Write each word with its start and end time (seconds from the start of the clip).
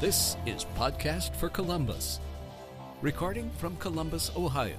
This 0.00 0.36
is 0.46 0.64
Podcast 0.76 1.34
for 1.34 1.48
Columbus. 1.48 2.20
Recording 3.02 3.50
from 3.58 3.76
Columbus, 3.78 4.30
Ohio, 4.36 4.76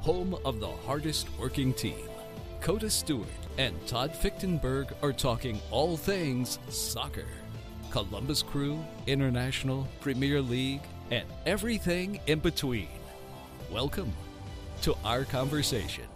home 0.00 0.36
of 0.44 0.58
the 0.58 0.66
hardest 0.66 1.28
working 1.38 1.72
team. 1.72 2.08
Coda 2.60 2.90
Stewart 2.90 3.28
and 3.58 3.74
Todd 3.86 4.12
Fichtenberg 4.12 4.90
are 5.04 5.12
talking 5.12 5.60
all 5.70 5.96
things 5.96 6.58
soccer. 6.68 7.28
Columbus 7.92 8.42
Crew, 8.42 8.84
International, 9.06 9.86
Premier 10.00 10.42
League, 10.42 10.82
and 11.12 11.28
everything 11.46 12.18
in 12.26 12.40
between. 12.40 12.88
Welcome 13.70 14.12
to 14.82 14.96
our 15.04 15.22
conversation. 15.22 16.06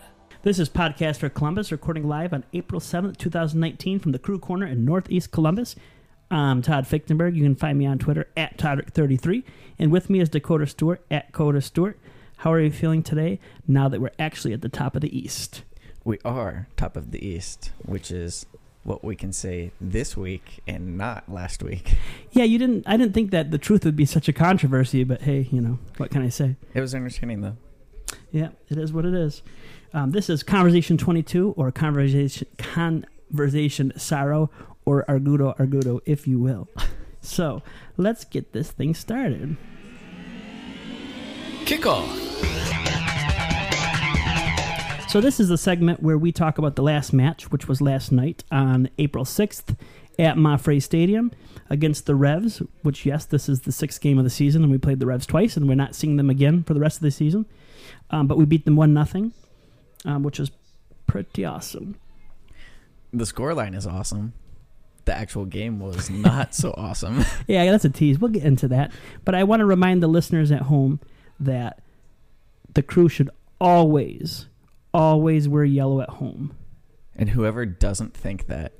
This 0.43 0.59
is 0.59 0.69
Podcast 0.69 1.19
for 1.19 1.29
Columbus, 1.29 1.71
recording 1.71 2.09
live 2.09 2.33
on 2.33 2.43
April 2.53 2.81
7th, 2.81 3.17
2019, 3.17 4.01
from 4.01 4.11
the 4.11 4.19
Crew 4.19 4.41
Corner 4.41 4.67
in 4.67 4.85
Northeast 4.85 5.31
Columbus. 5.31 5.77
I'm 6.31 6.63
Todd 6.63 6.87
Fichtenberg. 6.87 7.35
You 7.35 7.43
can 7.43 7.57
find 7.57 7.77
me 7.77 7.87
on 7.87 7.99
Twitter 7.99 8.29
at 8.37 8.57
Toddrick33. 8.57 9.43
And 9.81 9.91
with 9.91 10.09
me 10.09 10.21
is 10.21 10.29
Dakota 10.29 10.67
Stewart 10.67 11.05
at 11.11 11.33
Coda 11.33 11.61
Stewart. 11.61 11.99
How 12.39 12.53
are 12.53 12.61
you 12.61 12.71
feeling 12.71 13.03
today 13.03 13.41
now 13.67 13.89
that 13.89 14.01
we're 14.01 14.13
actually 14.19 14.53
at 14.53 14.63
the 14.63 14.69
top 14.69 14.95
of 14.95 15.03
the 15.03 15.17
East? 15.17 15.65
We 16.05 16.19
are 16.25 16.69
top 16.77 16.97
of 16.97 17.11
the 17.11 17.25
East, 17.25 17.73
which 17.85 18.13
is 18.13 18.47
what 18.85 19.03
we 19.03 19.17
can 19.17 19.33
say 19.33 19.73
this 19.81 20.17
week 20.17 20.61
and 20.69 20.97
not 20.97 21.29
last 21.29 21.63
week. 21.63 21.95
Yeah, 22.31 22.45
you 22.45 22.59
didn't. 22.59 22.85
I 22.87 22.97
didn't 22.97 23.13
think 23.13 23.33
that 23.33 23.51
the 23.51 23.59
truth 23.59 23.85
would 23.85 23.97
be 23.97 24.07
such 24.07 24.29
a 24.29 24.33
controversy, 24.33 25.03
but 25.03 25.23
hey, 25.23 25.49
you 25.51 25.61
know 25.61 25.81
what 25.97 26.11
can 26.13 26.23
I 26.23 26.29
say? 26.29 26.55
It 26.75 26.81
was 26.81 26.95
entertaining 26.95 27.41
though. 27.41 27.57
Yeah, 28.31 28.51
it 28.69 28.79
is 28.79 28.93
what 28.93 29.05
it 29.05 29.15
is. 29.15 29.43
Um, 29.93 30.13
this 30.13 30.31
is 30.31 30.45
Conversation 30.45 30.97
22 30.97 31.55
or 31.57 31.73
Conversation 31.73 32.47
Conversation 32.57 33.93
Sorrow 33.97 34.49
or 34.91 35.05
Argudo 35.09 35.57
Argudo, 35.57 36.01
if 36.05 36.27
you 36.27 36.41
will. 36.41 36.69
So 37.23 37.63
let's 37.99 38.25
get 38.25 38.55
this 38.55 38.71
thing 38.71 38.95
started. 38.95 39.59
Kickoff. 41.65 42.09
So 45.11 45.21
this 45.21 45.39
is 45.39 45.49
the 45.49 45.59
segment 45.59 46.03
where 46.03 46.17
we 46.17 46.33
talk 46.33 46.57
about 46.57 46.77
the 46.77 46.83
last 46.83 47.13
match, 47.13 47.53
which 47.53 47.69
was 47.69 47.83
last 47.83 48.11
night 48.11 48.43
on 48.51 48.89
April 48.97 49.25
6th 49.25 49.77
at 50.19 50.37
Mapfre 50.37 50.83
Stadium 50.83 51.31
against 51.69 52.07
the 52.07 52.15
Revs, 52.15 52.63
which, 52.83 53.05
yes, 53.05 53.27
this 53.27 53.49
is 53.49 53.61
the 53.61 53.73
sixth 53.73 54.01
game 54.01 54.17
of 54.17 54.25
the 54.25 54.31
season, 54.31 54.63
and 54.63 54.73
we 54.73 54.79
played 54.79 54.99
the 54.99 55.07
Revs 55.07 55.27
twice, 55.27 55.59
and 55.59 55.69
we're 55.69 55.75
not 55.75 55.95
seeing 55.95 56.17
them 56.17 56.31
again 56.31 56.63
for 56.63 56.73
the 56.73 56.81
rest 56.81 56.97
of 56.97 57.03
the 57.03 57.11
season. 57.11 57.45
Um, 58.11 58.27
but 58.27 58.39
we 58.39 58.47
beat 58.47 58.65
them 58.65 58.77
1 58.77 58.95
nothing, 58.95 59.35
um, 60.05 60.23
which 60.23 60.41
is 60.41 60.51
pretty 61.07 61.45
awesome. 61.45 61.97
The 63.13 63.25
scoreline 63.25 63.77
is 63.77 63.87
awesome. 63.87 64.33
The 65.05 65.15
actual 65.15 65.45
game 65.45 65.81
was 65.81 66.11
not 66.11 66.55
so 66.55 66.75
awesome. 66.77 67.25
Yeah, 67.47 67.71
that's 67.71 67.85
a 67.85 67.91
tease. 67.91 68.19
We'll 68.19 68.31
get 68.31 68.45
into 68.45 68.69
that. 68.69 68.93
But 69.25 69.35
I 69.35 69.45
want 69.45 69.61
to 69.61 69.67
remind 69.67 70.03
the 70.03 70.09
listeners 70.09 70.53
at 70.53 70.63
home 70.63 71.01
that 71.41 71.81
the 72.75 72.83
crew 72.83 73.09
should 73.09 73.31
always, 73.61 74.47
always 74.95 75.49
wear 75.49 75.65
yellow 75.65 76.01
at 76.01 76.11
home. 76.11 76.55
And 77.17 77.31
whoever 77.31 77.67
doesn't 77.67 78.15
think 78.15 78.47
that 78.47 78.73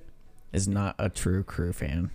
is 0.53 0.69
not 0.69 0.95
a 0.99 1.09
true 1.09 1.43
crew 1.43 1.73
fan. 1.73 2.11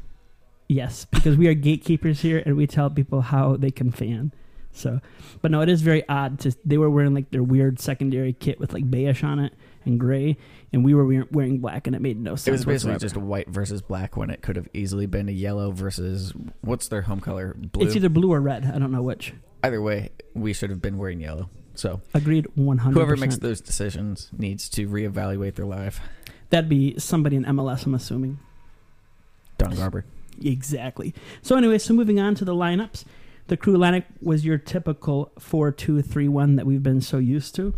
Yes, 0.68 1.06
because 1.06 1.38
we 1.38 1.48
are 1.48 1.54
gatekeepers 1.54 2.22
here 2.22 2.42
and 2.46 2.56
we 2.56 2.68
tell 2.68 2.90
people 2.90 3.22
how 3.22 3.56
they 3.56 3.72
can 3.72 3.92
fan. 3.92 4.34
So, 4.76 5.00
but 5.42 5.52
no, 5.52 5.62
it 5.62 5.70
is 5.70 5.82
very 5.82 6.08
odd 6.10 6.40
to. 6.42 6.54
They 6.66 6.78
were 6.78 6.90
wearing 6.90 7.14
like 7.14 7.32
their 7.32 7.44
weird 7.44 7.80
secondary 7.80 8.34
kit 8.34 8.60
with 8.60 8.74
like 8.74 8.90
beige 8.90 9.24
on 9.24 9.40
it 9.40 9.54
and 9.86 10.00
gray, 10.00 10.38
and 10.74 10.84
we 10.84 10.94
were 10.94 11.26
wearing 11.32 11.60
black, 11.60 11.88
and 11.88 11.96
it 11.96 12.02
made 12.02 12.20
no 12.20 12.36
sense. 12.36 12.48
It 12.48 12.52
was 12.52 12.66
basically 12.66 12.94
whatsoever. 12.94 13.00
just 13.00 13.16
a 13.16 13.20
white 13.20 13.50
versus 13.50 13.82
black 13.82 14.18
when 14.18 14.30
it 14.30 14.42
could 14.42 14.56
have 14.56 14.68
easily 14.74 15.06
been 15.06 15.30
a 15.30 15.32
yellow 15.32 15.72
versus 15.72 16.34
what's 16.62 16.88
their 16.90 17.04
home 17.04 17.22
color? 17.22 17.56
Blue. 17.58 17.86
It's 17.86 17.96
either 17.96 18.10
blue 18.10 18.32
or 18.34 18.42
red. 18.42 18.66
I 18.66 18.78
don't 18.80 18.92
know 18.92 19.02
which. 19.04 19.34
Either 19.64 19.82
way, 19.82 20.10
we 20.34 20.54
should 20.54 20.70
have 20.70 20.82
been 20.82 20.98
wearing 20.98 21.22
yellow. 21.22 21.50
So 21.76 22.02
Agreed, 22.14 22.48
one 22.56 22.78
hundred. 22.78 22.96
whoever 22.96 23.16
makes 23.18 23.38
those 23.38 23.62
decisions 23.62 24.30
needs 24.38 24.70
to 24.70 24.88
reevaluate 24.88 25.56
their 25.56 25.66
life. 25.66 26.00
that'd 26.50 26.70
be 26.70 26.98
somebody 27.00 27.36
in 27.36 27.44
MLS. 27.46 27.86
I'm 27.86 27.96
assuming. 27.96 28.40
Don 29.58 29.76
Garber. 29.76 30.06
Exactly. 30.44 31.14
So 31.42 31.56
anyway, 31.56 31.78
so 31.78 31.94
moving 31.94 32.20
on 32.20 32.36
to 32.36 32.46
the 32.46 32.54
lineups, 32.54 33.06
the 33.48 33.58
crew 33.58 33.78
lineup 33.78 34.06
was 34.22 34.46
your 34.46 34.58
typical 34.58 35.32
four-two-three-one 35.40 36.56
that 36.56 36.66
we've 36.66 36.84
been 36.84 37.02
so 37.02 37.18
used 37.18 37.56
to. 37.56 37.74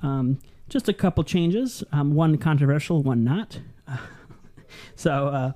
Um, 0.00 0.38
just 0.68 0.88
a 0.88 0.92
couple 0.92 1.22
changes, 1.22 1.84
um, 1.92 2.14
one 2.14 2.38
controversial, 2.38 3.02
one 3.02 3.22
not. 3.22 3.60
so 4.96 5.28
uh, 5.28 5.52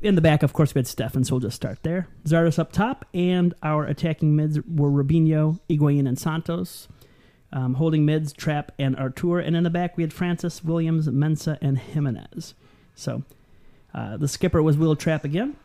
in 0.00 0.14
the 0.14 0.20
back, 0.20 0.42
of 0.42 0.52
course, 0.52 0.74
we 0.74 0.78
had 0.80 0.86
Steffen, 0.86 1.24
so 1.26 1.34
we'll 1.34 1.40
just 1.40 1.56
start 1.56 1.82
there. 1.82 2.08
Zardes 2.24 2.58
up 2.58 2.72
top, 2.72 3.04
and 3.12 3.54
our 3.62 3.84
attacking 3.84 4.34
mids 4.34 4.58
were 4.60 4.90
Robinho, 4.90 5.60
Higuain, 5.68 6.06
and 6.08 6.18
Santos. 6.18 6.88
Um, 7.54 7.74
holding 7.74 8.06
mids, 8.06 8.32
Trapp, 8.32 8.72
and 8.78 8.96
Artur. 8.96 9.38
And 9.38 9.54
in 9.54 9.62
the 9.62 9.70
back, 9.70 9.96
we 9.96 10.02
had 10.02 10.12
Francis, 10.12 10.64
Williams, 10.64 11.06
Mensah, 11.08 11.58
and 11.60 11.78
Jimenez. 11.78 12.54
So 12.94 13.24
uh, 13.92 14.16
the 14.16 14.26
skipper 14.26 14.62
was 14.62 14.78
Wil 14.78 14.96
Trapp 14.96 15.24
again. 15.24 15.56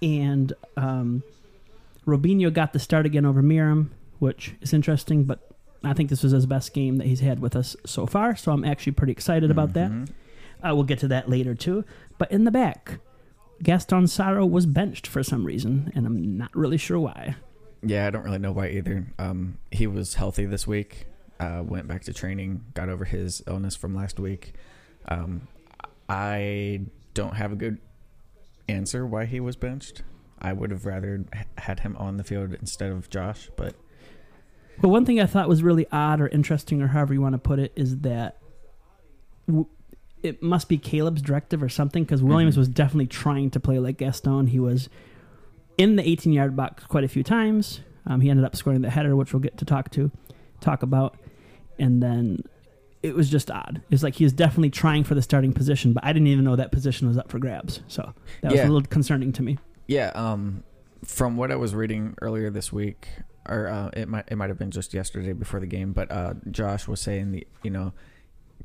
And 0.00 0.54
um, 0.78 1.22
Robinho 2.08 2.52
got 2.52 2.72
the 2.72 2.78
start 2.78 3.06
again 3.06 3.24
over 3.26 3.42
Meram, 3.42 3.90
which 4.18 4.54
is 4.60 4.72
interesting, 4.72 5.24
but 5.24 5.40
I 5.84 5.92
think 5.92 6.10
this 6.10 6.22
was 6.22 6.32
his 6.32 6.46
best 6.46 6.72
game 6.74 6.96
that 6.96 7.06
he's 7.06 7.20
had 7.20 7.40
with 7.40 7.54
us 7.54 7.76
so 7.86 8.06
far, 8.06 8.34
so 8.34 8.50
I'm 8.52 8.64
actually 8.64 8.92
pretty 8.92 9.12
excited 9.12 9.50
about 9.50 9.74
that. 9.74 9.90
Mhm. 9.90 10.08
Uh, 10.62 10.74
we'll 10.74 10.84
get 10.84 10.98
to 11.00 11.08
that 11.08 11.28
later 11.28 11.54
too. 11.54 11.84
But 12.18 12.32
in 12.32 12.44
the 12.44 12.50
back, 12.50 12.98
Gaston 13.62 14.06
Sauro 14.06 14.44
was 14.46 14.66
benched 14.66 15.06
for 15.06 15.22
some 15.22 15.44
reason, 15.44 15.92
and 15.94 16.06
I'm 16.06 16.36
not 16.36 16.50
really 16.56 16.78
sure 16.78 16.98
why. 16.98 17.36
Yeah, 17.82 18.06
I 18.06 18.10
don't 18.10 18.24
really 18.24 18.38
know 18.38 18.50
why 18.52 18.70
either. 18.70 19.06
Um, 19.20 19.58
he 19.70 19.86
was 19.86 20.14
healthy 20.14 20.46
this 20.46 20.66
week. 20.66 21.06
Uh, 21.38 21.62
went 21.64 21.86
back 21.86 22.02
to 22.04 22.12
training. 22.12 22.64
Got 22.74 22.88
over 22.88 23.04
his 23.04 23.42
illness 23.46 23.76
from 23.76 23.94
last 23.94 24.18
week. 24.18 24.54
Um, 25.06 25.42
I 26.08 26.80
don't 27.14 27.34
have 27.34 27.52
a 27.52 27.56
good 27.56 27.78
answer 28.68 29.06
why 29.06 29.26
he 29.26 29.38
was 29.38 29.54
benched. 29.54 30.02
I 30.40 30.52
would 30.52 30.70
have 30.70 30.86
rather 30.86 31.24
had 31.58 31.80
him 31.80 31.96
on 31.96 32.16
the 32.16 32.24
field 32.24 32.54
instead 32.60 32.90
of 32.92 33.10
Josh, 33.10 33.50
but 33.56 33.74
But 34.80 34.88
one 34.90 35.04
thing 35.04 35.20
I 35.20 35.26
thought 35.26 35.48
was 35.48 35.62
really 35.62 35.86
odd 35.90 36.20
or 36.20 36.28
interesting, 36.28 36.80
or 36.80 36.86
however 36.88 37.12
you 37.12 37.20
want 37.20 37.32
to 37.34 37.38
put 37.38 37.58
it, 37.58 37.72
is 37.74 37.98
that 38.00 38.38
w- 39.48 39.66
it 40.22 40.40
must 40.42 40.68
be 40.68 40.78
Caleb's 40.78 41.20
directive 41.22 41.62
or 41.62 41.68
something, 41.68 42.04
because 42.04 42.22
Williams 42.22 42.54
Mhm. 42.54 42.58
was 42.58 42.68
definitely 42.68 43.06
trying 43.08 43.50
to 43.50 43.60
play 43.60 43.78
like 43.80 43.98
Gaston. 43.98 44.46
He 44.48 44.60
was 44.60 44.88
in 45.76 45.96
the 45.96 46.08
18 46.08 46.32
yard 46.32 46.54
box 46.56 46.84
quite 46.86 47.02
a 47.04 47.08
few 47.08 47.22
times. 47.24 47.80
Um, 48.06 48.20
he 48.20 48.30
ended 48.30 48.44
up 48.44 48.54
scoring 48.56 48.80
the 48.82 48.90
header, 48.90 49.14
which 49.16 49.32
we'll 49.32 49.40
get 49.40 49.58
to 49.58 49.64
talk 49.64 49.90
to 49.92 50.10
talk 50.60 50.82
about, 50.82 51.16
and 51.78 52.00
then 52.02 52.42
it 53.02 53.14
was 53.14 53.28
just 53.30 53.50
odd. 53.50 53.80
It's 53.90 54.02
like 54.02 54.14
he 54.16 54.24
was 54.24 54.32
definitely 54.32 54.70
trying 54.70 55.04
for 55.04 55.14
the 55.14 55.22
starting 55.22 55.52
position, 55.52 55.92
but 55.92 56.04
I 56.04 56.12
didn't 56.12 56.28
even 56.28 56.44
know 56.44 56.56
that 56.56 56.72
position 56.72 57.06
was 57.08 57.16
up 57.18 57.30
for 57.30 57.38
grabs. 57.38 57.80
So 57.86 58.12
that 58.42 58.50
was 58.52 58.58
Yeah. 58.60 58.64
a 58.68 58.70
little 58.70 58.82
concerning 58.88 59.32
to 59.32 59.42
me. 59.42 59.58
Yeah, 59.88 60.12
um, 60.14 60.64
from 61.04 61.36
what 61.38 61.50
I 61.50 61.56
was 61.56 61.74
reading 61.74 62.14
earlier 62.20 62.50
this 62.50 62.70
week, 62.70 63.08
or 63.48 63.66
uh, 63.68 63.90
it 63.94 64.06
might 64.06 64.26
it 64.28 64.36
might 64.36 64.50
have 64.50 64.58
been 64.58 64.70
just 64.70 64.92
yesterday 64.92 65.32
before 65.32 65.60
the 65.60 65.66
game, 65.66 65.92
but 65.92 66.12
uh, 66.12 66.34
Josh 66.50 66.86
was 66.86 67.00
saying 67.00 67.32
the 67.32 67.46
you 67.62 67.70
know 67.70 67.94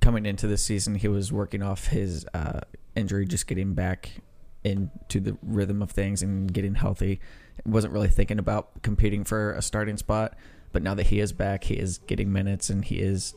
coming 0.02 0.26
into 0.26 0.48
this 0.48 0.64
season 0.64 0.96
he 0.96 1.08
was 1.08 1.32
working 1.32 1.64
off 1.64 1.88
his 1.88 2.26
uh, 2.34 2.60
injury, 2.96 3.26
just 3.26 3.48
getting 3.48 3.74
back 3.74 4.22
into 4.66 5.22
the 5.22 5.38
rhythm 5.42 5.82
of 5.82 5.92
things 5.92 6.22
and 6.22 6.52
getting 6.52 6.76
healthy. 6.76 7.22
wasn't 7.66 7.94
really 7.94 8.10
thinking 8.10 8.38
about 8.38 8.82
competing 8.82 9.24
for 9.24 9.54
a 9.54 9.62
starting 9.62 9.96
spot, 9.96 10.36
but 10.74 10.84
now 10.84 10.94
that 10.94 11.08
he 11.08 11.22
is 11.22 11.32
back, 11.32 11.64
he 11.66 11.76
is 11.76 12.00
getting 12.00 12.32
minutes 12.34 12.70
and 12.70 12.84
he 12.84 13.00
is 13.00 13.34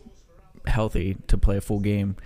healthy 0.67 1.17
to 1.29 1.39
play 1.39 1.57
a 1.57 1.61
full 1.61 1.81
game. 1.81 2.17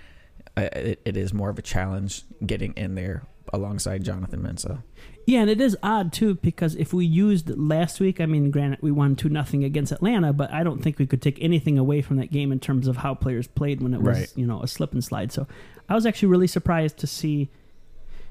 Uh, 0.57 0.69
it, 0.73 1.01
it 1.05 1.17
is 1.17 1.33
more 1.33 1.49
of 1.49 1.59
a 1.59 1.61
challenge 1.61 2.23
getting 2.45 2.73
in 2.73 2.95
there 2.95 3.27
alongside 3.53 4.03
Jonathan 4.03 4.41
Mensah. 4.41 4.83
Yeah, 5.27 5.41
and 5.41 5.49
it 5.49 5.61
is 5.61 5.77
odd 5.83 6.11
too 6.11 6.35
because 6.35 6.75
if 6.75 6.93
we 6.93 7.05
used 7.05 7.49
last 7.57 7.99
week, 7.99 8.19
I 8.19 8.25
mean, 8.25 8.49
granted 8.51 8.79
we 8.81 8.91
won 8.91 9.15
two 9.15 9.29
nothing 9.29 9.63
against 9.63 9.91
Atlanta, 9.91 10.33
but 10.33 10.51
I 10.51 10.63
don't 10.63 10.81
think 10.81 10.97
we 10.99 11.05
could 11.05 11.21
take 11.21 11.37
anything 11.41 11.77
away 11.77 12.01
from 12.01 12.17
that 12.17 12.31
game 12.31 12.51
in 12.51 12.59
terms 12.59 12.87
of 12.87 12.97
how 12.97 13.13
players 13.13 13.47
played 13.47 13.81
when 13.81 13.93
it 13.93 14.01
was 14.01 14.17
Right. 14.17 14.33
you 14.35 14.45
know 14.47 14.61
a 14.61 14.67
slip 14.67 14.93
and 14.93 15.03
slide. 15.03 15.31
So 15.31 15.47
I 15.87 15.95
was 15.95 16.05
actually 16.05 16.29
really 16.29 16.47
surprised 16.47 16.97
to 16.97 17.07
see 17.07 17.49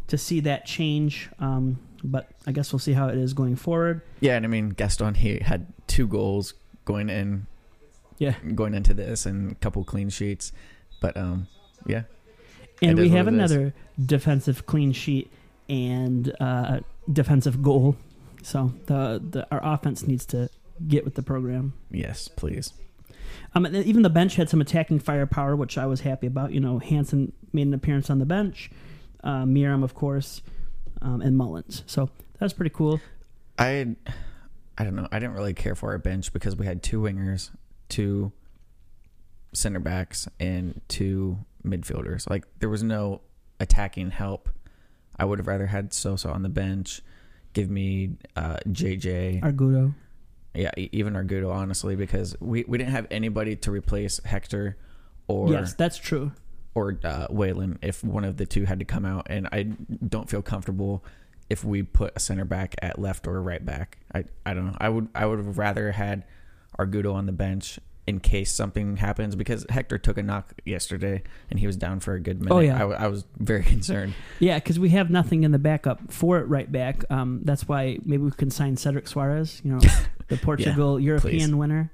to 0.08 0.19
see 0.19 0.40
that 0.40 0.66
change. 0.66 1.28
Um, 1.38 1.78
but 2.02 2.28
I 2.46 2.52
guess 2.52 2.72
we'll 2.72 2.81
see 2.81 2.93
how 2.94 3.08
it 3.08 3.16
is 3.19 3.34
going 3.34 3.56
forward. 3.56 4.02
Yeah, 4.20 4.36
and 4.36 4.44
I 4.44 4.48
mean 4.48 4.70
Gaston 4.70 5.14
he 5.14 5.38
had 5.38 5.66
two 5.86 6.06
goals 6.08 6.54
going 6.86 7.08
in 7.08 7.46
Yeah, 8.19 8.34
going 8.54 8.75
into 8.75 8.94
this 8.94 9.26
and 9.26 9.52
a 9.52 9.54
couple 9.56 9.84
clean 9.84 10.08
sheets. 10.10 10.52
But 11.00 11.16
um 11.16 11.46
yeah. 11.86 12.02
and 12.82 12.98
we 12.98 13.10
have 13.10 13.26
what 13.26 13.34
it 13.34 13.40
is. 13.44 13.50
another 13.52 13.75
defensive 14.04 14.66
clean 14.66 14.93
sheet 14.93 15.31
and 15.70 16.34
uh, 16.40 16.81
defensive 17.11 17.62
goal. 17.62 17.96
So 18.43 18.72
the, 18.87 19.22
the 19.31 19.46
our 19.50 19.61
offense 19.62 20.06
needs 20.06 20.26
to 20.26 20.50
get 20.87 21.05
with 21.05 21.14
the 21.14 21.22
program. 21.22 21.75
Yes, 21.90 22.28
please. 22.28 22.72
Um, 23.55 23.67
even 23.75 24.02
the 24.02 24.11
bench 24.11 24.37
had 24.37 24.49
some 24.49 24.61
attacking 24.61 25.00
firepower, 25.00 25.56
which 25.56 25.78
I 25.78 25.87
was 25.87 26.00
happy 26.00 26.26
about. 26.26 26.52
You 26.52 26.61
know, 26.61 26.78
Hansen 26.78 27.32
made 27.52 27.67
an 27.67 27.75
appearance 27.75 28.11
on 28.11 28.19
the 28.19 28.26
bench, 28.26 28.70
uh, 29.22 29.44
Meram, 29.44 29.84
of 29.84 29.94
course, 29.94 30.43
um, 31.00 31.20
and 31.20 31.37
Mullins. 31.37 31.84
So 31.87 32.06
that 32.34 32.43
was 32.43 32.52
pretty 32.52 32.70
cool. 32.70 33.00
I 33.58 33.96
I 34.78 34.84
don't 34.84 34.96
know. 34.96 35.08
I 35.12 35.19
didn't 35.19 35.34
really 35.34 35.55
care 35.55 35.75
for 35.75 35.90
our 35.90 35.99
bench 35.99 36.32
because 36.32 36.56
we 36.56 36.67
had 36.67 36.82
two 36.82 37.00
wingers, 37.00 37.50
two 37.88 38.32
center 39.52 39.81
backs, 39.81 40.28
and 40.38 40.81
two 40.88 41.38
midfielders. 41.64 42.28
Like 42.28 42.44
there 42.58 42.69
was 42.69 42.82
no 42.82 43.20
attacking 43.61 44.11
help. 44.11 44.49
I 45.20 45.25
would 45.25 45.38
have 45.38 45.46
rather 45.46 45.67
had 45.67 45.93
Sosa 45.93 46.31
on 46.31 46.43
the 46.43 46.49
bench. 46.49 47.02
Give 47.52 47.69
me 47.70 48.17
uh, 48.37 48.56
JJ. 48.67 49.43
Argudo. 49.43 49.94
Yeah, 50.55 50.70
even 50.76 51.12
Argudo, 51.12 51.52
honestly, 51.52 51.94
because 51.94 52.34
we, 52.40 52.64
we 52.67 52.78
didn't 52.78 52.93
have 52.93 53.06
anybody 53.11 53.55
to 53.56 53.70
replace 53.70 54.19
Hector 54.25 54.78
or 55.28 55.50
yes, 55.50 55.75
that's 55.75 55.99
true. 55.99 56.32
or 56.75 56.99
uh, 57.05 57.28
Waylon 57.28 57.76
if 57.82 58.02
one 58.02 58.25
of 58.25 58.37
the 58.38 58.46
two 58.46 58.64
had 58.64 58.78
to 58.78 58.84
come 58.84 59.05
out, 59.05 59.26
and 59.31 59.46
I 59.52 59.64
don't 60.08 60.28
feel 60.28 60.43
comfortable 60.43 61.05
if 61.50 61.64
we 61.64 61.82
put 61.82 62.14
a 62.17 62.20
center 62.20 62.44
back 62.44 62.75
at 62.81 62.99
left 62.99 63.26
or 63.26 63.40
right 63.43 63.64
back. 63.64 63.99
I 64.12 64.25
I 64.44 64.55
don't 64.55 64.67
know. 64.67 64.76
I 64.81 64.88
would 64.88 65.08
I 65.14 65.26
would 65.26 65.38
have 65.38 65.58
rather 65.58 65.93
had 65.93 66.25
Argudo 66.78 67.14
on 67.14 67.26
the 67.26 67.32
bench 67.32 67.78
in 68.10 68.18
case 68.18 68.52
something 68.52 68.96
happens 68.96 69.36
because 69.36 69.64
Hector 69.70 69.96
took 69.96 70.18
a 70.18 70.22
knock 70.22 70.52
yesterday 70.64 71.22
and 71.48 71.60
he 71.60 71.66
was 71.66 71.76
down 71.76 72.00
for 72.00 72.14
a 72.14 72.20
good 72.20 72.40
minute. 72.40 72.52
Oh, 72.54 72.58
yeah. 72.58 72.74
I, 72.74 72.80
w- 72.80 72.98
I 72.98 73.06
was 73.06 73.24
very 73.38 73.62
concerned. 73.76 74.14
Yeah, 74.40 74.58
because 74.58 74.78
we 74.80 74.90
have 74.90 75.10
nothing 75.10 75.44
in 75.44 75.52
the 75.52 75.60
backup 75.60 76.12
for 76.12 76.38
it 76.38 76.48
right 76.48 76.70
back. 76.70 77.04
Um, 77.08 77.40
that's 77.44 77.68
why 77.68 77.98
maybe 78.04 78.24
we 78.24 78.32
can 78.32 78.50
sign 78.50 78.76
Cedric 78.76 79.06
Soares, 79.06 79.64
you 79.64 79.70
know, 79.70 79.80
the 80.28 80.36
Portugal 80.36 80.98
European 80.98 81.50
please. 81.50 81.54
winner. 81.54 81.92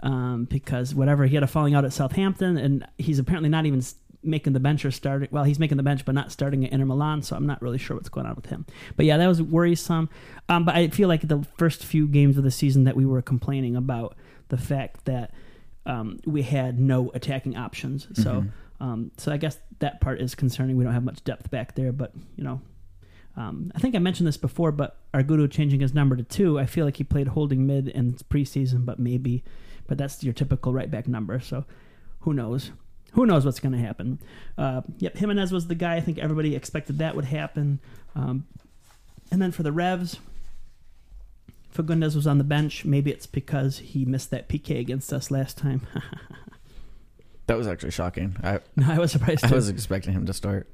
Um, 0.00 0.44
because 0.44 0.94
whatever 0.94 1.26
he 1.26 1.34
had 1.34 1.42
a 1.42 1.48
falling 1.48 1.74
out 1.74 1.84
at 1.84 1.92
Southampton, 1.92 2.56
and 2.56 2.86
he's 2.98 3.18
apparently 3.18 3.50
not 3.50 3.66
even 3.66 3.82
making 4.22 4.52
the 4.54 4.60
bench 4.60 4.84
or 4.84 4.90
starting. 4.90 5.28
Well, 5.30 5.44
he's 5.44 5.58
making 5.58 5.76
the 5.76 5.82
bench, 5.82 6.04
but 6.04 6.14
not 6.14 6.32
starting 6.32 6.64
at 6.64 6.72
Inter 6.72 6.86
Milan. 6.86 7.22
So 7.22 7.36
I'm 7.36 7.46
not 7.46 7.60
really 7.60 7.78
sure 7.78 7.96
what's 7.96 8.08
going 8.08 8.26
on 8.26 8.36
with 8.36 8.46
him. 8.46 8.64
But 8.96 9.06
yeah, 9.06 9.16
that 9.16 9.26
was 9.26 9.42
worrisome. 9.42 10.08
Um, 10.48 10.64
but 10.64 10.76
I 10.76 10.88
feel 10.88 11.08
like 11.08 11.26
the 11.26 11.44
first 11.56 11.84
few 11.84 12.06
games 12.06 12.38
of 12.38 12.44
the 12.44 12.50
season 12.52 12.84
that 12.84 12.96
we 12.96 13.04
were 13.04 13.22
complaining 13.22 13.76
about 13.76 14.16
the 14.48 14.56
fact 14.56 15.04
that 15.04 15.32
um, 15.88 16.20
we 16.24 16.42
had 16.42 16.78
no 16.78 17.10
attacking 17.14 17.56
options. 17.56 18.06
So. 18.12 18.42
Mhm. 18.42 18.50
Um, 18.80 19.10
so 19.16 19.32
I 19.32 19.38
guess 19.38 19.58
that 19.80 20.00
part 20.00 20.20
is 20.20 20.36
concerning. 20.36 20.76
We 20.76 20.84
don't 20.84 20.92
have 20.92 21.02
much 21.02 21.24
depth 21.24 21.50
back 21.50 21.74
there, 21.74 21.90
but 21.90 22.12
you 22.36 22.44
know, 22.44 22.60
um, 23.36 23.72
I 23.74 23.80
think 23.80 23.96
I 23.96 23.98
mentioned 23.98 24.28
this 24.28 24.36
before. 24.36 24.70
But 24.70 24.96
Argudo 25.12 25.50
changing 25.50 25.80
his 25.80 25.92
number 25.94 26.14
to 26.14 26.22
two, 26.22 26.60
I 26.60 26.66
feel 26.66 26.84
like 26.84 26.96
he 26.96 27.02
played 27.02 27.26
holding 27.26 27.66
mid 27.66 27.88
in 27.88 28.12
preseason, 28.30 28.84
but 28.84 29.00
maybe, 29.00 29.42
but 29.88 29.98
that's 29.98 30.22
your 30.22 30.32
typical 30.32 30.72
right 30.72 30.88
back 30.88 31.08
number. 31.08 31.40
So 31.40 31.64
who 32.20 32.32
knows? 32.32 32.70
Who 33.14 33.26
knows 33.26 33.44
what's 33.44 33.58
going 33.58 33.72
to 33.72 33.78
happen? 33.78 34.20
Uh, 34.56 34.82
yep, 34.98 35.16
Jimenez 35.16 35.50
was 35.50 35.66
the 35.66 35.74
guy. 35.74 35.96
I 35.96 36.00
think 36.00 36.18
everybody 36.18 36.54
expected 36.54 36.98
that 36.98 37.16
would 37.16 37.24
happen. 37.24 37.80
Um, 38.14 38.46
and 39.32 39.42
then 39.42 39.50
for 39.50 39.64
the 39.64 39.72
Revs, 39.72 40.20
Fagundez 41.74 42.14
was 42.14 42.26
on 42.26 42.38
the 42.38 42.44
bench. 42.44 42.84
Maybe 42.84 43.10
it's 43.10 43.26
because 43.26 43.78
he 43.78 44.04
missed 44.04 44.30
that 44.30 44.48
PK 44.48 44.80
against 44.80 45.12
us 45.12 45.30
last 45.30 45.58
time. 45.58 45.86
That 47.48 47.56
was 47.56 47.66
actually 47.66 47.92
shocking. 47.92 48.36
I 48.44 48.60
no, 48.76 48.92
I 48.92 48.98
was 48.98 49.10
surprised. 49.10 49.42
I 49.42 49.48
too. 49.48 49.54
was 49.54 49.70
expecting 49.70 50.12
him 50.12 50.26
to 50.26 50.34
start. 50.34 50.68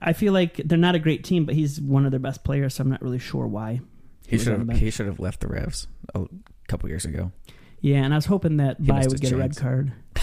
I 0.00 0.12
feel 0.12 0.32
like 0.32 0.54
they're 0.56 0.78
not 0.78 0.94
a 0.94 1.00
great 1.00 1.24
team, 1.24 1.44
but 1.44 1.56
he's 1.56 1.80
one 1.80 2.04
of 2.04 2.12
their 2.12 2.20
best 2.20 2.44
players, 2.44 2.74
so 2.74 2.82
I'm 2.82 2.90
not 2.90 3.02
really 3.02 3.18
sure 3.18 3.46
why. 3.46 3.80
He 4.28 4.36
was 4.36 4.44
should 4.44 4.56
have 4.56 4.78
he 4.78 4.90
should 4.90 5.06
have 5.06 5.18
left 5.18 5.40
the 5.40 5.48
Revs 5.48 5.88
a 6.14 6.26
couple 6.68 6.88
years 6.88 7.04
ago. 7.04 7.32
Yeah, 7.80 8.04
and 8.04 8.14
I 8.14 8.16
was 8.16 8.26
hoping 8.26 8.58
that 8.58 8.78
He 8.78 8.86
Bai 8.86 9.04
would 9.06 9.20
get 9.20 9.32
a 9.32 9.36
red 9.36 9.56
card. 9.56 9.92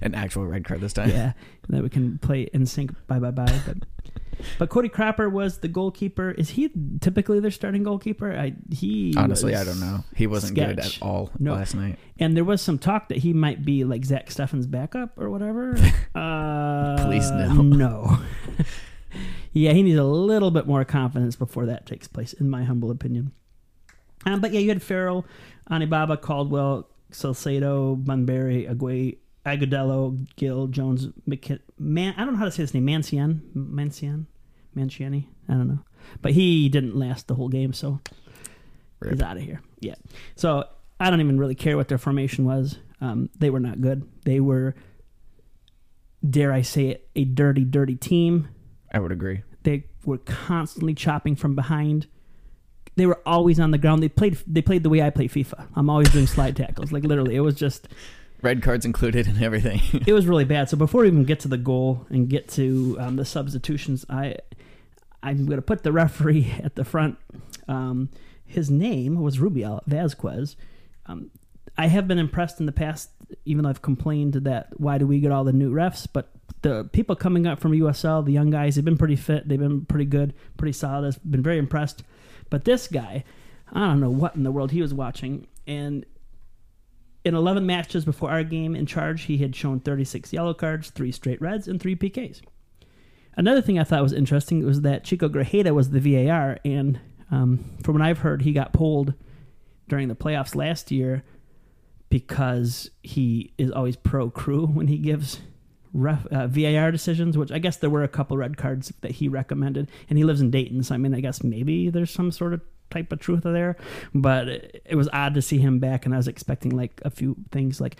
An 0.00 0.14
actual 0.14 0.46
red 0.46 0.64
card 0.64 0.80
this 0.80 0.92
time. 0.92 1.10
yeah, 1.10 1.32
that 1.68 1.82
we 1.82 1.88
can 1.88 2.18
play 2.18 2.48
in 2.52 2.66
sync. 2.66 2.92
Bye 3.06 3.18
bye 3.18 3.30
bye. 3.30 3.60
But 3.66 3.78
but 4.58 4.68
Cody 4.70 4.88
Crapper 4.88 5.30
was 5.30 5.58
the 5.58 5.68
goalkeeper. 5.68 6.30
Is 6.32 6.50
he 6.50 6.70
typically 7.00 7.40
their 7.40 7.50
starting 7.50 7.82
goalkeeper? 7.82 8.32
I 8.36 8.54
he 8.70 9.14
Honestly, 9.16 9.54
I 9.54 9.64
don't 9.64 9.80
know. 9.80 10.04
He 10.14 10.26
wasn't 10.26 10.54
good 10.54 10.78
at 10.78 10.98
all 11.02 11.30
No. 11.38 11.54
last 11.54 11.74
night. 11.74 11.98
And 12.18 12.36
there 12.36 12.44
was 12.44 12.60
some 12.62 12.78
talk 12.78 13.08
that 13.08 13.18
he 13.18 13.32
might 13.32 13.64
be 13.64 13.84
like 13.84 14.04
Zach 14.04 14.28
Steffen's 14.28 14.66
backup 14.66 15.18
or 15.18 15.30
whatever. 15.30 15.76
uh, 16.14 17.04
Please 17.06 17.30
no. 17.30 17.52
No. 17.62 18.18
yeah, 19.52 19.72
he 19.72 19.82
needs 19.82 19.98
a 19.98 20.04
little 20.04 20.50
bit 20.50 20.66
more 20.66 20.84
confidence 20.84 21.36
before 21.36 21.66
that 21.66 21.86
takes 21.86 22.08
place, 22.08 22.32
in 22.32 22.48
my 22.48 22.64
humble 22.64 22.90
opinion. 22.90 23.32
Um, 24.24 24.40
but 24.40 24.52
yeah, 24.52 24.60
you 24.60 24.68
had 24.68 24.82
Farrell, 24.82 25.26
Anibaba, 25.70 26.16
Caldwell, 26.16 26.88
Salcedo, 27.10 27.96
Bunbury, 27.96 28.66
Aguay, 28.70 29.18
Agudelo, 29.44 30.26
Gill, 30.36 30.68
Jones, 30.68 31.08
McKin- 31.28 31.60
Man. 31.78 32.14
I 32.16 32.24
don't 32.24 32.34
know 32.34 32.38
how 32.38 32.44
to 32.44 32.50
say 32.50 32.62
his 32.62 32.74
name. 32.74 32.86
Mancian, 32.86 33.40
Mancian, 33.56 34.26
Manciani. 34.76 35.26
I 35.48 35.54
don't 35.54 35.68
know, 35.68 35.80
but 36.20 36.32
he 36.32 36.68
didn't 36.68 36.96
last 36.96 37.26
the 37.28 37.34
whole 37.34 37.48
game, 37.48 37.72
so 37.72 38.00
Rip. 39.00 39.12
he's 39.14 39.22
out 39.22 39.36
of 39.36 39.42
here. 39.42 39.60
Yeah. 39.80 39.96
So 40.36 40.64
I 41.00 41.10
don't 41.10 41.20
even 41.20 41.38
really 41.38 41.56
care 41.56 41.76
what 41.76 41.88
their 41.88 41.98
formation 41.98 42.44
was. 42.44 42.78
Um, 43.00 43.30
they 43.38 43.50
were 43.50 43.58
not 43.58 43.80
good. 43.80 44.08
They 44.24 44.38
were, 44.38 44.76
dare 46.28 46.52
I 46.52 46.62
say 46.62 46.86
it, 46.88 47.08
a 47.16 47.24
dirty, 47.24 47.64
dirty 47.64 47.96
team. 47.96 48.48
I 48.92 49.00
would 49.00 49.10
agree. 49.12 49.42
They 49.64 49.86
were 50.04 50.18
constantly 50.18 50.94
chopping 50.94 51.34
from 51.34 51.54
behind. 51.56 52.06
They 52.94 53.06
were 53.06 53.20
always 53.26 53.58
on 53.58 53.70
the 53.72 53.78
ground. 53.78 54.02
They 54.02 54.08
played. 54.08 54.38
They 54.46 54.62
played 54.62 54.82
the 54.82 54.90
way 54.90 55.00
I 55.02 55.10
play 55.10 55.26
FIFA. 55.26 55.66
I'm 55.74 55.88
always 55.88 56.10
doing 56.10 56.26
slide 56.26 56.56
tackles. 56.56 56.92
Like 56.92 57.04
literally, 57.04 57.34
it 57.34 57.40
was 57.40 57.54
just. 57.54 57.88
Red 58.42 58.62
cards 58.62 58.84
included 58.84 59.26
and 59.26 59.42
everything. 59.42 59.80
It 60.06 60.12
was 60.12 60.26
really 60.26 60.44
bad. 60.44 60.68
So 60.68 60.76
before 60.76 61.02
we 61.02 61.06
even 61.08 61.24
get 61.24 61.40
to 61.40 61.48
the 61.48 61.56
goal 61.56 62.06
and 62.10 62.28
get 62.28 62.48
to 62.50 62.96
um, 63.00 63.16
the 63.16 63.24
substitutions, 63.24 64.04
I 64.10 64.36
I'm 65.22 65.46
going 65.46 65.58
to 65.58 65.62
put 65.62 65.84
the 65.84 65.92
referee 65.92 66.52
at 66.64 66.74
the 66.74 66.84
front. 66.84 67.18
Um, 67.68 68.10
his 68.44 68.70
name 68.70 69.20
was 69.20 69.38
Rubiel 69.38 69.80
Vazquez. 69.88 70.56
Um, 71.06 71.30
I 71.78 71.86
have 71.86 72.06
been 72.06 72.18
impressed 72.18 72.60
in 72.60 72.66
the 72.66 72.72
past, 72.72 73.10
even 73.44 73.62
though 73.62 73.70
I've 73.70 73.80
complained 73.80 74.34
that 74.34 74.78
why 74.78 74.98
do 74.98 75.06
we 75.06 75.20
get 75.20 75.32
all 75.32 75.44
the 75.44 75.52
new 75.52 75.72
refs? 75.72 76.06
But 76.12 76.30
the 76.62 76.84
people 76.92 77.16
coming 77.16 77.46
up 77.46 77.60
from 77.60 77.72
USL, 77.72 78.24
the 78.24 78.32
young 78.32 78.50
guys, 78.50 78.74
they've 78.74 78.84
been 78.84 78.98
pretty 78.98 79.16
fit. 79.16 79.48
They've 79.48 79.58
been 79.58 79.84
pretty 79.84 80.04
good, 80.04 80.34
pretty 80.56 80.72
solid. 80.72 81.06
I've 81.06 81.30
been 81.30 81.42
very 81.42 81.58
impressed. 81.58 82.02
But 82.50 82.64
this 82.64 82.88
guy, 82.88 83.24
I 83.72 83.80
don't 83.80 84.00
know 84.00 84.10
what 84.10 84.36
in 84.36 84.42
the 84.42 84.52
world 84.52 84.72
he 84.72 84.82
was 84.82 84.92
watching. 84.92 85.46
And 85.66 86.04
in 87.24 87.34
11 87.34 87.64
matches 87.64 88.04
before 88.04 88.30
our 88.30 88.42
game 88.42 88.74
in 88.74 88.86
charge, 88.86 89.22
he 89.22 89.38
had 89.38 89.54
shown 89.54 89.80
36 89.80 90.32
yellow 90.32 90.54
cards, 90.54 90.90
three 90.90 91.12
straight 91.12 91.40
reds, 91.40 91.68
and 91.68 91.80
three 91.80 91.96
PKs. 91.96 92.40
Another 93.36 93.62
thing 93.62 93.78
I 93.78 93.84
thought 93.84 94.02
was 94.02 94.12
interesting 94.12 94.64
was 94.64 94.82
that 94.82 95.04
Chico 95.04 95.28
Grajeda 95.28 95.74
was 95.74 95.90
the 95.90 96.00
VAR, 96.00 96.58
and 96.64 97.00
um, 97.30 97.64
from 97.82 97.94
what 97.94 98.02
I've 98.02 98.18
heard, 98.18 98.42
he 98.42 98.52
got 98.52 98.72
pulled 98.72 99.14
during 99.88 100.08
the 100.08 100.14
playoffs 100.14 100.54
last 100.54 100.90
year 100.90 101.24
because 102.10 102.90
he 103.02 103.54
is 103.56 103.70
always 103.70 103.96
pro 103.96 104.28
crew 104.28 104.66
when 104.66 104.86
he 104.88 104.98
gives 104.98 105.40
ref, 105.94 106.26
uh, 106.26 106.46
VAR 106.46 106.90
decisions, 106.90 107.38
which 107.38 107.50
I 107.50 107.58
guess 107.58 107.78
there 107.78 107.88
were 107.88 108.02
a 108.02 108.08
couple 108.08 108.36
red 108.36 108.58
cards 108.58 108.92
that 109.00 109.12
he 109.12 109.28
recommended, 109.28 109.90
and 110.10 110.18
he 110.18 110.24
lives 110.24 110.40
in 110.40 110.50
Dayton, 110.50 110.82
so 110.82 110.94
I 110.94 110.98
mean, 110.98 111.14
I 111.14 111.20
guess 111.20 111.42
maybe 111.42 111.88
there's 111.88 112.10
some 112.10 112.30
sort 112.30 112.52
of 112.52 112.60
type 112.92 113.12
of 113.12 113.20
truth 113.20 113.42
there, 113.42 113.76
but 114.14 114.48
it, 114.48 114.82
it 114.84 114.96
was 114.96 115.08
odd 115.12 115.34
to 115.34 115.42
see 115.42 115.58
him 115.58 115.78
back, 115.78 116.04
and 116.04 116.14
I 116.14 116.18
was 116.18 116.28
expecting 116.28 116.76
like 116.76 117.00
a 117.04 117.10
few 117.10 117.36
things 117.50 117.80
like 117.80 117.96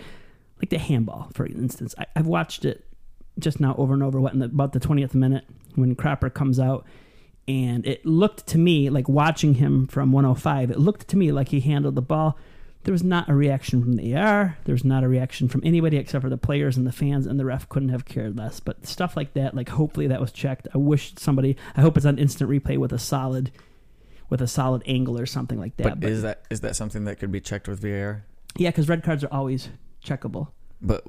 like 0.59 0.71
the 0.71 0.79
handball, 0.79 1.29
for 1.35 1.47
instance. 1.47 1.95
I, 1.99 2.07
I've 2.15 2.27
watched 2.27 2.65
it 2.65 2.85
just 3.39 3.61
now 3.61 3.75
over 3.77 3.95
and 3.95 4.03
over. 4.03 4.21
What 4.21 4.33
in 4.33 4.41
the, 4.41 4.47
about 4.47 4.73
the 4.73 4.81
twentieth 4.81 5.15
minute 5.15 5.45
when 5.75 5.95
Cropper 5.95 6.31
comes 6.31 6.61
out, 6.61 6.87
and 7.49 7.87
it 7.87 8.05
looked 8.07 8.47
to 8.49 8.59
me 8.59 8.91
like 8.91 9.09
watching 9.09 9.55
him 9.55 9.87
from 9.87 10.13
105. 10.13 10.71
It 10.71 10.79
looked 10.79 11.09
to 11.09 11.17
me 11.17 11.33
like 11.33 11.49
he 11.49 11.61
handled 11.61 11.95
the 11.95 12.03
ball. 12.03 12.39
There 12.85 12.93
was 12.93 13.05
not 13.05 13.29
a 13.29 13.35
reaction 13.35 13.81
from 13.81 13.95
the 13.95 14.17
AR. 14.17 14.59
There 14.65 14.73
was 14.73 14.85
not 14.85 15.05
a 15.05 15.09
reaction 15.09 15.49
from 15.49 15.63
anybody 15.65 15.97
except 15.97 16.23
for 16.23 16.31
the 16.31 16.37
players 16.37 16.77
and 16.77 16.87
the 16.87 16.93
fans, 16.93 17.27
and 17.27 17.39
the 17.39 17.45
ref 17.45 17.69
couldn't 17.69 17.91
have 17.91 18.05
cared 18.05 18.37
less. 18.37 18.59
But 18.59 18.87
stuff 18.87 19.17
like 19.17 19.35
that, 19.35 19.55
like 19.55 19.69
hopefully 19.69 20.09
that 20.09 20.21
was 20.21 20.33
checked. 20.33 20.67
I 20.75 20.79
wish 20.79 21.15
somebody. 21.17 21.57
I 21.77 21.81
hope 21.81 21.97
it's 21.97 22.07
on 22.07 22.19
instant 22.19 22.51
replay 22.51 22.79
with 22.79 22.93
a 22.93 22.99
solid, 22.99 23.53
with 24.33 24.41
a 24.41 24.49
solid 24.49 24.83
angle 24.87 25.19
or 25.19 25.27
something 25.27 25.61
like 25.61 25.77
that. 25.77 26.01
but 26.01 26.09
is 26.09 26.23
that 26.23 26.45
is 26.51 26.63
that 26.63 26.75
something 26.75 27.05
that 27.05 27.17
could 27.21 27.31
be 27.31 27.39
checked 27.41 27.69
with 27.69 27.81
VAR? 27.83 28.25
yeah, 28.57 28.71
because 28.71 28.89
red 28.89 29.03
cards 29.03 29.23
are 29.23 29.33
always 29.33 29.69
checkable. 30.03 30.49
But 30.81 31.05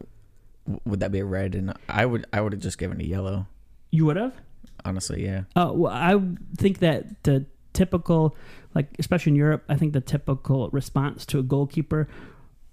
would 0.86 1.00
that 1.00 1.12
be 1.14 1.20
a 1.20 1.26
red? 1.26 1.56
And 1.56 1.74
I 1.88 2.06
would 2.06 2.26
I 2.34 2.42
would 2.42 2.52
have 2.52 2.62
just 2.62 2.78
given 2.78 3.00
a 3.00 3.04
yellow. 3.06 3.48
You 3.92 4.06
would 4.08 4.18
have. 4.18 4.34
Honestly, 4.84 5.24
yeah. 5.24 5.44
Oh 5.56 5.72
well, 5.72 5.94
I 5.94 6.20
think 6.58 6.80
that 6.80 7.24
the 7.24 7.46
typical, 7.72 8.36
like 8.76 8.90
especially 9.00 9.32
in 9.32 9.36
Europe, 9.38 9.64
I 9.70 9.76
think 9.78 9.94
the 9.94 10.02
typical 10.02 10.70
response 10.72 11.26
to 11.28 11.40
a 11.40 11.44
goalkeeper 11.44 12.10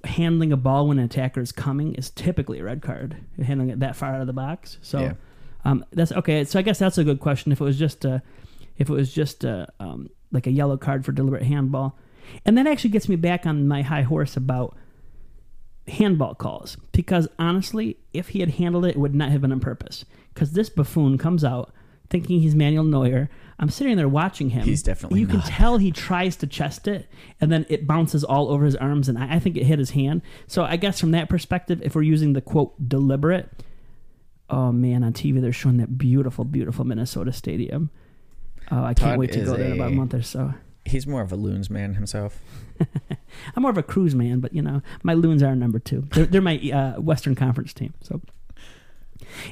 handling 0.05 0.51
a 0.53 0.57
ball 0.57 0.89
when 0.89 0.99
an 0.99 1.05
attacker 1.05 1.41
is 1.41 1.53
coming 1.53 1.95
is 1.95 2.11
typically 2.11 2.59
a 2.59 2.65
red 2.65 2.83
card. 2.83 3.17
Handling 3.41 3.71
it 3.71 3.79
that 3.81 3.95
far 3.95 4.15
out 4.15 4.21
of 4.21 4.27
the 4.27 4.33
box, 4.33 4.79
so 4.83 4.99
Yeah. 4.99 5.13
um, 5.65 5.85
that's 5.93 6.11
okay. 6.13 6.43
So 6.45 6.59
I 6.59 6.63
guess 6.63 6.81
that's 6.81 6.99
a 6.99 7.05
good 7.05 7.21
question. 7.21 7.53
If 7.53 7.61
it 7.61 7.65
was 7.65 7.79
just 7.79 8.05
a, 8.05 8.21
if 8.79 8.89
it 8.91 8.93
was 8.93 9.13
just 9.13 9.45
a, 9.45 9.69
um, 9.79 10.09
like 10.33 10.47
a 10.47 10.53
yellow 10.53 10.77
card 10.77 11.05
for 11.05 11.13
deliberate 11.13 11.45
handball, 11.45 11.99
and 12.45 12.57
that 12.57 12.67
actually 12.67 12.91
gets 12.91 13.09
me 13.09 13.17
back 13.17 13.47
on 13.47 13.67
my 13.67 13.83
high 13.83 14.03
horse 14.03 14.37
about 14.37 14.77
handball 15.89 16.35
calls 16.35 16.77
because 16.93 17.29
honestly, 17.39 17.97
if 18.13 18.29
he 18.29 18.41
had 18.41 18.51
handled 18.51 18.85
it, 18.85 18.91
it 18.91 18.97
would 18.97 19.15
not 19.15 19.31
have 19.31 19.41
been 19.41 19.53
on 19.53 19.61
purpose. 19.61 20.05
Because 20.33 20.53
this 20.53 20.71
buffoon 20.71 21.19
comes 21.19 21.45
out 21.45 21.73
thinking 22.09 22.41
he's 22.41 22.55
Manuel 22.55 22.85
Neuer. 22.85 23.31
I'm 23.59 23.71
sitting 23.71 23.97
there 23.97 24.09
watching 24.09 24.51
him. 24.51 24.65
He's 24.65 24.83
definitely 24.83 25.21
You 25.21 25.27
can 25.27 25.43
tell 25.43 25.79
he 25.79 25.93
tries 25.93 26.37
to 26.37 26.47
chest 26.47 26.89
it, 26.89 27.09
and 27.41 27.53
then 27.53 27.67
it 27.69 27.87
bounces 27.87 28.25
all 28.25 28.51
over 28.51 28.65
his 28.65 28.77
arms, 28.77 29.09
and 29.09 29.19
I, 29.19 29.37
I 29.37 29.39
think 29.39 29.57
it 29.57 29.65
hit 29.65 29.79
his 29.79 29.91
hand. 29.91 30.23
So 30.47 30.65
I 30.65 30.77
guess 30.77 30.99
from 30.99 31.13
that 31.13 31.29
perspective, 31.29 31.81
if 31.83 31.95
we're 31.95 32.03
using 32.03 32.33
the 32.33 32.41
quote 32.41 32.89
deliberate, 32.89 33.51
oh 34.49 34.73
man, 34.73 35.05
on 35.05 35.13
TV 35.13 35.41
they're 35.41 35.53
showing 35.53 35.77
that 35.77 35.99
beautiful, 35.99 36.45
beautiful 36.45 36.85
Minnesota 36.85 37.33
stadium. 37.33 37.91
Oh, 38.71 38.83
I 38.85 38.95
can't 38.95 38.99
Todd 39.13 39.19
wait 39.19 39.33
to 39.33 39.41
is 39.41 39.49
go 39.51 39.57
there 39.57 39.67
in 39.67 39.73
about 39.73 39.91
a 39.91 39.93
a- 39.93 39.97
month 39.97 40.15
or 40.15 40.23
so. 40.23 40.55
He's 40.87 41.07
more 41.07 41.21
of 41.21 41.31
a 41.31 41.37
loons 41.37 41.69
man 41.71 41.95
himself. 41.95 42.41
I'm 43.55 43.63
more 43.63 43.71
of 43.71 43.77
a 43.79 43.83
cruise 43.83 44.15
man, 44.15 44.41
but 44.41 44.53
you 44.55 44.63
know, 44.63 44.81
my 45.03 45.13
loons 45.15 45.43
are 45.43 45.55
number 45.55 45.79
two. 45.79 46.07
They're, 46.13 46.25
they're 46.27 46.41
my 46.41 46.57
uh, 46.57 47.01
Western 47.01 47.35
Conference 47.35 47.73
team. 47.75 47.93
So, 48.01 48.21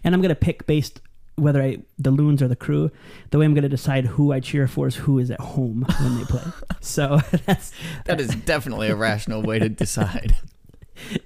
and 0.02 0.14
I'm 0.14 0.22
gonna 0.22 0.34
pick 0.34 0.66
based 0.66 1.00
whether 1.37 1.62
I 1.62 1.78
the 1.98 2.10
loons 2.10 2.42
or 2.42 2.48
the 2.48 2.56
crew. 2.56 2.90
The 3.30 3.38
way 3.38 3.44
I'm 3.44 3.54
gonna 3.54 3.68
decide 3.68 4.06
who 4.06 4.32
I 4.32 4.40
cheer 4.40 4.66
for 4.66 4.87
is 4.88 4.96
who 4.96 5.18
is 5.18 5.30
at 5.30 5.40
home 5.40 5.84
when 6.00 6.18
they 6.18 6.25
play. 6.25 6.42
so 6.80 7.20
that's 7.46 7.72
That 8.06 8.20
is 8.20 8.28
definitely 8.34 8.88
a 8.88 8.96
rational 8.96 9.42
way 9.42 9.58
to 9.58 9.68
decide. 9.68 10.34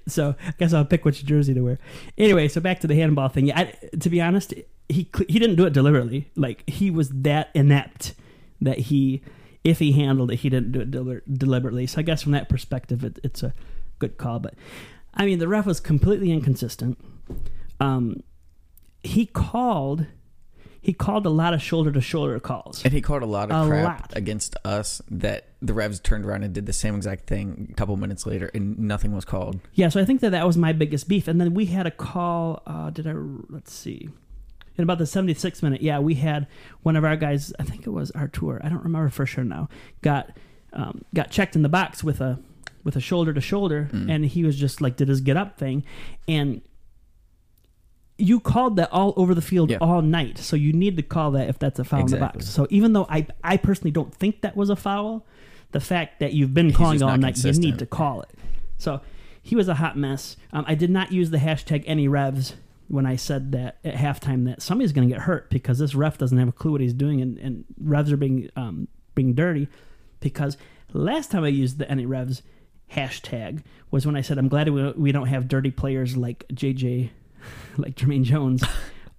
so. 0.09 0.35
I 0.47 0.53
guess 0.59 0.73
I'll 0.75 0.85
pick 0.85 1.05
which 1.05 1.25
jersey 1.25 1.55
to 1.55 1.61
wear. 1.63 1.79
Anyway, 2.19 2.49
so 2.49 2.61
back 2.61 2.81
to 2.81 2.87
the 2.87 2.95
handball 2.97 3.29
thing. 3.29 3.47
Yeah, 3.47 3.59
I, 3.61 3.97
to 4.01 4.11
be 4.11 4.21
honest, 4.21 4.53
he 4.89 5.09
he 5.29 5.39
didn't 5.39 5.57
do 5.57 5.65
it 5.65 5.73
deliberately. 5.73 6.31
Like 6.37 6.69
he 6.69 6.91
was 6.91 7.09
that 7.11 7.51
inept 7.55 8.15
that 8.61 8.79
he, 8.79 9.23
if 9.65 9.79
he 9.79 9.93
handled 9.93 10.31
it, 10.31 10.37
he 10.37 10.49
didn't 10.51 10.73
do 10.73 10.81
it 10.81 10.91
deli- 10.91 11.21
deliberately. 11.33 11.87
So 11.87 11.99
I 11.99 12.03
guess 12.03 12.23
from 12.23 12.33
that 12.33 12.49
perspective, 12.49 13.03
it, 13.05 13.19
it's 13.25 13.43
a 13.43 13.53
good 13.99 14.19
call. 14.19 14.39
But 14.39 14.55
I 15.15 15.25
mean, 15.27 15.39
the 15.39 15.49
ref 15.49 15.67
was 15.67 15.81
completely 15.81 16.31
inconsistent. 16.31 16.99
Um, 17.81 18.23
he 19.03 19.27
called, 19.27 20.07
he 20.81 20.93
called 20.93 21.27
a 21.27 21.31
lot 21.31 21.55
of 21.55 21.61
shoulder 21.63 21.91
to 21.91 22.01
shoulder 22.01 22.39
calls. 22.39 22.85
And 22.85 22.93
he 22.93 23.01
called 23.01 23.23
a 23.23 23.27
lot 23.27 23.51
of 23.51 23.67
A 23.67 23.69
crap 23.69 23.85
lot. 24.01 24.13
against 24.17 24.55
us 24.65 25.03
that 25.11 25.49
the 25.61 25.75
Revs 25.75 25.99
turned 25.99 26.25
around 26.25 26.45
and 26.45 26.55
did 26.55 26.67
the 26.67 26.73
same 26.73 26.95
exact 26.95 27.27
thing 27.27 27.69
a 27.71 27.75
couple 27.75 27.97
minutes 27.97 28.27
later, 28.27 28.51
and 28.55 28.79
nothing 28.79 29.13
was 29.15 29.25
called. 29.25 29.59
Yeah, 29.75 29.89
so 29.89 30.01
I 30.01 30.05
think 30.05 30.21
that 30.21 30.31
that 30.31 30.47
was 30.47 30.57
my 30.57 30.73
biggest 30.73 31.09
beef. 31.09 31.27
And 31.27 31.41
then 31.41 31.55
we 31.55 31.67
had 31.67 31.87
a 31.87 31.91
call. 31.91 32.63
Uh, 32.67 32.91
did 32.91 33.07
I? 33.09 33.13
Let's 33.49 33.73
see. 33.73 34.09
In 34.79 34.83
about 34.85 34.99
the 34.99 35.05
76th 35.05 35.63
minute, 35.63 35.83
yeah, 35.83 35.99
we 35.99 36.15
had 36.15 36.47
one 36.83 36.97
of 36.97 37.05
our 37.05 37.17
guys. 37.17 37.53
I 37.59 37.63
think 37.63 37.87
it 37.87 37.91
was 37.91 38.11
Artur. 38.13 38.61
I 38.65 38.69
don't 38.69 38.83
remember 38.83 39.11
for 39.11 39.27
sure 39.27 39.45
now. 39.45 39.69
Got 40.01 40.31
um, 40.73 41.03
got 41.15 41.31
checked 41.31 41.55
in 41.57 41.63
the 41.63 41.69
box 41.69 42.03
with 42.03 42.21
a 42.21 42.39
with 42.85 42.97
a 42.97 43.01
shoulder 43.01 43.33
to 43.35 43.41
shoulder, 43.41 43.89
Mm. 43.93 44.11
and 44.11 44.25
he 44.27 44.43
was 44.45 44.57
just 44.59 44.81
like 44.81 44.97
did 44.97 45.09
his 45.09 45.21
get 45.21 45.37
up 45.37 45.59
thing, 45.59 45.85
and 46.27 46.63
you 48.19 48.39
called 48.41 48.77
that 48.77 48.91
all 48.93 49.13
over 49.17 49.35
the 49.35 49.43
field 49.43 49.71
Yeah. 49.71 49.79
all 49.81 50.01
night. 50.03 50.39
So 50.39 50.55
you 50.57 50.73
need 50.73 50.97
to 50.97 51.03
call 51.03 51.33
that 51.33 51.49
if 51.49 51.59
that's 51.59 51.79
a 51.79 51.85
foul 51.85 52.01
in 52.01 52.07
the 52.07 52.17
Exactly. 52.17 52.39
box. 52.41 52.49
So 52.49 52.67
even 52.71 52.93
though 52.93 53.07
I 53.09 53.27
I 53.43 53.57
personally 53.57 53.91
don't 53.91 54.15
think 54.15 54.43
that 54.43 54.57
was 54.57 54.71
a 54.71 54.77
foul, 54.77 55.27
the 55.73 55.81
fact 55.81 56.21
that 56.21 56.33
you've 56.33 56.55
been 56.55 56.73
calling 56.73 56.95
just 56.99 57.03
all 57.05 57.11
not 57.11 57.21
night, 57.21 57.45
you 57.45 57.53
need 57.53 57.79
to 57.79 57.87
call 57.87 58.23
it. 58.23 58.31
So 58.79 59.01
he 59.43 59.57
was 59.57 59.69
a 59.69 59.75
hot 59.75 59.97
mess. 59.97 60.37
Um, 60.53 60.65
I 60.69 60.75
did 60.75 60.91
not 60.91 61.11
use 61.13 61.31
the 61.31 61.39
hashtag 61.39 61.83
any 61.87 62.07
revs 62.09 62.55
when 62.93 63.07
I 63.07 63.17
said 63.17 63.53
that 63.53 63.79
at 63.85 63.95
halftime 63.95 64.45
that 64.45 64.61
somebody's 64.61 64.93
going 64.93 65.09
to 65.09 65.15
get 65.15 65.23
hurt 65.23 65.49
because 65.49 65.79
this 65.79 65.95
ref 65.95 66.19
doesn't 66.19 66.37
have 66.37 66.49
a 66.49 66.53
clue 66.53 66.73
what 66.73 66.83
he's 66.83 66.93
doing 66.93 67.23
and, 67.23 67.39
and 67.39 67.65
revs 67.81 68.13
are 68.13 68.19
being 68.19 68.51
um, 68.55 68.87
being 69.15 69.33
dirty. 69.35 69.67
Because 70.21 70.59
last 70.93 71.31
time 71.31 71.43
I 71.43 71.49
used 71.49 71.79
the 71.79 71.91
any 71.91 72.05
revs 72.05 72.43
hashtag 72.93 73.63
was 73.91 74.05
when 74.05 74.15
I 74.15 74.21
said 74.21 74.37
I'm 74.37 74.49
glad 74.49 74.69
we, 74.69 74.93
we 74.93 75.11
don't 75.11 75.29
have 75.29 75.49
dirty 75.49 75.71
players 75.71 76.19
like 76.19 76.45
JJ, 76.53 77.09
like 77.79 77.97
Jermaine 77.97 78.25
Jones. 78.25 78.63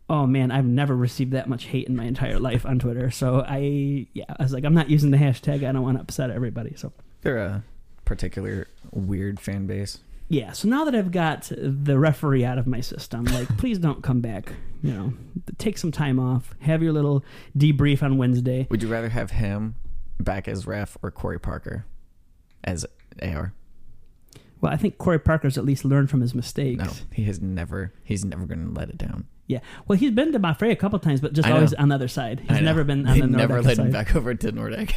Oh 0.09 0.27
man, 0.27 0.51
I've 0.51 0.65
never 0.65 0.95
received 0.95 1.31
that 1.31 1.47
much 1.47 1.63
hate 1.63 1.87
in 1.87 1.95
my 1.95 2.03
entire 2.03 2.37
life 2.37 2.65
on 2.65 2.77
Twitter. 2.77 3.09
So 3.09 3.39
I, 3.47 4.05
yeah, 4.13 4.25
I 4.37 4.43
was 4.43 4.51
like, 4.51 4.65
I'm 4.65 4.73
not 4.73 4.89
using 4.89 5.11
the 5.11 5.17
hashtag. 5.17 5.67
I 5.67 5.71
don't 5.71 5.81
want 5.81 5.97
to 5.97 6.01
upset 6.01 6.29
everybody. 6.29 6.75
So 6.75 6.91
They're 7.21 7.37
a 7.37 7.63
particular 8.03 8.67
weird 8.91 9.39
fan 9.39 9.65
base. 9.65 9.99
Yeah, 10.33 10.51
so 10.53 10.67
now 10.67 10.83
that 10.85 10.95
I've 10.95 11.11
got 11.11 11.51
the 11.55 11.99
referee 11.99 12.43
out 12.43 12.57
of 12.57 12.65
my 12.65 12.81
system, 12.81 13.25
like, 13.25 13.47
please 13.59 13.77
don't 13.77 14.01
come 14.01 14.19
back. 14.19 14.51
You 14.81 14.91
know, 14.91 15.13
take 15.59 15.77
some 15.77 15.91
time 15.91 16.19
off. 16.19 16.55
Have 16.61 16.81
your 16.81 16.91
little 16.91 17.23
debrief 17.55 18.01
on 18.01 18.17
Wednesday. 18.17 18.65
Would 18.71 18.81
you 18.81 18.89
rather 18.89 19.09
have 19.09 19.29
him 19.31 19.75
back 20.19 20.47
as 20.47 20.65
ref 20.65 20.97
or 21.03 21.11
Corey 21.11 21.39
Parker 21.39 21.85
as 22.63 22.83
AR? 23.21 23.53
Well, 24.59 24.73
I 24.73 24.75
think 24.77 24.97
Corey 24.97 25.19
Parker's 25.19 25.57
at 25.57 25.65
least 25.65 25.85
learned 25.85 26.09
from 26.09 26.21
his 26.21 26.33
mistakes. 26.33 26.83
No, 26.83 26.91
he 27.11 27.25
has 27.25 27.39
never. 27.39 27.93
He's 28.03 28.25
never 28.25 28.45
going 28.45 28.65
to 28.65 28.71
let 28.73 28.89
it 28.89 28.97
down. 28.97 29.27
Yeah. 29.45 29.59
Well, 29.87 29.99
he's 29.99 30.11
been 30.11 30.31
to 30.31 30.39
Mapfre 30.39 30.71
a 30.71 30.75
couple 30.75 30.97
times, 30.99 31.21
but 31.21 31.33
just 31.33 31.47
always 31.47 31.73
on 31.75 31.89
the 31.89 31.95
other 31.95 32.07
side. 32.07 32.39
He's 32.49 32.61
never 32.61 32.83
been 32.83 33.05
on 33.05 33.13
They 33.13 33.21
the 33.21 33.27
never 33.27 33.53
Nordic 33.61 33.67
let 33.67 33.77
side. 33.77 33.85
him 33.85 33.91
back 33.91 34.15
over 34.15 34.33
to 34.33 34.51
Nordic. 34.51 34.95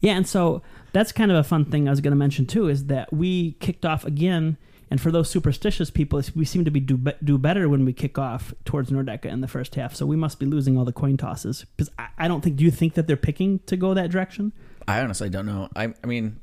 Yeah, 0.00 0.12
and 0.16 0.26
so 0.26 0.62
that's 0.92 1.12
kind 1.12 1.30
of 1.30 1.36
a 1.36 1.42
fun 1.44 1.64
thing 1.64 1.88
I 1.88 1.90
was 1.90 2.00
going 2.00 2.12
to 2.12 2.16
mention 2.18 2.46
too 2.46 2.68
is 2.68 2.86
that 2.86 3.12
we 3.12 3.52
kicked 3.60 3.84
off 3.84 4.04
again, 4.04 4.56
and 4.90 5.00
for 5.00 5.10
those 5.10 5.30
superstitious 5.30 5.90
people, 5.90 6.20
we 6.34 6.44
seem 6.44 6.64
to 6.64 6.70
be 6.70 6.80
do 6.80 6.96
be- 6.96 7.14
do 7.24 7.38
better 7.38 7.68
when 7.68 7.84
we 7.84 7.92
kick 7.92 8.18
off 8.18 8.52
towards 8.64 8.90
Nordecke 8.90 9.24
in 9.26 9.40
the 9.40 9.48
first 9.48 9.74
half. 9.74 9.94
So 9.94 10.04
we 10.06 10.16
must 10.16 10.38
be 10.38 10.46
losing 10.46 10.76
all 10.76 10.84
the 10.84 10.92
coin 10.92 11.16
tosses 11.16 11.64
because 11.76 11.90
I, 11.98 12.08
I 12.18 12.28
don't 12.28 12.42
think. 12.42 12.56
Do 12.56 12.64
you 12.64 12.70
think 12.70 12.94
that 12.94 13.06
they're 13.06 13.16
picking 13.16 13.60
to 13.66 13.76
go 13.76 13.94
that 13.94 14.10
direction? 14.10 14.52
I 14.86 15.00
honestly 15.00 15.30
don't 15.30 15.46
know. 15.46 15.68
I, 15.76 15.94
I 16.02 16.06
mean, 16.06 16.40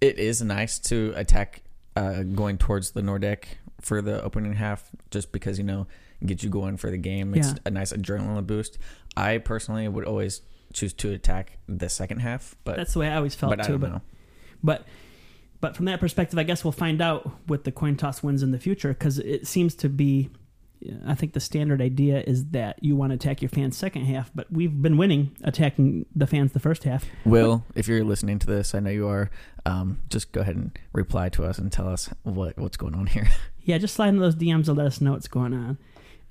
it 0.00 0.18
is 0.18 0.40
nice 0.42 0.78
to 0.80 1.12
attack 1.14 1.62
uh, 1.96 2.22
going 2.22 2.56
towards 2.58 2.92
the 2.92 3.02
Nordic 3.02 3.58
for 3.80 4.00
the 4.02 4.22
opening 4.22 4.54
half, 4.54 4.90
just 5.10 5.30
because 5.32 5.58
you 5.58 5.64
know 5.64 5.86
get 6.26 6.42
you 6.42 6.50
going 6.50 6.76
for 6.76 6.90
the 6.90 6.96
game. 6.98 7.34
It's 7.34 7.48
Yeah. 7.48 7.54
a 7.66 7.70
nice 7.70 7.92
adrenaline 7.92 8.46
boost. 8.46 8.78
I 9.16 9.38
personally 9.38 9.86
would 9.88 10.04
always 10.04 10.40
choose 10.72 10.92
to 10.94 11.12
attack 11.12 11.58
the 11.68 11.88
second 11.88 12.20
half, 12.20 12.56
but 12.64 12.76
That's 12.76 12.92
the 12.92 13.00
way 13.00 13.08
I 13.08 13.16
always 13.16 13.34
felt 13.34 13.50
but 13.50 13.60
I 13.60 13.64
too. 13.64 13.72
don't 13.72 13.80
But 13.80 13.90
know. 13.92 14.00
but 14.62 14.84
but 15.60 15.76
from 15.76 15.84
that 15.86 16.00
perspective, 16.00 16.38
I 16.38 16.42
guess 16.42 16.64
we'll 16.64 16.72
find 16.72 17.02
out 17.02 17.30
with 17.46 17.64
the 17.64 17.72
coin 17.72 17.96
toss 17.96 18.22
wins 18.22 18.42
in 18.42 18.50
the 18.50 18.58
future 18.58 18.88
because 18.90 19.18
it 19.18 19.46
seems 19.46 19.74
to 19.76 19.88
be. 19.88 20.30
I 21.06 21.14
think 21.14 21.34
the 21.34 21.40
standard 21.40 21.82
idea 21.82 22.22
is 22.26 22.46
that 22.52 22.82
you 22.82 22.96
want 22.96 23.10
to 23.10 23.14
attack 23.16 23.42
your 23.42 23.50
fans 23.50 23.76
second 23.76 24.06
half, 24.06 24.30
but 24.34 24.50
we've 24.50 24.80
been 24.80 24.96
winning 24.96 25.36
attacking 25.44 26.06
the 26.16 26.26
fans 26.26 26.52
the 26.52 26.58
first 26.60 26.84
half. 26.84 27.04
Will, 27.26 27.66
if 27.74 27.86
you're 27.86 28.02
listening 28.02 28.38
to 28.38 28.46
this, 28.46 28.74
I 28.74 28.80
know 28.80 28.88
you 28.88 29.06
are. 29.06 29.28
Um, 29.66 30.00
just 30.08 30.32
go 30.32 30.40
ahead 30.40 30.56
and 30.56 30.78
reply 30.94 31.28
to 31.28 31.44
us 31.44 31.58
and 31.58 31.70
tell 31.70 31.86
us 31.86 32.08
what 32.22 32.56
what's 32.58 32.78
going 32.78 32.94
on 32.94 33.08
here. 33.08 33.28
Yeah, 33.62 33.76
just 33.76 33.94
slide 33.94 34.08
into 34.08 34.20
those 34.22 34.34
DMs 34.36 34.68
and 34.68 34.78
let 34.78 34.86
us 34.86 35.02
know 35.02 35.12
what's 35.12 35.28
going 35.28 35.52
on. 35.52 35.78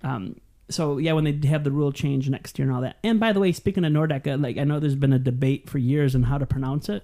Um, 0.04 0.38
so 0.70 0.98
yeah, 0.98 1.14
when 1.14 1.24
they 1.24 1.48
have 1.48 1.64
the 1.64 1.72
rule 1.72 1.92
change 1.92 2.30
next 2.30 2.58
year 2.60 2.68
and 2.68 2.76
all 2.76 2.82
that. 2.82 2.98
And 3.04 3.20
by 3.20 3.34
the 3.34 3.40
way, 3.40 3.52
speaking 3.52 3.84
of 3.86 3.92
Nordecke, 3.92 4.42
like 4.42 4.58
I 4.58 4.64
know 4.64 4.80
there's 4.80 4.96
been 4.96 5.14
a 5.14 5.20
debate 5.20 5.70
for 5.70 5.78
years 5.78 6.16
on 6.16 6.24
how 6.24 6.38
to 6.38 6.46
pronounce 6.46 6.90
it. 6.90 7.04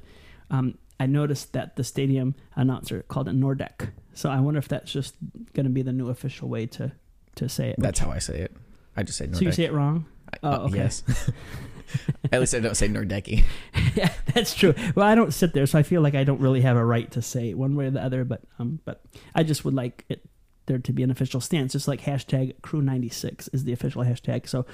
Um, 0.49 0.77
I 0.99 1.07
noticed 1.07 1.53
that 1.53 1.75
the 1.75 1.83
stadium 1.83 2.35
announcer 2.55 3.03
called 3.07 3.27
it 3.27 3.35
Nordec. 3.35 3.89
So 4.13 4.29
I 4.29 4.39
wonder 4.39 4.59
if 4.59 4.67
that's 4.67 4.91
just 4.91 5.15
going 5.53 5.65
to 5.65 5.69
be 5.71 5.81
the 5.81 5.91
new 5.91 6.09
official 6.09 6.47
way 6.47 6.65
to 6.67 6.91
to 7.35 7.49
say 7.49 7.69
it. 7.71 7.75
That's 7.79 7.99
how 7.99 8.11
I 8.11 8.19
say 8.19 8.39
it. 8.41 8.55
I 8.95 9.03
just 9.03 9.17
say 9.17 9.25
Nordic. 9.25 9.39
So 9.39 9.45
you 9.45 9.51
say 9.51 9.63
it 9.65 9.73
wrong? 9.73 10.05
I- 10.33 10.37
Oh, 10.43 10.51
uh, 10.51 10.57
okay. 10.65 10.77
Yes. 10.77 11.03
At 12.31 12.39
least 12.39 12.55
I 12.55 12.59
don't 12.59 12.75
say 12.75 12.87
Nordecki. 12.89 13.43
yeah, 13.95 14.11
that's 14.33 14.53
true. 14.55 14.73
Well, 14.95 15.05
I 15.05 15.15
don't 15.15 15.33
sit 15.33 15.53
there, 15.53 15.65
so 15.67 15.77
I 15.77 15.83
feel 15.83 16.01
like 16.01 16.15
I 16.15 16.23
don't 16.23 16.41
really 16.41 16.61
have 16.61 16.77
a 16.77 16.83
right 16.83 17.09
to 17.11 17.21
say 17.21 17.49
it 17.51 17.57
one 17.57 17.75
way 17.75 17.85
or 17.85 17.91
the 17.91 18.01
other. 18.03 18.25
But 18.25 18.41
um, 18.59 18.79
but 18.85 19.03
I 19.35 19.43
just 19.43 19.63
would 19.65 19.73
like 19.75 20.03
it 20.09 20.21
there 20.67 20.79
to 20.79 20.93
be 20.93 21.03
an 21.03 21.11
official 21.11 21.41
stance, 21.41 21.73
just 21.73 21.87
like 21.87 22.01
hashtag 22.01 22.61
Crew 22.61 22.81
ninety 22.81 23.09
six 23.09 23.47
is 23.49 23.63
the 23.63 23.73
official 23.73 24.03
hashtag. 24.03 24.47
So, 24.47 24.65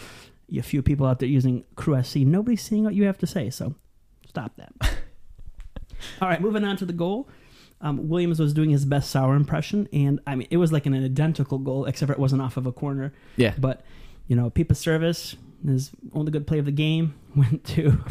a 0.56 0.62
few 0.62 0.82
people 0.82 1.06
out 1.06 1.20
there 1.20 1.30
using 1.30 1.64
Crew 1.76 2.02
SC, 2.02 2.18
nobody's 2.18 2.62
seeing 2.62 2.84
what 2.84 2.94
you 2.94 3.06
have 3.06 3.18
to 3.20 3.28
say. 3.28 3.50
So, 3.50 3.76
stop 4.28 4.56
that. 4.58 4.74
All 6.22 6.28
right, 6.28 6.42
moving 6.42 6.64
on 6.64 6.78
to 6.78 6.86
the 6.86 6.94
goal. 6.94 7.30
Um, 7.82 8.10
Williams 8.10 8.40
was 8.40 8.54
doing 8.54 8.70
his 8.70 8.86
best 8.86 9.14
Sauro 9.14 9.36
impression, 9.36 9.88
and 9.92 10.20
I 10.28 10.36
mean 10.36 10.48
it 10.52 10.58
was 10.58 10.72
like 10.72 10.86
an 10.86 10.94
identical 10.94 11.58
goal, 11.58 11.86
except 11.86 12.08
for 12.08 12.14
it 12.14 12.20
wasn't 12.20 12.42
off 12.42 12.58
of 12.58 12.66
a 12.66 12.72
corner. 12.72 13.14
Yeah. 13.38 13.54
But 13.58 13.84
you 14.28 14.36
know, 14.36 14.50
Pipa 14.50 14.76
Service, 14.76 15.36
his 15.66 15.92
only 16.14 16.32
good 16.32 16.46
play 16.46 16.60
of 16.60 16.66
the 16.66 16.72
game, 16.72 17.16
went 17.36 17.64
to 17.66 18.04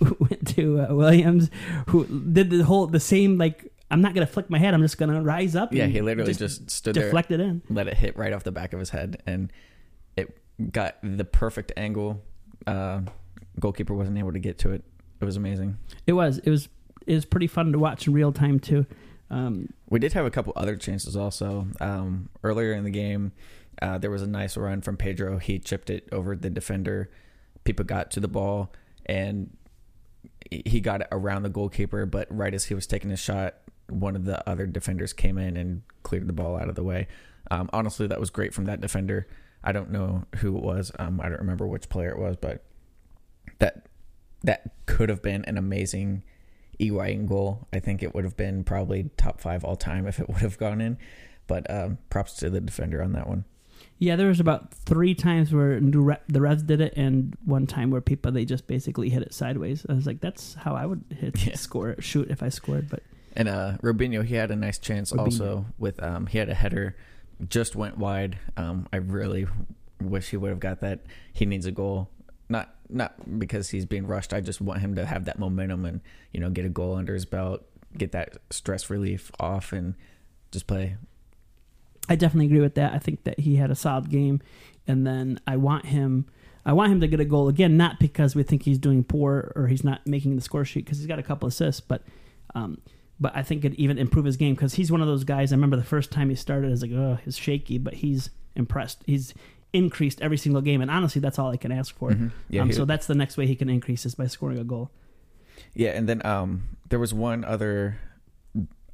went 0.18 0.46
to 0.54 0.80
uh, 0.80 0.94
Williams, 0.94 1.50
who 1.88 2.04
did 2.06 2.50
the 2.50 2.64
whole 2.64 2.86
the 2.86 3.00
same 3.00 3.38
like 3.38 3.72
I'm 3.90 4.00
not 4.00 4.14
gonna 4.14 4.26
flick 4.26 4.50
my 4.50 4.58
head, 4.58 4.74
I'm 4.74 4.82
just 4.82 4.98
gonna 4.98 5.22
rise 5.22 5.54
up. 5.54 5.72
Yeah, 5.72 5.86
he 5.86 6.00
literally 6.00 6.34
just, 6.34 6.70
stood 6.70 6.94
there, 6.94 7.04
deflect 7.04 7.30
it 7.30 7.40
in. 7.40 7.62
let 7.70 7.86
it 7.88 7.94
hit 7.94 8.16
right 8.16 8.32
off 8.32 8.42
the 8.42 8.52
back 8.52 8.72
of 8.72 8.78
his 8.78 8.90
head, 8.90 9.22
and 9.26 9.52
it 10.16 10.36
got 10.72 10.96
the 11.02 11.24
perfect 11.24 11.72
angle. 11.76 12.22
Uh, 12.66 13.02
goalkeeper 13.60 13.94
wasn't 13.94 14.18
able 14.18 14.32
to 14.32 14.38
get 14.38 14.58
to 14.58 14.72
it. 14.72 14.82
It 15.20 15.24
was 15.24 15.36
amazing. 15.36 15.78
It 16.06 16.12
was 16.12 16.38
it 16.38 16.50
was 16.50 16.68
it 17.06 17.14
was 17.14 17.24
pretty 17.24 17.46
fun 17.46 17.72
to 17.72 17.78
watch 17.78 18.06
in 18.06 18.12
real 18.12 18.32
time 18.32 18.58
too. 18.58 18.86
Um, 19.30 19.72
We 19.88 19.98
did 19.98 20.12
have 20.12 20.26
a 20.26 20.30
couple 20.30 20.52
other 20.56 20.76
chances 20.76 21.16
also. 21.16 21.68
Um, 21.80 22.28
earlier 22.44 22.72
in 22.72 22.84
the 22.84 22.90
game, 22.90 23.32
uh, 23.82 23.98
there 23.98 24.10
was 24.10 24.22
a 24.22 24.26
nice 24.26 24.56
run 24.56 24.82
from 24.82 24.96
Pedro. 24.96 25.38
He 25.38 25.58
chipped 25.58 25.90
it 25.90 26.08
over 26.12 26.36
the 26.36 26.50
defender. 26.50 27.10
People 27.64 27.84
got 27.84 28.10
to 28.12 28.20
the 28.20 28.28
ball, 28.28 28.72
and 29.04 29.56
he 30.50 30.80
got 30.80 31.00
it 31.00 31.08
around 31.10 31.42
the 31.42 31.48
goalkeeper. 31.48 32.06
But 32.06 32.28
right 32.30 32.54
as 32.54 32.66
he 32.66 32.74
was 32.74 32.86
taking 32.86 33.10
his 33.10 33.18
shot, 33.18 33.56
one 33.88 34.16
of 34.16 34.24
the 34.24 34.48
other 34.48 34.66
defenders 34.66 35.12
came 35.12 35.38
in 35.38 35.56
and 35.56 35.82
cleared 36.02 36.26
the 36.26 36.32
ball 36.32 36.56
out 36.56 36.68
of 36.68 36.74
the 36.74 36.82
way. 36.84 37.06
Um, 37.50 37.70
honestly, 37.72 38.06
that 38.08 38.18
was 38.20 38.30
great 38.30 38.52
from 38.54 38.64
that 38.64 38.80
defender. 38.80 39.26
I 39.62 39.72
don't 39.72 39.90
know 39.90 40.24
who 40.36 40.56
it 40.56 40.62
was. 40.62 40.92
Um, 40.98 41.20
I 41.20 41.28
don't 41.28 41.40
remember 41.40 41.66
which 41.66 41.88
player 41.88 42.10
it 42.10 42.18
was, 42.18 42.36
but 42.36 42.64
that 43.58 43.86
that 44.42 44.72
could 44.86 45.08
have 45.08 45.22
been 45.22 45.44
an 45.46 45.56
amazing 45.58 46.22
Higuain 46.80 47.26
goal. 47.26 47.66
I 47.72 47.80
think 47.80 48.02
it 48.02 48.14
would 48.14 48.24
have 48.24 48.36
been 48.36 48.64
probably 48.64 49.10
top 49.16 49.40
five 49.40 49.64
all 49.64 49.76
time 49.76 50.06
if 50.06 50.20
it 50.20 50.28
would 50.28 50.38
have 50.38 50.58
gone 50.58 50.80
in. 50.80 50.98
But 51.46 51.70
um, 51.70 51.98
props 52.10 52.34
to 52.34 52.50
the 52.50 52.60
defender 52.60 53.02
on 53.02 53.12
that 53.12 53.28
one. 53.28 53.44
Yeah, 53.98 54.16
there 54.16 54.28
was 54.28 54.40
about 54.40 54.74
three 54.74 55.14
times 55.14 55.52
where 55.52 55.80
the 55.80 56.40
Revs 56.40 56.62
did 56.62 56.80
it, 56.80 56.92
and 56.96 57.34
one 57.44 57.66
time 57.66 57.90
where 57.90 58.00
people 58.00 58.30
they 58.32 58.44
just 58.44 58.66
basically 58.66 59.08
hit 59.08 59.22
it 59.22 59.32
sideways. 59.32 59.86
I 59.88 59.94
was 59.94 60.06
like, 60.06 60.20
that's 60.20 60.54
how 60.54 60.74
I 60.74 60.84
would 60.86 61.04
hit 61.18 61.44
Yeah. 61.46 61.54
score 61.54 61.94
shoot 62.00 62.30
if 62.30 62.42
I 62.42 62.48
scored. 62.50 62.90
But 62.90 63.02
And 63.36 63.48
uh, 63.48 63.76
Robinho, 63.82 64.24
he 64.24 64.34
had 64.34 64.50
a 64.50 64.56
nice 64.56 64.78
chance 64.78 65.12
Robinho. 65.12 65.24
also 65.24 65.66
with 65.78 66.02
um, 66.02 66.26
he 66.26 66.38
had 66.38 66.48
a 66.48 66.54
header, 66.54 66.96
just 67.48 67.76
went 67.76 67.98
wide. 67.98 68.38
Um, 68.56 68.88
I 68.92 68.96
really 68.96 69.46
wish 70.00 70.30
he 70.30 70.38
would 70.38 70.48
have 70.48 70.60
got 70.60 70.80
that. 70.80 71.00
He 71.34 71.44
needs 71.44 71.66
a 71.66 71.70
goal, 71.70 72.08
not 72.48 72.74
not 72.88 73.38
because 73.38 73.68
he's 73.70 73.84
being 73.84 74.06
rushed. 74.06 74.32
I 74.32 74.40
just 74.40 74.60
want 74.60 74.80
him 74.80 74.94
to 74.94 75.04
have 75.04 75.26
that 75.26 75.38
momentum 75.38 75.84
and 75.84 76.00
you 76.32 76.40
know 76.40 76.48
get 76.48 76.64
a 76.64 76.70
goal 76.70 76.96
under 76.96 77.12
his 77.12 77.26
belt, 77.26 77.62
get 77.96 78.12
that 78.12 78.38
stress 78.50 78.88
relief 78.88 79.30
off, 79.38 79.72
and 79.72 79.94
just 80.50 80.66
play. 80.66 80.96
I 82.08 82.16
definitely 82.16 82.46
agree 82.46 82.60
with 82.60 82.76
that. 82.76 82.94
I 82.94 82.98
think 82.98 83.24
that 83.24 83.40
he 83.40 83.56
had 83.56 83.70
a 83.70 83.74
solid 83.74 84.08
game, 84.08 84.40
and 84.86 85.06
then 85.06 85.40
I 85.46 85.56
want 85.58 85.86
him. 85.86 86.26
I 86.64 86.72
want 86.72 86.90
him 86.90 87.00
to 87.02 87.06
get 87.06 87.20
a 87.20 87.24
goal 87.24 87.48
again, 87.48 87.76
not 87.76 88.00
because 88.00 88.34
we 88.34 88.42
think 88.42 88.62
he's 88.62 88.78
doing 88.78 89.04
poor 89.04 89.52
or 89.54 89.68
he's 89.68 89.84
not 89.84 90.04
making 90.04 90.34
the 90.34 90.42
score 90.42 90.64
sheet 90.64 90.84
because 90.84 90.98
he's 90.98 91.06
got 91.06 91.20
a 91.20 91.22
couple 91.22 91.46
assists, 91.46 91.80
but 91.80 92.02
um, 92.56 92.78
but 93.20 93.34
I 93.36 93.42
think 93.42 93.64
it 93.64 93.74
even 93.74 93.98
improve 93.98 94.24
his 94.24 94.36
game 94.36 94.54
because 94.54 94.74
he's 94.74 94.90
one 94.92 95.00
of 95.00 95.06
those 95.08 95.24
guys. 95.24 95.52
I 95.52 95.56
remember 95.56 95.76
the 95.76 95.84
first 95.84 96.10
time 96.10 96.28
he 96.28 96.34
started, 96.36 96.68
I 96.68 96.70
was 96.70 96.82
like, 96.82 96.92
oh, 96.92 97.18
he's 97.24 97.36
shaky, 97.36 97.78
but 97.78 97.94
he's 97.94 98.30
impressed. 98.54 99.02
He's 99.06 99.32
increased 99.72 100.20
every 100.22 100.36
single 100.38 100.62
game, 100.62 100.80
and 100.80 100.90
honestly, 100.90 101.20
that's 101.20 101.38
all 101.38 101.50
I 101.50 101.56
can 101.56 101.72
ask 101.72 101.94
for. 101.96 102.10
Mhm. 102.12 102.30
Yeah, 102.48 102.62
um, 102.62 102.72
so 102.72 102.84
that's 102.84 103.06
the 103.06 103.14
next 103.14 103.36
way 103.36 103.46
he 103.46 103.56
can 103.56 103.68
increase 103.68 104.06
is 104.06 104.14
by 104.14 104.26
scoring 104.26 104.58
a 104.58 104.64
goal. 104.64 104.90
Yeah, 105.74 105.90
and 105.90 106.08
then 106.08 106.24
um, 106.24 106.62
there 106.88 106.98
was 106.98 107.12
one 107.14 107.44
other, 107.44 107.98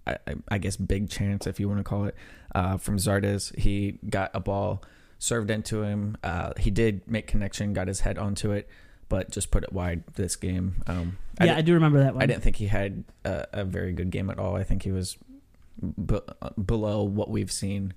I, 0.07 0.17
I- 0.26 0.35
I 0.49 0.59
guess, 0.59 0.76
big 0.76 1.09
chance, 1.11 1.47
if 1.47 1.61
you 1.61 1.69
want 1.69 1.79
to 1.81 1.85
call 1.85 2.05
it, 2.07 2.17
uh, 2.55 2.76
from 2.79 2.97
Zardes. 2.99 3.57
He 3.59 3.99
got 4.09 4.31
a 4.35 4.41
ball 4.41 4.83
served 5.19 5.50
into 5.50 5.83
him. 5.83 6.17
Uh, 6.25 6.52
he 6.59 6.71
did 6.71 7.07
make 7.09 7.26
connection, 7.29 7.73
got 7.73 7.87
his 7.88 8.00
head 8.00 8.19
onto 8.19 8.50
it, 8.50 8.69
but 9.12 9.31
just 9.31 9.50
put 9.50 9.62
it 9.62 9.75
wide 9.75 10.02
this 10.14 10.37
game. 10.37 10.83
Um, 10.87 11.19
I, 11.38 11.45
yeah, 11.45 11.57
I 11.59 11.61
do 11.61 11.75
remember 11.75 12.02
that 12.02 12.14
one. 12.14 12.23
I 12.23 12.26
didn't 12.26 12.42
think 12.42 12.57
he 12.57 12.66
had 12.66 13.04
a, 13.26 13.47
a 13.52 13.62
very 13.62 13.92
good 13.92 14.09
game 14.09 14.31
at 14.31 14.38
all. 14.38 14.57
I 14.57 14.64
think 14.64 14.85
he 14.85 14.90
was 14.90 15.19
b- 16.07 16.19
below 16.64 17.02
what 17.02 17.28
we've 17.28 17.52
seen 17.52 17.92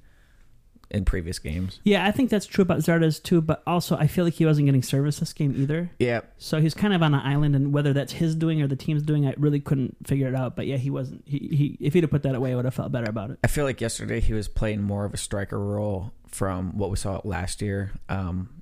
in 0.91 1.05
previous 1.05 1.39
games. 1.39 1.79
Yeah, 1.85 2.05
I 2.05 2.11
think 2.11 2.29
that's 2.29 2.45
true 2.45 2.63
about 2.63 2.79
Zardes 2.79 3.23
too. 3.23 3.39
But 3.39 3.63
also, 3.65 3.95
I 3.95 4.07
feel 4.07 4.25
like 4.25 4.33
he 4.33 4.45
wasn't 4.45 4.65
getting 4.65 4.83
service 4.83 5.19
this 5.19 5.31
game 5.31 5.55
either. 5.55 5.89
Yeah, 5.99 6.19
So 6.37 6.59
he's 6.59 6.73
kind 6.73 6.93
of 6.93 7.01
on 7.01 7.13
an 7.13 7.21
island, 7.21 7.55
and 7.55 7.71
whether 7.71 7.93
that's 7.93 8.11
his 8.11 8.35
doing 8.35 8.61
or 8.61 8.67
the 8.67 8.75
team's 8.75 9.01
doing, 9.01 9.25
I 9.25 9.35
really 9.37 9.61
couldn't 9.61 9.95
figure 10.05 10.27
it 10.27 10.35
out. 10.35 10.57
But 10.57 10.67
yeah, 10.67 10.75
he 10.75 10.89
wasn't. 10.89 11.23
He, 11.25 11.37
he 11.37 11.77
if 11.79 11.93
he'd 11.93 12.03
have 12.03 12.11
put 12.11 12.23
that 12.23 12.35
away, 12.35 12.51
I 12.51 12.55
would 12.57 12.65
have 12.65 12.73
felt 12.73 12.91
better 12.91 13.09
about 13.09 13.29
it. 13.29 13.39
I 13.41 13.47
feel 13.47 13.63
like 13.63 13.79
yesterday 13.79 14.19
he 14.19 14.33
was 14.33 14.49
playing 14.49 14.81
more 14.81 15.05
of 15.05 15.13
a 15.13 15.17
striker 15.17 15.57
role 15.57 16.11
from 16.27 16.77
what 16.77 16.89
we 16.89 16.97
saw 16.97 17.21
last 17.23 17.61
year. 17.61 17.93
Um, 18.09 18.61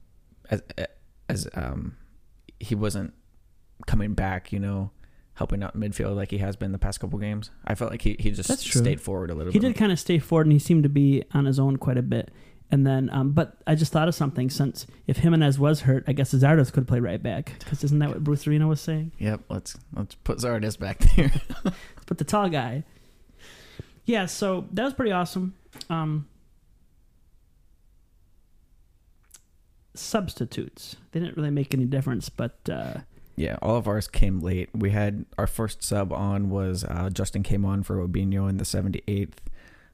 as 0.51 0.62
as 1.29 1.48
um, 1.55 1.98
he 2.63 2.75
wasn't 2.75 3.13
coming 3.88 4.13
back, 4.13 4.51
you 4.51 4.60
know, 4.60 4.91
helping 5.36 5.63
out 5.63 5.77
midfield 5.77 6.15
like 6.15 6.32
he 6.32 6.38
has 6.39 6.55
been 6.55 6.72
the 6.72 6.77
past 6.79 7.00
couple 7.00 7.20
games. 7.20 7.51
I 7.65 7.75
felt 7.75 7.91
like 7.91 8.01
he, 8.01 8.15
he 8.20 8.32
just 8.32 8.48
That's 8.50 8.63
true. 8.63 8.82
stayed 8.82 9.01
forward 9.01 9.29
a 9.29 9.34
little 9.36 9.51
bit. 9.51 9.53
He 9.53 9.60
bit. 9.60 9.74
did 9.74 9.77
kind 9.77 9.91
of 9.91 10.00
stay 10.00 10.20
forward, 10.20 10.46
and 10.48 10.53
he 10.53 10.60
seemed 10.60 10.84
to 10.84 10.89
be 10.89 11.23
on 11.34 11.45
his 11.45 11.60
own 11.60 11.78
quite 11.78 11.97
a 11.97 12.02
bit. 12.04 12.32
And 12.71 12.88
then, 12.88 13.10
um, 13.12 13.34
but 13.34 13.58
I 13.67 13.76
just 13.76 13.91
thought 13.91 14.08
of 14.08 14.15
something. 14.15 14.49
Since 14.49 14.88
if 15.06 15.17
Jimenez 15.17 15.60
was 15.60 15.82
hurt, 15.82 16.06
I 16.08 16.13
guess 16.13 16.34
Zardes 16.34 16.71
could 16.73 16.88
play 16.88 16.99
right 16.99 17.21
back. 17.21 17.54
Because 17.60 17.84
isn't 17.84 17.99
that 17.99 18.10
what 18.10 18.23
Bruce 18.23 18.47
Arena 18.47 18.67
was 18.67 18.82
saying? 18.82 19.12
Yep, 19.19 19.41
let's 19.49 19.76
let's 19.95 20.15
put 20.15 20.39
Zardes 20.39 20.80
back 20.80 20.97
there. 21.15 21.32
But 22.08 22.17
the 22.17 22.23
tall 22.23 22.49
guy. 22.49 22.84
Yeah, 24.06 24.26
so 24.26 24.67
that 24.73 24.84
was 24.84 24.93
pretty 24.93 25.12
awesome. 25.12 25.54
Um, 25.89 26.28
substitutes. 29.95 30.95
They 31.12 31.19
didn't 31.19 31.38
really 31.38 31.51
make 31.51 31.73
any 31.73 31.86
difference, 31.86 32.29
but 32.29 32.58
uh, 32.69 32.99
yeah, 33.36 33.58
all 33.62 33.75
of 33.75 33.88
ours 33.88 34.08
came 34.08 34.39
late. 34.39 34.69
We 34.73 34.91
had 34.91 35.25
our 35.38 35.47
first 35.47 35.84
sub 35.84 36.13
on 36.13 36.49
was 36.49 36.84
uh, 36.84 37.10
Justin 37.12 37.43
came 37.43 37.65
on 37.65 37.84
for 37.84 38.06
Robinho 38.06 38.49
in 38.49 38.58
the 38.58 38.63
78th. 38.63 39.34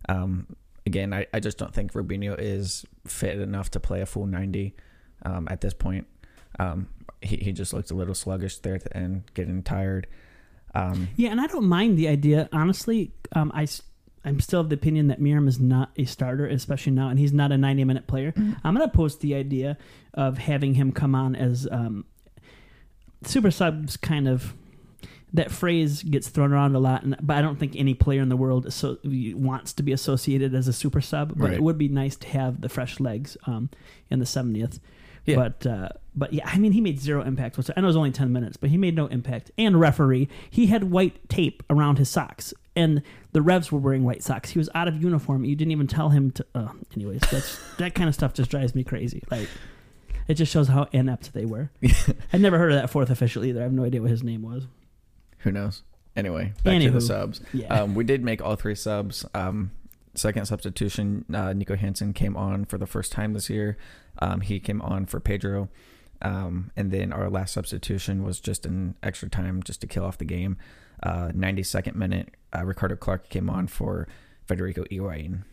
Um, 0.07 0.47
again, 0.85 1.13
I, 1.13 1.27
I 1.33 1.39
just 1.39 1.57
don't 1.57 1.73
think 1.73 1.93
Robinho 1.93 2.35
is 2.37 2.85
fit 3.05 3.39
enough 3.39 3.71
to 3.71 3.79
play 3.79 4.01
a 4.01 4.05
full 4.05 4.25
90 4.25 4.75
um, 5.23 5.47
at 5.49 5.61
this 5.61 5.73
point. 5.73 6.07
Um, 6.59 6.87
he, 7.21 7.37
he 7.37 7.51
just 7.51 7.73
looked 7.73 7.91
a 7.91 7.95
little 7.95 8.15
sluggish 8.15 8.57
there 8.57 8.75
at 8.75 8.83
the 8.83 8.95
end, 8.95 9.23
getting 9.33 9.63
tired. 9.63 10.07
Um, 10.75 11.09
yeah, 11.15 11.29
and 11.29 11.41
I 11.41 11.47
don't 11.47 11.65
mind 11.65 11.97
the 11.97 12.07
idea. 12.07 12.49
Honestly, 12.51 13.11
um, 13.33 13.51
I 13.55 13.67
am 14.29 14.39
still 14.39 14.61
of 14.61 14.69
the 14.69 14.75
opinion 14.75 15.07
that 15.07 15.19
Meram 15.19 15.47
is 15.47 15.59
not 15.59 15.91
a 15.97 16.05
starter, 16.05 16.45
especially 16.47 16.93
now, 16.93 17.09
and 17.09 17.19
he's 17.19 17.33
not 17.33 17.51
a 17.51 17.57
90 17.57 17.83
minute 17.83 18.07
player. 18.07 18.33
I'm 18.63 18.75
going 18.75 18.87
to 18.87 18.95
post 18.95 19.21
the 19.21 19.35
idea 19.35 19.77
of 20.13 20.37
having 20.37 20.75
him 20.75 20.91
come 20.91 21.15
on 21.15 21.35
as 21.35 21.67
um, 21.71 22.05
super 23.23 23.51
subs. 23.51 23.97
Kind 23.97 24.27
of 24.27 24.53
that 25.33 25.51
phrase 25.51 26.01
gets 26.03 26.27
thrown 26.29 26.51
around 26.51 26.75
a 26.75 26.79
lot, 26.79 27.03
and, 27.03 27.15
but 27.21 27.37
I 27.37 27.41
don't 27.41 27.59
think 27.59 27.75
any 27.75 27.93
player 27.93 28.21
in 28.21 28.29
the 28.29 28.37
world 28.37 28.71
so, 28.73 28.97
wants 29.03 29.73
to 29.73 29.83
be 29.83 29.91
associated 29.91 30.55
as 30.55 30.67
a 30.67 30.73
super 30.73 31.01
sub. 31.01 31.29
But 31.37 31.49
Right. 31.49 31.53
it 31.53 31.61
would 31.63 31.77
be 31.77 31.87
nice 31.87 32.15
to 32.17 32.27
have 32.29 32.61
the 32.61 32.69
fresh 32.69 32.99
legs 32.99 33.37
um, 33.45 33.69
in 34.09 34.19
the 34.19 34.25
70th. 34.25 34.79
Yeah. 35.25 35.35
But 35.35 35.67
uh, 35.67 35.89
but 36.15 36.33
yeah, 36.33 36.49
I 36.51 36.57
mean, 36.57 36.71
he 36.71 36.81
made 36.81 36.99
zero 36.99 37.21
impact. 37.21 37.57
whatsoever. 37.57 37.77
I 37.77 37.81
know 37.81 37.87
it 37.87 37.89
was 37.89 37.95
only 37.97 38.11
ten 38.11 38.31
minutes, 38.31 38.57
but 38.57 38.71
he 38.71 38.77
made 38.77 38.95
no 38.95 39.05
impact. 39.07 39.51
And 39.57 39.79
referee, 39.79 40.27
he 40.49 40.67
had 40.67 40.85
white 40.85 41.29
tape 41.29 41.61
around 41.69 41.99
his 41.99 42.09
socks, 42.09 42.53
and 42.75 43.03
the 43.31 43.41
Revs 43.41 43.71
were 43.71 43.79
wearing 43.79 44.03
white 44.03 44.23
socks. 44.23 44.49
He 44.51 44.59
was 44.59 44.69
out 44.73 44.87
of 44.87 45.01
uniform. 45.01 45.45
You 45.45 45.55
didn't 45.55 45.71
even 45.71 45.87
tell 45.87 46.09
him 46.09 46.31
to. 46.31 46.45
Uh, 46.55 46.69
anyways, 46.95 47.21
that's 47.31 47.59
that 47.77 47.93
kind 47.95 48.09
of 48.09 48.15
stuff 48.15 48.33
just 48.33 48.49
drives 48.51 48.73
me 48.75 48.83
crazy. 48.83 49.23
Like, 49.29 49.47
it 50.27 50.33
just 50.35 50.51
shows 50.51 50.67
how 50.67 50.87
inept 50.91 51.33
they 51.33 51.45
were. 51.45 51.69
I'd 52.33 52.41
never 52.41 52.57
heard 52.57 52.71
of 52.71 52.79
that 52.81 52.89
fourth 52.89 53.09
official 53.09 53.43
either. 53.45 53.59
I 53.59 53.63
have 53.63 53.73
no 53.73 53.83
idea 53.85 54.01
what 54.01 54.11
his 54.11 54.23
name 54.23 54.41
was. 54.41 54.67
who 55.39 55.51
knows? 55.51 55.83
Anyway, 56.15 56.53
back 56.63 56.81
to 56.81 56.91
the 56.91 56.99
subs. 57.01 57.39
Yeah, 57.53 57.67
Um, 57.81 57.95
we 57.95 58.03
did 58.03 58.23
make 58.23 58.41
all 58.41 58.55
three 58.55 58.75
subs. 58.75 59.25
Um, 59.33 59.71
second 60.15 60.45
substitution, 60.47 61.23
uh, 61.33 61.49
Niko 61.53 61.77
Hansen 61.77 62.13
came 62.13 62.35
on 62.35 62.65
for 62.65 62.77
the 62.77 62.87
first 62.87 63.11
time 63.11 63.33
this 63.33 63.49
year. 63.49 63.77
Um, 64.19 64.41
he 64.41 64.59
came 64.59 64.81
on 64.81 65.05
for 65.05 65.19
Pedro. 65.19 65.69
Um, 66.21 66.71
and 66.75 66.91
then 66.91 67.13
our 67.13 67.29
last 67.29 67.53
substitution 67.53 68.23
was 68.25 68.41
just 68.41 68.65
an 68.65 68.95
extra 69.01 69.29
time 69.29 69.63
just 69.63 69.79
to 69.81 69.87
kill 69.87 70.03
off 70.03 70.17
the 70.17 70.25
game. 70.25 70.57
Uh, 71.01 71.29
92nd 71.29 71.95
minute, 71.95 72.29
uh, 72.55 72.63
Ricardo 72.65 72.95
Clark 72.95 73.29
came 73.29 73.49
on 73.49 73.67
for 73.67 74.07
Federico 74.47 74.83
Higuain. 74.85 75.43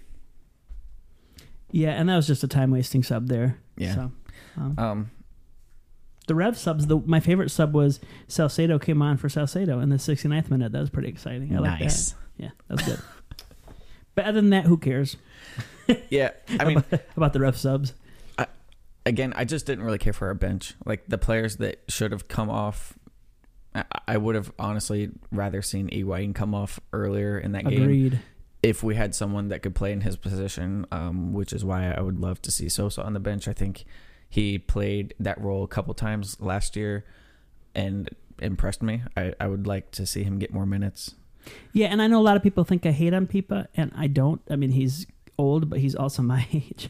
yeah, 1.71 1.91
and 1.91 2.09
that 2.09 2.17
was 2.17 2.27
just 2.27 2.43
a 2.45 2.49
time 2.49 2.71
wasting 2.71 3.03
sub 3.03 3.29
there. 3.29 3.59
Yeah. 3.77 3.95
So, 3.95 4.13
um, 4.57 4.79
Um, 4.79 5.11
the 6.27 6.35
Rev 6.35 6.59
subs. 6.59 6.87
The, 6.87 6.99
my 6.99 7.21
favorite 7.21 7.51
sub 7.51 7.75
was 7.75 8.01
Salcedo 8.29 8.79
came 8.79 9.01
on 9.03 9.17
for 9.17 9.29
Salcedo 9.29 9.79
in 9.81 9.91
the 9.91 9.97
69th 9.97 10.51
minute. 10.51 10.73
That 10.73 10.81
was 10.81 10.91
pretty 10.91 11.09
exciting. 11.09 11.55
I 11.55 11.61
like 11.61 11.79
that. 11.79 11.85
nice. 11.85 12.15
Yeah, 12.37 12.51
that 12.69 12.75
was 12.75 12.83
good. 12.83 13.01
but 14.15 14.25
other 14.25 14.41
than 14.41 14.51
that, 14.51 14.65
who 14.65 14.77
cares 14.77 15.17
Yeah, 16.11 16.31
I 16.59 16.65
mean, 16.65 16.85
about 17.17 17.33
the 17.33 17.41
ref 17.41 17.57
subs? 17.57 17.93
again, 19.05 19.33
I 19.37 19.45
just 19.45 19.67
didn't 19.67 19.85
really 19.85 19.99
care 19.99 20.13
for 20.13 20.27
our 20.27 20.35
bench. 20.35 20.75
Like 20.85 21.05
the 21.07 21.17
players 21.17 21.59
that 21.59 21.81
should 21.89 22.11
have 22.11 22.27
come 22.27 22.51
off, 22.51 22.95
I, 24.07 24.17
would 24.17 24.35
have 24.35 24.53
honestly 24.59 25.11
rather 25.31 25.63
seen 25.63 25.89
Higuain 25.89 26.35
come 26.35 26.55
off 26.55 26.81
earlier 26.93 27.39
in 27.39 27.53
that 27.53 27.67
game. 27.67 27.83
Agreed. 27.83 28.21
if 28.63 28.83
we 28.83 28.95
had 28.95 29.15
someone 29.15 29.49
that 29.49 29.63
could 29.63 29.75
play 29.75 29.93
in 29.93 30.01
his 30.01 30.17
position, 30.17 30.87
um, 30.93 31.33
which 31.33 31.53
is 31.53 31.65
why 31.65 31.91
I 31.91 32.01
would 32.01 32.21
love 32.21 32.41
to 32.43 32.51
see 32.51 32.69
Sosa 32.69 33.03
on 33.03 33.13
the 33.13 33.21
bench. 33.21 33.49
I 33.49 33.53
think 33.53 33.85
he 34.29 34.59
played 34.59 35.15
that 35.21 35.41
role 35.41 35.65
a 35.65 35.69
couple 35.69 35.95
times 35.95 36.41
last 36.41 36.77
year 36.77 37.05
and 37.75 38.09
impressed 38.41 38.83
me. 38.83 39.03
I, 39.17 39.35
I 39.41 39.47
would 39.47 39.67
like 39.67 39.91
to 39.93 40.07
see 40.07 40.23
him 40.23 40.39
get 40.39 40.53
more 40.53 40.67
minutes. 40.67 41.15
Yeah, 41.73 41.89
and 41.89 42.03
I 42.03 42.07
know 42.07 42.21
a 42.21 42.23
lot 42.25 42.37
of 42.37 42.43
people 42.43 42.65
think 42.65 42.87
I 42.87 42.91
hate 42.91 43.15
on 43.15 43.27
Pipa, 43.27 43.69
and 43.77 43.93
I 43.97 44.09
don't. 44.09 44.41
I 44.51 44.57
mean, 44.57 44.71
he's 44.71 45.07
old, 45.39 45.69
but 45.71 45.79
he's 45.81 45.95
also 45.95 46.23
my 46.23 46.47
age. 46.53 46.89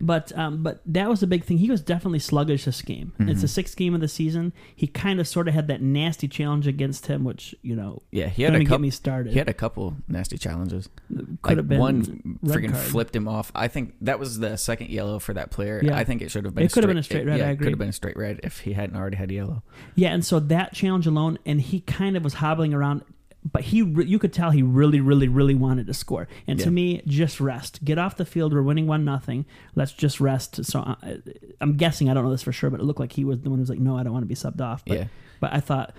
but 0.00 0.36
um, 0.38 0.62
but 0.62 0.82
that 0.86 1.08
was 1.08 1.22
a 1.22 1.26
big 1.26 1.44
thing. 1.44 1.56
He 1.58 1.70
was 1.70 1.80
definitely 1.80 2.18
sluggish 2.18 2.66
this 2.66 2.82
game. 2.82 3.12
It's 3.20 3.40
the 3.40 3.48
sixth 3.48 3.74
game 3.76 3.94
of 3.94 4.00
the 4.02 4.08
season. 4.08 4.52
He 4.76 4.86
kind 4.86 5.18
of 5.18 5.26
sort 5.26 5.48
of 5.48 5.54
had 5.54 5.66
that 5.68 5.80
nasty 5.80 6.28
challenge 6.28 6.66
against 6.66 7.06
him, 7.06 7.24
which 7.24 7.54
you 7.62 7.74
know, 7.74 8.02
Yeah, 8.10 8.28
he 8.28 8.42
had 8.42 8.54
a 8.54 8.62
couple. 8.64 8.80
me 8.80 8.90
started. 8.90 9.32
He 9.32 9.38
had 9.38 9.48
a 9.48 9.54
couple 9.54 9.96
nasty 10.08 10.36
challenges. 10.36 10.88
Could 11.08 11.38
like 11.42 11.56
have 11.56 11.68
been 11.68 11.78
one 11.80 12.04
freaking 12.44 12.72
card. 12.72 12.84
flipped 12.84 13.16
him 13.16 13.26
off. 13.26 13.50
I 13.54 13.68
think 13.68 13.94
that 14.02 14.18
was 14.18 14.38
the 14.40 14.56
second 14.56 14.90
yellow 14.90 15.18
for 15.18 15.32
that 15.34 15.50
player. 15.50 15.80
Yeah. 15.82 15.96
I 15.96 16.04
think 16.04 16.20
it 16.20 16.30
should 16.30 16.44
have 16.44 16.54
been. 16.54 16.64
It 16.64 16.72
could 16.72 16.84
have 16.84 16.88
been 16.88 16.98
a 16.98 17.02
straight 17.02 17.26
red, 17.26 17.38
Yeah, 17.38 17.48
I 17.48 17.50
agree. 17.52 17.64
could 17.66 17.72
have 17.72 17.78
been 17.78 17.88
a 17.88 17.92
straight 17.92 18.16
red 18.18 18.40
if 18.42 18.60
he 18.60 18.74
hadn't 18.74 18.96
already 18.96 19.16
had 19.16 19.30
yellow. 19.30 19.62
Yeah, 19.94 20.12
and 20.12 20.24
so 20.24 20.38
that 20.40 20.74
challenge 20.74 21.06
alone, 21.06 21.38
and 21.46 21.60
he 21.62 21.80
kind 21.80 22.16
of 22.16 22.24
was 22.24 22.34
hobbling 22.34 22.74
around 22.74 23.02
but 23.44 23.62
he 23.62 23.82
re- 23.82 24.06
you 24.06 24.18
could 24.18 24.32
tell 24.32 24.50
he 24.50 24.62
really 24.62 25.00
really 25.00 25.28
really 25.28 25.54
wanted 25.54 25.86
to 25.86 25.94
score. 25.94 26.26
And 26.46 26.58
to 26.60 26.70
me, 26.70 27.02
just 27.06 27.40
rest, 27.40 27.84
get 27.84 27.98
off 27.98 28.16
the 28.16 28.24
field. 28.24 28.52
We're 28.54 28.62
winning 28.62 28.86
one 28.86 29.04
nothing. 29.04 29.44
Let's 29.74 29.92
just 29.92 30.20
rest. 30.20 30.64
So 30.64 30.80
I, 30.80 31.18
I'm 31.60 31.76
guessing 31.76 32.08
I 32.08 32.14
don't 32.14 32.24
know 32.24 32.30
this 32.30 32.42
for 32.42 32.52
sure, 32.52 32.70
but 32.70 32.80
it 32.80 32.84
looked 32.84 33.00
like 33.00 33.12
he 33.12 33.24
was 33.24 33.40
the 33.40 33.50
one 33.50 33.58
who 33.58 33.62
was 33.62 33.70
like, 33.70 33.78
no, 33.78 33.96
I 33.98 34.02
don't 34.02 34.12
want 34.12 34.22
to 34.22 34.26
be 34.28 34.34
subbed 34.34 34.60
off. 34.60 34.84
But, 34.86 34.96
Yeah. 34.98 35.04
but 35.40 35.52
I 35.52 35.60
thought 35.60 35.94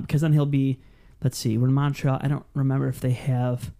because 0.00 0.20
then 0.20 0.32
he'll 0.32 0.46
be. 0.46 0.80
Let's 1.22 1.38
see, 1.38 1.56
we're 1.56 1.68
in 1.68 1.74
Montreal. 1.74 2.18
I 2.22 2.28
don't 2.28 2.44
remember 2.54 2.86
if 2.88 3.00
they 3.00 3.12
have. 3.12 3.72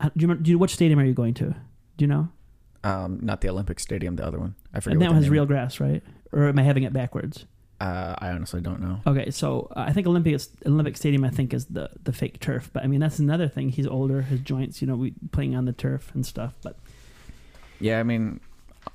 uh, 0.00 0.04
Do 0.06 0.12
you 0.16 0.22
remember? 0.28 0.42
Do 0.44 0.50
you, 0.50 0.58
what 0.58 0.70
stadium 0.70 0.98
are 0.98 1.04
you 1.04 1.12
going 1.12 1.34
to? 1.34 1.46
Do 1.50 1.54
you 1.98 2.06
know? 2.06 2.28
Um, 2.84 3.18
not 3.22 3.42
the 3.42 3.48
Olympic 3.50 3.78
Stadium, 3.80 4.16
the 4.16 4.24
other 4.24 4.38
one. 4.38 4.54
I 4.72 4.80
forget. 4.80 4.94
And 4.94 5.02
that 5.02 5.08
one 5.08 5.16
has 5.16 5.28
real 5.28 5.44
grass, 5.46 5.78
right? 5.78 6.02
Or 6.32 6.48
am 6.48 6.58
I 6.58 6.62
having 6.62 6.84
it 6.84 6.92
backwards? 6.94 7.44
Uh, 7.80 8.16
I 8.18 8.30
honestly 8.30 8.60
don't 8.60 8.80
know. 8.80 9.00
Okay, 9.06 9.30
so 9.30 9.68
uh, 9.76 9.84
I 9.86 9.92
think 9.92 10.06
Olympic 10.06 10.40
Olympic 10.66 10.96
Stadium 10.96 11.24
I 11.24 11.30
think 11.30 11.54
is 11.54 11.66
the 11.66 11.90
the 12.02 12.12
fake 12.12 12.40
turf, 12.40 12.70
but 12.72 12.82
I 12.82 12.88
mean 12.88 13.00
that's 13.00 13.20
another 13.20 13.48
thing. 13.48 13.68
He's 13.68 13.86
older, 13.86 14.22
his 14.22 14.40
joints, 14.40 14.80
you 14.82 14.88
know, 14.88 14.96
we 14.96 15.14
playing 15.30 15.54
on 15.54 15.64
the 15.64 15.72
turf 15.72 16.10
and 16.14 16.26
stuff. 16.26 16.54
But 16.62 16.76
Yeah, 17.78 18.00
I 18.00 18.02
mean, 18.02 18.40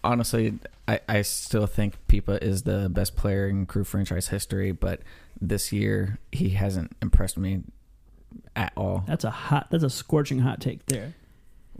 honestly, 0.03 0.59
I, 0.87 0.99
I 1.07 1.21
still 1.21 1.65
think 1.65 1.95
Pipa 2.07 2.43
is 2.43 2.63
the 2.63 2.89
best 2.89 3.15
player 3.15 3.47
in 3.47 3.65
crew 3.65 3.85
franchise 3.85 4.27
history, 4.27 4.73
but 4.73 4.99
this 5.39 5.71
year 5.71 6.19
he 6.31 6.49
hasn't 6.49 6.95
impressed 7.01 7.37
me 7.37 7.61
at 8.55 8.73
all. 8.75 9.03
that's 9.07 9.23
a 9.23 9.29
hot, 9.29 9.67
that's 9.69 9.83
a 9.83 9.89
scorching 9.89 10.39
hot 10.39 10.59
take 10.59 10.85
there. 10.87 11.13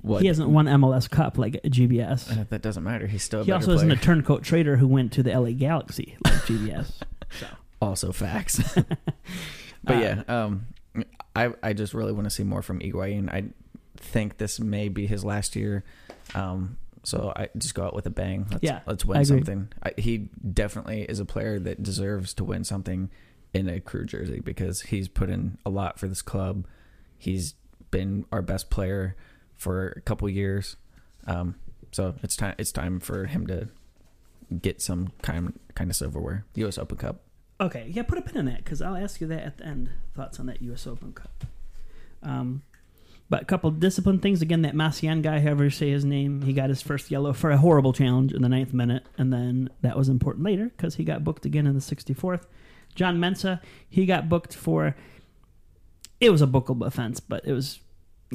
What 0.03 0.21
He 0.21 0.27
hasn't 0.27 0.49
won 0.49 0.65
MLS 0.65 1.09
Cup 1.09 1.37
like 1.37 1.53
GBS. 1.63 2.29
Uh, 2.29 2.43
that 2.49 2.61
doesn't 2.61 2.83
matter. 2.83 3.07
He's 3.07 3.23
still 3.23 3.41
a 3.41 3.43
he 3.45 3.51
also 3.51 3.67
player. 3.67 3.75
isn't 3.77 3.91
a 3.91 3.95
turncoat 3.95 4.43
trader 4.43 4.75
who 4.77 4.87
went 4.87 5.13
to 5.13 5.23
the 5.23 5.31
LA 5.37 5.51
Galaxy 5.51 6.17
like 6.23 6.33
GBS. 6.43 6.91
So 7.39 7.47
also 7.81 8.11
facts. 8.11 8.61
but 9.83 9.95
Uh, 9.95 9.99
yeah, 9.99 10.23
um, 10.27 10.67
I 11.35 11.51
I 11.63 11.73
just 11.73 11.95
really 11.95 12.11
want 12.13 12.25
to 12.25 12.29
see 12.29 12.43
more 12.43 12.61
from 12.61 12.79
Higuain. 12.79 13.27
I 13.33 13.45
think 13.97 14.37
this 14.37 14.59
may 14.59 14.87
be 14.87 15.07
his 15.07 15.25
last 15.25 15.55
year. 15.55 15.83
Um, 16.35 16.77
so 17.01 17.33
I 17.35 17.49
just 17.57 17.73
go 17.73 17.85
out 17.85 17.95
with 17.95 18.05
a 18.05 18.11
bang. 18.11 18.45
Let's, 18.51 18.61
Yeah, 18.63 18.81
let's 18.85 19.03
win 19.03 19.17
agree. 19.17 19.25
something. 19.25 19.69
I, 19.81 19.93
he 19.97 20.29
definitely 20.53 21.01
is 21.03 21.19
a 21.19 21.25
player 21.25 21.57
that 21.59 21.81
deserves 21.81 22.35
to 22.35 22.43
win 22.43 22.63
something 22.63 23.09
in 23.53 23.67
a 23.67 23.79
crew 23.79 24.05
jersey 24.05 24.39
because 24.39 24.81
he's 24.81 25.07
put 25.07 25.29
in 25.31 25.57
a 25.65 25.71
lot 25.71 25.97
for 25.97 26.07
this 26.07 26.21
club. 26.21 26.67
He's 27.17 27.55
been 27.89 28.25
our 28.31 28.41
best 28.43 28.69
player 28.69 29.15
for 29.57 29.89
a 29.89 30.01
couple 30.01 30.29
years. 30.29 30.75
Um, 31.27 31.55
so 31.91 32.15
it's 32.23 32.35
time. 32.35 32.55
It's 32.57 32.71
time 32.71 32.99
for 32.99 33.25
him 33.25 33.47
to 33.47 33.69
get 34.61 34.81
some 34.81 35.11
kind 35.21 35.59
kind 35.75 35.89
of 35.89 35.95
silverware. 35.95 36.45
U.S. 36.55 36.77
Open 36.77 36.97
Cup. 36.97 37.21
Okay, 37.61 37.87
yeah, 37.89 38.03
put 38.03 38.17
a 38.17 38.21
pin 38.21 38.37
in 38.37 38.45
that 38.45 38.63
because 38.63 38.81
I'll 38.81 38.95
ask 38.95 39.21
you 39.21 39.27
that 39.27 39.43
at 39.43 39.57
the 39.57 39.65
end. 39.65 39.89
Thoughts 40.15 40.39
on 40.39 40.47
that 40.47 40.61
U.S. 40.63 40.87
Open 40.87 41.13
Cup? 41.13 41.45
Um, 42.21 42.63
but 43.29 43.41
a 43.41 43.45
couple 43.45 43.71
discipline 43.71 44.19
things 44.19 44.41
again. 44.41 44.63
That 44.63 44.75
Macian 44.75 45.21
guy, 45.21 45.39
however 45.39 45.65
you 45.65 45.69
say 45.69 45.89
his 45.89 46.05
name, 46.05 46.41
he 46.41 46.53
got 46.53 46.69
his 46.69 46.81
first 46.81 47.09
yellow 47.09 47.33
for 47.33 47.51
a 47.51 47.57
horrible 47.57 47.93
challenge 47.93 48.33
in 48.33 48.41
the 48.41 48.49
ninth 48.49 48.73
minute, 48.73 49.05
and 49.17 49.31
then 49.31 49.69
that 49.81 49.97
was 49.97 50.09
important 50.09 50.45
later 50.45 50.65
because 50.75 50.95
he 50.95 51.03
got 51.03 51.23
booked 51.23 51.45
again 51.45 51.67
in 51.67 51.73
the 51.73 51.81
sixty 51.81 52.13
fourth. 52.13 52.47
John 52.95 53.17
Mensah, 53.17 53.59
he 53.89 54.05
got 54.05 54.29
booked 54.29 54.53
for. 54.53 54.95
It 56.19 56.29
was 56.29 56.41
a 56.41 56.47
bookable 56.47 56.85
offense, 56.85 57.19
but 57.19 57.45
it 57.45 57.53
was. 57.53 57.79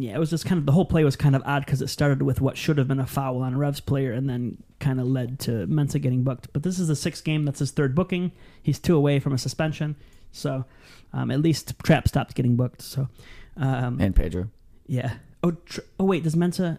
Yeah, 0.00 0.14
it 0.14 0.18
was 0.18 0.30
just 0.30 0.44
kind 0.44 0.58
of 0.58 0.66
the 0.66 0.72
whole 0.72 0.84
play 0.84 1.02
was 1.02 1.16
kind 1.16 1.34
of 1.34 1.42
odd 1.44 1.64
because 1.66 1.82
it 1.82 1.88
started 1.88 2.22
with 2.22 2.40
what 2.40 2.56
should 2.56 2.78
have 2.78 2.86
been 2.86 3.00
a 3.00 3.06
foul 3.06 3.42
on 3.42 3.54
a 3.54 3.58
Revs 3.58 3.80
player 3.80 4.12
and 4.12 4.28
then 4.30 4.62
kind 4.78 5.00
of 5.00 5.06
led 5.06 5.40
to 5.40 5.66
Mensah 5.66 6.00
getting 6.00 6.22
booked. 6.22 6.52
But 6.52 6.62
this 6.62 6.78
is 6.78 6.86
the 6.88 6.94
sixth 6.96 7.24
game, 7.24 7.44
that's 7.44 7.58
his 7.58 7.72
third 7.72 7.94
booking. 7.94 8.30
He's 8.62 8.78
two 8.78 8.94
away 8.96 9.18
from 9.18 9.32
a 9.32 9.38
suspension, 9.38 9.96
so 10.30 10.64
um, 11.12 11.30
at 11.30 11.40
least 11.40 11.74
Trapp 11.82 12.06
stopped 12.06 12.34
getting 12.36 12.54
booked. 12.54 12.82
So, 12.82 13.08
um, 13.56 14.00
And 14.00 14.14
Pedro. 14.14 14.48
yeah. 14.86 15.14
Oh, 15.42 15.52
tr- 15.52 15.80
oh 15.98 16.04
wait, 16.04 16.22
does 16.22 16.34
Mensah? 16.36 16.78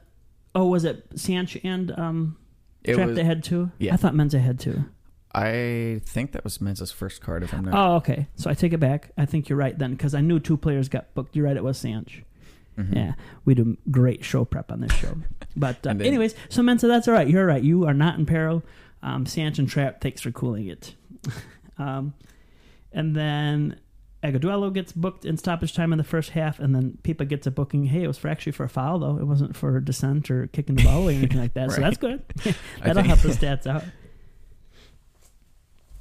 Oh, 0.55 0.67
was 0.67 0.85
it 0.85 1.05
Sanch 1.19 1.57
and 1.63 1.91
um, 1.99 2.37
It 2.83 2.93
Trapp 2.95 3.07
was, 3.09 3.15
that 3.17 3.25
had 3.25 3.43
two? 3.43 3.71
yeah. 3.79 3.93
I 3.93 3.97
thought 3.97 4.13
Mensah 4.13 4.39
had 4.41 4.59
two. 4.59 4.85
I 5.33 6.01
think 6.05 6.31
that 6.31 6.43
was 6.43 6.57
Mensah's 6.57 6.91
first 6.91 7.21
card, 7.21 7.43
if 7.43 7.53
I'm 7.53 7.63
not. 7.65 7.73
Oh, 7.75 7.95
okay. 7.97 8.27
So 8.35 8.49
I 8.49 8.55
take 8.55 8.73
it 8.73 8.79
back. 8.79 9.11
I 9.17 9.25
think 9.25 9.47
you're 9.47 9.59
right 9.59 9.77
then 9.77 9.91
because 9.91 10.15
I 10.15 10.21
knew 10.21 10.39
two 10.39 10.57
players 10.57 10.89
got 10.89 11.13
booked. 11.13 11.35
You're 11.35 11.45
right. 11.45 11.55
It 11.55 11.63
was 11.63 11.77
Sanch. 11.77 12.23
Mhm. 12.79 12.95
Yeah, 12.95 13.13
we 13.45 13.53
do 13.55 13.77
great 13.91 14.23
show 14.23 14.45
prep 14.45 14.71
on 14.71 14.79
this 14.81 14.93
show. 14.93 15.15
But 15.55 15.77
uh, 15.85 15.93
then- 15.93 16.01
anyways, 16.03 16.35
so 16.47 16.61
Mensah, 16.61 16.87
that's 16.87 17.07
all 17.07 17.13
right. 17.13 17.27
You're 17.27 17.41
all 17.41 17.47
right. 17.47 17.63
You 17.63 17.85
are 17.85 17.93
not 17.93 18.17
in 18.17 18.25
peril. 18.25 18.63
Um, 19.01 19.25
Sanch 19.25 19.59
and 19.59 19.67
Trapp, 19.67 19.99
thanks 19.99 20.21
for 20.21 20.31
cooling 20.31 20.67
it. 20.67 20.95
um, 21.77 22.13
and 22.93 23.15
then 23.15 23.79
Agudelo 24.23 24.71
gets 24.73 24.91
booked 24.93 25.25
in 25.25 25.37
stoppage 25.37 25.73
time 25.73 25.91
in 25.91 25.97
the 25.97 26.03
first 26.03 26.29
half, 26.31 26.59
and 26.59 26.73
then 26.75 26.97
Pipa 27.03 27.25
gets 27.25 27.47
a 27.47 27.51
booking. 27.51 27.85
Hey, 27.85 28.03
it 28.03 28.07
was 28.07 28.17
for 28.17 28.27
actually 28.29 28.51
for 28.53 28.63
a 28.63 28.69
foul 28.69 28.99
though. 28.99 29.17
It 29.17 29.25
wasn't 29.25 29.55
for 29.55 29.79
dissent 29.79 30.29
or 30.29 30.47
kicking 30.47 30.75
the 30.75 30.83
ball 30.83 31.07
or 31.09 31.11
anything 31.11 31.39
like 31.39 31.53
that. 31.55 31.71
So 31.71 31.81
that's 31.81 31.97
good. 31.97 32.21
That'll 32.83 33.03
help 33.03 33.19
the 33.19 33.29
stats 33.29 33.65
out. 33.65 33.83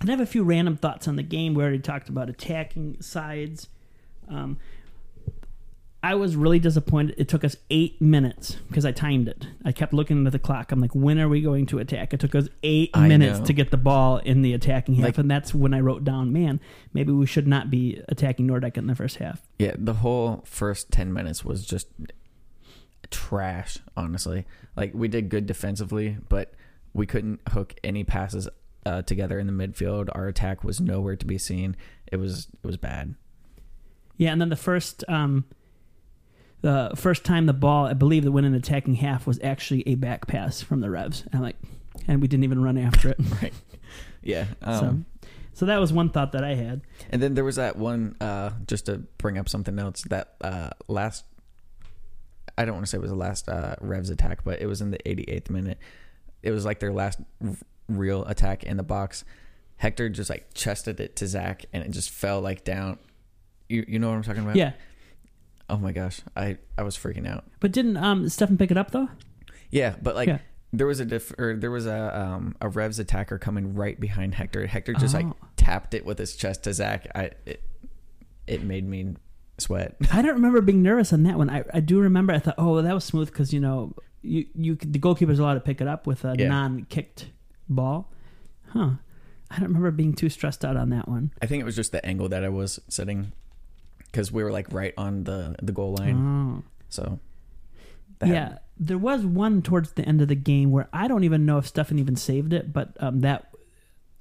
And 0.01 0.11
I 0.11 0.13
have 0.13 0.21
a 0.21 0.27
few 0.27 0.45
random 0.45 0.77
thoughts 0.77 1.09
on 1.09 1.17
the 1.17 1.23
game. 1.25 1.55
We 1.55 1.63
already 1.63 1.81
talked 1.81 2.09
about 2.09 2.29
attacking 2.29 3.01
sides. 3.03 3.69
Um, 4.29 4.59
I 6.01 6.15
was 6.15 6.37
really 6.37 6.61
disappointed. 6.61 7.17
It 7.19 7.29
took 7.29 7.43
us 7.43 7.57
eight 7.71 8.01
minutes 8.01 8.55
because 8.69 8.85
I 8.85 8.93
timed 8.93 9.27
it. 9.27 9.47
I 9.65 9.73
kept 9.73 9.93
looking 9.93 10.25
at 10.27 10.33
the 10.33 10.39
clock. 10.39 10.71
I'm 10.71 10.81
like, 10.81 10.95
when 10.95 11.19
are 11.19 11.29
we 11.29 11.41
going 11.41 11.67
to 11.67 11.81
attack? 11.81 12.15
It 12.15 12.21
took 12.21 12.37
us 12.37 12.49
eight 12.63 12.91
I 12.95 13.09
minutes 13.09 13.41
know. 13.41 13.45
to 13.47 13.53
get 13.53 13.73
the 13.73 13.77
ball 13.79 14.19
in 14.19 14.43
the 14.43 14.53
attacking 14.53 14.95
half, 14.95 15.05
Like- 15.05 15.19
and 15.19 15.29
that's 15.31 15.53
when 15.53 15.75
I 15.75 15.81
wrote 15.81 16.05
down, 16.05 16.33
man, 16.33 16.61
maybe 16.93 17.11
we 17.13 17.27
should 17.27 17.49
not 17.49 17.69
be 17.69 18.01
attacking 18.09 18.47
Nordic 18.47 18.79
in 18.79 18.87
the 18.87 18.95
first 18.95 19.17
half. 19.17 19.43
Yeah, 19.59 19.75
the 19.77 19.95
whole 19.95 20.43
first 20.47 20.93
10 20.93 21.13
minutes 21.13 21.45
was 21.45 21.67
just 21.67 21.89
trash, 23.11 23.79
honestly. 23.97 24.47
Like, 24.77 24.93
we 24.95 25.09
did 25.09 25.29
good 25.29 25.47
defensively, 25.47 26.19
but 26.29 26.55
we 26.93 27.07
couldn't 27.07 27.41
hook 27.49 27.75
any 27.83 28.05
passes 28.05 28.49
uh, 28.87 29.03
together 29.03 29.39
in 29.39 29.47
the 29.47 29.53
midfield. 29.53 30.09
Our 30.15 30.29
attack 30.29 30.63
was 30.65 30.81
nowhere 30.81 31.17
to 31.17 31.27
be 31.27 31.39
seen. 31.39 31.77
It 32.11 32.17
was 32.17 32.49
it 32.63 32.67
was 32.67 32.77
bad. 32.77 33.15
Yeah, 34.17 34.33
and 34.33 34.41
then 34.41 34.49
the 34.49 34.57
first 34.57 35.05
um, 35.09 35.45
the 36.61 36.93
first 36.97 37.25
time 37.25 37.47
the 37.47 37.53
ball, 37.53 37.87
I 37.87 37.93
believe 37.93 38.25
the 38.25 38.33
win 38.33 38.45
in 38.45 38.55
attacking 38.55 38.97
half 38.97 39.27
was 39.27 39.39
actually 39.43 39.87
a 39.87 39.95
back 39.95 40.27
pass 40.27 40.61
from 40.61 40.81
the 40.81 40.91
Revs. 40.91 41.23
And 41.23 41.35
I'm 41.37 41.43
like, 41.43 41.57
and 42.07 42.21
we 42.21 42.29
didn't 42.29 42.45
even 42.45 42.63
run 42.63 42.79
after 42.79 43.09
it. 43.11 43.19
Right. 43.43 43.53
Yeah. 44.23 44.47
Um, 44.63 45.07
so, 45.23 45.29
so 45.55 45.67
that 45.67 45.79
was 45.79 45.93
one 45.93 46.11
thought 46.11 46.33
that 46.33 46.45
I 46.45 46.55
had. 46.55 46.83
And 47.11 47.23
then 47.23 47.35
there 47.35 47.45
was 47.45 47.57
that 47.57 47.77
one, 47.77 48.17
uh, 48.21 48.51
just 48.67 48.87
to 48.87 48.99
bring 49.19 49.39
up 49.39 49.49
something 49.49 49.79
else, 49.79 50.03
that 50.11 50.35
uh, 50.41 50.71
last, 50.89 51.25
I 52.57 52.65
don't 52.65 52.75
want 52.75 52.87
to 52.87 52.91
say 52.91 52.99
it 52.99 53.01
was 53.01 53.11
the 53.11 53.17
last 53.17 53.49
uh, 53.49 53.77
Revs 53.81 54.11
attack, 54.11 54.45
but 54.45 54.61
it 54.61 54.67
was 54.67 54.81
in 54.81 54.91
the 54.91 54.99
88th 54.99 55.51
minute. 55.51 55.79
It 56.43 56.51
was 56.51 56.65
like 56.65 56.81
their 56.81 56.93
last 56.93 57.21
r- 57.45 57.57
real 57.89 58.25
attack 58.27 58.65
in 58.65 58.77
the 58.77 58.83
box. 58.83 59.25
Hector 59.77 60.09
just 60.09 60.29
like 60.29 60.53
chested 60.55 60.99
it 60.99 61.15
to 61.17 61.27
Zach 61.27 61.65
and 61.73 61.85
it 61.85 61.91
just 61.91 62.11
fell 62.11 62.41
like 62.41 62.65
down. 62.65 62.99
You, 63.69 63.85
you 63.87 63.99
know 63.99 64.09
what 64.09 64.17
I'm 64.17 64.23
talking 64.25 64.43
about? 64.43 64.57
Yeah, 64.57 64.73
Oh 65.71 65.77
my 65.77 65.93
gosh. 65.93 66.21
I, 66.37 66.59
I 66.79 66.83
was 66.83 66.97
freaking 66.97 67.29
out. 67.29 67.45
but 67.61 67.73
didn't 67.73 67.97
um, 67.99 68.25
Steffen 68.27 68.59
pick 68.59 68.71
it 68.71 68.77
up 68.79 68.91
though? 68.91 69.09
Yeah, 69.71 69.95
but 70.03 70.15
like 70.15 70.29
Yeah. 70.29 70.39
there 70.73 70.87
was 70.87 70.99
a 71.01 71.05
diff- 71.05 71.35
or 71.39 71.57
there 71.57 71.71
was 71.71 71.87
a 71.87 72.19
um 72.19 72.57
a 72.61 72.69
Revs 72.69 72.99
attacker 72.99 73.39
coming 73.39 73.75
right 73.75 73.99
behind 74.01 74.35
Hector. 74.35 74.67
Hector 74.67 74.95
just 74.95 75.13
like 75.15 75.27
Oh. 75.27 75.37
tapped 75.57 75.93
it 75.95 76.07
with 76.07 76.19
his 76.19 76.35
chest 76.37 76.65
to 76.65 76.73
Zach. 76.73 77.07
I 77.15 77.31
it, 77.45 77.63
it 78.47 78.63
made 78.63 78.89
me 78.89 79.15
sweat. 79.59 79.97
I 80.13 80.23
don't 80.23 80.35
remember 80.35 80.61
being 80.63 80.83
nervous 80.83 81.13
on 81.13 81.23
that 81.25 81.37
one. 81.37 81.51
I, 81.51 81.65
I 81.75 81.81
do 81.81 82.01
remember. 82.01 82.33
I 82.33 82.39
thought, 82.39 82.55
oh, 82.57 82.81
that 82.81 82.95
was 82.95 83.05
smooth 83.05 83.29
because 83.29 83.53
you 83.53 83.61
know 83.61 83.95
you 84.23 84.47
you 84.55 84.75
could- 84.77 84.93
the 84.95 84.99
goalkeeper's 84.99 85.39
allowed 85.39 85.55
to 85.55 85.61
pick 85.61 85.81
it 85.83 85.89
up 85.89 86.07
with 86.07 86.25
a 86.25 86.35
Yeah. 86.39 86.49
non-kicked 86.49 87.27
ball. 87.69 88.11
Huh. 88.69 88.93
I 89.51 89.57
don't 89.59 89.69
remember 89.69 89.91
being 89.91 90.15
too 90.15 90.29
stressed 90.29 90.65
out 90.65 90.77
on 90.77 90.91
that 90.91 91.09
one. 91.09 91.33
I 91.43 91.47
think 91.47 91.61
it 91.61 91.65
was 91.65 91.77
just 91.77 91.93
the 91.93 92.05
angle 92.05 92.29
that 92.31 92.45
I 92.45 92.49
was 92.51 92.81
sitting 92.89 93.33
because 94.19 94.33
we 94.33 94.43
were 94.43 94.51
like 94.51 94.67
right 94.73 94.93
on 94.99 95.23
the 95.23 95.55
the 95.63 95.71
goal 95.71 95.95
line. 95.95 96.17
Oh. 96.17 96.65
So 96.89 97.21
Yeah, 98.29 98.59
there 98.77 98.99
was 98.99 99.25
one 99.25 99.63
towards 99.63 99.93
the 99.93 100.05
end 100.05 100.21
of 100.21 100.27
the 100.27 100.35
game 100.35 100.73
where 100.73 100.89
I 100.93 101.07
don't 101.07 101.23
even 101.23 101.47
know 101.47 101.59
if 101.59 101.73
Steffen 101.73 102.01
even 102.01 102.17
saved 102.17 102.53
it, 102.53 102.73
but 102.73 102.97
um, 102.99 103.21
that 103.21 103.55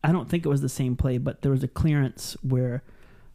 I 0.03 0.11
don't 0.11 0.29
think 0.29 0.45
it 0.45 0.49
was 0.49 0.61
the 0.61 0.69
same 0.69 0.95
play, 0.95 1.17
but 1.17 1.41
there 1.41 1.51
was 1.51 1.63
a 1.63 1.67
clearance 1.67 2.37
where 2.43 2.83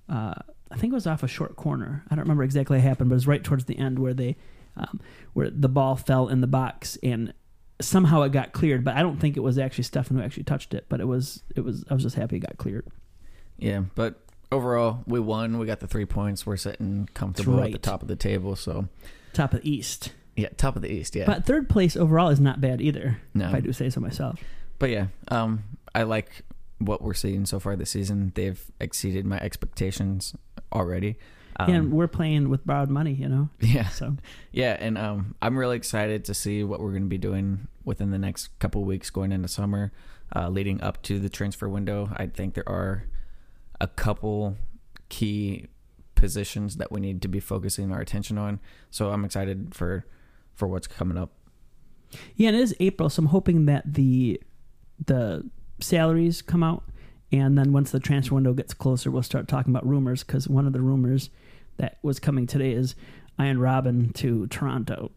uh, 0.08 0.34
I 0.70 0.76
think 0.76 0.92
it 0.92 0.94
was 0.94 1.08
off 1.08 1.24
a 1.24 1.28
short 1.28 1.56
corner. 1.56 2.04
I 2.08 2.14
don't 2.14 2.22
remember 2.22 2.44
exactly 2.44 2.76
what 2.76 2.84
happened, 2.84 3.10
but 3.10 3.14
it 3.14 3.16
was 3.16 3.26
right 3.26 3.42
towards 3.42 3.64
the 3.64 3.76
end 3.76 3.98
where 3.98 4.14
they 4.14 4.36
um, 4.76 5.00
where 5.32 5.50
the 5.50 5.68
ball 5.68 5.96
fell 5.96 6.28
in 6.28 6.42
the 6.42 6.46
box 6.46 6.96
and 7.02 7.34
somehow 7.80 8.22
it 8.22 8.30
got 8.30 8.52
cleared. 8.52 8.84
But 8.84 8.96
I 8.96 9.02
don't 9.02 9.18
think 9.18 9.36
it 9.36 9.40
was 9.40 9.58
actually 9.58 9.84
Steffen 9.84 10.12
who 10.12 10.22
actually 10.22 10.44
touched 10.44 10.74
it. 10.74 10.86
But 10.88 11.00
it 11.00 11.08
was 11.08 11.42
it 11.56 11.62
was 11.62 11.84
I 11.90 11.94
was 11.94 12.04
just 12.04 12.14
happy 12.14 12.36
it 12.36 12.46
got 12.46 12.56
cleared. 12.56 12.86
yeah, 13.58 13.82
but 13.96 14.20
overall 14.52 15.02
we 15.06 15.18
won. 15.20 15.58
We 15.58 15.66
got 15.66 15.80
the 15.80 15.86
three 15.86 16.06
points. 16.06 16.46
We're 16.46 16.56
sitting 16.56 17.08
comfortable 17.14 17.60
at 17.60 17.72
the 17.72 17.78
top 17.78 18.02
of 18.02 18.08
the 18.08 18.16
table. 18.16 18.54
So 18.56 18.88
Top 19.32 19.54
of 19.54 19.62
the 19.62 19.70
East, 19.70 20.12
yeah, 20.36 20.48
top 20.56 20.76
of 20.76 20.82
the 20.82 20.92
East. 20.92 21.16
Yeah, 21.16 21.24
but 21.26 21.44
third 21.46 21.68
place 21.68 21.96
overall 21.96 22.28
is 22.28 22.38
not 22.40 22.60
bad 22.60 22.80
either. 22.80 23.18
no, 23.34 23.48
If 23.48 23.54
I 23.54 23.60
do 23.60 23.72
say 23.72 23.88
so 23.90 24.00
myself. 24.00 24.38
But 24.78 24.90
yeah, 24.90 25.06
um, 25.28 25.64
I 25.94 26.02
like 26.02 26.42
what 26.78 27.02
we're 27.02 27.14
seeing 27.14 27.46
so 27.46 27.58
far 27.60 27.76
this 27.76 27.90
season. 27.90 28.32
They've 28.34 28.62
exceeded 28.80 29.24
my 29.24 29.38
expectations 29.38 30.34
already. 30.72 31.16
Um, 31.56 31.70
and 31.70 31.92
we're 31.92 32.08
playing 32.08 32.48
with 32.48 32.66
borrowed 32.66 32.90
money, 32.90 33.12
you 33.12 33.28
know. 33.28 33.48
yeah, 33.60 33.88
So 33.88 34.16
yeah, 34.52 34.76
and 34.80 34.98
um, 34.98 35.34
I'm 35.42 35.56
really 35.56 35.76
excited 35.76 36.24
to 36.26 36.34
see 36.34 36.64
what 36.64 36.80
we're 36.80 36.90
going 36.90 37.04
to 37.04 37.08
be 37.08 37.18
doing 37.18 37.68
within 37.84 38.10
the 38.10 38.18
next 38.18 38.58
couple 38.58 38.84
weeks 38.84 39.10
going 39.10 39.32
into 39.32 39.48
summer, 39.48 39.92
uh, 40.34 40.48
leading 40.48 40.80
up 40.80 41.02
to 41.02 41.18
the 41.18 41.28
transfer 41.28 41.68
window. 41.68 42.10
I 42.16 42.26
think 42.26 42.54
there 42.54 42.68
are 42.68 43.04
a 43.82 43.86
couple 43.88 44.56
key 45.08 45.66
positions 46.14 46.76
that 46.76 46.90
we 46.92 47.00
need 47.00 47.20
to 47.20 47.28
be 47.28 47.40
focusing 47.40 47.92
our 47.92 48.00
attention 48.00 48.38
on. 48.38 48.60
So 48.90 49.10
I'm 49.10 49.24
excited 49.24 49.74
for 49.74 50.06
for 50.54 50.68
what's 50.68 50.86
coming 50.86 51.18
up. 51.18 51.32
yeah, 52.36 52.48
and 52.48 52.56
it 52.56 52.60
is 52.62 52.74
April, 52.80 53.08
so 53.10 53.20
I'm 53.20 53.26
hoping 53.26 53.66
that 53.66 53.82
the 53.94 54.40
the 55.04 55.48
salaries 55.80 56.40
come 56.42 56.62
out, 56.62 56.84
and 57.32 57.58
then 57.58 57.72
once 57.72 57.90
the 57.90 57.98
transfer 58.00 58.34
window 58.36 58.52
gets 58.52 58.72
closer, 58.72 59.10
we'll 59.10 59.22
start 59.24 59.48
talking 59.48 59.72
about 59.72 59.86
rumors. 59.86 60.22
Because 60.22 60.48
one 60.48 60.66
of 60.66 60.72
the 60.72 60.80
rumors 60.80 61.28
that 61.78 61.98
was 62.02 62.20
coming 62.20 62.46
today 62.46 62.72
is 62.72 62.94
Ian 63.40 63.58
Robin 63.58 64.12
to 64.12 64.46
Toronto, 64.48 65.10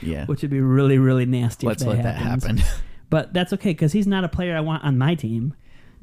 Yeah, 0.00 0.26
which 0.26 0.42
would 0.42 0.50
be 0.50 0.60
really 0.60 0.98
really 0.98 1.26
nasty. 1.26 1.66
let's 1.66 1.82
if 1.82 1.88
that 1.88 1.94
let 1.96 2.02
that 2.04 2.16
happen. 2.16 2.62
But 3.10 3.32
that's 3.32 3.54
okay 3.54 3.70
because 3.70 3.92
he's 3.92 4.06
not 4.06 4.24
a 4.24 4.28
player 4.28 4.54
I 4.54 4.60
want 4.60 4.84
on 4.84 4.98
my 4.98 5.14
team. 5.14 5.54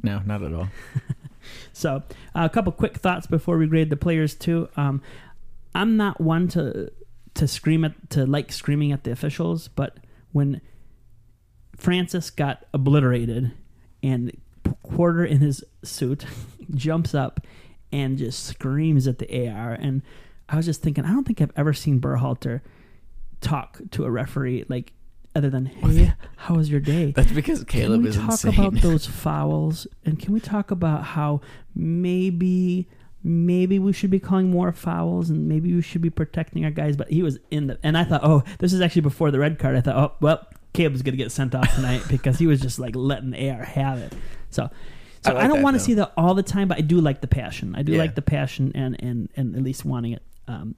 No, 0.06 0.22
not 0.26 0.44
at 0.44 0.54
all. 0.54 0.70
So, 1.74 2.04
a 2.34 2.50
couple 2.50 2.72
quick 2.72 2.98
thoughts 2.98 3.28
before 3.28 3.58
we 3.58 3.68
grade 3.68 3.90
the 3.90 3.98
players 3.98 4.34
too. 4.34 4.70
Um, 4.76 5.02
I'm 5.74 5.98
not 5.98 6.20
one 6.22 6.48
to 6.50 6.92
to 7.36 7.48
scream 7.48 7.84
at 7.84 8.10
to 8.12 8.26
like 8.26 8.52
screaming 8.52 8.92
at 8.92 9.04
the 9.04 9.12
officials, 9.12 9.68
but 9.68 9.98
when 10.32 10.62
Francis 11.76 12.30
got 12.30 12.66
obliterated 12.74 13.52
and 14.02 14.32
Quarter 14.82 15.26
in 15.26 15.40
his 15.40 15.64
suit 15.84 16.26
jumps 16.74 17.14
up 17.14 17.46
and 17.92 18.18
just 18.18 18.44
screams 18.46 19.08
at 19.08 19.20
the 19.20 19.48
AR, 19.48 19.74
and 19.74 20.02
I 20.50 20.56
was 20.56 20.66
just 20.66 20.82
thinking, 20.82 21.06
I 21.06 21.12
don't 21.12 21.26
think 21.26 21.42
I've 21.42 21.52
ever 21.56 21.74
seen 21.74 22.00
Berhalter 22.00 22.62
talk 23.42 23.80
to 23.92 24.06
a 24.06 24.10
referee 24.10 24.66
like 24.70 24.94
other 25.36 25.50
than 25.50 25.66
"Hey, 25.68 26.14
how 26.38 26.56
was 26.56 26.70
your 26.70 26.80
day?" 26.80 27.12
That's 27.12 27.32
because 27.32 27.64
Caleb 27.66 28.06
is. 28.06 28.16
can 28.16 28.28
we 28.28 28.34
is 28.34 28.40
talk 28.42 28.50
insane. 28.52 28.66
about 28.68 28.82
those 28.88 29.06
fouls 29.06 29.86
and 30.06 30.20
can 30.20 30.34
we 30.34 30.40
talk 30.40 30.72
about 30.72 31.04
how 31.04 31.42
maybe 31.96 32.88
maybe 33.24 33.80
we 33.80 33.92
should 33.92 34.12
be 34.12 34.20
calling 34.20 34.50
more 34.52 34.72
fouls 34.72 35.30
and 35.30 35.48
maybe 35.48 35.74
we 35.74 35.82
should 35.82 36.02
be 36.02 36.10
protecting 36.12 36.64
our 36.64 36.70
guys 36.72 36.96
but 36.96 37.10
he 37.10 37.24
was 37.24 37.40
in 37.50 37.66
the 37.68 37.80
and 37.82 37.98
i 37.98 38.04
thought 38.04 38.22
oh 38.24 38.44
this 38.60 38.72
is 38.72 38.82
actually 38.82 39.02
before 39.02 39.32
the 39.32 39.40
red 39.40 39.58
card 39.58 39.76
i 39.76 39.82
thought 39.82 39.96
oh 39.96 40.16
well 40.22 40.46
caleb's 40.74 41.02
gonna 41.02 41.18
get 41.18 41.32
sent 41.32 41.56
off 41.56 41.74
tonight 41.74 42.04
because 42.10 42.38
he 42.38 42.46
was 42.46 42.62
just 42.62 42.78
like 42.78 42.96
letting 42.96 43.34
ar 43.50 43.64
have 43.64 43.98
it 43.98 44.14
so 44.52 44.70
so 45.24 45.36
I 45.36 45.46
i, 45.46 45.48
don't 45.48 45.64
want 45.64 45.76
to 45.76 45.80
see 45.80 45.96
that 45.96 46.14
all 46.16 46.36
the 46.36 46.44
time 46.44 46.68
but 46.68 46.78
i 46.78 46.82
do 46.82 47.02
like 47.02 47.22
the 47.22 47.28
passion 47.28 47.74
i 47.76 47.82
do 47.82 47.94
Yeah. 47.94 48.00
like 48.00 48.14
the 48.14 48.22
passion 48.22 48.72
and 48.76 48.96
and 49.02 49.30
and 49.36 49.56
at 49.56 49.64
least 49.64 49.84
wanting 49.86 50.14
it 50.14 50.22
um 50.48 50.76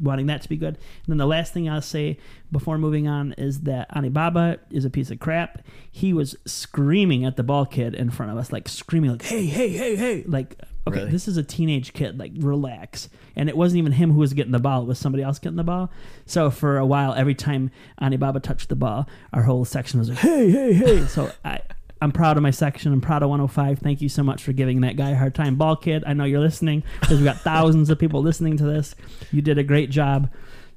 wanting 0.00 0.26
that 0.26 0.42
to 0.42 0.48
be 0.48 0.56
good. 0.56 0.74
And 0.76 1.06
then 1.06 1.18
the 1.18 1.26
last 1.26 1.52
thing 1.52 1.68
I'll 1.68 1.80
say 1.82 2.18
before 2.52 2.78
moving 2.78 3.08
on 3.08 3.32
is 3.34 3.60
that 3.60 3.88
Anibaba 3.94 4.58
is 4.70 4.84
a 4.84 4.90
piece 4.90 5.10
of 5.10 5.18
crap. 5.20 5.60
He 5.90 6.12
was 6.12 6.36
screaming 6.46 7.24
at 7.24 7.36
the 7.36 7.42
ball 7.42 7.66
kid 7.66 7.94
in 7.94 8.10
front 8.10 8.32
of 8.32 8.38
us, 8.38 8.52
like 8.52 8.68
screaming, 8.68 9.10
like, 9.10 9.22
hey, 9.22 9.46
hey, 9.46 9.68
hey, 9.70 9.96
hey. 9.96 10.24
Like, 10.26 10.56
okay, 10.86 11.00
Really? 11.00 11.10
this 11.10 11.28
is 11.28 11.36
a 11.36 11.42
teenage 11.42 11.92
kid, 11.92 12.18
like, 12.18 12.32
relax. 12.36 13.08
And 13.36 13.48
it 13.48 13.56
wasn't 13.56 13.78
even 13.78 13.92
him 13.92 14.12
who 14.12 14.18
was 14.20 14.32
getting 14.32 14.52
the 14.52 14.58
ball, 14.58 14.82
it 14.82 14.86
was 14.86 14.98
somebody 14.98 15.22
else 15.22 15.38
getting 15.38 15.56
the 15.56 15.64
ball. 15.64 15.90
So 16.26 16.50
for 16.50 16.78
a 16.78 16.86
while, 16.86 17.14
every 17.14 17.34
time 17.34 17.70
Anibaba 18.00 18.40
touched 18.40 18.68
the 18.68 18.76
ball, 18.76 19.08
our 19.32 19.42
whole 19.42 19.64
section 19.64 19.98
was 19.98 20.08
like, 20.08 20.18
hey, 20.18 20.50
hey, 20.50 20.72
hey. 20.72 21.06
So 21.08 21.30
I. 21.44 21.60
I'm 22.00 22.12
proud 22.12 22.36
of 22.36 22.42
my 22.42 22.50
section. 22.50 22.92
I'm 22.92 23.00
proud 23.00 23.22
of 23.22 23.30
105. 23.30 23.80
Thank 23.80 24.00
you 24.00 24.08
so 24.08 24.22
much 24.22 24.42
for 24.42 24.52
giving 24.52 24.82
that 24.82 24.96
guy 24.96 25.10
a 25.10 25.16
hard 25.16 25.34
time. 25.34 25.56
Ball 25.56 25.76
kid, 25.76 26.04
I 26.06 26.12
know 26.12 26.24
you're 26.24 26.40
listening 26.40 26.84
because 27.00 27.16
we've 27.16 27.24
got 27.24 27.40
thousands 27.40 27.90
of 27.90 27.98
people 27.98 28.22
listening 28.22 28.56
to 28.58 28.64
this. 28.64 28.94
You 29.32 29.42
did 29.42 29.58
a 29.58 29.64
great 29.64 29.90
job. 29.90 30.30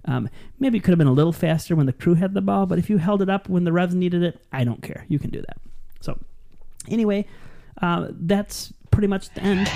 Um, 0.06 0.30
maybe 0.60 0.80
it 0.80 0.82
could 0.82 0.92
have 0.92 0.98
been 0.98 1.08
a 1.08 1.14
little 1.14 1.34
faster 1.34 1.76
when 1.76 1.86
the 1.86 1.94
crew 1.94 2.16
had 2.16 2.34
the 2.34 2.42
ball, 2.42 2.66
but 2.66 2.80
if 2.80 2.90
you 2.90 2.98
held 2.98 3.22
it 3.22 3.30
up 3.30 3.48
when 3.48 3.66
the 3.66 3.72
Revs 3.72 3.94
needed 3.94 4.24
it, 4.24 4.42
I 4.52 4.64
don't 4.64 4.82
care. 4.82 5.06
You 5.08 5.20
can 5.20 5.30
do 5.30 5.42
that. 5.42 5.58
So, 6.00 6.18
anyway, 6.90 7.28
uh, 7.82 8.08
that's 8.10 8.74
pretty 8.90 9.08
much 9.08 9.32
the 9.36 9.42
end. 9.42 9.70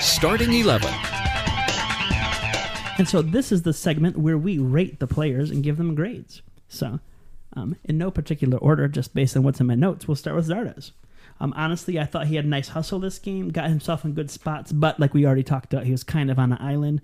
Starting 0.00 0.52
11. 0.52 0.92
And 2.98 3.08
so, 3.08 3.22
this 3.22 3.52
is 3.52 3.62
the 3.62 3.72
segment 3.72 4.16
where 4.16 4.38
we 4.38 4.58
rate 4.58 4.98
the 4.98 5.06
players 5.06 5.50
and 5.50 5.62
give 5.62 5.76
them 5.76 5.94
grades. 5.94 6.42
So, 6.68 6.98
um, 7.56 7.76
in 7.84 7.98
no 7.98 8.10
particular 8.10 8.58
order, 8.58 8.86
just 8.86 9.14
based 9.14 9.36
on 9.36 9.42
what's 9.42 9.60
in 9.60 9.66
my 9.66 9.74
notes, 9.74 10.06
we'll 10.06 10.14
start 10.14 10.36
with 10.36 10.48
Zardes. 10.48 10.92
Um, 11.40 11.52
honestly, 11.56 11.98
I 11.98 12.04
thought 12.04 12.28
he 12.28 12.36
had 12.36 12.44
a 12.44 12.48
nice 12.48 12.68
hustle 12.68 12.98
this 12.98 13.18
game, 13.18 13.48
got 13.48 13.68
himself 13.68 14.04
in 14.04 14.12
good 14.12 14.30
spots, 14.30 14.72
but 14.72 15.00
like 15.00 15.12
we 15.12 15.26
already 15.26 15.42
talked 15.42 15.72
about, 15.72 15.84
he 15.84 15.92
was 15.92 16.04
kind 16.04 16.30
of 16.30 16.38
on 16.38 16.52
an 16.52 16.58
island. 16.60 17.00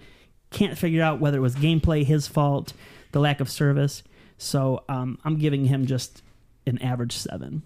Can't 0.51 0.79
figure 0.79 1.03
out 1.03 1.21
whether 1.21 1.39
it 1.39 1.43
was 1.43 1.57
gameplay, 1.57 2.05
his 2.05 2.27
fault, 2.27 2.73
the 3.13 3.21
lack 3.21 3.41
of 3.41 3.51
service. 3.51 4.03
So 4.39 4.85
um, 4.89 5.19
I'm 5.25 5.39
giving 5.39 5.67
him 5.67 5.87
just 5.87 6.23
an 6.67 6.81
average 6.81 7.17
seven. 7.17 7.63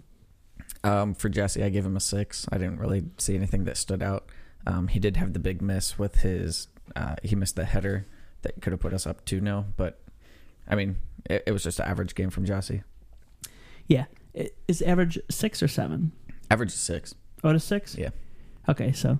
Um, 0.83 1.13
for 1.13 1.29
Jesse, 1.29 1.63
I 1.63 1.69
gave 1.69 1.85
him 1.85 1.97
a 1.97 2.01
six. 2.01 2.47
I 2.51 2.57
didn't 2.57 2.79
really 2.79 3.05
see 3.17 3.35
anything 3.35 3.65
that 3.65 3.77
stood 3.77 4.01
out. 4.01 4.29
Um, 4.65 4.87
he 4.87 4.99
did 4.99 5.17
have 5.17 5.33
the 5.33 5.39
big 5.39 5.61
miss 5.61 5.97
with 5.97 6.17
his. 6.17 6.67
Uh, 6.95 7.15
he 7.23 7.35
missed 7.35 7.55
the 7.55 7.65
header 7.65 8.05
that 8.41 8.61
could 8.61 8.71
have 8.71 8.79
put 8.79 8.93
us 8.93 9.05
up 9.05 9.25
two 9.25 9.41
0 9.41 9.65
but 9.75 9.99
I 10.69 10.75
mean, 10.75 10.97
it, 11.29 11.43
it 11.47 11.51
was 11.51 11.63
just 11.63 11.79
an 11.79 11.85
average 11.87 12.15
game 12.15 12.29
from 12.29 12.45
Jesse. 12.45 12.83
Yeah, 13.87 14.05
I- 14.37 14.49
is 14.67 14.81
average 14.81 15.19
six 15.29 15.61
or 15.63 15.67
seven? 15.67 16.11
Average 16.51 16.69
is 16.69 16.75
six. 16.79 17.15
Oh, 17.43 17.53
to 17.53 17.59
six. 17.59 17.95
Yeah. 17.97 18.09
Okay, 18.69 18.91
so 18.91 19.19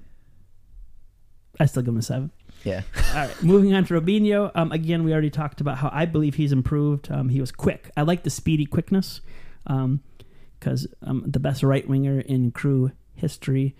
I 1.59 1.65
still 1.65 1.81
give 1.83 1.93
him 1.93 1.97
a 1.99 2.01
seven. 2.01 2.31
Yeah. 2.63 2.81
All 3.09 3.15
right, 3.27 3.43
moving 3.43 3.73
on 3.73 3.85
to 3.85 3.93
Robinho. 4.01 4.51
Um, 4.55 4.71
again, 4.71 5.03
we 5.03 5.11
already 5.13 5.29
talked 5.29 5.61
about 5.61 5.77
how 5.77 5.89
I 5.93 6.05
believe 6.05 6.35
he's 6.35 6.51
improved. 6.51 7.11
Um, 7.11 7.29
he 7.29 7.39
was 7.39 7.51
quick. 7.51 7.91
I 7.95 8.01
like 8.01 8.23
the 8.23 8.29
speedy 8.29 8.65
quickness 8.65 9.21
because 9.65 10.87
um, 11.03 11.23
the 11.25 11.39
best 11.39 11.63
right 11.63 11.87
winger 11.87 12.19
in 12.19 12.51
crew 12.51 12.91
history 13.13 13.75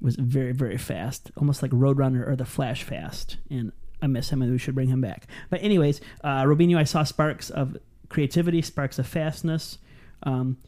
was 0.00 0.16
very, 0.16 0.52
very 0.52 0.78
fast, 0.78 1.30
almost 1.36 1.62
like 1.62 1.70
Roadrunner 1.72 2.26
or 2.28 2.36
the 2.36 2.44
Flash 2.44 2.82
fast. 2.84 3.38
And 3.50 3.72
I 4.00 4.06
miss 4.06 4.30
him, 4.30 4.42
and 4.42 4.50
we 4.52 4.58
should 4.58 4.74
bring 4.74 4.88
him 4.88 5.00
back. 5.00 5.26
But 5.50 5.62
anyways, 5.62 6.00
uh, 6.22 6.44
Robinho, 6.44 6.76
I 6.76 6.84
saw 6.84 7.02
sparks 7.02 7.50
of 7.50 7.76
creativity, 8.08 8.62
sparks 8.62 8.98
of 8.98 9.06
fastness. 9.06 9.78
Um, 10.22 10.58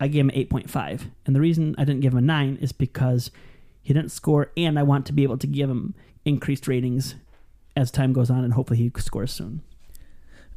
I 0.00 0.08
gave 0.08 0.20
him 0.20 0.30
eight 0.34 0.50
point 0.50 0.70
five, 0.70 1.06
and 1.26 1.34
the 1.34 1.40
reason 1.40 1.74
I 1.78 1.84
didn't 1.84 2.00
give 2.00 2.12
him 2.12 2.18
a 2.18 2.22
nine 2.22 2.58
is 2.60 2.72
because 2.72 3.30
he 3.82 3.94
didn't 3.94 4.10
score, 4.10 4.52
and 4.56 4.78
I 4.78 4.82
want 4.82 5.06
to 5.06 5.12
be 5.12 5.22
able 5.22 5.38
to 5.38 5.46
give 5.46 5.70
him 5.70 5.94
increased 6.24 6.68
ratings 6.68 7.14
as 7.76 7.90
time 7.90 8.12
goes 8.12 8.30
on, 8.30 8.44
and 8.44 8.52
hopefully 8.52 8.78
he 8.78 8.92
scores 9.00 9.32
soon. 9.32 9.62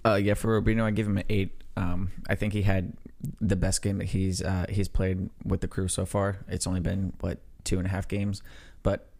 Uh, 0.04 0.16
yeah, 0.16 0.34
for 0.34 0.60
Robinho, 0.60 0.84
I 0.84 0.92
give 0.92 1.08
him 1.08 1.18
an 1.18 1.24
eight. 1.30 1.64
Um, 1.78 2.12
I 2.28 2.36
think 2.36 2.54
he 2.54 2.64
had 2.64 2.94
the 3.40 3.56
best 3.56 3.82
game 3.82 4.00
that 4.00 4.06
he's 4.10 4.42
uh, 4.42 4.66
he's 4.70 4.88
played 4.88 5.30
with 5.46 5.62
the 5.62 5.68
crew 5.68 5.88
so 5.88 6.06
far. 6.06 6.40
It's 6.48 6.66
only 6.66 6.80
been 6.80 7.14
what 7.20 7.40
two 7.64 7.78
and 7.78 7.86
a 7.86 7.90
half 7.90 8.08
games, 8.08 8.42
but 8.84 9.11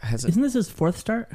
has 0.00 0.24
it? 0.24 0.30
Isn't 0.30 0.42
this 0.42 0.54
his 0.54 0.70
fourth 0.70 0.96
start? 0.96 1.30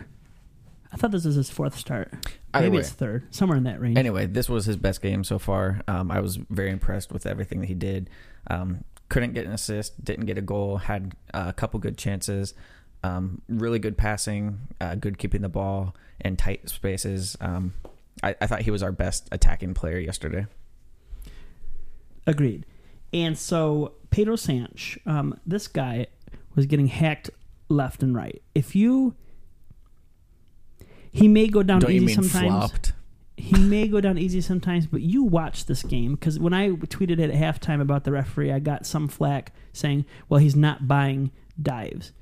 I 0.92 0.96
thought 0.96 1.12
this 1.12 1.26
was 1.26 1.36
his 1.36 1.50
fourth 1.50 1.78
start. 1.78 2.14
Either 2.54 2.66
Maybe 2.66 2.78
way. 2.78 2.82
it's 2.82 2.90
third, 2.92 3.34
somewhere 3.36 3.58
in 3.58 3.66
that 3.66 3.82
range. 3.82 3.98
Anyway, 3.98 4.26
this 4.26 4.50
was 4.50 4.66
his 4.66 4.78
best 4.78 5.02
game 5.02 5.24
so 5.24 5.38
far. 5.38 5.82
Um, 5.88 6.10
I 6.10 6.20
was 6.22 6.38
very 6.38 6.72
impressed 6.72 7.12
with 7.12 7.26
everything 7.26 7.60
that 7.60 7.68
he 7.68 7.74
did. 7.74 8.10
Um, 8.50 8.84
couldn't 9.10 9.34
get 9.34 9.46
an 9.46 9.52
assist, 9.52 10.04
didn't 10.04 10.26
get 10.26 10.38
a 10.38 10.42
goal, 10.42 10.78
had 10.78 11.14
uh, 11.34 11.46
a 11.48 11.54
couple 11.54 11.80
good 11.80 11.98
chances. 11.98 12.54
Um, 13.04 13.42
really 13.48 13.80
good 13.80 13.98
passing, 13.98 14.60
uh, 14.82 14.96
good 14.96 15.18
keeping 15.18 15.42
the 15.42 15.50
ball 15.50 15.96
in 16.20 16.36
tight 16.36 16.68
spaces. 16.70 17.38
Um, 17.40 17.74
I, 18.24 18.36
I 18.42 18.48
thought 18.48 18.62
he 18.62 18.72
was 18.72 18.82
our 18.82 18.92
best 18.92 19.28
attacking 19.32 19.74
player 19.74 20.00
yesterday. 20.00 20.48
Agreed. 22.26 22.66
And 23.14 23.38
so 23.38 23.94
Pedro 24.10 24.36
Sanch, 24.36 24.98
um, 25.06 25.40
this 25.46 25.68
guy 25.68 26.08
was 26.56 26.66
getting 26.66 26.88
hacked 26.88 27.30
left 27.70 28.04
and 28.04 28.16
right. 28.16 28.42
If 28.56 28.76
you, 28.76 29.16
he 31.12 31.28
may 31.28 31.48
go 31.48 31.64
down 31.64 31.80
Don't 31.80 31.92
you 31.92 31.98
easy 32.02 32.06
mean 32.06 32.16
sometimes. 32.30 32.48
flopped? 32.72 32.94
he 33.40 33.60
may 33.60 33.88
go 33.88 34.02
down 34.02 34.18
easy 34.18 34.42
sometimes, 34.42 34.88
but 34.88 35.02
you 35.02 35.22
watch 35.24 35.66
this 35.66 35.84
game 35.84 36.16
because 36.16 36.40
when 36.40 36.54
I 36.54 36.70
tweeted 36.70 37.22
at 37.24 37.30
halftime 37.32 37.80
about 37.82 38.04
the 38.04 38.12
referee, 38.12 38.52
I 38.52 38.58
got 38.60 38.86
some 38.86 39.08
flack 39.08 39.54
saying, 39.74 40.06
"Well, 40.28 40.40
he's 40.40 40.56
not 40.56 40.88
buying 40.88 41.30
dives," 41.62 42.14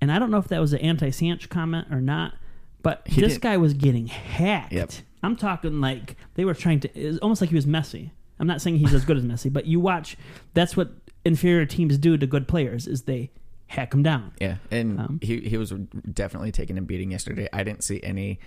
and 0.00 0.12
I 0.12 0.20
don't 0.20 0.30
know 0.30 0.38
if 0.38 0.46
that 0.48 0.60
was 0.60 0.72
an 0.72 0.78
anti-Sanch 0.80 1.48
comment 1.48 1.88
or 1.90 2.00
not, 2.00 2.34
but 2.82 3.02
He 3.06 3.20
this 3.20 3.34
did- 3.34 3.42
guy 3.42 3.56
was 3.56 3.74
getting 3.74 4.06
hacked. 4.06 4.72
Yep. 4.72 4.92
I'm 5.22 5.34
talking 5.34 5.80
like 5.80 6.14
they 6.34 6.44
were 6.44 6.54
trying 6.54 6.78
to. 6.80 6.96
It 6.96 7.18
almost 7.22 7.40
like 7.40 7.50
he 7.50 7.56
was 7.56 7.66
messy. 7.66 8.12
I'm 8.38 8.46
not 8.46 8.60
saying 8.62 8.76
he's 8.76 8.94
as 8.94 9.04
good 9.04 9.16
as 9.16 9.24
Messi, 9.24 9.52
but 9.52 9.66
you 9.66 9.80
watch. 9.80 10.16
That's 10.54 10.76
what 10.76 10.92
inferior 11.24 11.66
teams 11.66 11.98
do 11.98 12.16
to 12.16 12.26
good 12.26 12.46
players: 12.46 12.86
is 12.86 13.02
they 13.02 13.30
hack 13.68 13.92
him 13.92 14.02
down. 14.02 14.32
Yeah, 14.40 14.56
and 14.70 15.00
Um, 15.00 15.18
he 15.22 15.40
he 15.40 15.56
was 15.56 15.72
definitely 16.12 16.52
taking 16.52 16.78
a 16.78 16.82
beating 16.82 17.10
yesterday. 17.10 17.48
I 17.52 17.64
didn't 17.64 17.84
see 17.84 18.02
any 18.02 18.38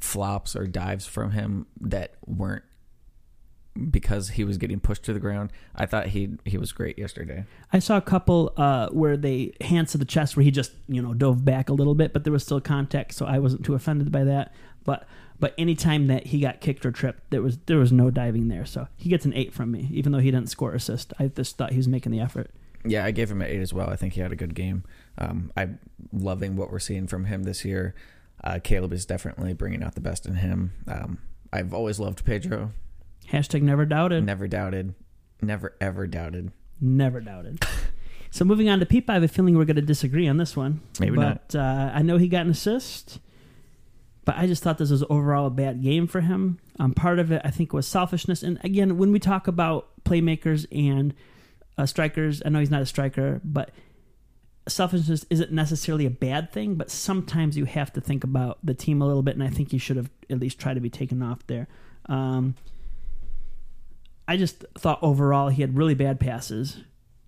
flops 0.00 0.54
or 0.54 0.66
dives 0.66 1.06
from 1.06 1.32
him 1.32 1.66
that 1.80 2.14
weren't 2.26 2.64
because 3.90 4.30
he 4.30 4.44
was 4.44 4.58
getting 4.58 4.80
pushed 4.80 5.04
to 5.04 5.12
the 5.12 5.20
ground. 5.20 5.52
I 5.74 5.86
thought 5.86 6.08
he 6.08 6.30
he 6.44 6.58
was 6.58 6.72
great 6.72 6.98
yesterday. 6.98 7.44
I 7.72 7.78
saw 7.78 7.96
a 7.96 8.00
couple 8.02 8.52
uh, 8.56 8.88
where 8.88 9.16
they 9.16 9.52
hands 9.60 9.92
to 9.92 9.98
the 9.98 10.04
chest 10.04 10.36
where 10.36 10.44
he 10.44 10.50
just 10.50 10.72
you 10.88 11.00
know 11.00 11.14
dove 11.14 11.44
back 11.44 11.68
a 11.68 11.72
little 11.72 11.94
bit, 11.94 12.12
but 12.12 12.24
there 12.24 12.32
was 12.32 12.42
still 12.42 12.60
contact, 12.60 13.14
so 13.14 13.26
I 13.26 13.38
wasn't 13.38 13.64
too 13.64 13.74
offended 13.74 14.10
by 14.10 14.24
that. 14.24 14.52
But 14.84 15.06
but 15.38 15.54
anytime 15.56 16.08
that 16.08 16.26
he 16.28 16.40
got 16.40 16.60
kicked 16.60 16.84
or 16.84 16.90
tripped, 16.90 17.30
there 17.30 17.42
was 17.42 17.58
there 17.66 17.78
was 17.78 17.92
no 17.92 18.10
diving 18.10 18.48
there, 18.48 18.66
so 18.66 18.88
he 18.96 19.08
gets 19.08 19.24
an 19.24 19.34
eight 19.34 19.54
from 19.54 19.70
me, 19.70 19.88
even 19.92 20.10
though 20.12 20.18
he 20.18 20.30
didn't 20.30 20.50
score 20.50 20.74
assist. 20.74 21.12
I 21.18 21.28
just 21.28 21.56
thought 21.56 21.70
he 21.70 21.76
was 21.76 21.88
making 21.88 22.10
the 22.12 22.20
effort. 22.20 22.50
Yeah, 22.84 23.04
I 23.04 23.10
gave 23.10 23.30
him 23.30 23.42
an 23.42 23.48
eight 23.48 23.60
as 23.60 23.72
well. 23.72 23.90
I 23.90 23.96
think 23.96 24.14
he 24.14 24.20
had 24.20 24.32
a 24.32 24.36
good 24.36 24.54
game. 24.54 24.84
Um, 25.18 25.52
I'm 25.56 25.78
loving 26.12 26.56
what 26.56 26.70
we're 26.70 26.78
seeing 26.78 27.06
from 27.06 27.24
him 27.24 27.42
this 27.42 27.64
year. 27.64 27.94
Uh, 28.42 28.60
Caleb 28.62 28.92
is 28.92 29.04
definitely 29.04 29.52
bringing 29.52 29.82
out 29.82 29.94
the 29.94 30.00
best 30.00 30.26
in 30.26 30.36
him. 30.36 30.72
Um, 30.86 31.18
I've 31.52 31.74
always 31.74 31.98
loved 31.98 32.24
Pedro. 32.24 32.72
Hashtag 33.30 33.62
never 33.62 33.84
doubted. 33.84 34.24
Never 34.24 34.46
doubted. 34.46 34.94
Never 35.42 35.74
ever 35.80 36.06
doubted. 36.06 36.52
Never 36.80 37.20
doubted. 37.20 37.64
so 38.30 38.44
moving 38.44 38.68
on 38.68 38.78
to 38.80 38.86
Peep, 38.86 39.10
I 39.10 39.14
have 39.14 39.22
a 39.22 39.28
feeling 39.28 39.56
we're 39.56 39.64
going 39.64 39.76
to 39.76 39.82
disagree 39.82 40.28
on 40.28 40.36
this 40.36 40.56
one. 40.56 40.80
Maybe 41.00 41.16
not. 41.16 41.54
uh, 41.54 41.90
I 41.92 42.02
know 42.02 42.16
he 42.16 42.28
got 42.28 42.42
an 42.42 42.50
assist, 42.50 43.18
but 44.24 44.36
I 44.36 44.46
just 44.46 44.62
thought 44.62 44.78
this 44.78 44.90
was 44.90 45.04
overall 45.10 45.46
a 45.46 45.50
bad 45.50 45.82
game 45.82 46.06
for 46.06 46.20
him. 46.20 46.58
Um, 46.78 46.94
part 46.94 47.18
of 47.18 47.32
it, 47.32 47.42
I 47.44 47.50
think, 47.50 47.72
was 47.72 47.86
selfishness. 47.88 48.42
And 48.42 48.58
again, 48.62 48.98
when 48.98 49.10
we 49.10 49.18
talk 49.18 49.48
about 49.48 49.88
playmakers 50.04 50.66
and 50.70 51.12
uh, 51.78 51.86
strikers, 51.86 52.42
I 52.44 52.50
know 52.50 52.58
he's 52.58 52.70
not 52.70 52.82
a 52.82 52.86
striker, 52.86 53.40
but 53.44 53.70
selfishness 54.66 55.24
isn't 55.30 55.52
necessarily 55.52 56.04
a 56.04 56.10
bad 56.10 56.52
thing, 56.52 56.74
but 56.74 56.90
sometimes 56.90 57.56
you 57.56 57.64
have 57.64 57.92
to 57.94 58.00
think 58.00 58.24
about 58.24 58.58
the 58.62 58.74
team 58.74 59.00
a 59.00 59.06
little 59.06 59.22
bit, 59.22 59.34
and 59.34 59.44
I 59.44 59.48
think 59.48 59.70
he 59.70 59.78
should 59.78 59.96
have 59.96 60.10
at 60.28 60.40
least 60.40 60.58
tried 60.58 60.74
to 60.74 60.80
be 60.80 60.90
taken 60.90 61.22
off 61.22 61.46
there. 61.46 61.68
Um, 62.06 62.56
I 64.26 64.36
just 64.36 64.64
thought 64.76 64.98
overall 65.02 65.48
he 65.48 65.62
had 65.62 65.76
really 65.76 65.94
bad 65.94 66.20
passes. 66.20 66.82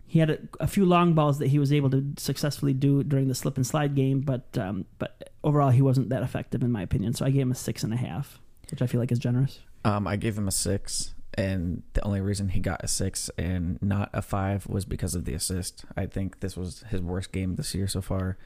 He 0.07 0.19
had 0.19 0.31
a, 0.31 0.39
a, 0.59 0.67
few 0.67 0.85
long 0.85 1.15
balls 1.15 1.39
that 1.39 1.49
he 1.49 1.59
was 1.59 1.73
able 1.73 1.89
to 1.91 2.05
successfully 2.19 2.75
do 2.75 3.03
during 3.05 3.29
the 3.29 3.35
slip 3.35 3.57
and 3.57 3.67
slide 3.67 3.95
game, 3.95 4.21
but 4.21 4.59
um, 4.59 4.85
but 4.99 5.31
overall 5.45 5.71
he 5.71 5.83
wasn't 5.83 6.09
that 6.09 6.23
effective 6.23 6.63
in 6.63 6.73
my 6.73 6.83
opinion. 6.83 7.15
So 7.15 7.25
I 7.25 7.31
gave 7.31 7.43
him 7.43 7.53
a 7.53 7.55
six 7.55 7.85
and 7.85 7.95
a 7.95 7.97
half, 7.97 8.41
which 8.71 8.83
I 8.83 8.87
feel 8.87 9.01
like 9.01 9.13
is 9.13 9.19
generous. 9.19 9.61
Um, 9.85 10.07
I 10.07 10.17
gave 10.17 10.37
him 10.37 10.49
a 10.49 10.53
six, 10.53 11.15
and 11.35 11.83
the 11.95 12.05
only 12.05 12.21
reason 12.21 12.49
he 12.51 12.61
got 12.61 12.83
a 12.85 12.89
six 12.89 13.31
and 13.39 13.81
not 13.83 14.11
a 14.13 14.23
five 14.23 14.67
was 14.67 14.85
because 14.85 15.15
of 15.15 15.25
the 15.25 15.35
assist. 15.35 15.85
I 15.97 16.07
think 16.07 16.41
this 16.41 16.57
was 16.57 16.85
his 16.91 17.01
worst 17.01 17.33
game 17.33 17.57
this 17.57 17.75
year 17.75 17.87
so 17.89 18.01
far. 18.01 18.37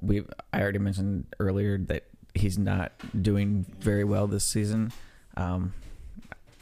We 0.00 0.22
I 0.52 0.62
already 0.62 0.78
mentioned 0.78 1.26
earlier 1.38 1.76
that 1.78 2.04
he's 2.34 2.56
not 2.58 2.92
doing 3.22 3.66
very 3.80 4.04
well 4.04 4.26
this 4.26 4.44
season. 4.44 4.92
Um, 5.36 5.74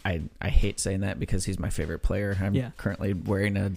I 0.05 0.23
I 0.41 0.49
hate 0.49 0.81
saying 0.81 1.01
that 1.01 1.21
because 1.21 1.45
he's 1.45 1.59
my 1.59 1.71
favorite 1.71 2.01
player. 2.01 2.37
I'm 2.41 2.55
Yeah. 2.55 2.71
currently 2.77 3.13
wearing 3.13 3.57
a 3.57 3.73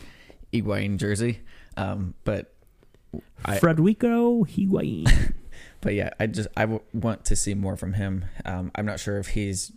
Higuain 0.54 0.98
jersey, 0.98 1.42
um, 1.78 2.14
but 2.24 2.54
I- 3.46 3.60
Frederico 3.60 4.48
Higuain. 4.48 5.34
but 5.82 5.94
yeah, 5.94 6.10
I 6.20 6.28
just 6.28 6.48
I 6.58 6.62
w- 6.62 6.82
want 6.94 7.26
to 7.26 7.36
see 7.36 7.54
more 7.54 7.76
from 7.78 7.94
him. 7.94 8.26
Um, 8.46 8.72
I'm 8.76 8.86
not 8.86 9.00
sure 9.00 9.18
if 9.20 9.28
he's 9.28 9.72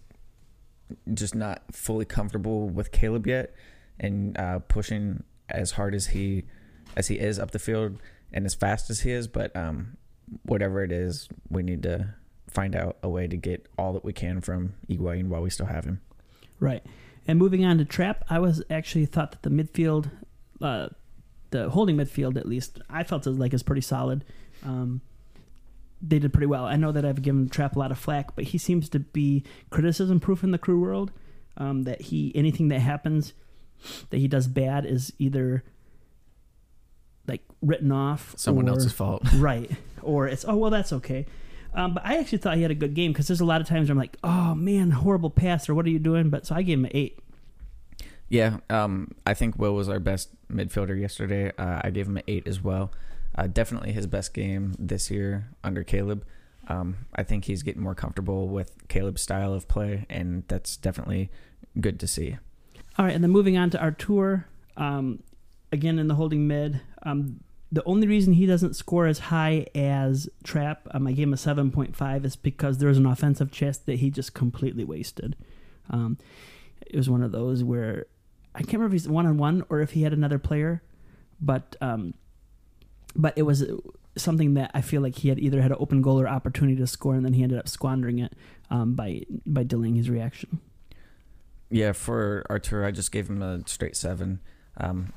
just 1.12 1.34
not 1.34 1.62
fully 1.72 2.04
comfortable 2.04 2.68
with 2.68 2.92
Caleb 2.92 3.26
yet, 3.26 3.54
and 3.98 4.36
uh, 4.38 4.58
pushing 4.60 5.22
as 5.48 5.72
hard 5.72 5.94
as 5.94 6.08
he 6.08 6.44
as 6.96 7.08
he 7.08 7.16
is 7.16 7.38
up 7.38 7.50
the 7.50 7.58
field 7.58 7.98
and 8.32 8.44
as 8.46 8.54
fast 8.54 8.90
as 8.90 9.00
he 9.00 9.10
is. 9.10 9.28
But 9.28 9.54
um, 9.56 9.96
whatever 10.42 10.82
it 10.82 10.92
is, 10.92 11.28
we 11.48 11.62
need 11.62 11.82
to 11.84 12.14
find 12.48 12.76
out 12.76 12.96
a 13.02 13.08
way 13.08 13.26
to 13.26 13.36
get 13.36 13.68
all 13.76 13.92
that 13.92 14.04
we 14.04 14.12
can 14.12 14.40
from 14.40 14.74
Higuain 14.88 15.28
while 15.28 15.42
we 15.42 15.50
still 15.50 15.66
have 15.66 15.84
him. 15.84 16.00
Right. 16.60 16.84
And 17.26 17.38
moving 17.38 17.64
on 17.64 17.78
to 17.78 17.84
Trapp, 17.84 18.24
I 18.28 18.38
was 18.38 18.62
actually 18.70 19.06
thought 19.06 19.32
that 19.32 19.42
the 19.42 19.50
midfield, 19.50 20.10
uh, 20.60 20.88
the 21.50 21.70
holding 21.70 21.96
midfield 21.96 22.36
at 22.36 22.46
least, 22.46 22.80
I 22.88 23.02
felt 23.02 23.26
as 23.26 23.38
like 23.38 23.54
is 23.54 23.62
pretty 23.62 23.80
solid. 23.80 24.24
Um, 24.64 25.00
they 26.06 26.18
did 26.18 26.32
pretty 26.32 26.46
well. 26.46 26.64
I 26.64 26.76
know 26.76 26.92
that 26.92 27.04
I've 27.04 27.22
given 27.22 27.48
Trapp 27.48 27.76
a 27.76 27.78
lot 27.78 27.90
of 27.90 27.98
flack, 27.98 28.34
but 28.36 28.44
he 28.46 28.58
seems 28.58 28.88
to 28.90 28.98
be 28.98 29.42
criticism 29.70 30.20
proof 30.20 30.44
in 30.44 30.50
the 30.50 30.58
crew 30.58 30.80
world. 30.80 31.12
Um, 31.56 31.84
that 31.84 32.00
he 32.02 32.32
anything 32.34 32.66
that 32.68 32.80
happens 32.80 33.32
that 34.10 34.18
he 34.18 34.26
does 34.26 34.48
bad 34.48 34.84
is 34.84 35.12
either 35.18 35.62
like 37.28 37.42
written 37.62 37.92
off 37.92 38.34
Someone 38.36 38.66
or- 38.68 38.72
else's 38.72 38.92
fault. 38.92 39.22
right 39.36 39.70
or 40.02 40.26
it's 40.26 40.44
oh 40.46 40.56
well 40.56 40.70
that's 40.70 40.92
okay 40.92 41.26
um, 41.74 41.94
but 41.94 42.04
i 42.04 42.18
actually 42.18 42.38
thought 42.38 42.56
he 42.56 42.62
had 42.62 42.70
a 42.70 42.74
good 42.74 42.94
game 42.94 43.12
because 43.12 43.28
there's 43.28 43.40
a 43.40 43.44
lot 43.44 43.60
of 43.60 43.66
times 43.68 43.88
where 43.88 43.92
i'm 43.92 43.98
like 43.98 44.16
oh 44.24 44.54
man 44.54 44.90
horrible 44.90 45.30
pass 45.30 45.68
or 45.68 45.74
what 45.74 45.86
are 45.86 45.90
you 45.90 45.98
doing 45.98 46.28
but 46.28 46.44
so 46.44 46.54
i 46.56 46.62
gave 46.62 46.78
him 46.78 46.84
an 46.86 46.90
eight 46.94 47.18
Yeah, 48.28 48.58
um, 48.68 49.12
I 49.24 49.34
think 49.34 49.58
Will 49.58 49.74
was 49.74 49.88
our 49.88 50.00
best 50.00 50.30
midfielder 50.50 50.98
yesterday. 50.98 51.52
Uh, 51.56 51.80
I 51.84 51.90
gave 51.90 52.08
him 52.08 52.16
an 52.16 52.24
eight 52.26 52.48
as 52.48 52.60
well. 52.64 52.90
Uh, 53.34 53.46
definitely 53.46 53.92
his 53.92 54.06
best 54.06 54.32
game 54.34 54.74
this 54.78 55.10
year 55.10 55.48
under 55.64 55.82
Caleb. 55.82 56.24
Um, 56.68 56.96
I 57.14 57.22
think 57.24 57.44
he's 57.44 57.62
getting 57.62 57.82
more 57.82 57.94
comfortable 57.94 58.48
with 58.48 58.88
Caleb's 58.88 59.20
style 59.22 59.52
of 59.52 59.68
play, 59.68 60.06
and 60.08 60.44
that's 60.48 60.76
definitely 60.76 61.30
good 61.80 61.98
to 62.00 62.06
see. 62.06 62.38
all 62.98 63.04
right 63.04 63.14
and 63.14 63.24
then 63.24 63.30
moving 63.32 63.56
on 63.58 63.68
to 63.70 63.78
Artur 63.80 64.46
um, 64.76 65.22
again 65.72 65.98
in 65.98 66.06
the 66.06 66.14
holding 66.14 66.46
mid 66.46 66.80
um, 67.02 67.40
the 67.72 67.82
only 67.84 68.06
reason 68.06 68.34
he 68.34 68.46
doesn't 68.46 68.74
score 68.76 69.06
as 69.06 69.18
high 69.18 69.66
as 69.74 70.28
Trapp 70.44 70.86
um, 70.92 71.08
i 71.08 71.12
gave 71.12 71.26
him 71.26 71.32
a 71.32 71.36
7.5 71.36 72.24
is 72.24 72.36
because 72.36 72.78
there 72.78 72.88
was 72.88 72.98
an 72.98 73.06
offensive 73.06 73.50
chest 73.50 73.86
that 73.86 73.98
he 73.98 74.08
just 74.10 74.34
completely 74.34 74.84
wasted 74.84 75.34
um, 75.90 76.16
it 76.86 76.96
was 76.96 77.10
one 77.10 77.22
of 77.24 77.32
those 77.32 77.64
where 77.64 78.06
I 78.54 78.58
can't 78.60 78.74
remember 78.74 78.94
if 78.94 79.02
he's 79.02 79.08
one 79.08 79.26
on 79.26 79.36
one 79.36 79.64
or 79.68 79.80
if 79.80 79.90
he 79.90 80.02
had 80.02 80.12
another 80.12 80.38
player, 80.38 80.80
but 81.40 81.74
um, 81.80 82.14
but 83.16 83.34
it 83.36 83.42
was 83.42 83.64
something 84.16 84.54
that 84.54 84.70
I 84.74 84.80
feel 84.80 85.02
like 85.02 85.16
he 85.16 85.28
had 85.28 85.38
either 85.38 85.60
had 85.62 85.70
an 85.70 85.76
open 85.80 86.02
goal 86.02 86.20
or 86.20 86.28
opportunity 86.28 86.76
to 86.76 86.86
score, 86.86 87.14
and 87.14 87.24
then 87.24 87.32
he 87.32 87.42
ended 87.42 87.58
up 87.58 87.68
squandering 87.68 88.18
it 88.18 88.34
um, 88.70 88.94
by 88.94 89.22
by 89.46 89.62
delaying 89.62 89.94
his 89.94 90.10
reaction. 90.10 90.60
Yeah, 91.70 91.92
for 91.92 92.44
Artur, 92.48 92.84
I 92.84 92.90
just 92.90 93.10
gave 93.10 93.28
him 93.28 93.42
a 93.42 93.66
straight 93.66 93.96
seven. 93.96 94.40
Um, 94.76 95.12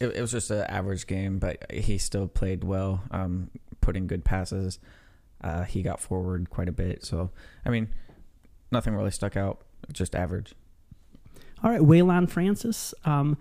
it, 0.00 0.08
it 0.08 0.20
was 0.20 0.32
just 0.32 0.50
an 0.50 0.62
average 0.62 1.06
game, 1.06 1.38
but 1.38 1.70
he 1.70 1.98
still 1.98 2.26
played 2.26 2.64
well, 2.64 3.02
um, 3.10 3.50
putting 3.80 4.06
good 4.06 4.24
passes. 4.24 4.78
Uh, 5.40 5.62
he 5.64 5.82
got 5.82 6.00
forward 6.00 6.50
quite 6.50 6.68
a 6.68 6.72
bit, 6.72 7.04
so 7.04 7.30
I 7.64 7.70
mean, 7.70 7.88
nothing 8.72 8.94
really 8.94 9.10
stuck 9.10 9.36
out. 9.36 9.60
Just 9.92 10.14
average. 10.14 10.54
All 11.62 11.70
right, 11.70 11.80
Waylon 11.80 12.28
Francis. 12.28 12.94
Um, 13.04 13.38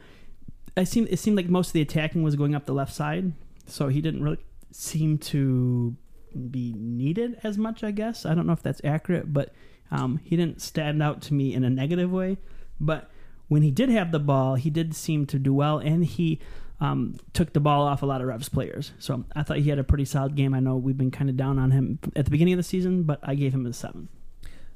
I 0.75 0.83
seemed 0.83 1.07
it 1.09 1.17
seemed 1.17 1.37
like 1.37 1.49
most 1.49 1.67
of 1.67 1.73
the 1.73 1.81
attacking 1.81 2.23
was 2.23 2.35
going 2.35 2.55
up 2.55 2.65
the 2.65 2.73
left 2.73 2.93
side, 2.93 3.33
so 3.65 3.87
he 3.87 4.01
didn't 4.01 4.23
really 4.23 4.43
seem 4.71 5.17
to 5.17 5.95
be 6.49 6.73
needed 6.77 7.39
as 7.43 7.57
much. 7.57 7.83
I 7.83 7.91
guess 7.91 8.25
I 8.25 8.33
don't 8.33 8.47
know 8.47 8.53
if 8.53 8.63
that's 8.63 8.81
accurate, 8.83 9.31
but 9.33 9.53
um, 9.91 10.19
he 10.23 10.35
didn't 10.35 10.61
stand 10.61 11.01
out 11.01 11.21
to 11.23 11.33
me 11.33 11.53
in 11.53 11.63
a 11.63 11.69
negative 11.69 12.11
way. 12.11 12.37
But 12.79 13.09
when 13.47 13.61
he 13.61 13.71
did 13.71 13.89
have 13.89 14.11
the 14.11 14.19
ball, 14.19 14.55
he 14.55 14.69
did 14.69 14.95
seem 14.95 15.25
to 15.27 15.39
do 15.39 15.53
well, 15.53 15.77
and 15.77 16.03
he 16.03 16.39
um, 16.79 17.17
took 17.33 17.53
the 17.53 17.59
ball 17.59 17.83
off 17.87 18.01
a 18.01 18.05
lot 18.05 18.21
of 18.21 18.27
Revs 18.27 18.49
players. 18.49 18.91
So 18.99 19.25
I 19.35 19.43
thought 19.43 19.57
he 19.57 19.69
had 19.69 19.79
a 19.79 19.83
pretty 19.83 20.05
solid 20.05 20.35
game. 20.35 20.53
I 20.53 20.59
know 20.59 20.75
we've 20.75 20.97
been 20.97 21.11
kind 21.11 21.29
of 21.29 21.37
down 21.37 21.59
on 21.59 21.71
him 21.71 21.99
at 22.15 22.25
the 22.25 22.31
beginning 22.31 22.55
of 22.55 22.57
the 22.57 22.63
season, 22.63 23.03
but 23.03 23.19
I 23.23 23.35
gave 23.35 23.53
him 23.53 23.65
a 23.65 23.73
seven. 23.73 24.09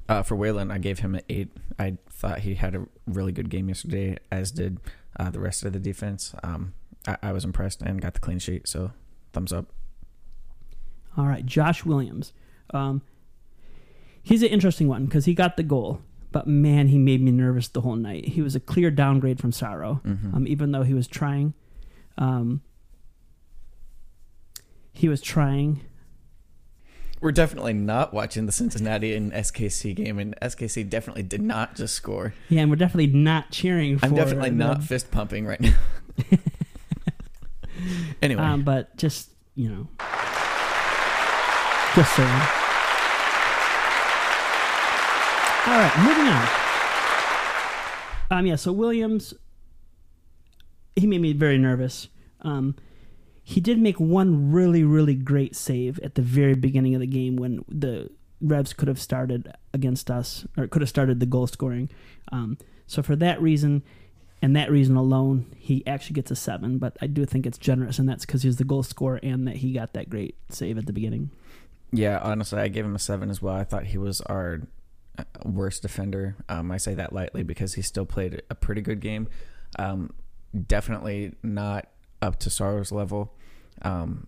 Uh, 0.08 0.24
for 0.24 0.38
Waylon, 0.38 0.72
I 0.72 0.78
gave 0.78 1.00
him 1.00 1.16
an 1.16 1.22
eight. 1.28 1.50
I 1.78 1.98
thought 2.10 2.40
he 2.40 2.56
had 2.56 2.76
a 2.76 2.86
really 3.06 3.34
good 3.34 3.50
game 3.50 3.68
yesterday, 3.68 4.18
as 4.32 4.52
did 4.52 4.80
uh, 5.20 5.30
the 5.30 5.40
rest 5.40 5.66
of 5.66 5.74
the 5.74 5.80
defense. 5.80 6.34
Um, 6.44 6.74
I, 7.08 7.18
I 7.24 7.32
was 7.32 7.44
impressed 7.46 7.82
and 7.82 8.00
got 8.02 8.14
the 8.14 8.20
clean 8.20 8.38
sheet, 8.40 8.68
so 8.68 8.92
thumbs 9.34 9.52
up. 9.54 9.66
All 11.18 11.26
right, 11.26 11.46
Josh 11.46 11.84
Williams. 11.86 12.34
Um, 12.74 13.02
he's 14.22 14.44
an 14.44 14.50
interesting 14.50 14.88
one 14.88 15.06
because 15.06 15.26
he 15.26 15.34
got 15.34 15.58
the 15.58 15.64
goal, 15.64 16.02
but 16.32 16.46
man, 16.48 16.90
he 16.90 16.98
made 17.00 17.22
me 17.22 17.32
nervous 17.32 17.68
the 17.70 17.82
whole 17.82 17.96
night. 17.96 18.26
He 18.30 18.42
was 18.42 18.56
a 18.56 18.60
clear 18.60 18.92
downgrade 18.92 19.40
from 19.40 19.52
Sauro, 19.52 20.02
Mhm. 20.06 20.34
um, 20.36 20.48
even 20.48 20.72
though 20.72 20.84
he 20.84 20.94
was 20.94 21.08
trying. 21.08 21.54
Um, 22.18 22.62
he 24.94 25.08
was 25.08 25.22
trying. 25.22 25.82
We're 27.20 27.32
definitely 27.32 27.74
not 27.74 28.14
watching 28.14 28.46
the 28.46 28.52
Cincinnati 28.52 29.16
and 29.16 29.32
SKC 29.34 29.96
game, 29.96 30.20
and 30.20 30.36
SKC 30.42 30.88
definitely 30.88 31.24
did 31.24 31.42
not 31.42 31.76
just 31.76 31.96
score. 31.96 32.34
Yeah, 32.50 32.62
and 32.62 32.70
we're 32.70 32.76
definitely 32.76 33.08
not 33.08 33.50
cheering 33.52 33.98
for. 33.98 34.06
I'm 34.06 34.14
definitely 34.16 34.50
the- 34.52 34.56
not 34.56 34.84
fist 34.84 35.10
pumping 35.10 35.46
right 35.48 35.60
now. 35.60 35.74
anyway, 38.22 38.42
Um, 38.42 38.64
but 38.64 38.96
just 38.98 39.32
you 39.56 39.70
know, 39.70 39.88
just 41.96 42.16
saying. 42.16 42.42
All 45.68 45.74
right, 45.78 45.94
moving 46.00 46.28
on. 46.32 46.48
Um, 48.40 48.46
yeah. 48.46 48.56
So 48.56 48.72
Williams, 48.72 49.34
he 50.96 51.06
made 51.08 51.20
me 51.22 51.34
very 51.34 51.58
nervous. 51.58 52.08
Um, 52.42 52.76
he 53.44 53.60
did 53.60 53.78
make 53.80 54.00
one 54.00 54.52
really, 54.52 54.84
really 54.84 55.16
great 55.16 55.56
save 55.56 56.00
at 56.00 56.16
the 56.16 56.22
very 56.22 56.54
beginning 56.56 56.96
of 56.96 57.02
the 57.02 57.08
game 57.08 57.36
when 57.36 57.66
the 57.68 58.10
Revs 58.40 58.72
could 58.74 58.88
have 58.88 59.00
started 59.00 59.52
against 59.74 60.10
us 60.10 60.46
or 60.58 60.68
could 60.68 60.82
have 60.82 60.90
started 60.90 61.20
the 61.20 61.26
goal 61.26 61.48
scoring. 61.48 61.90
Um, 62.32 62.58
So 62.86 63.02
for 63.04 63.18
that 63.18 63.42
reason, 63.42 63.84
and 64.42 64.56
that 64.56 64.70
reason 64.70 64.96
alone, 64.96 65.48
he 65.58 65.86
actually 65.88 66.14
gets 66.14 66.32
a 66.32 66.36
seven. 66.36 66.78
But 66.78 66.98
I 67.02 67.08
do 67.08 67.26
think 67.26 67.46
it's 67.46 67.58
generous, 67.58 68.00
and 68.00 68.08
that's 68.08 68.26
because 68.26 68.44
he's 68.44 68.58
the 68.58 68.64
goal 68.64 68.84
scorer 68.84 69.20
and 69.24 69.48
that 69.48 69.58
he 69.58 69.74
got 69.74 69.94
that 69.94 70.10
great 70.10 70.36
save 70.50 70.78
at 70.78 70.86
the 70.86 70.94
beginning. 70.94 71.32
Yeah, 71.92 72.20
honestly, 72.22 72.60
I 72.60 72.68
gave 72.68 72.86
him 72.86 72.96
a 72.96 73.00
seven 73.00 73.30
as 73.30 73.42
well. 73.42 73.56
I 73.56 73.64
thought 73.64 73.86
he 73.86 73.98
was 73.98 74.22
our 74.22 74.62
uh, 75.18 75.24
worst 75.44 75.82
defender. 75.82 76.36
Um, 76.50 76.72
I 76.72 76.78
say 76.78 76.94
that 76.96 77.14
lightly 77.14 77.44
because 77.44 77.76
he 77.76 77.82
still 77.82 78.06
played 78.06 78.42
a 78.50 78.56
pretty 78.56 78.82
good 78.82 79.00
game. 79.00 79.28
Um, 79.80 80.14
definitely 80.68 81.36
not 81.44 81.88
up 82.22 82.40
to 82.40 82.50
Sauro's 82.50 82.92
level. 82.92 83.34
Um, 83.82 84.28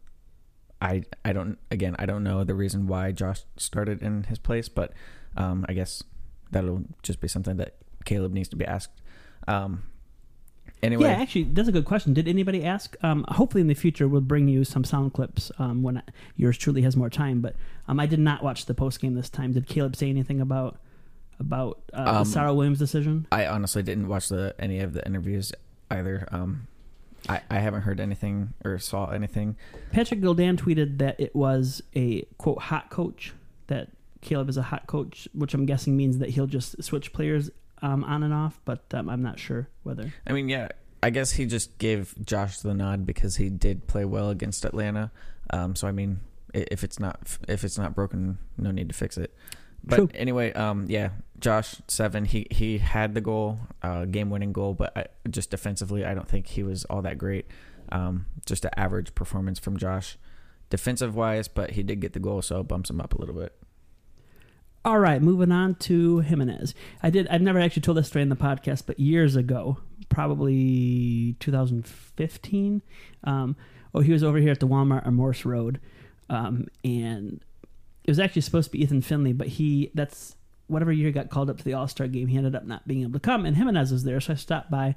I 0.81 1.03
I 1.25 1.33
don't 1.33 1.57
again 1.69 1.95
I 1.99 2.05
don't 2.05 2.23
know 2.23 2.43
the 2.43 2.55
reason 2.55 2.87
why 2.87 3.11
Josh 3.11 3.41
started 3.57 4.01
in 4.01 4.23
his 4.23 4.39
place, 4.39 4.69
but 4.69 4.93
um, 5.35 5.65
I 5.67 5.73
guess 5.73 6.03
that'll 6.51 6.85
just 7.03 7.19
be 7.19 7.27
something 7.27 7.57
that 7.57 7.75
Caleb 8.05 8.33
needs 8.33 8.49
to 8.49 8.55
be 8.55 8.65
asked. 8.65 9.01
Um, 9.47 9.83
anyway, 10.83 11.03
Yeah, 11.09 11.21
actually, 11.21 11.43
that's 11.45 11.67
a 11.67 11.71
good 11.71 11.85
question. 11.85 12.13
Did 12.13 12.27
anybody 12.27 12.63
ask? 12.63 12.95
Um, 13.03 13.25
hopefully, 13.29 13.61
in 13.61 13.67
the 13.67 13.73
future, 13.73 14.07
we'll 14.07 14.21
bring 14.21 14.47
you 14.47 14.63
some 14.63 14.83
sound 14.83 15.13
clips 15.13 15.51
um, 15.59 15.83
when 15.83 16.01
yours 16.35 16.57
truly 16.57 16.81
has 16.83 16.95
more 16.95 17.09
time. 17.09 17.41
But 17.41 17.55
um, 17.87 17.99
I 17.99 18.05
did 18.05 18.19
not 18.19 18.43
watch 18.43 18.65
the 18.65 18.73
post 18.73 18.99
game 18.99 19.13
this 19.15 19.29
time. 19.29 19.53
Did 19.53 19.67
Caleb 19.67 19.95
say 19.95 20.09
anything 20.09 20.41
about 20.41 20.79
about 21.39 21.81
uh, 21.93 22.03
the 22.03 22.19
Um, 22.19 22.25
Sauro 22.25 22.53
Williams 22.55 22.79
decision? 22.79 23.25
I 23.31 23.45
honestly 23.47 23.81
didn't 23.83 24.07
watch 24.07 24.29
the 24.29 24.53
any 24.59 24.79
of 24.79 24.93
the 24.93 25.05
interviews 25.05 25.51
either. 25.89 26.27
Um, 26.31 26.67
I 27.27 27.41
I 27.49 27.59
haven't 27.59 27.81
heard 27.81 27.99
anything 27.99 28.53
or 28.65 28.77
saw 28.79 29.09
anything. 29.11 29.55
Patrick 29.91 30.21
Gildan 30.21 30.57
tweeted 30.57 30.97
that 30.99 31.19
it 31.19 31.35
was 31.35 31.81
a 31.95 32.23
quote 32.37 32.59
hot 32.63 32.89
coach. 32.89 33.33
That 33.67 33.89
Caleb 34.21 34.49
is 34.49 34.57
a 34.57 34.63
hot 34.63 34.87
coach, 34.87 35.27
which 35.33 35.53
I'm 35.53 35.65
guessing 35.65 35.95
means 35.95 36.17
that 36.17 36.29
he'll 36.31 36.47
just 36.47 36.81
switch 36.83 37.13
players 37.13 37.49
um, 37.81 38.03
on 38.03 38.23
and 38.23 38.33
off. 38.33 38.59
But 38.65 38.83
um, 38.93 39.09
I'm 39.09 39.21
not 39.21 39.39
sure 39.39 39.67
whether. 39.83 40.13
I 40.27 40.33
mean, 40.33 40.49
yeah, 40.49 40.69
I 41.01 41.09
guess 41.09 41.31
he 41.31 41.45
just 41.45 41.77
gave 41.77 42.13
Josh 42.25 42.59
the 42.59 42.73
nod 42.73 43.05
because 43.05 43.37
he 43.37 43.49
did 43.49 43.87
play 43.87 44.05
well 44.05 44.29
against 44.29 44.65
Atlanta. 44.65 45.11
Um, 45.51 45.75
so 45.75 45.87
I 45.87 45.91
mean, 45.91 46.19
if 46.53 46.83
it's 46.83 46.99
not 46.99 47.37
if 47.47 47.63
it's 47.63 47.77
not 47.77 47.95
broken, 47.95 48.37
no 48.57 48.71
need 48.71 48.89
to 48.89 48.95
fix 48.95 49.17
it. 49.17 49.33
But 49.83 49.95
True. 49.95 50.09
anyway, 50.13 50.51
um, 50.53 50.85
yeah, 50.89 51.09
Josh 51.39 51.75
seven. 51.87 52.25
He 52.25 52.47
he 52.51 52.79
had 52.79 53.13
the 53.13 53.21
goal, 53.21 53.59
uh, 53.81 54.05
game 54.05 54.29
winning 54.29 54.51
goal, 54.51 54.73
but 54.73 54.95
I, 54.97 55.05
just 55.29 55.51
defensively, 55.51 56.03
I 56.05 56.13
don't 56.13 56.27
think 56.27 56.47
he 56.47 56.63
was 56.63 56.85
all 56.85 57.01
that 57.03 57.17
great. 57.17 57.45
Um, 57.91 58.25
just 58.45 58.65
an 58.65 58.71
average 58.75 59.15
performance 59.15 59.57
from 59.57 59.77
Josh, 59.77 60.17
defensive 60.69 61.15
wise, 61.15 61.47
but 61.47 61.71
he 61.71 61.83
did 61.83 62.01
get 62.01 62.13
the 62.13 62.19
goal, 62.19 62.41
so 62.41 62.59
it 62.59 62.67
bumps 62.67 62.89
him 62.89 62.99
up 62.99 63.13
a 63.13 63.17
little 63.17 63.35
bit. 63.35 63.55
All 64.85 64.99
right, 64.99 65.21
moving 65.21 65.51
on 65.51 65.75
to 65.75 66.19
Jimenez. 66.19 66.73
I 67.03 67.09
did. 67.09 67.27
I've 67.27 67.41
never 67.41 67.59
actually 67.59 67.81
told 67.81 67.97
this 67.97 68.07
story 68.07 68.23
in 68.23 68.29
the 68.29 68.35
podcast, 68.35 68.83
but 68.85 68.99
years 68.99 69.35
ago, 69.35 69.77
probably 70.07 71.35
2015. 71.39 72.81
Um, 73.25 73.55
oh, 73.93 73.99
he 73.99 74.13
was 74.13 74.23
over 74.23 74.37
here 74.37 74.51
at 74.51 74.61
the 74.61 74.67
Walmart 74.67 75.05
on 75.05 75.15
Morse 75.15 75.43
Road, 75.43 75.81
um, 76.29 76.67
and 76.83 77.43
it 78.05 78.09
was 78.09 78.19
actually 78.19 78.41
supposed 78.41 78.71
to 78.71 78.77
be 78.77 78.81
Ethan 78.81 79.01
Finlay, 79.01 79.33
but 79.33 79.47
he 79.47 79.91
that's 79.93 80.35
whatever 80.67 80.91
year 80.91 81.07
he 81.07 81.11
got 81.11 81.29
called 81.29 81.49
up 81.49 81.57
to 81.57 81.63
the 81.63 81.73
All 81.73 81.87
Star 81.87 82.07
game, 82.07 82.27
he 82.27 82.37
ended 82.37 82.55
up 82.55 82.65
not 82.65 82.87
being 82.87 83.01
able 83.01 83.13
to 83.13 83.19
come, 83.19 83.45
and 83.45 83.57
Jimenez 83.57 83.91
was 83.91 84.03
there, 84.05 84.21
so 84.21 84.33
I 84.33 84.35
stopped 84.37 84.71
by, 84.71 84.95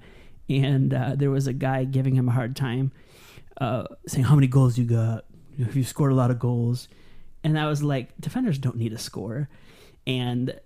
and 0.49 0.95
uh, 0.95 1.15
there 1.17 1.31
was 1.31 1.47
a 1.49 1.53
guy 1.53 1.85
giving 1.85 2.15
him 2.15 2.29
a 2.29 2.33
hard 2.33 2.55
time, 2.55 2.93
uh, 3.61 3.85
saying 4.07 4.25
how 4.25 4.37
many 4.37 4.47
goals 4.47 4.79
you 4.79 4.85
got, 4.85 5.25
if 5.59 5.75
you 5.75 5.83
scored 5.83 6.13
a 6.13 6.15
lot 6.15 6.31
of 6.31 6.39
goals, 6.39 6.89
and 7.43 7.59
I 7.59 7.69
was 7.69 7.83
like, 7.83 8.11
defenders 8.21 8.59
don't 8.59 8.77
need 8.77 8.93
a 8.93 8.99
score, 8.99 9.49
and 10.07 10.59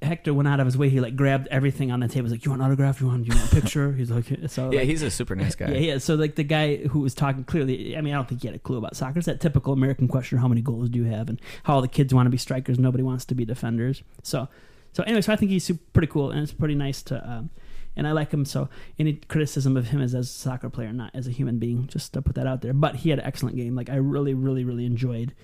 Hector 0.00 0.32
went 0.32 0.46
out 0.46 0.60
of 0.60 0.66
his 0.66 0.78
way. 0.78 0.88
He 0.88 1.00
like 1.00 1.16
grabbed 1.16 1.48
everything 1.48 1.90
on 1.90 2.00
the 2.00 2.08
table. 2.08 2.26
He's 2.26 2.32
like, 2.32 2.44
"You 2.44 2.52
want 2.52 2.62
an 2.62 2.66
autograph? 2.66 3.00
You 3.00 3.08
want? 3.08 3.26
You 3.26 3.34
want 3.34 3.52
a 3.52 3.54
picture?" 3.54 3.92
He's 3.96 4.10
like, 4.10 4.26
"So 4.46 4.70
Yeah, 4.70 4.80
like, 4.80 4.88
he's 4.88 5.02
a 5.02 5.10
super 5.10 5.34
nice 5.34 5.56
guy. 5.56 5.68
yeah, 5.72 5.78
yeah. 5.78 5.98
So 5.98 6.14
like 6.14 6.36
the 6.36 6.44
guy 6.44 6.76
who 6.76 7.00
was 7.00 7.14
talking 7.14 7.42
clearly, 7.44 7.96
I 7.96 8.00
mean, 8.00 8.14
I 8.14 8.16
don't 8.16 8.28
think 8.28 8.42
he 8.42 8.48
had 8.48 8.54
a 8.54 8.60
clue 8.60 8.78
about 8.78 8.94
soccer. 8.94 9.18
It's 9.18 9.26
that 9.26 9.40
typical 9.40 9.72
American 9.72 10.06
question: 10.06 10.38
How 10.38 10.46
many 10.46 10.60
goals 10.60 10.88
do 10.88 10.98
you 11.00 11.06
have? 11.06 11.28
And 11.28 11.40
how 11.64 11.74
all 11.74 11.82
the 11.82 11.88
kids 11.88 12.14
want 12.14 12.26
to 12.26 12.30
be 12.30 12.36
strikers, 12.36 12.78
nobody 12.78 13.02
wants 13.02 13.24
to 13.26 13.34
be 13.34 13.44
defenders. 13.44 14.02
So, 14.22 14.48
so 14.92 15.02
anyway, 15.02 15.20
so 15.20 15.32
I 15.32 15.36
think 15.36 15.50
he's 15.50 15.64
super, 15.64 15.82
pretty 15.92 16.08
cool, 16.08 16.30
and 16.30 16.42
it's 16.42 16.52
pretty 16.52 16.76
nice 16.76 17.02
to. 17.02 17.28
Um, 17.28 17.50
and 17.96 18.06
I 18.06 18.12
like 18.12 18.30
him. 18.30 18.44
So 18.44 18.68
any 19.00 19.14
criticism 19.14 19.76
of 19.76 19.88
him 19.88 20.00
is 20.00 20.14
as 20.14 20.30
a 20.30 20.32
soccer 20.32 20.70
player, 20.70 20.92
not 20.92 21.10
as 21.14 21.26
a 21.26 21.32
human 21.32 21.58
being, 21.58 21.88
just 21.88 22.12
to 22.12 22.22
put 22.22 22.36
that 22.36 22.46
out 22.46 22.60
there. 22.60 22.72
But 22.72 22.94
he 22.96 23.10
had 23.10 23.18
an 23.18 23.24
excellent 23.24 23.56
game. 23.56 23.74
Like 23.74 23.90
I 23.90 23.96
really, 23.96 24.34
really, 24.34 24.62
really 24.62 24.86
enjoyed 24.86 25.34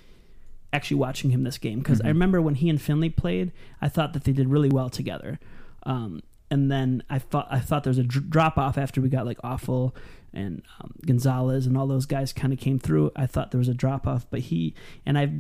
actually 0.75 0.97
watching 0.99 1.31
him 1.31 1.43
this 1.45 1.59
game 1.59 1.79
because 1.79 2.01
I 2.01 2.05
Mhm. 2.05 2.09
remember 2.09 2.43
when 2.43 2.55
he 2.57 2.69
and 2.69 2.81
Finlay 2.81 3.09
played, 3.11 3.53
I 3.81 3.89
thought 3.89 4.13
that 4.13 4.25
they 4.25 4.33
did 4.33 4.49
really 4.49 4.69
well 4.69 4.89
together. 4.91 5.39
Um, 5.85 6.21
and 6.51 6.71
then 6.71 7.03
I 7.09 7.19
thought 7.19 7.49
I 7.51 7.59
thought 7.61 7.85
there 7.85 7.91
was 7.91 7.99
a 7.99 8.03
dr- 8.05 8.29
drop 8.31 8.59
off 8.59 8.77
after 8.77 9.01
we 9.01 9.09
got 9.09 9.25
like 9.27 9.39
Afful 9.43 9.95
and 10.33 10.63
um, 10.81 10.93
Gonzalez 11.07 11.67
and 11.67 11.77
all 11.79 11.87
those 11.87 12.07
guys 12.07 12.33
kind 12.33 12.53
of 12.53 12.59
came 12.59 12.79
through. 12.79 13.13
I 13.17 13.27
thought 13.27 13.51
there 13.53 13.59
was 13.59 13.69
a 13.69 13.75
drop 13.75 14.07
off, 14.07 14.27
but 14.31 14.41
he 14.41 14.75
and 15.07 15.17
I've 15.17 15.33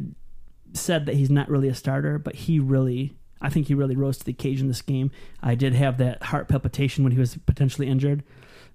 said 0.72 1.07
that 1.07 1.14
he's 1.16 1.30
not 1.30 1.49
really 1.49 1.68
a 1.68 1.74
starter, 1.74 2.18
but 2.18 2.35
he 2.35 2.59
really. 2.59 3.16
I 3.41 3.51
think 3.51 3.66
he 3.66 3.74
really 3.74 3.95
rose 3.97 4.16
to 4.18 4.24
the 4.24 4.32
occasion 4.32 4.68
this 4.68 4.80
game. 4.80 5.11
I 5.43 5.55
did 5.55 5.74
have 5.74 5.99
that 5.99 6.22
heart 6.22 6.49
palpitation 6.49 7.05
when 7.05 7.12
he 7.12 7.18
was 7.18 7.37
potentially 7.45 7.89
injured. 7.89 8.22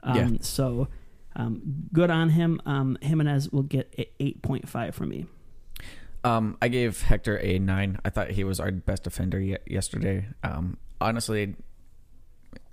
Um, 0.03 0.15
Yeah. 0.15 0.29
So 0.41 0.87
um, 1.35 1.61
good 1.91 2.11
on 2.11 2.29
him. 2.29 2.61
Um, 2.67 2.97
Jimenez 3.01 3.49
will 3.51 3.63
get 3.63 3.91
8.5 4.19 4.93
from 4.93 5.09
me. 5.09 5.25
Um, 6.23 6.57
I 6.61 6.67
gave 6.67 7.01
Hector 7.01 7.37
a 7.37 7.59
nine. 7.59 7.99
I 8.03 8.09
thought 8.09 8.31
he 8.31 8.43
was 8.43 8.59
our 8.59 8.71
best 8.71 9.03
defender 9.03 9.39
ye- 9.39 9.57
yesterday. 9.65 10.27
Um, 10.43 10.77
honestly, 10.99 11.55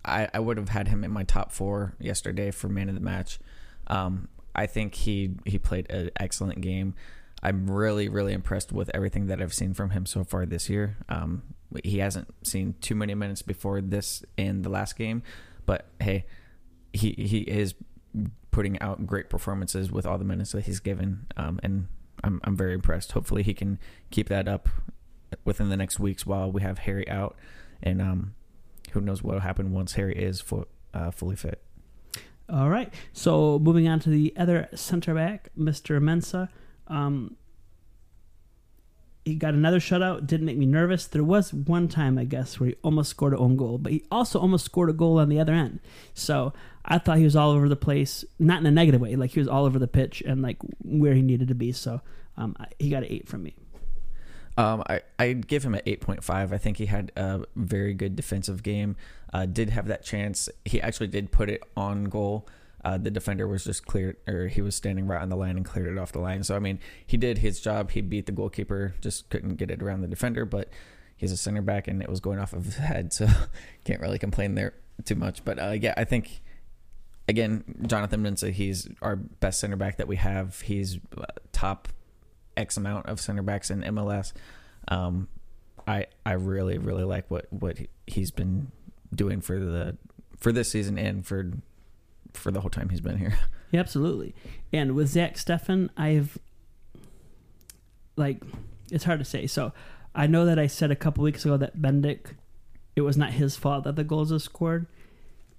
I 0.05 0.29
I 0.35 0.41
would 0.41 0.57
have 0.57 0.71
had 0.71 0.89
him 0.89 1.05
in 1.05 1.11
my 1.11 1.25
top 1.25 1.53
four 1.53 1.95
yesterday 2.01 2.51
for 2.51 2.69
man 2.69 2.89
of 2.89 2.95
the 2.95 3.01
match. 3.01 3.39
Um, 3.87 4.29
I 4.55 4.67
think 4.67 4.95
he 4.95 5.37
he 5.45 5.59
played 5.59 5.91
an 5.91 6.11
excellent 6.19 6.61
game. 6.61 6.95
I'm 7.43 7.71
really 7.71 8.09
really 8.09 8.33
impressed 8.33 8.73
with 8.73 8.91
everything 8.95 9.27
that 9.27 9.41
I've 9.41 9.55
seen 9.55 9.75
from 9.75 9.91
him 9.91 10.07
so 10.07 10.25
far 10.25 10.47
this 10.47 10.69
year. 10.69 10.97
Um, 11.09 11.43
he 11.85 11.99
hasn't 11.99 12.29
seen 12.45 12.75
too 12.81 12.95
many 12.95 13.15
minutes 13.15 13.43
before 13.43 13.81
this 13.81 14.25
in 14.37 14.63
the 14.63 14.69
last 14.69 14.97
game, 14.97 15.23
but 15.67 15.87
hey, 16.01 16.25
he 16.93 17.13
he 17.13 17.39
is 17.41 17.75
putting 18.51 18.81
out 18.81 19.07
great 19.07 19.29
performances 19.29 19.93
with 19.93 20.07
all 20.07 20.17
the 20.17 20.25
minutes 20.25 20.53
that 20.53 20.65
he's 20.65 20.81
given. 20.81 21.27
Um, 21.37 21.61
and 21.63 21.89
I'm 22.25 22.41
I'm 22.45 22.57
very 22.57 22.75
impressed. 22.75 23.13
Hopefully, 23.13 23.43
he 23.43 23.55
can 23.55 23.79
keep 24.11 24.29
that 24.29 24.49
up 24.49 24.69
within 25.45 25.69
the 25.69 25.77
next 25.77 25.99
weeks 25.99 26.27
while 26.27 26.51
we 26.51 26.63
have 26.63 26.79
Harry 26.79 27.09
out, 27.09 27.37
and 27.83 28.01
um, 28.01 28.35
who 28.93 29.01
knows 29.01 29.23
what 29.23 29.35
will 29.35 29.41
happen 29.41 29.73
once 29.73 29.95
Harry 29.95 30.17
is 30.17 30.41
fu- 30.41 30.67
uh, 30.95 31.11
fully 31.11 31.37
fit. 31.37 31.63
All 32.49 32.69
right. 32.69 32.93
So 33.13 33.59
moving 33.59 33.89
on 33.89 33.99
to 34.01 34.11
the 34.11 34.33
other 34.37 34.69
center 34.75 35.15
back, 35.15 35.51
Mr. 35.59 36.01
Mensah. 36.01 36.49
Um, 36.87 37.37
he 39.25 39.35
got 39.35 39.55
another 39.55 39.81
shutout. 39.81 40.29
Didn't 40.29 40.47
make 40.47 40.57
me 40.57 40.67
nervous. 40.67 41.09
There 41.09 41.25
was 41.25 41.53
one 41.53 41.89
time, 41.89 42.17
I 42.17 42.25
guess, 42.25 42.61
where 42.61 42.69
he 42.69 42.77
almost 42.85 43.11
scored 43.11 43.35
a 43.35 43.39
own 43.39 43.57
goal, 43.57 43.77
but 43.79 43.91
he 43.91 44.05
also 44.09 44.39
almost 44.39 44.65
scored 44.65 44.89
a 44.89 44.93
goal 44.93 45.19
on 45.19 45.29
the 45.29 45.41
other 45.41 45.53
end. 45.53 45.81
So 46.15 46.53
I 46.87 46.99
thought 46.99 47.19
he 47.19 47.25
was 47.25 47.37
all 47.37 47.51
over 47.51 47.69
the 47.69 47.77
place, 47.77 48.25
not 48.39 48.61
in 48.61 48.67
a 48.67 48.71
negative 48.71 49.01
way. 49.01 49.17
Like 49.17 49.33
he 49.33 49.41
was 49.41 49.49
all 49.49 49.65
over 49.65 49.79
the 49.79 49.89
pitch 49.89 50.23
and 50.25 50.41
like 50.43 50.59
where 50.85 51.15
he 51.15 51.23
needed 51.23 51.49
to 51.49 51.55
be. 51.55 51.73
So 51.73 52.01
um, 52.37 52.57
I- 52.61 52.69
he 52.79 52.91
got 52.91 53.03
an 53.03 53.09
eight 53.11 53.29
from 53.29 53.43
me. 53.43 53.55
Um, 54.59 54.83
I 54.89 55.03
I 55.19 55.33
give 55.35 55.65
him 55.65 55.75
an 55.75 55.83
eight 55.85 56.01
point 56.01 56.25
five. 56.25 56.53
I 56.53 56.59
think 56.59 56.79
he 56.79 56.87
had 56.87 57.13
a 57.17 57.45
very 57.57 57.93
good 57.93 58.17
defensive 58.17 58.63
game. 58.63 58.97
Uh, 59.33 59.45
did 59.45 59.69
have 59.71 59.89
that 59.89 60.03
chance. 60.03 60.49
He 60.65 60.81
actually 60.81 61.09
did 61.09 61.31
put 61.31 61.51
it 61.51 61.63
on 61.77 62.05
goal. 62.05 62.49
Uh, 62.83 62.97
the 62.97 63.11
defender 63.11 63.47
was 63.49 63.65
just 63.65 63.85
cleared, 63.85 64.17
or 64.29 64.47
he 64.47 64.63
was 64.63 64.75
standing 64.77 65.07
right 65.07 65.21
on 65.21 65.29
the 65.29 65.37
line 65.37 65.57
and 65.57 65.65
cleared 65.67 65.89
it 65.89 65.99
off 65.99 66.13
the 66.13 66.21
line. 66.21 66.43
So 66.43 66.57
I 66.57 66.59
mean, 66.59 66.79
he 67.07 67.17
did 67.19 67.39
his 67.39 67.61
job. 67.61 67.91
He 67.91 68.01
beat 68.01 68.27
the 68.27 68.33
goalkeeper, 68.33 68.95
just 69.03 69.29
couldn't 69.29 69.57
get 69.57 69.71
it 69.71 69.83
around 69.83 70.01
the 70.03 70.09
defender. 70.09 70.47
But 70.47 70.71
he's 71.17 71.33
a 71.33 71.37
center 71.37 71.61
back, 71.63 71.87
and 71.89 72.01
it 72.01 72.09
was 72.09 72.21
going 72.21 72.39
off 72.39 72.53
of 72.55 72.65
his 72.65 72.77
head, 72.77 73.13
so 73.13 73.27
can't 73.85 74.01
really 74.01 74.19
complain 74.19 74.55
there 74.55 74.73
too 75.05 75.17
much. 75.17 75.45
But 75.45 75.59
uh, 75.59 75.73
yeah, 75.73 75.93
I 75.99 76.05
think 76.05 76.41
again, 77.29 77.65
Jonathan 77.87 78.23
Mensah, 78.23 78.53
he's 78.53 78.89
our 79.03 79.17
best 79.17 79.61
center 79.61 79.77
back 79.77 79.97
that 79.99 80.09
we 80.09 80.17
have. 80.17 80.61
He's 80.63 80.99
uh, 81.17 81.25
top 81.53 81.89
X 82.57 82.77
amount 82.77 83.07
of 83.07 83.21
center 83.21 83.43
backs 83.43 83.71
in 83.71 83.83
MLS. 83.83 84.33
Um, 84.89 85.29
I 85.87 86.07
I 86.25 86.33
really 86.33 86.79
really 86.79 87.05
like 87.05 87.31
what 87.31 87.47
what 87.53 87.79
he- 87.79 87.89
he's 88.07 88.31
been 88.31 88.71
doing 89.15 89.41
for 89.41 89.59
the 89.59 89.97
for 90.39 90.53
this 90.53 90.71
season 90.71 90.99
and 90.99 91.25
for 91.27 91.53
for 92.33 92.51
the 92.51 92.61
whole 92.61 92.71
time 92.71 92.89
he's 92.89 93.01
been 93.01 93.19
here. 93.19 93.39
Yeah, 93.73 93.81
absolutely. 93.81 94.33
And 94.73 94.95
with 94.95 95.09
Zach 95.09 95.35
Steffen, 95.35 95.91
I've 95.97 96.39
like 98.17 98.41
it's 98.93 99.03
hard 99.05 99.19
to 99.19 99.25
say. 99.25 99.49
So 99.49 99.73
I 100.15 100.29
know 100.29 100.45
that 100.47 100.57
I 100.59 100.69
said 100.69 100.93
a 100.93 100.97
couple 100.97 101.25
weeks 101.25 101.45
ago 101.45 101.57
that 101.57 101.77
Bendik, 101.77 102.35
it 102.95 103.01
was 103.01 103.17
not 103.17 103.33
his 103.33 103.57
fault 103.57 103.83
that 103.85 103.97
the 103.97 104.05
goals 104.05 104.31
are 104.33 104.39
scored, 104.39 104.87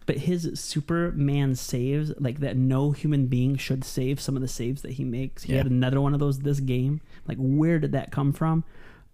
but 0.08 0.18
his 0.18 0.60
Superman 0.60 1.54
saves, 1.54 2.12
like 2.18 2.40
that, 2.40 2.58
no 2.58 2.92
human 2.92 3.28
being 3.28 3.56
should 3.58 3.84
save 3.84 4.20
some 4.20 4.36
of 4.36 4.42
the 4.42 4.48
saves 4.48 4.82
that 4.82 4.94
he 4.94 5.04
makes. 5.04 5.44
He 5.44 5.52
Yeah. 5.54 5.60
had 5.60 5.68
another 5.72 6.02
one 6.02 6.16
of 6.16 6.20
those 6.20 6.40
this 6.40 6.60
game. 6.60 7.02
Like, 7.28 7.38
where 7.38 7.78
did 7.78 7.92
that 7.92 8.12
come 8.12 8.34
from? 8.34 8.64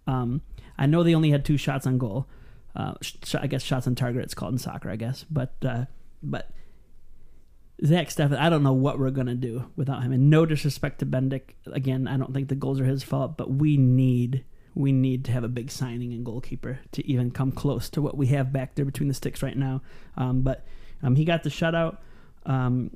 Um, 0.06 0.40
I 0.78 0.86
know 0.86 1.02
they 1.02 1.14
only 1.14 1.30
had 1.30 1.44
two 1.44 1.56
shots 1.58 1.86
on 1.86 1.98
goal. 1.98 2.26
Uh, 2.74 2.94
sh- 3.02 3.34
I 3.38 3.46
guess 3.46 3.62
shots 3.62 3.86
on 3.86 3.94
target. 3.94 4.22
It's 4.24 4.34
called 4.34 4.52
in 4.54 4.58
soccer, 4.58 4.88
I 4.90 4.96
guess. 4.96 5.24
But 5.30 5.54
uh, 5.64 5.84
but 6.22 6.50
Zach 7.84 8.08
Steffen, 8.08 8.38
I 8.38 8.48
don't 8.48 8.62
know 8.62 8.72
what 8.72 8.98
we're 8.98 9.10
gonna 9.10 9.34
do 9.34 9.64
without 9.76 10.02
him. 10.02 10.12
And 10.12 10.30
no 10.30 10.46
disrespect 10.46 11.00
to 11.00 11.06
Bendik. 11.06 11.54
Again, 11.66 12.06
I 12.08 12.16
don't 12.16 12.32
think 12.32 12.48
the 12.48 12.54
goals 12.54 12.80
are 12.80 12.84
his 12.84 13.02
fault, 13.02 13.36
but 13.36 13.50
we 13.52 13.76
need 13.76 14.44
we 14.76 14.90
need 14.90 15.24
to 15.24 15.30
have 15.32 15.44
a 15.44 15.48
big 15.48 15.70
signing 15.70 16.10
in 16.12 16.24
goalkeeper 16.24 16.80
to 16.92 17.06
even 17.08 17.30
come 17.30 17.52
close 17.52 17.88
to 17.90 18.02
what 18.02 18.16
we 18.16 18.26
have 18.28 18.52
back 18.52 18.74
there 18.74 18.84
between 18.84 19.06
the 19.08 19.14
sticks 19.14 19.40
right 19.42 19.56
now. 19.56 19.80
Um, 20.16 20.42
but 20.42 20.66
um, 21.02 21.16
he 21.16 21.24
got 21.24 21.42
the 21.42 21.50
shutout. 21.50 21.98
Um, 22.46 22.90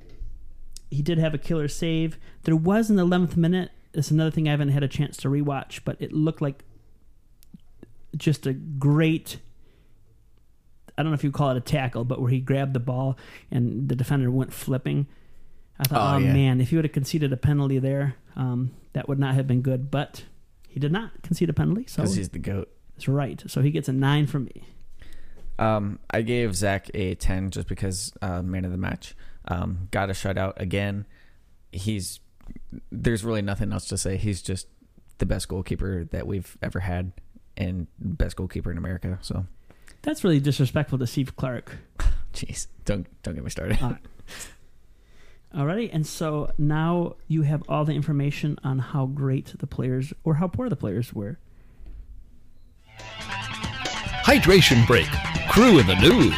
he 0.91 1.03
did 1.03 1.19
have 1.19 1.35
a 1.35 1.39
killer 1.39 1.69
save. 1.69 2.19
There 2.45 2.57
was 2.57 2.89
an 2.91 2.97
11th 2.97 3.37
minute. 3.37 3.71
It's 3.95 4.11
another 4.11 4.31
thing 4.31 4.49
I 4.49 4.53
haven't 4.53 4.69
had 4.71 4.83
a 4.83 4.89
chance 4.89 5.17
to 5.19 5.29
rewatch, 5.29 5.81
but 5.85 5.97
it 6.01 6.13
looked 6.13 6.41
like 6.43 6.65
just 8.17 8.47
a 8.47 8.53
great. 8.53 9.39
I 10.97 11.03
don't 11.03 11.13
know 11.13 11.15
if 11.15 11.25
you 11.25 11.31
call 11.31 11.51
it 11.51 11.57
a 11.57 11.61
tackle, 11.61 12.05
but 12.05 12.21
where 12.21 12.31
he 12.31 12.41
grabbed 12.41 12.73
the 12.75 12.81
ball 12.81 13.17
and 13.51 13.89
the 13.89 13.95
defender 13.95 14.31
went 14.31 14.53
flipping. 14.53 15.07
I 15.79 15.85
thought, 15.85 16.15
Oh, 16.15 16.17
oh, 16.17 16.19
yeah. 16.19 16.33
man, 16.33 16.61
if 16.61 16.71
he 16.71 16.77
would 16.77 16.85
have 16.85 16.93
conceded 16.93 17.33
a 17.33 17.37
penalty 17.37 17.79
there, 17.79 18.17
um, 18.35 18.73
that 18.95 19.09
would 19.09 19.19
not 19.19 19.35
have 19.35 19.47
been 19.47 19.63
good. 19.63 19.91
But 19.93 20.25
he 20.69 20.81
did 20.81 20.91
not 20.91 21.23
concede 21.23 21.51
a 21.51 21.53
penalty, 21.53 21.85
so 21.87 22.03
because 22.03 22.17
he's 22.17 22.31
the 22.31 22.39
goat. 22.41 22.69
that's 22.97 23.07
right. 23.09 23.41
So 23.47 23.63
he 23.63 23.71
gets 23.71 23.89
a 23.89 23.93
nine 23.93 24.27
from 24.27 24.45
me. 24.47 24.65
Um, 25.59 25.99
I 26.11 26.23
gave 26.23 26.55
Zach 26.55 26.91
a 26.95 27.15
ten 27.15 27.51
just 27.51 27.69
because 27.69 28.13
uh, 28.23 28.43
man 28.43 28.65
of 28.65 28.71
the 28.71 28.79
match. 28.79 29.15
Um, 29.47 29.89
got 29.91 30.11
a 30.11 30.13
shutout 30.13 30.61
again. 30.61 31.07
He's 31.73 32.21
there's 32.91 33.25
really 33.25 33.43
nothing 33.43 33.73
else 33.73 33.87
to 33.87 33.99
say. 33.99 34.17
He's 34.17 34.43
just 34.43 34.69
the 35.19 35.27
best 35.27 35.49
goalkeeper 35.49 36.05
that 36.05 36.27
we've 36.27 36.57
ever 36.63 36.81
had, 36.81 37.13
and 37.57 37.87
best 37.99 38.37
goalkeeper 38.37 38.71
in 38.71 38.79
America. 38.79 39.19
So, 39.21 39.47
That's 40.03 40.23
really 40.23 40.41
disrespectful 40.41 40.99
to 40.99 41.07
Steve 41.07 41.37
Clark. 41.37 41.77
jeez, 42.33 42.69
don't 42.85 43.07
don't 43.23 43.35
get 43.35 43.45
me 43.45 43.51
started. 43.51 43.79
Uh, 43.83 43.95
Alrighty, 45.55 45.89
and 45.93 46.07
so 46.07 46.53
now 46.59 47.17
you 47.27 47.43
have 47.43 47.63
all 47.69 47.85
the 47.87 47.95
information 47.95 48.59
on 48.63 48.79
how 48.79 49.07
great 49.07 49.55
the 49.59 49.67
players 49.67 50.13
or 50.23 50.35
how 50.35 50.47
poor 50.47 50.69
the 50.69 50.77
players 50.77 51.15
were. 51.15 51.39
Hydration 54.29 54.87
break. 54.87 55.09
Crew 55.49 55.79
in 55.79 55.87
the 55.87 55.95
news. 55.95 56.35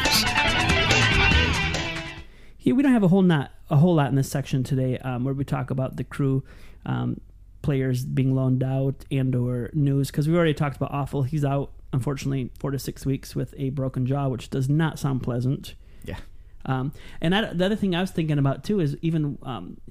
Here 2.57 2.73
we 2.73 2.83
don't 2.83 2.93
have 2.93 3.03
a 3.03 3.09
whole 3.09 3.21
not 3.21 3.51
a 3.69 3.75
whole 3.75 3.95
lot 3.95 4.07
in 4.07 4.15
this 4.15 4.29
section 4.29 4.63
today, 4.63 4.97
um, 4.99 5.25
where 5.25 5.33
we 5.33 5.43
talk 5.43 5.71
about 5.71 5.97
the 5.97 6.05
crew 6.05 6.41
um, 6.85 7.19
players 7.61 8.05
being 8.05 8.33
loaned 8.33 8.63
out 8.63 9.03
and 9.11 9.35
or 9.35 9.71
news 9.73 10.09
because 10.09 10.29
we 10.29 10.37
already 10.37 10.53
talked 10.53 10.77
about 10.77 10.93
Afful. 10.93 11.27
He's 11.27 11.43
out 11.43 11.73
unfortunately 11.91 12.49
four 12.59 12.71
to 12.71 12.79
six 12.79 13.05
weeks 13.05 13.35
with 13.35 13.53
a 13.57 13.71
broken 13.71 14.05
jaw, 14.05 14.29
which 14.29 14.49
does 14.49 14.69
not 14.69 14.97
sound 14.97 15.21
pleasant. 15.21 15.75
Yeah. 16.05 16.19
Um, 16.65 16.93
and 17.19 17.33
that, 17.33 17.57
the 17.57 17.65
other 17.65 17.75
thing 17.75 17.93
I 17.93 17.99
was 17.99 18.11
thinking 18.11 18.39
about 18.39 18.63
too 18.63 18.79
is 18.79 18.95
even 19.01 19.37
um, 19.43 19.81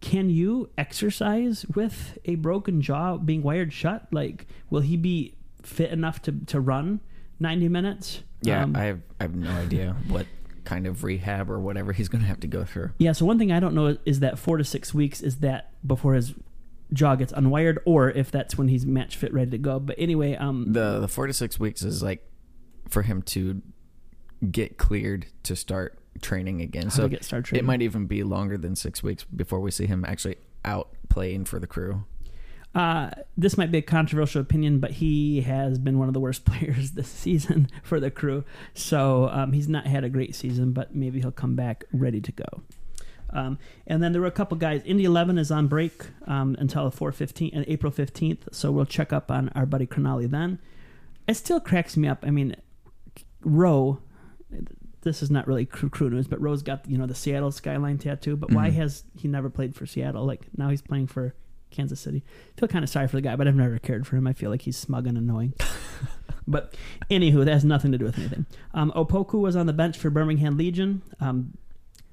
can 0.00 0.30
you 0.30 0.70
exercise 0.78 1.66
with 1.74 2.16
a 2.26 2.36
broken 2.36 2.80
jaw 2.80 3.16
being 3.16 3.42
wired 3.42 3.72
shut? 3.72 4.06
Like, 4.12 4.46
will 4.70 4.82
he 4.82 4.96
be 4.96 5.34
fit 5.64 5.90
enough 5.90 6.22
to, 6.22 6.32
to 6.46 6.60
run 6.60 7.00
90 7.40 7.68
minutes? 7.68 8.22
Yeah, 8.42 8.62
Um, 8.64 8.76
I 8.76 8.84
have 8.84 9.00
I 9.18 9.24
have 9.24 9.34
no 9.34 9.50
idea 9.50 9.96
what 10.08 10.26
kind 10.64 10.86
of 10.86 11.02
rehab 11.04 11.50
or 11.50 11.58
whatever 11.58 11.92
he's 11.92 12.08
going 12.08 12.22
to 12.22 12.28
have 12.28 12.40
to 12.40 12.46
go 12.46 12.64
through. 12.64 12.90
Yeah, 12.98 13.12
so 13.12 13.24
one 13.26 13.38
thing 13.38 13.50
I 13.50 13.60
don't 13.60 13.74
know 13.74 13.96
is 14.04 14.20
that 14.20 14.38
four 14.38 14.56
to 14.58 14.64
six 14.64 14.94
weeks 14.94 15.20
is 15.20 15.38
that 15.38 15.72
before 15.86 16.14
his 16.14 16.34
jaw 16.92 17.14
gets 17.16 17.32
unwired, 17.32 17.78
or 17.84 18.10
if 18.10 18.30
that's 18.30 18.56
when 18.56 18.68
he's 18.68 18.84
match 18.86 19.16
fit, 19.16 19.32
ready 19.32 19.50
to 19.52 19.58
go. 19.58 19.78
But 19.80 19.96
anyway, 19.98 20.36
um, 20.36 20.72
The 20.72 21.00
the 21.00 21.08
four 21.08 21.26
to 21.26 21.32
six 21.32 21.58
weeks 21.60 21.82
is 21.82 22.02
like 22.02 22.24
for 22.88 23.02
him 23.02 23.22
to 23.22 23.62
get 24.50 24.78
cleared 24.78 25.26
to 25.44 25.54
start 25.54 25.98
training 26.22 26.60
again. 26.60 26.90
so 26.90 27.08
get 27.08 27.24
started. 27.24 27.56
it 27.56 27.64
might 27.64 27.82
even 27.82 28.06
be 28.06 28.22
longer 28.22 28.56
than 28.58 28.74
six 28.74 29.02
weeks 29.02 29.24
before 29.24 29.60
we 29.60 29.70
see 29.70 29.86
him 29.86 30.04
actually 30.06 30.36
out 30.64 30.88
playing 31.08 31.44
for 31.44 31.58
the 31.58 31.66
crew. 31.66 32.04
Uh, 32.74 33.10
this 33.36 33.58
might 33.58 33.72
be 33.72 33.78
a 33.78 33.82
controversial 33.82 34.40
opinion, 34.40 34.78
but 34.78 34.92
he 34.92 35.40
has 35.40 35.78
been 35.78 35.98
one 35.98 36.06
of 36.08 36.14
the 36.14 36.20
worst 36.20 36.44
players 36.46 36.92
this 36.92 37.08
season 37.08 37.68
for 37.82 37.98
the 37.98 38.10
crew. 38.10 38.44
So 38.74 39.28
um, 39.30 39.52
he's 39.52 39.68
not 39.68 39.86
had 39.86 40.04
a 40.04 40.08
great 40.08 40.34
season, 40.34 40.72
but 40.72 40.94
maybe 40.94 41.20
he'll 41.20 41.32
come 41.32 41.56
back 41.56 41.84
ready 41.92 42.20
to 42.20 42.32
go. 42.32 42.62
Um, 43.32 43.58
and 43.86 44.02
then 44.02 44.12
there 44.12 44.20
were 44.20 44.26
a 44.28 44.32
couple 44.32 44.56
guys. 44.56 44.82
Indy 44.84 45.04
11 45.04 45.38
is 45.38 45.50
on 45.50 45.66
break 45.68 46.04
um, 46.26 46.56
until 46.58 46.90
415 46.90 47.50
and 47.54 47.64
April 47.68 47.92
15th. 47.92 48.52
So 48.52 48.70
we'll 48.72 48.86
check 48.86 49.12
up 49.12 49.30
on 49.30 49.48
our 49.50 49.66
buddy 49.66 49.86
Cronali 49.86 50.28
then. 50.30 50.58
It 51.28 51.34
still 51.34 51.60
cracks 51.60 51.96
me 51.96 52.08
up. 52.08 52.24
I 52.26 52.30
mean, 52.30 52.56
Rowe, 53.42 54.00
this 55.02 55.22
is 55.22 55.30
not 55.30 55.46
really 55.46 55.64
crew, 55.64 55.88
crew 55.88 56.10
news, 56.10 56.26
but 56.26 56.40
Rowe's 56.40 56.62
got 56.62 56.88
you 56.90 56.98
know 56.98 57.06
the 57.06 57.14
Seattle 57.14 57.52
skyline 57.52 57.98
tattoo. 57.98 58.36
But 58.36 58.52
why 58.52 58.68
Mhm. 58.70 58.74
has 58.74 59.04
he 59.16 59.28
never 59.28 59.48
played 59.48 59.74
for 59.76 59.86
Seattle? 59.86 60.24
Like 60.26 60.46
now 60.58 60.68
he's 60.70 60.82
playing 60.82 61.06
for 61.06 61.34
Kansas 61.70 62.00
City. 62.00 62.22
I 62.56 62.60
feel 62.60 62.68
kind 62.68 62.84
of 62.84 62.90
sorry 62.90 63.08
for 63.08 63.16
the 63.16 63.22
guy, 63.22 63.36
but 63.36 63.48
I've 63.48 63.54
never 63.54 63.78
cared 63.78 64.06
for 64.06 64.16
him. 64.16 64.26
I 64.26 64.32
feel 64.32 64.50
like 64.50 64.62
he's 64.62 64.76
smug 64.76 65.06
and 65.06 65.16
annoying. 65.16 65.54
but 66.46 66.74
anywho, 67.10 67.44
that 67.44 67.52
has 67.52 67.64
nothing 67.64 67.92
to 67.92 67.98
do 67.98 68.04
with 68.04 68.18
anything. 68.18 68.46
Um, 68.74 68.92
Opoku 68.96 69.40
was 69.40 69.56
on 69.56 69.66
the 69.66 69.72
bench 69.72 69.96
for 69.96 70.10
Birmingham 70.10 70.56
Legion. 70.56 71.02
Um, 71.20 71.56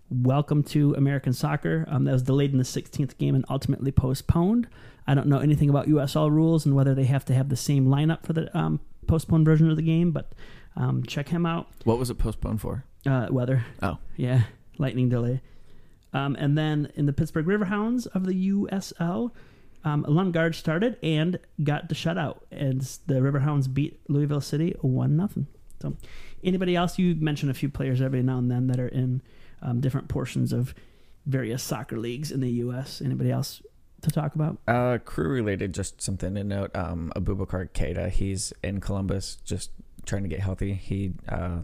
welcome 0.09 0.63
to 0.63 0.93
American 0.95 1.33
soccer. 1.33 1.85
Um, 1.87 2.05
that 2.05 2.13
was 2.13 2.23
delayed 2.23 2.51
in 2.51 2.57
the 2.57 2.63
16th 2.63 3.17
game 3.17 3.35
and 3.35 3.45
ultimately 3.49 3.91
postponed. 3.91 4.67
I 5.05 5.13
don't 5.13 5.27
know 5.27 5.39
anything 5.39 5.69
about 5.69 5.87
USL 5.87 6.29
rules 6.29 6.65
and 6.65 6.75
whether 6.75 6.93
they 6.93 7.05
have 7.05 7.25
to 7.25 7.33
have 7.33 7.49
the 7.49 7.55
same 7.55 7.87
lineup 7.87 8.25
for 8.25 8.33
the 8.33 8.55
um, 8.57 8.79
postponed 9.07 9.45
version 9.45 9.69
of 9.69 9.77
the 9.77 9.81
game, 9.81 10.11
but 10.11 10.33
um, 10.75 11.03
check 11.03 11.29
him 11.29 11.45
out. 11.45 11.67
What 11.85 11.97
was 11.97 12.09
it 12.09 12.17
postponed 12.17 12.61
for? 12.61 12.83
Uh, 13.05 13.27
weather. 13.31 13.65
Oh. 13.81 13.97
Yeah, 14.15 14.43
lightning 14.77 15.09
delay. 15.09 15.41
Um, 16.17 16.35
and 16.39 16.57
then 16.57 16.91
in 16.95 17.05
the 17.05 17.13
Pittsburgh 17.13 17.45
Riverhounds 17.45 18.07
of 18.07 18.25
the 18.25 18.49
USL, 18.51 19.31
um, 19.83 20.03
Lundgaard 20.05 20.55
started 20.55 20.97
and 21.03 21.37
got 21.63 21.89
the 21.89 21.95
shutout, 21.95 22.39
and 22.51 22.81
the 23.05 23.15
Riverhounds 23.15 23.71
beat 23.71 23.99
Louisville 24.09 24.41
City 24.41 24.75
one 24.81 25.15
nothing. 25.15 25.45
So, 25.79 25.95
anybody 26.43 26.75
else? 26.75 26.97
You 26.97 27.13
mention 27.13 27.51
a 27.51 27.53
few 27.53 27.69
players 27.69 28.01
every 28.01 28.23
now 28.23 28.39
and 28.39 28.49
then 28.49 28.65
that 28.67 28.79
are 28.79 28.87
in 28.87 29.21
um, 29.61 29.79
different 29.79 30.07
portions 30.07 30.51
of 30.51 30.73
various 31.27 31.61
soccer 31.61 31.99
leagues 31.99 32.31
in 32.31 32.39
the 32.39 32.49
U.S. 32.49 32.99
Anybody 32.99 33.29
else 33.29 33.61
to 34.01 34.09
talk 34.09 34.33
about? 34.33 34.57
Uh, 34.67 34.97
crew 34.97 35.29
related, 35.29 35.71
just 35.75 36.01
something 36.01 36.33
to 36.33 36.43
note. 36.43 36.75
Um, 36.75 37.13
Abubakar 37.15 37.69
Keita, 37.69 38.09
he's 38.09 38.53
in 38.63 38.81
Columbus, 38.81 39.37
just 39.45 39.69
trying 40.07 40.23
to 40.23 40.29
get 40.29 40.39
healthy. 40.39 40.73
He 40.73 41.13
uh, 41.29 41.59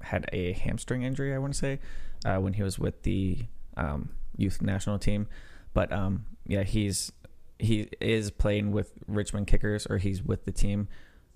had 0.00 0.30
a 0.32 0.52
hamstring 0.52 1.02
injury, 1.02 1.34
I 1.34 1.38
want 1.38 1.52
to 1.52 1.58
say, 1.58 1.78
uh, 2.24 2.38
when 2.38 2.54
he 2.54 2.62
was 2.62 2.78
with 2.78 3.02
the 3.02 3.44
um, 3.76 4.10
youth 4.36 4.62
national 4.62 4.98
team. 4.98 5.26
But 5.74 5.92
um, 5.92 6.26
yeah, 6.46 6.62
he's 6.62 7.12
he 7.58 7.88
is 8.00 8.30
playing 8.30 8.72
with 8.72 8.92
Richmond 9.06 9.46
Kickers, 9.46 9.86
or 9.86 9.98
he's 9.98 10.22
with 10.22 10.44
the 10.44 10.52
team. 10.52 10.88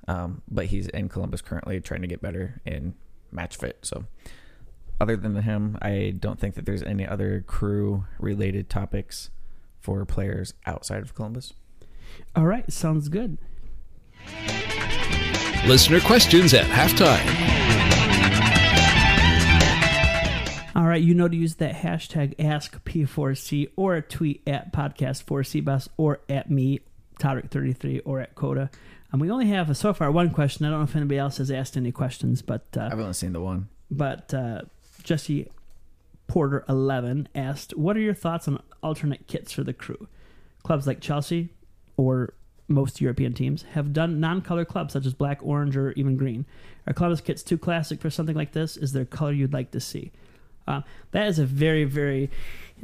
Um, 0.09 0.43
but 0.51 0.67
he's 0.67 0.89
in 0.89 1.09
Columbus 1.09 1.41
currently, 1.41 1.81
trying 1.81 2.01
to 2.03 2.09
get 2.09 2.21
better 2.21 2.61
and 2.67 2.95
match 3.31 3.57
fit. 3.57 3.79
So, 3.83 4.07
other 5.01 5.17
than 5.17 5.35
him, 5.43 5.79
I 5.81 6.15
don't 6.19 6.41
think 6.41 6.55
that 6.55 6.67
there's 6.67 6.83
any 6.83 7.07
other 7.07 7.45
crew 7.47 8.05
related 8.19 8.69
topics 8.69 9.31
for 9.79 10.05
players 10.05 10.55
outside 10.67 11.03
of 11.03 11.15
Columbus. 11.15 11.53
All 12.35 12.47
right, 12.47 12.71
sounds 12.73 13.09
good. 13.09 13.39
Listener 15.67 16.01
questions 16.01 16.55
at 16.55 16.65
halftime. 16.65 17.80
All 20.77 20.85
right, 20.87 21.03
you 21.03 21.15
know 21.15 21.27
to 21.27 21.37
use 21.37 21.57
that 21.57 21.75
hashtag 21.75 22.37
AskP4C 22.37 23.71
or 23.77 24.01
tweet 24.01 24.43
at 24.47 24.73
podcast4CBus 24.73 25.89
or 25.97 26.21
at 26.29 26.49
me, 26.51 26.81
Todrick33, 27.19 28.03
or 28.05 28.21
at 28.21 28.35
Coda. 28.37 28.71
And 29.11 29.21
we 29.21 29.31
only 29.31 29.49
have 29.49 29.77
so 29.77 29.93
far 29.93 30.13
one 30.13 30.31
question. 30.31 30.65
I 30.65 30.71
don't 30.71 30.79
know 30.79 30.85
if 30.85 30.95
anybody 30.95 31.19
else 31.19 31.39
has 31.39 31.51
asked 31.51 31.77
any 31.77 31.91
questions, 31.91 32.41
but 32.43 32.67
uh, 32.77 32.89
I've 32.93 33.01
only 33.01 33.15
seen 33.15 33.33
the 33.33 33.41
one. 33.41 33.69
but 33.91 34.33
uh, 34.33 34.63
Jesse 35.03 35.49
Porter 36.29 36.65
11 36.69 37.29
asked, 37.35 37.77
"What 37.77 37.97
are 37.97 38.01
your 38.01 38.15
thoughts 38.15 38.47
on 38.47 38.63
alternate 38.83 39.27
kits 39.27 39.51
for 39.53 39.65
the 39.65 39.73
crew? 39.73 40.07
Clubs 40.63 40.87
like 40.87 41.01
Chelsea 41.01 41.49
or 41.97 42.33
most 42.69 43.01
European 43.01 43.33
teams 43.33 43.63
have 43.73 43.93
done 43.93 44.21
non-color 44.21 44.65
clubs 44.65 44.93
such 44.93 45.05
as 45.05 45.15
black, 45.15 45.41
orange, 45.43 45.77
or 45.77 45.91
even 45.93 46.17
green. 46.17 46.47
Are 46.87 46.93
Columbus 46.93 47.21
kits 47.21 47.43
too 47.43 47.59
classic 47.59 48.01
for 48.01 48.11
something 48.11 48.37
like 48.37 48.53
this? 48.53 48.77
Is 48.77 48.93
there 48.93 49.05
color 49.05 49.33
you'd 49.33 49.53
like 49.53 49.73
to 49.73 49.81
see?" 49.81 50.13
Uh, 50.67 50.83
that 51.13 51.27
is 51.29 51.39
a 51.39 51.47
very, 51.47 51.85
very. 51.85 52.31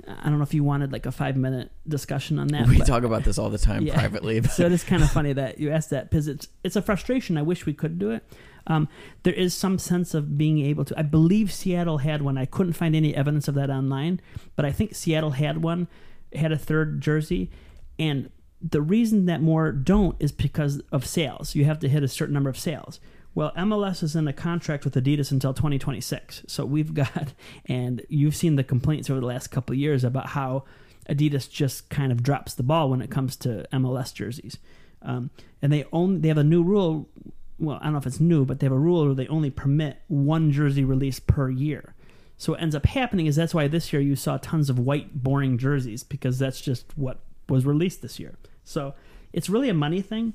I 0.07 0.24
don't 0.29 0.37
know 0.37 0.43
if 0.43 0.53
you 0.53 0.62
wanted 0.62 0.93
like 0.93 1.07
a 1.07 1.12
five-minute 1.12 1.70
discussion 1.89 2.39
on 2.39 2.49
that. 2.49 2.68
we 2.68 2.79
but- 2.79 2.87
talk 2.87 3.03
about 3.03 3.24
this 3.24 3.39
all 3.39 3.49
the 3.49 3.59
time 3.59 3.83
Yeah. 3.87 3.95
privately. 3.95 4.41
But 4.41 4.51
so 4.51 4.66
it 4.66 4.72
is 4.72 4.85
kind 4.85 5.03
of 5.03 5.11
funny 5.11 5.33
that 5.33 5.59
you 5.59 5.70
asked 5.70 5.91
that 5.91 6.11
because 6.11 6.29
it's 6.29 6.49
it's 6.62 6.77
a 6.77 6.83
frustration. 6.83 7.37
I 7.39 7.43
wish 7.43 7.64
we 7.66 7.72
could 7.72 7.99
do 7.99 8.11
it. 8.11 8.22
Um, 8.68 8.89
there 9.22 9.33
is 9.33 9.55
some 9.55 9.79
sense 9.79 10.12
of 10.12 10.37
being 10.37 10.59
able 10.61 10.85
to. 10.87 10.99
I 10.99 11.03
believe 11.03 11.53
Seattle 11.53 11.99
had 11.99 12.20
one. 12.22 12.37
I 12.37 12.45
couldn't 12.47 12.72
find 12.74 12.95
any 12.97 13.14
evidence 13.14 13.47
of 13.49 13.55
that 13.55 13.70
online, 13.70 14.20
but 14.57 14.64
I 14.64 14.72
think 14.72 14.95
Seattle 14.95 15.31
had 15.31 15.62
one, 15.62 15.87
had 16.35 16.51
a 16.53 16.59
third 16.59 17.01
jersey, 17.01 17.51
and 17.99 18.29
the 18.61 18.83
reason 18.83 19.27
that 19.27 19.41
more 19.41 19.70
don't 19.70 20.16
is 20.18 20.33
because 20.33 20.81
of 20.91 21.07
sales. 21.07 21.55
You 21.55 21.64
have 21.66 21.79
to 21.79 21.89
hit 21.89 22.03
a 22.03 22.09
certain 22.09 22.35
number 22.35 22.51
of 22.51 22.59
sales. 22.59 22.99
Well, 23.37 23.53
MLS 23.53 24.03
is 24.03 24.16
in 24.16 24.26
a 24.26 24.32
contract 24.32 24.87
with 24.87 24.95
Adidas 24.95 25.30
until 25.30 25.53
2026. 25.53 26.45
So 26.47 26.64
we've 26.64 26.95
got, 26.95 27.34
and 27.66 28.01
you've 28.09 28.34
seen 28.34 28.57
the 28.57 28.64
complaints 28.64 29.11
over 29.11 29.20
the 29.20 29.26
last 29.26 29.49
couple 29.49 29.76
years 29.76 30.05
about 30.05 30.28
how 30.28 30.64
Adidas 31.07 31.49
just 31.49 31.91
kind 31.91 32.11
of 32.11 32.22
drops 32.22 32.55
the 32.55 32.62
ball 32.62 32.89
when 32.89 33.03
it 33.03 33.11
comes 33.11 33.37
to 33.37 33.66
MLS 33.74 34.14
jerseys. 34.14 34.57
Um, 35.03 35.28
and 35.61 35.70
they 35.70 35.84
only 35.93 36.18
they 36.20 36.28
have 36.28 36.39
a 36.39 36.45
new 36.45 36.62
rule. 36.62 37.11
Well, 37.59 37.76
I 37.78 37.84
don't 37.84 37.93
know 37.93 37.99
if 37.99 38.07
it's 38.07 38.20
new, 38.20 38.47
but 38.47 38.59
they 38.59 38.64
have 38.64 38.72
a 38.72 38.78
rule 38.78 39.05
where 39.05 39.14
they 39.14 39.28
only 39.28 39.51
permit 39.51 39.99
one 40.09 40.51
jersey 40.51 40.84
release 40.84 41.20
per 41.20 41.51
year. 41.51 41.95
So 42.39 42.53
what 42.53 42.62
ends 42.62 42.74
up 42.74 42.87
happening 42.87 43.26
is 43.26 43.37
that's 43.37 43.55
why 43.55 43.68
this 43.68 43.93
year 43.93 44.01
you 44.01 44.16
saw 44.16 44.39
tons 44.39 44.70
of 44.70 44.78
white, 44.78 45.22
boring 45.22 45.59
jerseys 45.59 46.03
because 46.03 46.39
that's 46.39 46.62
just 46.62 46.87
what 46.97 47.20
was 47.51 47.66
released 47.66 48.01
this 48.01 48.18
year. 48.18 48.37
So 48.64 48.95
it's 49.34 49.51
really 49.51 49.68
a 49.68 49.74
money 49.74 50.01
thing. 50.01 50.32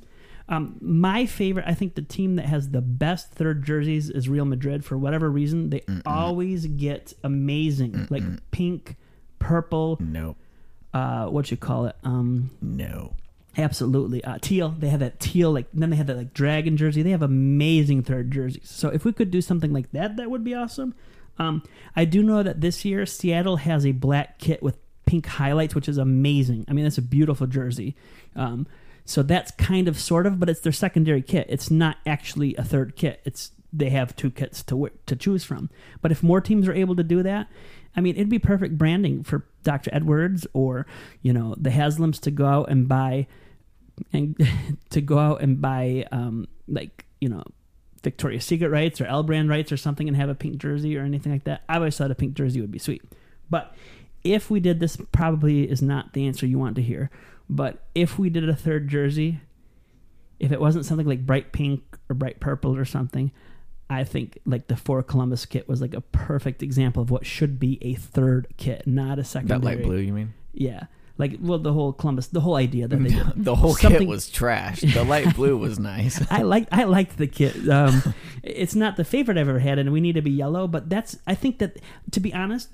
Um, 0.52 0.76
my 0.82 1.26
favorite, 1.26 1.66
I 1.66 1.74
think 1.74 1.96
the 1.96 2.02
team 2.02 2.36
that 2.36 2.46
has 2.46 2.70
the 2.70 2.82
best 2.82 3.32
third 3.32 3.66
jerseys 3.66 4.10
is 4.10 4.28
Real 4.28 4.46
Madrid. 4.46 4.84
For 4.84 4.98
whatever 4.98 5.32
reason, 5.32 5.70
they 5.70 5.82
always 6.06 6.68
get 6.68 7.14
amazing, 7.24 8.08
like 8.10 8.24
pink, 8.52 8.98
purple, 9.40 9.98
No, 10.02 10.36
uh, 10.94 11.28
what 11.28 11.50
you 11.52 11.58
call 11.58 11.86
it, 11.86 11.96
um, 12.04 12.52
no. 12.62 13.16
Absolutely. 13.58 14.24
Uh, 14.24 14.38
teal. 14.42 14.76
They 14.78 14.90
have 14.90 15.00
that 15.02 15.20
teal, 15.20 15.52
like, 15.52 15.68
then 15.74 15.90
they 15.90 15.96
have 15.96 16.08
that, 16.08 16.18
like, 16.18 16.34
dragon 16.34 16.78
jersey. 16.78 17.02
They 17.02 17.12
have 17.12 17.22
amazing 17.22 18.04
third 18.04 18.32
jerseys. 18.32 18.70
So 18.70 18.90
if 18.90 19.04
we 19.04 19.12
could 19.12 19.32
do 19.32 19.42
something 19.42 19.74
like 19.74 19.92
that, 19.92 20.18
that 20.18 20.30
would 20.30 20.44
be 20.44 20.54
awesome. 20.54 20.96
Um, 21.38 21.64
I 21.96 22.06
do 22.06 22.24
know 22.24 22.44
that 22.44 22.62
this 22.62 22.86
year, 22.86 23.06
Seattle 23.06 23.58
has 23.58 23.86
a 23.86 23.92
black 23.94 24.38
kit 24.38 24.62
with 24.62 24.78
pink 25.06 25.26
highlights, 25.26 25.76
which 25.76 25.90
is 25.90 25.98
amazing. 25.98 26.66
I 26.70 26.74
mean, 26.74 26.86
that's 26.86 26.98
a 26.98 27.02
beautiful 27.02 27.48
jersey. 27.48 27.96
Um, 28.36 28.68
so 29.06 29.24
that's 29.24 29.52
kind 29.52 29.88
of 29.88 30.00
sort 30.00 30.26
of, 30.26 30.40
but 30.40 30.50
it's 30.50 30.62
their 30.62 30.72
secondary 30.72 31.22
kit. 31.22 31.48
It's 31.50 31.72
not 31.72 31.98
actually 32.06 32.56
a 32.56 32.64
third 32.64 32.96
kit. 32.96 33.22
It's 33.26 33.52
they 33.74 33.90
have 33.90 34.16
two 34.16 34.32
kits 34.32 34.64
to 34.64 34.90
to 35.06 35.16
choose 35.16 35.44
from. 35.44 35.70
But 36.02 36.12
if 36.12 36.24
more 36.24 36.42
teams 36.42 36.68
are 36.68 36.74
able 36.74 36.96
to 36.96 37.04
do 37.04 37.24
that, 37.24 37.48
I 37.96 38.02
mean, 38.02 38.16
it'd 38.16 38.30
be 38.30 38.40
perfect 38.40 38.78
branding 38.78 39.24
for 39.24 39.46
Dr. 39.64 39.90
Edwards 39.94 40.46
or 40.54 40.86
you 41.22 41.34
know 41.34 41.56
the 41.58 41.70
Haslams 41.70 42.20
to 42.22 42.32
go 42.32 42.46
out 42.46 42.70
and 42.70 42.88
buy 42.88 43.28
and 44.14 44.36
to 44.90 45.02
go 45.02 45.18
out 45.18 45.42
and 45.42 45.62
buy 45.62 46.06
um, 46.12 46.48
like 46.68 47.06
you 47.20 47.30
know 47.30 47.44
Victoria's 48.04 48.46
Secret 48.46 48.70
rights 48.70 49.00
or 49.00 49.06
L 49.06 49.24
brand 49.24 49.50
rights 49.50 49.72
or 49.72 49.78
something 49.78 50.08
and 50.08 50.18
have 50.18 50.30
a 50.30 50.36
pink 50.36 50.58
jersey 50.58 50.98
or 50.98 51.04
anything 51.04 51.32
like 51.32 51.46
that. 51.46 51.64
I 51.70 51.76
always 51.76 51.98
thought 51.98 52.12
a 52.12 52.16
pink 52.16 52.34
jersey 52.34 52.62
would 52.62 52.72
be 52.72 52.80
sweet. 52.80 53.04
But 53.50 53.76
if 54.24 54.50
we 54.50 54.60
did 54.60 54.80
this, 54.80 54.98
probably 55.12 55.70
is 55.70 55.82
not 55.82 56.14
the 56.14 56.28
answer 56.28 56.46
you 56.46 56.60
want 56.60 56.76
to 56.76 56.82
hear. 56.82 57.10
But 57.54 57.84
if 57.94 58.18
we 58.18 58.30
did 58.30 58.48
a 58.48 58.56
third 58.56 58.88
jersey, 58.88 59.42
if 60.40 60.54
it 60.54 60.62
wasn't 60.62 60.86
something 60.86 61.06
like 61.06 61.26
bright 61.26 61.52
pink 61.52 61.84
or 62.10 62.16
bright 62.16 62.40
purple 62.40 62.76
or 62.78 62.86
something, 62.86 63.32
I 63.90 64.06
think 64.06 64.40
like 64.46 64.68
the 64.68 64.78
four 64.78 65.04
Columbus 65.04 65.46
kit 65.46 65.68
was 65.68 65.82
like 65.82 65.94
a 65.94 66.00
perfect 66.00 66.64
example 66.64 67.04
of 67.04 67.12
what 67.12 67.26
should 67.26 67.60
be 67.60 67.78
a 67.82 67.94
third 67.96 68.48
kit, 68.56 68.88
not 68.88 69.20
a 69.20 69.26
second. 69.26 69.50
That 69.50 69.64
light 69.66 69.84
blue, 69.84 69.98
you 69.98 70.14
mean? 70.14 70.34
Yeah. 70.54 70.86
Like 71.18 71.38
well 71.42 71.60
the 71.60 71.74
whole 71.74 71.92
Columbus 71.92 72.28
the 72.28 72.40
whole 72.40 72.56
idea 72.56 72.88
that 72.88 72.96
they 72.96 73.10
the 73.36 73.54
whole 73.54 73.76
Something- 73.76 74.00
kit 74.00 74.08
was 74.08 74.30
trash. 74.30 74.80
The 74.80 75.04
light 75.04 75.36
blue 75.36 75.58
was 75.58 75.78
nice. 75.78 76.24
I 76.32 76.44
like 76.44 76.70
I 76.72 76.86
liked 76.86 77.18
the 77.18 77.28
kit. 77.28 77.68
Um, 77.68 78.16
it's 78.44 78.76
not 78.76 78.96
the 78.96 79.04
favorite 79.04 79.38
I've 79.38 79.50
ever 79.50 79.60
had, 79.60 79.78
and 79.78 79.92
we 79.92 80.00
need 80.00 80.16
to 80.16 80.22
be 80.22 80.32
yellow. 80.32 80.68
But 80.68 80.90
that's 80.90 81.20
I 81.28 81.36
think 81.36 81.60
that 81.60 81.78
to 82.12 82.22
be 82.22 82.34
honest, 82.34 82.70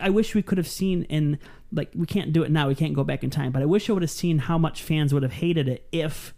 I 0.00 0.06
I 0.06 0.10
wish 0.10 0.34
we 0.34 0.42
could 0.42 0.58
have 0.58 0.68
seen 0.68 1.04
in 1.04 1.38
like 1.72 1.90
we 1.94 2.06
can't 2.06 2.32
do 2.32 2.42
it 2.42 2.50
now. 2.50 2.68
We 2.68 2.74
can't 2.74 2.94
go 2.94 3.04
back 3.04 3.22
in 3.24 3.30
time. 3.30 3.52
But 3.52 3.62
I 3.62 3.66
wish 3.66 3.88
I 3.88 3.92
would 3.92 4.02
have 4.02 4.10
seen 4.10 4.38
how 4.38 4.58
much 4.58 4.82
fans 4.82 5.12
would 5.14 5.22
have 5.22 5.32
hated 5.32 5.68
it 5.68 5.86
if 5.92 6.34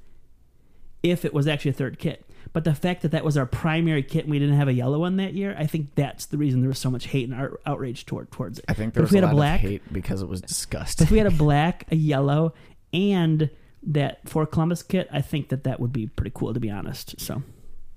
if 1.02 1.24
it 1.24 1.32
was 1.32 1.46
actually 1.48 1.70
a 1.70 1.74
third 1.74 1.98
kit. 1.98 2.24
But 2.52 2.64
the 2.64 2.74
fact 2.74 3.02
that 3.02 3.12
that 3.12 3.24
was 3.24 3.36
our 3.36 3.46
primary 3.46 4.02
kit 4.02 4.24
and 4.24 4.30
we 4.30 4.38
didn't 4.38 4.56
have 4.56 4.66
a 4.68 4.72
yellow 4.72 4.98
one 4.98 5.16
that 5.18 5.34
year, 5.34 5.54
I 5.56 5.66
think 5.66 5.94
that's 5.94 6.26
the 6.26 6.36
reason 6.36 6.60
there 6.60 6.68
was 6.68 6.78
so 6.80 6.90
much 6.90 7.06
hate 7.06 7.28
and 7.28 7.38
out- 7.40 7.60
outrage 7.64 8.06
toward 8.06 8.30
towards 8.32 8.58
it. 8.58 8.64
I 8.68 8.74
think 8.74 8.92
But 8.92 9.00
there 9.00 9.04
if 9.04 9.10
was 9.10 9.12
we 9.12 9.16
had 9.18 9.24
a 9.24 9.26
lot 9.28 9.34
black- 9.36 9.62
of 9.62 9.70
hate 9.70 9.92
because 9.92 10.20
it 10.20 10.28
was 10.28 10.40
disgusting. 10.40 11.04
if 11.04 11.10
we 11.12 11.18
had 11.18 11.28
a 11.28 11.30
black, 11.46 11.86
a 11.92 11.96
yellow, 11.96 12.52
and 12.92 13.50
that 13.84 14.28
for 14.28 14.44
Columbus 14.46 14.82
kit, 14.82 15.08
I 15.12 15.20
think 15.22 15.48
that 15.50 15.62
that 15.64 15.78
would 15.80 15.92
be 15.92 16.08
pretty 16.08 16.32
cool 16.34 16.52
to 16.52 16.60
be 16.60 16.70
honest. 16.70 17.20
So. 17.20 17.42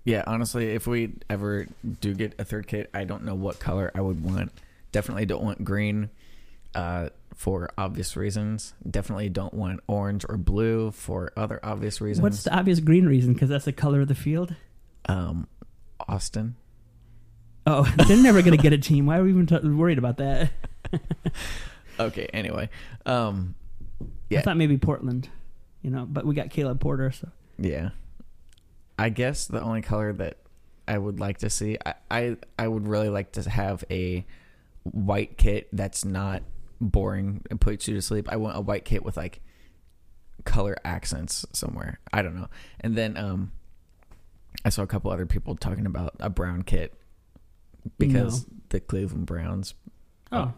Yeah, 0.06 0.24
honestly, 0.28 0.68
if 0.72 0.86
we 0.86 1.14
ever 1.30 1.66
do 2.02 2.14
get 2.14 2.36
a 2.38 2.44
third 2.46 2.68
kit, 2.68 2.90
I 2.94 3.06
don't 3.06 3.24
know 3.24 3.36
what 3.36 3.60
color 3.60 3.90
I 3.96 4.02
would 4.02 4.24
want. 4.24 4.52
Definitely 4.94 5.26
don't 5.26 5.44
want 5.44 5.66
green 5.66 6.10
uh, 6.74 7.10
for 7.36 7.70
obvious 7.78 8.16
reasons. 8.16 8.74
Definitely 8.90 9.28
don't 9.28 9.54
want 9.54 9.82
orange 9.88 10.24
or 10.30 10.38
blue 10.38 10.92
for 10.92 11.34
other 11.36 11.60
obvious 11.62 12.00
reasons. 12.00 12.24
What's 12.24 12.44
the 12.44 12.56
obvious 12.58 12.80
green 12.80 13.06
reason? 13.06 13.34
Because 13.34 13.50
that's 13.50 13.66
the 13.66 13.74
color 13.74 14.00
of 14.00 14.08
the 14.08 14.16
field. 14.16 14.56
um, 15.06 15.48
Austin? 16.08 16.56
Oh, 17.68 17.84
they're 18.08 18.18
never 18.18 18.42
going 18.42 18.56
to 18.56 18.62
get 18.62 18.72
a 18.74 18.78
team. 18.78 19.06
Why 19.06 19.18
are 19.18 19.24
we 19.24 19.30
even 19.32 19.46
t- 19.46 19.58
worried 19.60 19.98
about 19.98 20.18
that? 20.18 20.52
Okay, 22.00 22.26
anyway. 22.34 22.70
Um, 23.06 23.54
I 24.32 24.42
thought 24.42 24.58
maybe 24.58 24.78
Portland, 24.78 25.30
you 25.84 25.92
know, 25.92 26.06
but 26.10 26.26
we 26.26 26.34
got 26.34 26.50
Caleb 26.50 26.80
Porter. 26.80 27.12
So 27.12 27.30
yeah. 27.60 27.90
I 28.98 29.10
guess 29.10 29.46
the 29.46 29.62
only 29.62 29.82
color 29.82 30.12
that 30.14 30.38
I 30.88 30.98
would 30.98 31.20
like 31.20 31.40
to 31.40 31.50
see, 31.50 31.78
I, 31.86 31.94
I, 32.10 32.38
I 32.58 32.68
would 32.68 32.88
really 32.88 33.10
like 33.10 33.34
to 33.34 33.48
have 33.48 33.84
a 33.92 34.26
white 34.84 35.38
kit 35.38 35.68
that's 35.74 36.04
not 36.06 36.44
boring 36.82 37.44
and 37.50 37.60
puts 37.60 37.88
you 37.88 37.96
to 37.96 38.02
sleep. 38.02 38.28
I 38.32 38.36
want 38.36 38.58
a 38.58 38.62
white 38.62 38.86
kit 38.86 39.04
with 39.04 39.16
like 39.18 39.42
color 40.46 40.76
accents 40.84 41.46
somewhere. 41.54 42.00
I 42.12 42.22
don't 42.22 42.36
know. 42.36 42.48
And 42.82 42.96
then 42.96 43.16
um 43.18 43.52
I 44.66 44.70
saw 44.70 44.84
a 44.84 44.88
couple 44.88 45.12
other 45.12 45.26
people 45.26 45.56
talking 45.56 45.86
about 45.86 46.16
a 46.20 46.30
brown 46.30 46.64
kit 46.64 46.94
because 47.98 48.46
the 48.70 48.80
Cleveland 48.80 49.26
Browns. 49.26 49.74
oh, 50.32 50.54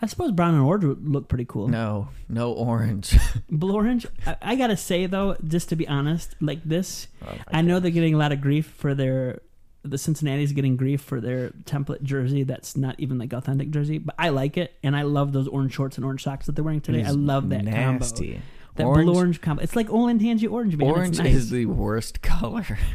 I 0.00 0.06
suppose 0.06 0.32
brown 0.32 0.54
and 0.54 0.62
orange 0.64 0.84
would 0.84 1.08
look 1.08 1.28
pretty 1.28 1.44
cool. 1.44 1.68
No, 1.68 2.08
no 2.28 2.52
orange. 2.52 3.16
Blue 3.50 3.74
orange. 3.74 4.06
I, 4.26 4.36
I 4.42 4.56
gotta 4.56 4.76
say 4.76 5.06
though, 5.06 5.36
just 5.46 5.68
to 5.68 5.76
be 5.76 5.86
honest, 5.86 6.34
like 6.40 6.62
this, 6.64 7.06
Oh 7.24 7.34
I 7.48 7.62
know 7.62 7.74
God. 7.76 7.84
they're 7.84 7.90
getting 7.92 8.14
a 8.14 8.18
lot 8.18 8.32
of 8.32 8.40
grief 8.40 8.66
for 8.66 8.94
their. 8.94 9.42
The 9.84 9.98
Cincinnati's 9.98 10.52
getting 10.52 10.76
grief 10.76 11.00
for 11.00 11.20
their 11.20 11.50
template 11.64 12.02
jersey 12.02 12.44
that's 12.44 12.76
not 12.76 12.94
even 12.98 13.18
like 13.18 13.32
authentic 13.32 13.70
jersey, 13.70 13.98
but 13.98 14.14
I 14.18 14.28
like 14.28 14.56
it 14.56 14.74
and 14.82 14.96
I 14.96 15.02
love 15.02 15.32
those 15.32 15.48
orange 15.48 15.74
shorts 15.74 15.96
and 15.96 16.04
orange 16.04 16.22
socks 16.22 16.46
that 16.46 16.54
they're 16.54 16.64
wearing 16.64 16.80
today. 16.80 17.04
I 17.04 17.10
love 17.10 17.48
that 17.50 17.64
combo. 17.64 17.70
nasty. 17.70 18.40
That 18.76 18.86
orange, 18.86 19.06
blue 19.06 19.16
orange 19.16 19.40
combo. 19.40 19.62
It's 19.62 19.74
like 19.76 19.88
Olentangy 19.88 20.50
orange, 20.50 20.76
man. 20.76 20.88
It's 20.88 20.96
orange 20.96 21.18
nice. 21.18 21.34
is 21.34 21.50
the 21.50 21.66
worst 21.66 22.22
color. 22.22 22.78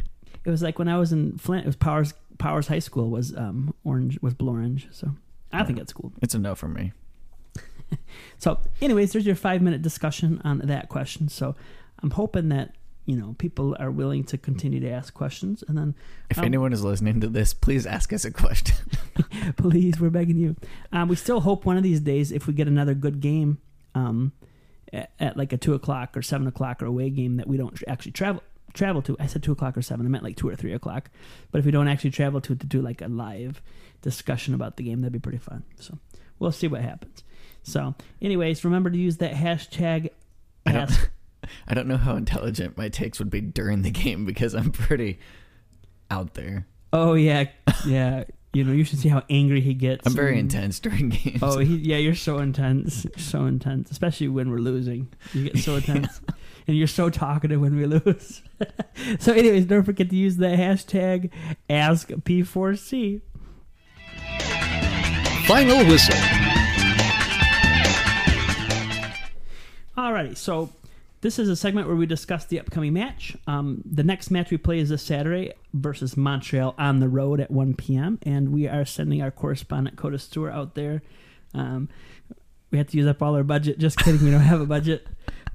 It 0.44 0.50
was 0.50 0.62
like 0.62 0.78
when 0.78 0.88
I 0.88 0.98
was 0.98 1.12
in 1.12 1.36
Flint. 1.36 1.64
It 1.64 1.66
was 1.66 1.76
Powers 1.76 2.14
Powers 2.38 2.68
High 2.68 2.78
School 2.78 3.10
was 3.10 3.36
um 3.36 3.74
orange 3.84 4.18
was 4.22 4.32
blue 4.32 4.52
orange. 4.52 4.88
So 4.92 5.14
I 5.52 5.62
think 5.64 5.78
it's 5.78 5.92
cool. 5.92 6.10
It's 6.22 6.34
a 6.34 6.38
no 6.38 6.54
for 6.54 6.68
me. 6.68 6.92
So, 8.38 8.60
anyways, 8.80 9.12
there's 9.12 9.26
your 9.26 9.34
five 9.34 9.62
minute 9.62 9.82
discussion 9.82 10.40
on 10.44 10.58
that 10.58 10.88
question. 10.88 11.28
So 11.28 11.56
I'm 12.02 12.10
hoping 12.10 12.48
that 12.50 12.74
you 13.08 13.16
know 13.16 13.34
people 13.38 13.74
are 13.80 13.90
willing 13.90 14.22
to 14.24 14.36
continue 14.36 14.80
to 14.80 14.90
ask 14.90 15.14
questions, 15.14 15.64
and 15.66 15.78
then 15.78 15.94
If 16.28 16.38
Um, 16.38 16.44
anyone 16.44 16.74
is 16.74 16.84
listening 16.84 17.20
to 17.22 17.28
this, 17.28 17.54
please 17.54 17.86
ask 17.86 18.12
us 18.12 18.26
a 18.26 18.30
question. 18.30 18.76
please, 19.56 19.98
we're 19.98 20.10
begging 20.10 20.36
you. 20.36 20.56
Um, 20.92 21.08
we 21.08 21.16
still 21.16 21.40
hope 21.40 21.64
one 21.64 21.78
of 21.78 21.82
these 21.82 22.00
days, 22.00 22.30
if 22.30 22.46
we 22.46 22.52
get 22.52 22.68
another 22.68 22.92
good 22.92 23.20
game, 23.20 23.58
um, 23.94 24.32
at, 24.92 25.10
at 25.18 25.36
like 25.38 25.54
a 25.54 25.56
two 25.56 25.72
o'clock 25.72 26.16
or 26.18 26.22
seven 26.22 26.46
o'clock 26.46 26.82
or 26.82 26.86
away 26.86 27.08
game 27.08 27.38
that 27.38 27.46
we 27.46 27.56
don't 27.56 27.82
actually 27.88 28.12
travel 28.12 28.42
travel 28.74 29.00
to. 29.02 29.16
I 29.18 29.26
said 29.26 29.42
two 29.42 29.52
o'clock 29.52 29.78
or 29.78 29.82
seven. 29.82 30.04
I 30.04 30.10
meant 30.10 30.22
like 30.22 30.36
two 30.36 30.48
or 30.50 30.54
three 30.54 30.74
o'clock. 30.74 31.10
But 31.50 31.60
if 31.60 31.64
we 31.64 31.70
don't 31.72 31.88
actually 31.88 32.10
travel 32.10 32.42
to 32.42 32.52
it 32.52 32.60
to 32.60 32.66
do 32.66 32.82
like 32.82 33.00
a 33.00 33.08
live 33.08 33.62
discussion 34.02 34.52
about 34.52 34.76
the 34.76 34.84
game, 34.84 35.00
that'd 35.00 35.12
be 35.14 35.18
pretty 35.18 35.38
fun. 35.38 35.64
So 35.76 35.98
we'll 36.38 36.52
see 36.52 36.68
what 36.68 36.82
happens. 36.82 37.24
So, 37.62 37.94
anyways, 38.20 38.64
remember 38.64 38.90
to 38.90 38.98
use 38.98 39.16
that 39.16 39.32
hashtag. 39.32 40.10
Ask, 40.66 41.10
I 41.66 41.74
don't 41.74 41.86
know 41.88 41.96
how 41.96 42.16
intelligent 42.16 42.76
my 42.76 42.88
takes 42.88 43.18
would 43.18 43.30
be 43.30 43.40
during 43.40 43.82
the 43.82 43.90
game 43.90 44.24
because 44.24 44.54
I'm 44.54 44.70
pretty 44.72 45.18
out 46.10 46.34
there. 46.34 46.66
oh 46.92 47.14
yeah, 47.14 47.44
yeah. 47.86 48.24
You 48.54 48.64
know, 48.64 48.72
you 48.72 48.82
should 48.82 48.98
see 48.98 49.10
how 49.10 49.22
angry 49.28 49.60
he 49.60 49.74
gets. 49.74 50.06
I'm 50.06 50.14
very 50.14 50.30
and- 50.38 50.52
intense 50.52 50.80
during 50.80 51.08
games. 51.10 51.40
Oh, 51.42 51.58
he, 51.58 51.76
yeah, 51.76 51.98
you're 51.98 52.14
so 52.14 52.38
intense, 52.38 53.06
so 53.18 53.44
intense, 53.44 53.90
especially 53.90 54.28
when 54.28 54.50
we're 54.50 54.56
losing. 54.58 55.08
You 55.34 55.44
get 55.50 55.58
so 55.58 55.76
intense, 55.80 56.20
and 56.66 56.74
you're 56.76 56.86
so 56.86 57.10
talkative 57.10 57.60
when 57.60 57.76
we 57.76 57.84
lose. 57.84 58.42
so, 59.20 59.32
anyways, 59.34 59.66
don't 59.66 59.84
forget 59.84 60.08
to 60.10 60.16
use 60.16 60.38
the 60.38 60.46
hashtag 60.46 61.30
AskP4C. 61.68 63.20
Final 65.46 65.84
whistle. 65.86 66.14
Alrighty, 69.96 70.36
so 70.36 70.70
this 71.20 71.38
is 71.38 71.48
a 71.48 71.56
segment 71.56 71.86
where 71.86 71.96
we 71.96 72.06
discuss 72.06 72.44
the 72.44 72.60
upcoming 72.60 72.92
match. 72.92 73.36
Um, 73.46 73.82
the 73.84 74.04
next 74.04 74.30
match 74.30 74.50
we 74.50 74.56
play 74.56 74.78
is 74.78 74.88
this 74.88 75.02
Saturday 75.02 75.52
versus 75.72 76.16
Montreal 76.16 76.74
on 76.78 77.00
the 77.00 77.08
road 77.08 77.40
at 77.40 77.50
1 77.50 77.74
p.m. 77.74 78.18
And 78.22 78.52
we 78.52 78.68
are 78.68 78.84
sending 78.84 79.20
our 79.20 79.30
correspondent 79.30 79.96
Coda 79.96 80.18
Stewart 80.18 80.52
out 80.52 80.74
there. 80.74 81.02
Um, 81.54 81.88
we 82.70 82.78
have 82.78 82.88
to 82.88 82.96
use 82.96 83.06
up 83.06 83.22
all 83.22 83.34
our 83.34 83.42
budget. 83.44 83.78
Just 83.78 83.98
kidding, 83.98 84.24
we 84.24 84.30
don't 84.30 84.40
have 84.40 84.60
a 84.60 84.66
budget. 84.66 85.06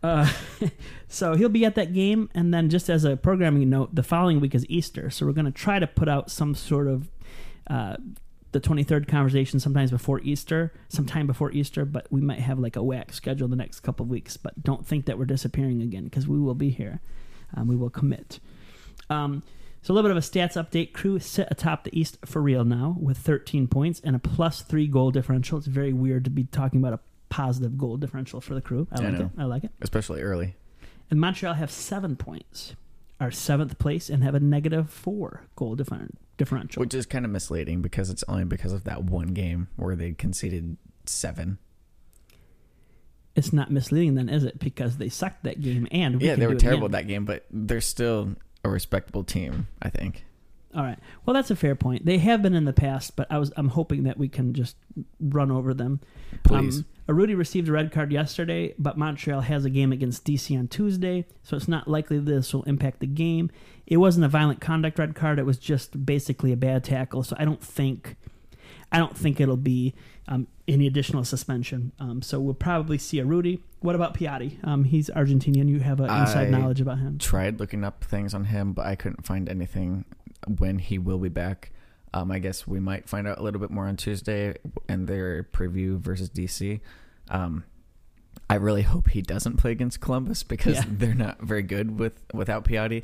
Uh, 0.02 0.30
so 1.08 1.36
he'll 1.36 1.50
be 1.50 1.66
at 1.66 1.76
that 1.76 1.94
game, 1.94 2.30
and 2.36 2.54
then 2.54 2.70
just 2.70 2.90
as 2.90 3.06
a 3.06 3.16
programming 3.16 3.70
note, 3.70 3.96
the 3.96 4.04
following 4.04 4.42
week 4.42 4.54
is 4.54 4.66
Easter, 4.68 5.10
so 5.10 5.26
we're 5.26 5.32
going 5.32 5.46
to 5.46 5.52
try 5.52 5.80
to 5.80 5.88
put 5.88 6.10
out 6.10 6.30
some 6.30 6.54
sort 6.56 6.88
of 6.88 7.10
uh, 7.68 7.96
the 8.54 8.62
23rd 8.62 9.08
conversation 9.08 9.60
sometimes 9.60 9.92
before 9.92 10.20
Easter, 10.22 10.72
sometime 10.88 11.28
before 11.28 11.52
Easter, 11.52 11.86
but 11.86 12.08
we 12.12 12.22
might 12.22 12.40
have 12.40 12.60
like 12.60 12.76
a 12.76 12.84
whack 12.84 13.12
schedule 13.12 13.48
the 13.48 13.56
next 13.56 13.82
couple 13.82 14.04
of 14.06 14.10
weeks. 14.10 14.38
But 14.38 14.64
don't 14.64 14.86
think 14.88 15.06
that 15.06 15.18
we're 15.18 15.26
disappearing 15.26 15.82
again 15.82 16.06
because 16.06 16.28
we 16.28 16.40
will 16.40 16.56
be 16.56 16.70
here. 16.70 17.02
Um, 17.56 17.68
we 17.68 17.76
will 17.76 17.90
commit. 17.90 18.40
Um, 19.10 19.44
so 19.82 19.92
a 19.92 19.96
little 19.96 20.10
bit 20.10 20.16
of 20.18 20.24
a 20.24 20.26
stats 20.26 20.54
update. 20.54 20.94
Crew 20.94 21.20
sit 21.20 21.48
atop 21.52 21.84
the 21.84 22.00
East 22.00 22.18
for 22.26 22.42
real 22.42 22.64
now 22.64 22.96
with 23.00 23.18
13 23.18 23.68
points 23.68 24.00
and 24.04 24.16
a 24.16 24.20
plus 24.20 24.62
three 24.62 24.88
goal 24.88 25.12
differential. 25.12 25.58
It's 25.58 25.68
very 25.68 25.92
weird 25.92 26.24
to 26.24 26.30
be 26.30 26.46
talking 26.46 26.80
about 26.80 26.94
a 26.94 27.00
positive 27.30 27.78
goal 27.78 27.98
differential 27.98 28.40
for 28.40 28.54
the 28.54 28.62
crew. 28.62 28.88
I 28.92 29.02
I 29.02 29.04
like 29.10 29.20
know. 29.20 29.26
it. 29.26 29.32
I 29.38 29.44
like 29.44 29.64
it. 29.66 29.72
especially 29.82 30.22
early. 30.22 30.56
And 31.12 31.20
Montreal 31.20 31.56
have 31.56 31.70
seven 31.70 32.16
points, 32.16 32.76
are 33.20 33.30
seventh 33.30 33.78
place, 33.78 34.10
and 34.10 34.24
have 34.24 34.36
a 34.36 34.40
negative 34.40 34.90
four 34.90 35.42
goal 35.56 35.76
differ- 35.76 36.10
differential. 36.38 36.80
Which 36.82 36.94
is 36.94 37.06
kind 37.06 37.26
of 37.26 37.32
misleading 37.32 37.82
because 37.82 38.10
it's 38.10 38.24
only 38.28 38.46
because 38.46 38.74
of 38.74 38.84
that 38.86 39.04
one 39.04 39.28
game 39.28 39.68
where 39.76 39.96
they 39.96 40.14
conceded 40.14 40.78
seven. 41.06 41.58
it's 43.36 43.52
not 43.52 43.72
misleading, 43.72 44.16
then, 44.16 44.30
is 44.30 44.44
it? 44.44 44.60
Because 44.60 44.98
they 44.98 45.10
sucked 45.10 45.44
that 45.44 45.60
game, 45.62 45.88
and 45.92 46.20
we 46.22 46.28
yeah, 46.28 46.36
they 46.36 46.48
were 46.48 46.56
terrible 46.56 46.90
that 46.90 47.08
game, 47.08 47.26
but 47.26 47.46
they're 47.52 47.82
still 47.82 48.36
a 48.64 48.70
respectable 48.70 49.24
team, 49.24 49.68
I 49.82 49.90
think. 49.90 50.24
All 50.76 50.84
right. 50.84 50.98
Well, 51.26 51.34
that's 51.34 51.52
a 51.52 51.56
fair 51.56 51.76
point. 51.76 52.06
They 52.06 52.18
have 52.20 52.42
been 52.42 52.54
in 52.56 52.66
the 52.66 52.74
past, 52.74 53.16
but 53.16 53.28
I 53.32 53.38
was 53.38 53.52
I'm 53.58 53.70
hoping 53.70 54.04
that 54.04 54.18
we 54.18 54.28
can 54.28 54.54
just 54.54 54.76
run 55.20 55.52
over 55.52 55.74
them. 55.74 56.00
Please. 56.44 56.80
Um, 56.80 56.86
Arudi 57.08 57.38
received 57.38 57.68
a 57.68 57.72
red 57.74 57.92
card 57.92 58.12
yesterday, 58.12 58.74
but 58.80 58.98
Montreal 58.98 59.42
has 59.42 59.66
a 59.66 59.70
game 59.70 59.92
against 59.92 60.24
DC 60.26 60.58
on 60.58 60.68
Tuesday, 60.70 61.26
so 61.42 61.58
it's 61.58 61.68
not 61.68 61.88
likely 61.88 62.18
this 62.18 62.54
will 62.54 62.64
impact 62.64 63.02
the 63.02 63.08
game. 63.08 63.52
It 63.86 63.98
wasn't 63.98 64.26
a 64.26 64.30
violent 64.30 64.62
conduct 64.62 64.98
red 64.98 65.14
card; 65.14 65.38
it 65.38 65.46
was 65.46 65.58
just 65.58 66.06
basically 66.06 66.54
a 66.54 66.58
bad 66.58 66.86
tackle. 66.86 67.24
So 67.24 67.36
I 67.38 67.44
don't 67.44 67.62
think, 67.62 68.16
I 68.92 69.00
don't 69.00 69.18
think 69.18 69.42
it'll 69.42 69.58
be 69.58 69.94
um, 70.30 70.48
any 70.66 70.88
additional 70.88 71.26
suspension. 71.26 71.92
Um, 72.00 72.22
so 72.22 72.40
we'll 72.40 72.54
probably 72.54 72.98
see 72.98 73.20
a 73.20 73.26
Rudy. 73.26 73.62
What 73.82 73.96
about 73.96 74.18
Piatti? 74.18 74.66
Um, 74.66 74.86
he's 74.86 75.10
Argentinian. 75.10 75.68
You 75.68 75.82
have 75.82 76.00
uh, 76.00 76.06
inside 76.06 76.48
I- 76.48 76.52
knowledge 76.52 76.80
about 76.80 77.00
him. 77.00 77.18
Tried 77.18 77.60
looking 77.60 77.84
up 77.84 78.06
things 78.06 78.34
on 78.34 78.46
him, 78.46 78.72
but 78.72 78.86
I 78.86 78.96
couldn't 78.96 79.26
find 79.26 79.50
anything 79.50 80.06
when 80.58 80.80
he 80.80 80.98
will 80.98 81.20
be 81.20 81.28
back. 81.30 81.73
Um, 82.14 82.32
I 82.32 82.40
guess 82.40 82.68
we 82.68 82.80
might 82.80 83.10
find 83.10 83.28
out 83.28 83.40
a 83.40 83.44
little 83.44 83.60
bit 83.60 83.72
more 83.72 83.88
on 83.88 83.98
Tuesday 83.98 84.56
in 84.88 85.06
their 85.08 85.44
preview 85.44 85.98
versus 86.00 86.30
DC. 86.30 86.80
Um, 87.30 87.64
I 88.50 88.56
really 88.56 88.84
hope 88.84 89.10
he 89.10 89.22
doesn't 89.22 89.58
play 89.58 89.72
against 89.72 90.00
Columbus 90.00 90.44
because 90.44 90.76
Yeah. 90.76 90.84
they're 90.92 91.16
not 91.16 91.42
very 91.42 91.64
good 91.64 91.98
with 92.00 92.14
without 92.34 92.66
Piatti. 92.66 93.04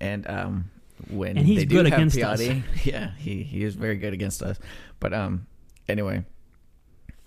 And 0.00 0.28
um, 0.28 0.70
when 1.10 1.36
And 1.38 1.46
he's 1.46 1.58
they 1.58 1.64
do 1.64 1.76
good 1.76 1.86
have 1.86 1.94
against 1.98 2.18
us. 2.18 2.40
Yeah, 2.84 3.10
he 3.18 3.42
he 3.42 3.64
is 3.64 3.74
very 3.74 3.96
good 3.96 4.12
against 4.12 4.42
us. 4.42 4.58
But 5.00 5.12
um, 5.12 5.46
anyway, 5.88 6.24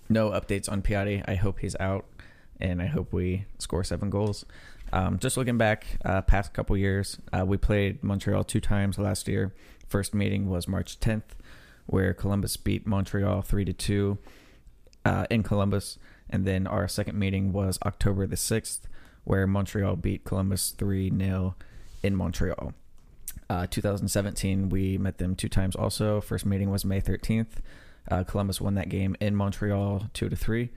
no 0.08 0.30
updates 0.30 0.70
on 0.70 0.82
Piatti. 0.82 1.22
I 1.28 1.34
hope 1.34 1.58
he's 1.58 1.76
out, 1.78 2.06
and 2.60 2.80
I 2.80 2.86
hope 2.86 3.12
we 3.12 3.44
score 3.58 3.84
seven 3.84 4.08
goals. 4.10 4.44
Um, 4.92 5.18
just 5.18 5.36
looking 5.36 5.58
back, 5.58 5.86
uh, 6.04 6.22
past 6.22 6.54
couple 6.54 6.74
years, 6.76 7.18
uh, 7.32 7.44
we 7.44 7.58
played 7.58 8.02
Montreal 8.02 8.44
two 8.44 8.60
times 8.60 8.96
last 8.98 9.28
year. 9.28 9.52
First 9.88 10.14
meeting 10.14 10.48
was 10.48 10.68
March 10.68 11.00
10th, 11.00 11.36
where 11.86 12.12
Columbus 12.12 12.56
beat 12.56 12.86
Montreal 12.86 13.42
three 13.42 13.64
to 13.64 13.72
two 13.72 14.18
uh, 15.04 15.26
in 15.30 15.42
Columbus, 15.42 15.98
and 16.28 16.44
then 16.44 16.66
our 16.66 16.86
second 16.86 17.18
meeting 17.18 17.52
was 17.52 17.78
October 17.84 18.26
the 18.26 18.36
6th, 18.36 18.80
where 19.24 19.46
Montreal 19.46 19.96
beat 19.96 20.24
Columbus 20.24 20.70
three 20.70 21.10
0 21.10 21.54
in 22.02 22.14
Montreal. 22.14 22.74
Uh, 23.50 23.66
2017, 23.66 24.68
we 24.68 24.98
met 24.98 25.16
them 25.16 25.34
two 25.34 25.48
times. 25.48 25.74
Also, 25.74 26.20
first 26.20 26.44
meeting 26.44 26.70
was 26.70 26.84
May 26.84 27.00
13th. 27.00 27.62
Uh, 28.10 28.24
Columbus 28.24 28.60
won 28.60 28.74
that 28.74 28.90
game 28.90 29.16
in 29.20 29.34
Montreal 29.34 30.10
two 30.12 30.28
to 30.28 30.36
three, 30.36 30.70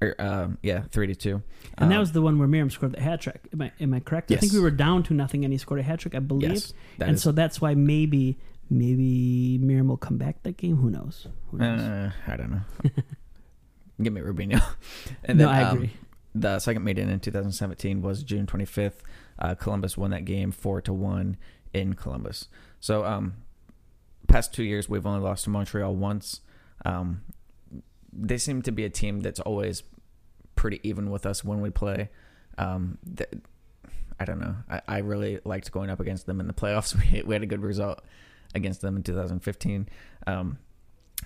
or 0.00 0.14
um, 0.20 0.58
yeah, 0.62 0.82
three 0.90 1.06
to 1.08 1.14
two. 1.14 1.42
And 1.76 1.90
that 1.90 1.96
Um, 1.96 2.00
was 2.00 2.12
the 2.12 2.22
one 2.22 2.38
where 2.38 2.46
Meram 2.48 2.70
scored 2.70 2.92
the 2.92 3.00
hat 3.00 3.20
trick. 3.20 3.40
Am 3.52 3.62
I, 3.62 3.72
am 3.80 3.94
I 3.94 4.00
correct? 4.00 4.30
I 4.32 4.36
think 4.36 4.52
we 4.52 4.60
were 4.60 4.70
down 4.70 5.02
to 5.04 5.14
nothing, 5.14 5.44
and 5.44 5.52
he 5.52 5.58
scored 5.58 5.80
a 5.80 5.82
hat 5.82 6.00
trick, 6.00 6.14
I 6.14 6.20
believe. 6.20 6.50
yes, 6.52 6.72
and 7.00 7.16
is- 7.16 7.22
so 7.22 7.32
that's 7.32 7.60
why 7.60 7.74
maybe 7.74 8.38
maybe 8.70 9.58
Meram 9.62 9.86
will 9.88 9.96
come 9.96 10.18
back 10.18 10.42
that 10.42 10.56
game. 10.56 10.76
Who 10.76 10.90
knows? 10.90 11.26
Who 11.50 11.58
knows? 11.58 11.80
Uh, 11.80 12.10
I 12.26 12.36
don't 12.36 12.50
know. 12.50 12.60
Give 14.02 14.12
me 14.12 14.20
Robinho. 14.20 14.62
And 15.24 15.38
no, 15.38 15.46
then, 15.46 15.54
I 15.54 15.62
um, 15.62 15.76
agree. 15.76 15.90
the 16.34 16.58
second 16.60 16.84
meeting 16.84 17.08
in 17.10 17.18
2017 17.18 18.00
was 18.02 18.22
June 18.22 18.46
25th. 18.46 19.00
Uh, 19.38 19.54
Columbus 19.54 19.96
won 19.96 20.10
that 20.10 20.24
game 20.24 20.52
four 20.52 20.80
to 20.82 20.92
one 20.92 21.36
in 21.74 21.94
Columbus. 21.94 22.48
So, 22.80 23.04
um, 23.04 23.34
past 24.28 24.52
two 24.54 24.62
years 24.62 24.88
we've 24.88 25.06
only 25.06 25.20
lost 25.20 25.44
to 25.44 25.50
Montreal 25.50 25.94
once. 25.96 26.40
Um, 26.84 27.22
they 28.12 28.38
seem 28.38 28.62
to 28.62 28.72
be 28.72 28.84
a 28.84 28.90
team 28.90 29.20
that's 29.20 29.40
always 29.40 29.82
pretty 30.56 30.80
even 30.82 31.10
with 31.10 31.26
us 31.26 31.44
when 31.44 31.60
we 31.60 31.70
play. 31.70 32.10
Um, 32.56 32.98
I 34.20 34.24
don't 34.24 34.40
know. 34.40 34.56
I, 34.68 34.80
I 34.88 34.98
really 34.98 35.40
liked 35.44 35.70
going 35.70 35.90
up 35.90 36.00
against 36.00 36.26
them 36.26 36.40
in 36.40 36.46
the 36.46 36.52
playoffs. 36.52 36.94
We, 37.12 37.22
we 37.22 37.34
had 37.34 37.42
a 37.42 37.46
good 37.46 37.62
result 37.62 38.02
against 38.54 38.80
them 38.80 38.96
in 38.96 39.02
2015. 39.02 39.88
Um, 40.26 40.58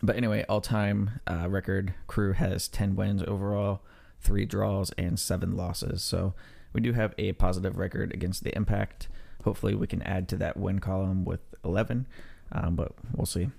but 0.03 0.17
anyway, 0.17 0.45
all 0.49 0.61
time 0.61 1.21
uh, 1.27 1.49
record 1.49 1.95
crew 2.07 2.33
has 2.33 2.69
10 2.69 2.97
wins 2.97 3.23
overall, 3.27 3.83
three 4.21 4.45
draws, 4.45 4.91
and 4.93 5.19
seven 5.19 5.57
losses. 5.57 6.03
So 6.03 6.35
we 6.73 6.81
do 6.81 6.93
have 6.93 7.15
a 7.19 7.33
positive 7.33 7.79
record 7.79 8.13
against 8.13 8.45
the 8.45 8.55
Impact. 8.57 9.09
Hopefully, 9.45 9.75
we 9.75 9.87
can 9.87 10.03
add 10.03 10.29
to 10.29 10.37
that 10.37 10.57
win 10.57 10.79
column 10.79 11.25
with 11.25 11.41
11, 11.65 12.07
um, 12.53 12.77
but 12.77 12.93
we'll 13.15 13.27
see. 13.27 13.51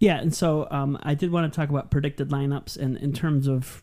Yeah, 0.00 0.18
and 0.18 0.34
so 0.34 0.66
um, 0.70 0.98
I 1.02 1.14
did 1.14 1.30
want 1.30 1.52
to 1.52 1.56
talk 1.56 1.68
about 1.68 1.90
predicted 1.90 2.30
lineups, 2.30 2.76
and 2.76 2.96
in 2.96 3.12
terms 3.12 3.46
of, 3.46 3.82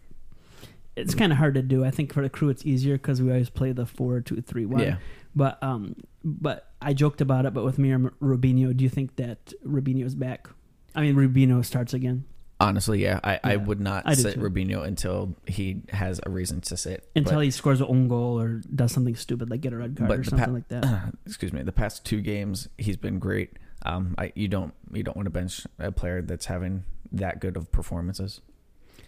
it's 0.96 1.16
kind 1.16 1.32
of 1.32 1.38
hard 1.38 1.54
to 1.54 1.62
do. 1.62 1.86
I 1.86 1.92
think 1.92 2.12
for 2.12 2.22
the 2.22 2.30
crew 2.30 2.50
it's 2.50 2.66
easier 2.66 2.98
because 2.98 3.22
we 3.22 3.30
always 3.30 3.50
play 3.50 3.72
the 3.72 3.86
four 3.86 4.20
two 4.20 4.42
three 4.42 4.66
one. 4.66 4.82
Yeah. 4.82 4.98
But 5.36 5.62
um, 5.64 5.96
but 6.24 6.72
I 6.82 6.94
joked 6.94 7.22
about 7.22 7.46
it. 7.46 7.54
But 7.54 7.64
with 7.64 7.78
Meram 7.78 8.12
Robinho, 8.22 8.76
do 8.76 8.84
you 8.84 8.90
think 8.90 9.16
that 9.18 9.54
Robinho's 9.66 10.16
back? 10.16 10.50
I 10.96 11.02
mean, 11.02 11.16
Robinho 11.16 11.64
starts 11.64 11.94
again 11.94 12.26
Honestly, 12.60 13.04
yeah, 13.04 13.20
I, 13.24 13.40
I 13.44 13.56
would 13.56 13.80
not 13.80 14.04
I 14.08 14.16
sit 14.16 14.34
too. 14.34 14.40
Robinho 14.40 14.84
until 14.84 15.36
he 15.46 15.84
has 15.90 16.20
a 16.26 16.32
reason 16.32 16.60
to 16.62 16.76
sit. 16.76 17.08
until 17.16 17.36
But- 17.36 17.46
he 17.46 17.52
scores 17.52 17.82
an 17.82 17.88
own 17.88 18.08
goal 18.08 18.42
or 18.42 18.62
does 18.74 18.92
something 18.92 19.16
stupid 19.16 19.52
like 19.52 19.62
get 19.62 19.74
a 19.74 19.78
red 19.78 19.96
card 19.96 20.12
or 20.12 20.24
something 20.24 20.46
pa- 20.46 20.52
like 20.52 20.68
that. 20.70 21.14
excuse 21.28 21.54
me, 21.54 21.62
the 21.62 21.72
past 21.72 22.04
two 22.04 22.22
games 22.22 22.68
he's 22.80 22.98
been 22.98 23.20
great. 23.20 23.58
Um, 23.86 24.16
I 24.18 24.32
you 24.36 24.48
don't 24.48 24.74
you 24.92 25.04
don't 25.04 25.16
want 25.16 25.28
to 25.28 25.32
bench 25.32 25.66
a 25.80 25.92
player 25.92 26.22
that's 26.22 26.46
having 26.48 26.84
that 27.12 27.40
good 27.40 27.58
of 27.58 27.72
performances. 27.72 28.42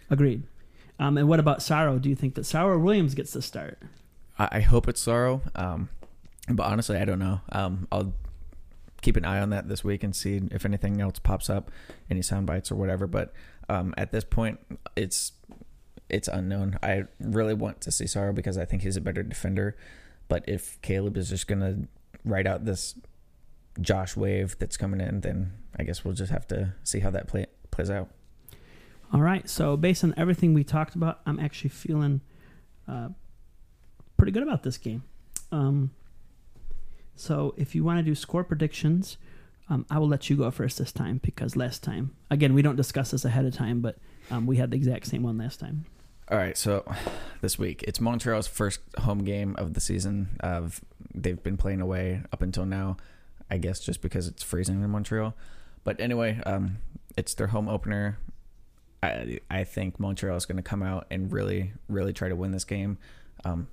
Agreed. 0.08 0.44
Um, 0.98 1.16
and 1.16 1.28
what 1.28 1.40
about 1.40 1.62
Sauro? 1.62 1.98
Do 1.98 2.08
you 2.08 2.14
think 2.14 2.34
that 2.34 2.44
Sauro 2.44 2.78
Williams 2.78 3.14
gets 3.14 3.32
the 3.32 3.42
start? 3.42 3.78
I, 4.38 4.48
I 4.52 4.60
hope 4.60 4.88
it's 4.88 5.00
Sauro, 5.00 5.42
um, 5.54 5.88
but 6.48 6.66
honestly, 6.66 6.98
I 6.98 7.04
don't 7.04 7.18
know. 7.18 7.40
Um, 7.52 7.88
I'll 7.90 8.12
keep 9.00 9.16
an 9.16 9.24
eye 9.24 9.40
on 9.40 9.50
that 9.50 9.68
this 9.68 9.82
week 9.82 10.04
and 10.04 10.14
see 10.14 10.40
if 10.50 10.64
anything 10.64 11.00
else 11.00 11.18
pops 11.18 11.48
up, 11.48 11.70
any 12.10 12.22
sound 12.22 12.46
bites 12.46 12.70
or 12.70 12.74
whatever. 12.74 13.06
But 13.06 13.32
um, 13.68 13.94
at 13.96 14.12
this 14.12 14.24
point, 14.24 14.60
it's 14.96 15.32
it's 16.08 16.28
unknown. 16.28 16.78
I 16.82 17.04
really 17.20 17.54
want 17.54 17.80
to 17.82 17.92
see 17.92 18.06
Sauro 18.06 18.32
because 18.32 18.58
I 18.58 18.64
think 18.64 18.82
he's 18.82 18.96
a 18.96 19.00
better 19.00 19.22
defender. 19.22 19.76
But 20.28 20.44
if 20.48 20.80
Caleb 20.82 21.16
is 21.16 21.30
just 21.30 21.46
gonna 21.46 21.88
write 22.24 22.46
out 22.46 22.64
this 22.64 22.94
Josh 23.80 24.16
wave 24.16 24.56
that's 24.58 24.76
coming 24.76 25.00
in, 25.00 25.20
then 25.20 25.52
I 25.78 25.84
guess 25.84 26.04
we'll 26.04 26.14
just 26.14 26.32
have 26.32 26.46
to 26.48 26.74
see 26.82 27.00
how 27.00 27.10
that 27.10 27.28
play 27.28 27.46
plays 27.70 27.90
out. 27.90 28.08
All 29.12 29.20
right. 29.20 29.48
So 29.48 29.76
based 29.76 30.04
on 30.04 30.14
everything 30.16 30.54
we 30.54 30.64
talked 30.64 30.94
about, 30.94 31.20
I'm 31.26 31.40
actually 31.40 31.70
feeling 31.70 32.20
uh, 32.86 33.08
pretty 34.16 34.32
good 34.32 34.42
about 34.42 34.62
this 34.62 34.78
game. 34.78 35.02
Um, 35.50 35.90
so 37.16 37.54
if 37.56 37.74
you 37.74 37.84
want 37.84 37.98
to 37.98 38.02
do 38.02 38.14
score 38.14 38.44
predictions, 38.44 39.18
um, 39.68 39.86
I 39.90 39.98
will 39.98 40.08
let 40.08 40.30
you 40.30 40.36
go 40.36 40.50
first 40.50 40.78
this 40.78 40.92
time 40.92 41.20
because 41.22 41.56
last 41.56 41.82
time, 41.82 42.14
again, 42.30 42.54
we 42.54 42.62
don't 42.62 42.76
discuss 42.76 43.12
this 43.12 43.24
ahead 43.24 43.44
of 43.44 43.54
time, 43.54 43.80
but 43.80 43.98
um, 44.30 44.46
we 44.46 44.56
had 44.56 44.70
the 44.70 44.76
exact 44.76 45.06
same 45.06 45.22
one 45.22 45.38
last 45.38 45.60
time. 45.60 45.86
All 46.30 46.38
right, 46.38 46.56
so 46.56 46.84
this 47.40 47.58
week 47.58 47.82
it's 47.86 48.00
Montreal's 48.00 48.46
first 48.46 48.80
home 48.98 49.24
game 49.24 49.56
of 49.58 49.74
the 49.74 49.80
season. 49.80 50.36
Of 50.40 50.80
they've 51.14 51.42
been 51.42 51.56
playing 51.56 51.80
away 51.80 52.22
up 52.32 52.42
until 52.42 52.64
now, 52.64 52.96
I 53.50 53.58
guess 53.58 53.80
just 53.80 54.02
because 54.02 54.28
it's 54.28 54.42
freezing 54.42 54.82
in 54.82 54.90
Montreal. 54.90 55.34
But 55.84 56.00
anyway, 56.00 56.40
um, 56.46 56.78
it's 57.16 57.34
their 57.34 57.48
home 57.48 57.68
opener. 57.68 58.18
I 59.02 59.40
I 59.50 59.64
think 59.64 59.98
Montreal 59.98 60.36
is 60.36 60.46
going 60.46 60.56
to 60.56 60.62
come 60.62 60.82
out 60.82 61.06
and 61.10 61.32
really 61.32 61.72
really 61.88 62.12
try 62.12 62.28
to 62.28 62.36
win 62.36 62.50
this 62.52 62.64
game. 62.64 62.98
Um, 63.44 63.68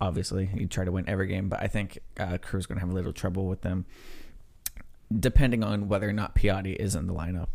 obviously, 0.00 0.50
you 0.54 0.66
try 0.66 0.84
to 0.84 0.92
win 0.92 1.08
every 1.08 1.26
game, 1.26 1.48
but 1.48 1.62
I 1.62 1.68
think 1.68 1.98
uh, 2.18 2.38
Crew's 2.38 2.66
going 2.66 2.76
to 2.76 2.80
have 2.80 2.90
a 2.90 2.94
little 2.94 3.12
trouble 3.12 3.46
with 3.46 3.60
them, 3.60 3.84
depending 5.16 5.62
on 5.62 5.88
whether 5.88 6.08
or 6.08 6.12
not 6.12 6.34
Piatti 6.34 6.74
is 6.74 6.94
in 6.94 7.06
the 7.06 7.14
lineup. 7.14 7.48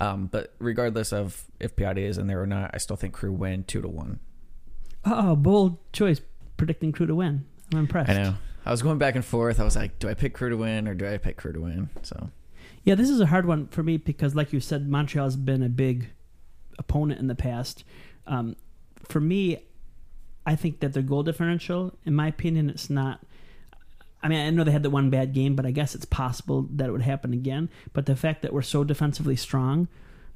Um, 0.00 0.26
but 0.26 0.54
regardless 0.58 1.12
of 1.12 1.44
if 1.60 1.76
Piatti 1.76 1.98
is 1.98 2.16
in 2.16 2.26
there 2.26 2.40
or 2.40 2.46
not, 2.46 2.70
I 2.72 2.78
still 2.78 2.96
think 2.96 3.12
Crew 3.12 3.32
win 3.32 3.64
two 3.64 3.82
to 3.82 3.88
one. 3.88 4.18
Oh, 5.04 5.36
bold 5.36 5.76
choice. 5.92 6.20
predicting 6.56 6.92
Crew 6.92 7.06
to 7.06 7.14
win. 7.14 7.44
I'm 7.72 7.80
impressed. 7.80 8.10
I 8.10 8.14
know. 8.14 8.34
I 8.64 8.70
was 8.70 8.82
going 8.82 8.98
back 8.98 9.14
and 9.14 9.24
forth. 9.24 9.58
I 9.58 9.64
was 9.64 9.76
like, 9.76 9.98
do 9.98 10.08
I 10.08 10.14
pick 10.14 10.34
Crew 10.34 10.50
to 10.50 10.56
win 10.56 10.86
or 10.86 10.94
do 10.94 11.06
I 11.06 11.18
pick 11.18 11.36
Crew 11.36 11.52
to 11.52 11.60
win? 11.60 11.90
So 12.02 12.30
Yeah, 12.84 12.94
this 12.94 13.08
is 13.08 13.20
a 13.20 13.26
hard 13.26 13.46
one 13.46 13.66
for 13.68 13.82
me 13.82 13.96
because, 13.96 14.34
like 14.34 14.52
you 14.52 14.60
said, 14.60 14.88
Montreal 14.88 15.26
has 15.26 15.36
been 15.36 15.62
a 15.62 15.68
big 15.68 16.10
opponent 16.78 17.20
in 17.20 17.26
the 17.26 17.34
past. 17.34 17.84
Um, 18.26 18.56
for 19.04 19.20
me, 19.20 19.64
I 20.46 20.56
think 20.56 20.80
that 20.80 20.92
their 20.92 21.02
goal 21.02 21.22
differential, 21.22 21.94
in 22.04 22.14
my 22.14 22.28
opinion, 22.28 22.70
it's 22.70 22.90
not. 22.90 23.20
I 24.22 24.28
mean, 24.28 24.38
I 24.38 24.50
know 24.50 24.64
they 24.64 24.70
had 24.70 24.82
the 24.82 24.90
one 24.90 25.08
bad 25.08 25.32
game, 25.32 25.56
but 25.56 25.64
I 25.64 25.70
guess 25.70 25.94
it's 25.94 26.04
possible 26.04 26.68
that 26.72 26.88
it 26.88 26.92
would 26.92 27.02
happen 27.02 27.32
again. 27.32 27.70
But 27.94 28.04
the 28.04 28.16
fact 28.16 28.42
that 28.42 28.52
we're 28.52 28.60
so 28.60 28.84
defensively 28.84 29.36
strong, 29.36 29.88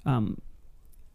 um, 0.06 0.40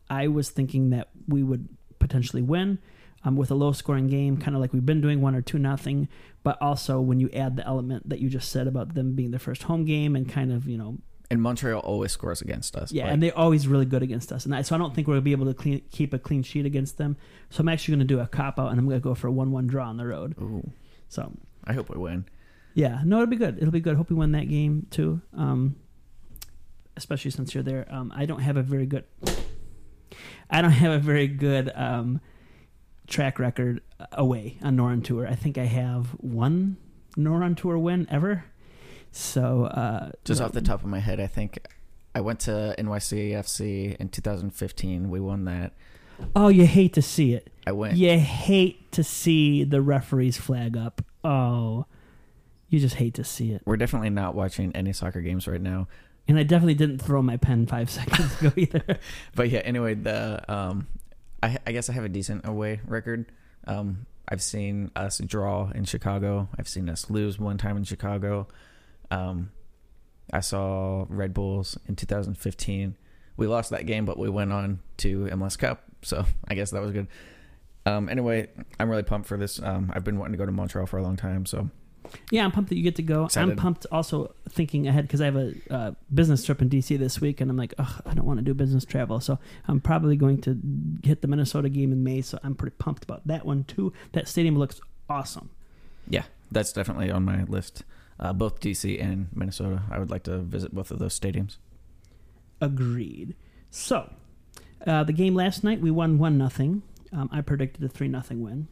I 0.07 0.28
was 0.28 0.49
thinking 0.49 0.91
that 0.91 1.10
we 1.28 1.41
would 1.41 1.68
potentially 1.97 2.43
win 2.43 2.78
um, 3.24 3.36
with 3.36 3.51
a 3.51 3.55
low 3.55 3.72
scoring 3.72 4.07
game, 4.07 4.38
kind 4.38 4.55
of 4.55 4.61
like 4.61 4.72
we've 4.74 4.86
been 4.86 5.01
doing, 5.01 5.22
one 5.22 5.36
or 5.36 5.41
two 5.41 5.59
nothing. 5.59 6.07
But 6.43 6.57
also 6.61 7.01
when 7.01 7.20
you 7.20 7.30
add 7.34 7.57
the 7.57 7.65
element 7.67 8.07
that 8.09 8.20
you 8.20 8.30
just 8.30 8.49
said 8.51 8.67
about 8.67 8.93
them 8.95 9.13
being 9.15 9.32
their 9.32 9.39
first 9.39 9.63
home 9.63 9.84
game 9.86 10.15
and 10.15 10.28
kind 10.30 10.51
of 10.51 10.67
you 10.67 10.78
know 10.78 10.97
and 11.32 11.41
Montreal 11.43 11.80
always 11.82 12.11
scores 12.11 12.41
against 12.41 12.76
us. 12.76 12.91
yeah, 12.91 13.03
Like, 13.03 13.13
and 13.13 13.22
they're 13.24 13.38
always 13.38 13.67
really 13.67 13.86
good 13.86 14.01
against 14.01 14.32
us, 14.32 14.45
and 14.45 14.55
I, 14.55 14.63
so 14.63 14.74
I 14.74 14.80
don't 14.80 14.95
think 14.95 15.07
we're 15.07 15.13
gonna 15.15 15.22
be 15.22 15.32
able 15.32 15.45
to 15.45 15.53
clean, 15.53 15.82
keep 15.91 16.11
a 16.13 16.17
clean 16.20 16.41
sheet 16.41 16.65
against 16.65 16.97
them. 16.97 17.17
So 17.51 17.61
I'm 17.61 17.70
actually 17.70 17.95
gonna 17.95 18.05
do 18.05 18.20
a 18.20 18.26
cop 18.28 18.57
out, 18.59 18.72
and 18.72 18.80
I'm 18.80 18.88
gonna 18.88 18.99
go 18.99 19.13
for 19.13 19.28
a 19.28 19.32
one-one 19.32 19.67
draw 19.67 19.88
on 19.89 19.97
the 19.97 20.07
road. 20.07 20.36
Ooh, 20.41 20.72
So 21.07 21.32
I 21.65 21.74
hope 21.74 21.89
we 21.89 21.99
win. 21.99 22.26
yeah, 22.74 23.01
no, 23.05 23.17
it'll 23.17 23.28
be 23.28 23.36
good. 23.36 23.57
It'll 23.59 23.70
be 23.72 23.80
good. 23.80 23.95
Hope 23.95 24.09
we 24.09 24.15
win 24.15 24.32
that 24.32 24.49
game 24.49 24.88
too. 24.89 25.22
Um, 25.38 25.76
especially 26.97 27.30
since 27.32 27.53
you're 27.53 27.63
there. 27.63 27.86
Um, 27.91 28.11
I 28.15 28.26
don't 28.26 28.41
have 28.41 28.57
a 28.57 28.63
very 28.63 28.86
good. 28.88 29.03
I 30.49 30.61
don't 30.61 30.72
have 30.72 30.91
a 30.93 30.99
very 30.99 31.28
good 31.28 31.72
um, 31.76 32.22
track 33.10 33.39
record 33.39 33.82
away 34.14 34.57
on 34.62 34.78
Noron 34.78 35.03
Tour. 35.03 35.28
I 35.28 35.36
think 35.36 35.57
I 35.57 35.66
have 35.66 36.07
one 36.20 36.78
Noron 37.18 37.57
Tour 37.57 37.78
win 37.78 38.07
ever. 38.10 38.45
So 39.12 39.66
uh, 39.66 40.12
Just 40.24 40.39
no- 40.39 40.45
off 40.47 40.51
the 40.53 40.62
top 40.62 40.82
of 40.82 40.88
my 40.88 40.99
head, 40.99 41.20
I 41.20 41.28
think 41.28 41.60
I 42.16 42.22
went 42.22 42.39
to 42.41 42.76
NYCFC 42.78 43.95
in 43.97 44.10
2015. 44.10 45.10
We 45.10 45.20
won 45.20 45.45
that. 45.45 45.74
Oh, 46.36 46.49
you 46.49 46.66
hate 46.66 46.93
to 46.93 47.01
see 47.01 47.34
it. 47.34 47.49
I 47.66 47.72
went. 47.72 47.95
You 47.97 48.20
hate 48.20 48.91
to 48.91 49.03
see 49.03 49.64
the 49.64 49.82
referee's 49.82 50.38
flag 50.38 50.76
up. 50.76 51.01
Oh, 51.24 51.86
you 52.68 52.80
just 52.80 52.95
hate 52.95 53.14
to 53.16 53.24
see 53.24 53.51
it. 53.51 53.62
We're 53.66 53.78
definitely 53.78 54.10
not 54.10 54.36
watching 54.36 54.76
any 54.76 54.91
soccer 54.93 55.22
games 55.22 55.47
right 55.47 55.62
now. 55.62 55.88
And 56.28 56.38
I 56.38 56.43
definitely 56.43 56.76
didn't 56.76 56.99
throw 56.99 57.22
my 57.22 57.38
pen 57.38 57.66
five 57.66 57.89
seconds 57.89 58.39
ago 58.39 58.51
either. 58.55 58.99
But 59.34 59.49
yeah, 59.49 59.60
anyway, 59.60 59.95
the 59.95 60.43
um, 60.47 60.88
I, 61.42 61.58
I 61.66 61.72
guess 61.72 61.90
I 61.90 61.94
have 61.94 62.04
a 62.04 62.10
decent 62.10 62.48
away 62.48 62.82
record. 62.86 63.32
Um, 63.68 64.06
I've 64.28 64.42
seen 64.42 64.92
us 64.96 65.20
draw 65.20 65.72
in 65.72 65.86
Chicago. 65.86 66.50
I've 66.58 66.68
seen 66.68 66.90
us 66.90 67.10
lose 67.10 67.40
one 67.40 67.58
time 67.58 67.78
in 67.78 67.84
Chicago. 67.84 68.48
Um, 69.10 69.52
I 70.32 70.42
saw 70.42 71.06
Red 71.10 71.34
Bulls 71.34 71.78
in 71.88 71.96
2015. 71.96 72.96
We 73.38 73.48
lost 73.48 73.72
that 73.72 73.86
game, 73.86 74.06
but 74.06 74.20
we 74.20 74.30
went 74.30 74.52
on 74.52 74.80
to 74.98 75.26
MLS 75.32 75.58
Cup, 75.58 75.84
so 76.02 76.26
I 76.48 76.56
guess 76.56 76.72
that 76.72 76.82
was 76.82 76.92
good. 76.92 77.08
Um, 77.86 78.10
anyway, 78.10 78.50
I'm 78.80 78.90
really 78.90 79.04
pumped 79.04 79.28
for 79.28 79.38
this. 79.38 79.62
Um, 79.62 79.92
I've 79.96 80.04
been 80.04 80.20
wanting 80.20 80.34
to 80.34 80.38
go 80.38 80.46
to 80.46 80.52
Montreal 80.52 80.86
for 80.86 80.98
a 80.98 81.04
long 81.04 81.16
time, 81.16 81.46
so 81.46 81.70
yeah, 82.32 82.43
I'm 82.43 82.51
pumped 82.51 82.70
that 82.70 82.78
you 82.78 82.84
get 82.84 82.95
to 82.95 83.01
go. 83.01 83.28
I'm 83.36 83.55
pumped 83.55 83.86
also 83.91 84.34
thinking 84.49 84.88
ahead 84.88 85.05
because 85.05 85.22
I 85.22 85.26
have 85.26 85.36
a 85.36 85.53
uh, 85.70 85.91
business 86.14 86.43
trip 86.45 86.62
in 86.62 86.70
DC 86.70 86.97
this 86.97 87.20
week, 87.22 87.41
and 87.41 87.49
I'm 87.49 87.57
like, 87.57 87.74
Ugh, 87.78 88.01
I 88.05 88.14
don't 88.14 88.26
want 88.26 88.39
to 88.39 88.45
do 88.45 88.53
business 88.53 88.86
travel. 88.86 89.20
So 89.20 89.39
I'm 89.68 89.80
probably 89.80 90.16
going 90.16 90.41
to 90.41 90.57
hit 91.03 91.22
the 91.22 91.28
Minnesota 91.28 91.70
game 91.70 91.91
in 91.91 92.03
May. 92.03 92.22
So 92.22 92.39
I'm 92.43 92.55
pretty 92.55 92.76
pumped 92.78 93.03
about 93.03 93.26
that 93.28 93.45
one 93.45 93.64
too. 93.64 93.93
That 94.14 94.28
stadium 94.28 94.57
looks 94.57 94.80
awesome. 95.10 95.49
yeah, 96.07 96.24
that's 96.51 96.72
definitely 96.72 97.12
on 97.12 97.26
my 97.26 97.43
list. 97.43 97.84
Uh, 98.20 98.34
both 98.34 98.60
DC 98.60 99.01
and 99.01 99.30
Minnesota. 99.34 99.84
I 99.89 99.97
would 99.99 100.12
like 100.12 100.24
to 100.24 100.39
visit 100.39 100.74
both 100.74 100.91
of 100.91 100.99
those 100.99 101.18
stadiums. 101.18 101.57
Agreed. 102.60 103.36
So, 103.72 104.12
uh, 104.86 105.03
the 105.03 105.14
game 105.14 105.36
last 105.36 105.64
night 105.64 105.80
we 105.80 105.91
won 105.91 106.18
one 106.18 106.38
nothing. 106.38 106.82
Um, 107.14 107.30
I 107.32 107.41
predicted 107.41 107.84
a 107.84 107.88
three 107.88 108.07
nothing 108.07 108.41
win, 108.41 108.68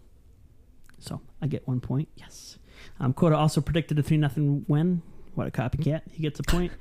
so 0.99 1.21
I 1.41 1.47
get 1.47 1.67
one 1.67 1.79
point. 1.79 2.09
Yes. 2.15 2.57
Um, 2.99 3.13
Coda 3.13 3.35
also 3.35 3.61
predicted 3.61 3.99
a 3.99 4.03
three 4.03 4.17
nothing 4.17 4.65
win. 4.67 5.01
What 5.35 5.47
a 5.47 5.51
copycat! 5.51 6.01
He 6.11 6.23
gets 6.23 6.39
a 6.39 6.43
point. 6.43 6.71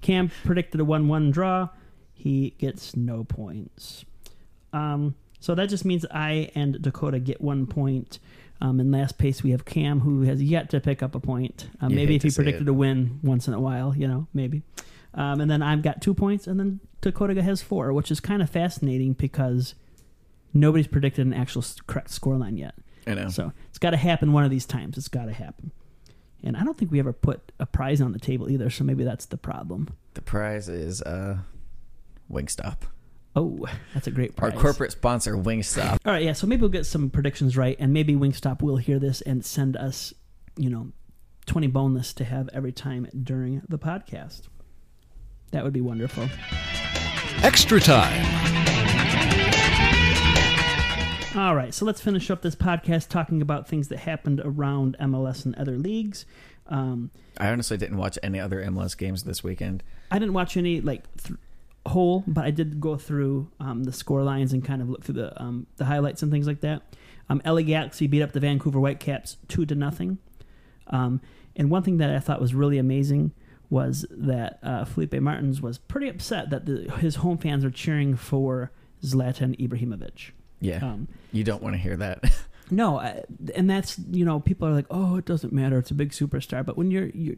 Cam 0.00 0.30
predicted 0.44 0.80
a 0.80 0.84
one 0.84 1.08
one 1.08 1.30
draw. 1.30 1.68
He 2.12 2.50
gets 2.58 2.94
no 2.96 3.24
points. 3.24 4.04
Um, 4.72 5.14
so 5.40 5.54
that 5.54 5.68
just 5.68 5.84
means 5.84 6.06
I 6.10 6.50
and 6.54 6.80
Dakota 6.80 7.18
get 7.18 7.40
one 7.40 7.66
point. 7.66 8.18
Um, 8.60 8.78
in 8.78 8.92
last 8.92 9.18
place, 9.18 9.42
we 9.42 9.50
have 9.50 9.64
Cam, 9.64 10.00
who 10.00 10.22
has 10.22 10.40
yet 10.40 10.70
to 10.70 10.80
pick 10.80 11.02
up 11.02 11.16
a 11.16 11.20
point. 11.20 11.68
Um, 11.80 11.94
maybe 11.94 12.14
if 12.14 12.22
he 12.22 12.30
predicted 12.30 12.68
it. 12.68 12.70
a 12.70 12.72
win 12.72 13.18
once 13.22 13.48
in 13.48 13.54
a 13.54 13.60
while, 13.60 13.96
you 13.96 14.06
know, 14.06 14.28
maybe. 14.32 14.62
Um, 15.14 15.40
and 15.40 15.50
then 15.50 15.62
I've 15.62 15.82
got 15.82 16.00
two 16.00 16.14
points, 16.14 16.46
and 16.46 16.60
then 16.60 16.78
Dakota 17.00 17.42
has 17.42 17.60
four, 17.60 17.92
which 17.92 18.12
is 18.12 18.20
kind 18.20 18.40
of 18.40 18.48
fascinating 18.48 19.14
because 19.14 19.74
nobody's 20.54 20.86
predicted 20.86 21.26
an 21.26 21.34
actual 21.34 21.64
correct 21.88 22.08
scoreline 22.08 22.56
yet. 22.56 22.74
I 23.06 23.14
know. 23.14 23.28
So 23.28 23.52
it's 23.68 23.78
got 23.78 23.90
to 23.90 23.96
happen 23.96 24.32
one 24.32 24.44
of 24.44 24.50
these 24.50 24.66
times. 24.66 24.96
It's 24.96 25.08
got 25.08 25.26
to 25.26 25.32
happen. 25.32 25.72
And 26.44 26.56
I 26.56 26.64
don't 26.64 26.76
think 26.76 26.90
we 26.90 26.98
ever 26.98 27.12
put 27.12 27.52
a 27.60 27.66
prize 27.66 28.00
on 28.00 28.12
the 28.12 28.18
table 28.18 28.50
either, 28.50 28.68
so 28.68 28.82
maybe 28.82 29.04
that's 29.04 29.26
the 29.26 29.36
problem. 29.36 29.88
The 30.14 30.22
prize 30.22 30.68
is 30.68 31.00
uh, 31.02 31.38
Wingstop. 32.30 32.78
Oh, 33.36 33.66
that's 33.94 34.08
a 34.08 34.10
great 34.10 34.36
prize. 34.36 34.52
Our 34.52 34.60
corporate 34.60 34.92
sponsor, 34.92 35.36
Wingstop. 35.36 35.98
All 36.04 36.12
right, 36.12 36.22
yeah. 36.22 36.32
So 36.32 36.46
maybe 36.46 36.60
we'll 36.60 36.70
get 36.70 36.84
some 36.84 37.10
predictions 37.10 37.56
right, 37.56 37.76
and 37.78 37.92
maybe 37.92 38.14
Wingstop 38.14 38.60
will 38.60 38.76
hear 38.76 38.98
this 38.98 39.20
and 39.20 39.44
send 39.44 39.76
us, 39.76 40.12
you 40.56 40.68
know, 40.68 40.92
twenty 41.46 41.68
boneless 41.68 42.12
to 42.14 42.24
have 42.24 42.50
every 42.52 42.72
time 42.72 43.08
during 43.22 43.62
the 43.68 43.78
podcast. 43.78 44.42
That 45.52 45.64
would 45.64 45.72
be 45.72 45.80
wonderful. 45.80 46.28
Extra 47.42 47.80
time. 47.80 48.61
All 51.34 51.56
right, 51.56 51.72
so 51.72 51.86
let's 51.86 52.02
finish 52.02 52.30
up 52.30 52.42
this 52.42 52.54
podcast 52.54 53.08
talking 53.08 53.40
about 53.40 53.66
things 53.66 53.88
that 53.88 54.00
happened 54.00 54.42
around 54.44 54.98
MLS 55.00 55.46
and 55.46 55.54
other 55.54 55.78
leagues. 55.78 56.26
Um, 56.66 57.10
I 57.38 57.48
honestly 57.48 57.78
didn't 57.78 57.96
watch 57.96 58.18
any 58.22 58.38
other 58.38 58.62
MLS 58.66 58.96
games 58.98 59.24
this 59.24 59.42
weekend. 59.42 59.82
I 60.10 60.18
didn't 60.18 60.34
watch 60.34 60.58
any 60.58 60.82
like 60.82 61.04
th- 61.16 61.38
whole, 61.86 62.22
but 62.26 62.44
I 62.44 62.50
did 62.50 62.82
go 62.82 62.98
through 62.98 63.50
um, 63.60 63.84
the 63.84 63.94
score 63.94 64.22
lines 64.22 64.52
and 64.52 64.62
kind 64.62 64.82
of 64.82 64.90
look 64.90 65.04
through 65.04 65.14
the 65.14 65.42
um, 65.42 65.66
the 65.76 65.86
highlights 65.86 66.22
and 66.22 66.30
things 66.30 66.46
like 66.46 66.60
that. 66.60 66.82
Um, 67.30 67.40
LA 67.46 67.62
Galaxy 67.62 68.06
beat 68.06 68.20
up 68.20 68.32
the 68.32 68.40
Vancouver 68.40 68.78
Whitecaps 68.78 69.38
two 69.48 69.64
to 69.64 69.74
nothing. 69.74 70.18
Um, 70.88 71.22
and 71.56 71.70
one 71.70 71.82
thing 71.82 71.96
that 71.96 72.10
I 72.10 72.18
thought 72.18 72.42
was 72.42 72.54
really 72.54 72.76
amazing 72.76 73.32
was 73.70 74.04
that 74.10 74.58
uh, 74.62 74.84
Felipe 74.84 75.14
Martins 75.14 75.62
was 75.62 75.78
pretty 75.78 76.08
upset 76.08 76.50
that 76.50 76.66
the, 76.66 76.92
his 76.98 77.16
home 77.16 77.38
fans 77.38 77.64
are 77.64 77.70
cheering 77.70 78.16
for 78.16 78.70
Zlatan 79.02 79.58
Ibrahimovic. 79.58 80.32
Yeah, 80.62 80.78
Um, 80.84 81.08
you 81.32 81.44
don't 81.44 81.62
want 81.62 81.74
to 81.74 81.78
hear 81.78 81.96
that. 81.98 82.24
no, 82.70 82.98
I, 82.98 83.22
and 83.54 83.68
that's 83.68 83.98
you 84.10 84.24
know 84.24 84.40
people 84.40 84.66
are 84.68 84.72
like, 84.72 84.86
oh, 84.90 85.16
it 85.16 85.24
doesn't 85.26 85.52
matter, 85.52 85.78
it's 85.78 85.90
a 85.90 85.94
big 85.94 86.10
superstar. 86.12 86.64
But 86.64 86.76
when 86.78 86.90
you're, 86.90 87.08
you're 87.08 87.36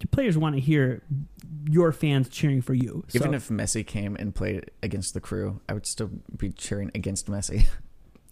your 0.00 0.08
players 0.10 0.36
want 0.36 0.56
to 0.56 0.60
hear 0.60 1.02
your 1.70 1.92
fans 1.92 2.28
cheering 2.28 2.60
for 2.62 2.74
you. 2.74 3.04
Even 3.14 3.30
So- 3.30 3.34
if 3.34 3.48
Messi 3.48 3.86
came 3.86 4.16
and 4.16 4.34
played 4.34 4.70
against 4.82 5.14
the 5.14 5.20
crew, 5.20 5.60
I 5.68 5.74
would 5.74 5.86
still 5.86 6.10
be 6.36 6.50
cheering 6.50 6.90
against 6.94 7.26
Messi. 7.30 7.66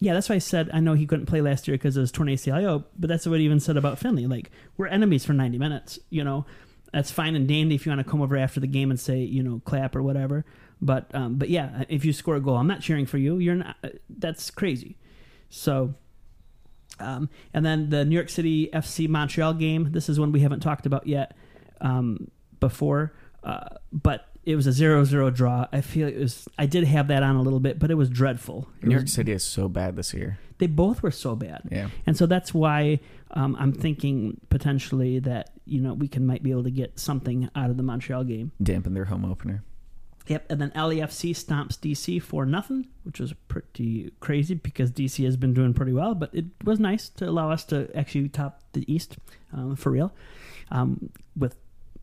Yeah, 0.01 0.15
that's 0.15 0.29
why 0.29 0.35
I 0.35 0.39
said 0.39 0.69
I 0.75 0.81
know 0.81 0.95
he 0.95 1.07
couldn't 1.07 1.27
play 1.27 1.41
last 1.43 1.69
year 1.69 1.77
because 1.77 1.97
of 1.97 2.01
his 2.01 2.11
torn 2.11 2.27
ACLO, 2.29 2.83
but 2.99 3.07
that's 3.09 3.25
what 3.25 3.39
he 3.39 3.45
even 3.45 3.61
said 3.61 3.77
about 3.77 4.01
Finlay. 4.01 4.27
Like 4.27 4.51
we're 4.77 4.89
enemies 4.89 5.25
for 5.25 5.33
ninety 5.33 5.59
minutes. 5.59 5.97
You 6.11 6.25
know, 6.25 6.45
that's 6.93 7.13
fine 7.13 7.37
and 7.37 7.47
dandy 7.47 7.77
if 7.77 7.87
you 7.87 7.91
want 7.93 8.05
to 8.05 8.11
come 8.11 8.21
over 8.21 8.37
after 8.37 8.59
the 8.59 8.67
game 8.67 8.91
and 8.91 8.99
say 8.99 9.19
you 9.21 9.45
know 9.45 9.63
clap 9.65 9.95
or 9.95 10.03
whatever. 10.03 10.45
But 10.85 11.15
um, 11.15 11.37
but 11.37 11.49
yeah, 11.49 11.85
if 11.89 12.05
you 12.05 12.13
score 12.13 12.35
a 12.37 12.41
goal, 12.41 12.57
I'm 12.57 12.67
not 12.67 12.81
cheering 12.81 13.07
for 13.07 13.17
you. 13.17 13.39
You're 13.39 13.55
not. 13.55 13.77
That's 14.11 14.51
crazy. 14.51 14.99
So. 15.49 15.95
Um, 16.99 17.31
and 17.55 17.65
then 17.65 17.91
the 17.91 18.05
New 18.05 18.15
York 18.15 18.29
City 18.29 18.69
FC 18.73 19.09
Montreal 19.09 19.55
game. 19.55 19.89
This 19.93 20.09
is 20.09 20.21
one 20.21 20.31
we 20.31 20.41
haven't 20.41 20.61
talked 20.61 20.87
about 20.87 21.07
yet 21.07 21.35
um, 21.81 22.31
before, 22.61 23.15
uh, 23.43 23.77
but 23.93 24.29
it 24.45 24.57
was 24.57 24.67
a 24.67 24.71
0-0 24.71 25.35
draw. 25.35 25.67
I 25.73 25.81
feel 25.81 26.07
it 26.07 26.19
was. 26.19 26.47
I 26.59 26.67
did 26.67 26.85
have 26.85 27.09
that 27.09 27.23
on 27.23 27.35
a 27.37 27.43
little 27.43 27.61
bit, 27.61 27.79
but 27.79 27.91
it 27.91 27.95
was 27.95 28.09
dreadful. 28.11 28.69
It 28.83 28.89
New 28.89 28.95
was- 28.95 29.03
York 29.03 29.09
City 29.09 29.33
is 29.33 29.43
so 29.43 29.69
bad 29.69 29.97
this 29.97 30.13
year. 30.13 30.39
they 30.59 30.67
both 30.67 31.03
were 31.03 31.11
so 31.11 31.35
bad. 31.35 31.63
Yeah, 31.73 31.89
And 32.07 32.17
so 32.17 32.27
that's 32.27 32.53
why 32.53 33.01
um, 33.33 33.57
I'm 33.59 33.73
thinking 33.73 34.39
potentially 34.51 35.19
that 35.21 35.51
you 35.65 35.81
know 35.81 35.95
we 35.95 36.09
can 36.09 36.27
might 36.27 36.43
be 36.43 36.51
able 36.51 36.65
to 36.65 36.71
get 36.71 36.99
something 37.01 37.49
out 37.57 37.71
of 37.71 37.79
the 37.79 37.83
Montreal 37.83 38.25
game. 38.25 38.53
dampen 38.63 38.95
their 38.95 39.07
home 39.07 39.25
opener. 39.25 39.65
Yep. 40.29 40.47
And 40.51 40.61
then 40.61 40.71
LAFC 40.71 41.33
stomps 41.33 41.77
DC 41.77 42.23
for 42.23 42.47
nothing, 42.47 42.87
which 43.03 43.19
was 43.19 43.33
pretty 43.49 44.13
crazy 44.21 44.55
because 44.55 44.91
DC 44.91 45.25
has 45.25 45.37
been 45.37 45.53
doing 45.53 45.75
pretty 45.75 45.93
well. 45.93 46.15
But 46.15 46.31
it 46.33 46.47
was 46.65 46.79
nice 46.79 47.09
to 47.11 47.29
allow 47.29 47.51
us 47.51 47.65
to 47.67 47.91
actually 47.97 48.29
top 48.29 48.63
the 48.73 48.91
East 48.93 49.17
um, 49.53 49.75
for 49.77 49.91
real 49.91 50.13
um, 50.71 51.11
with 51.37 51.57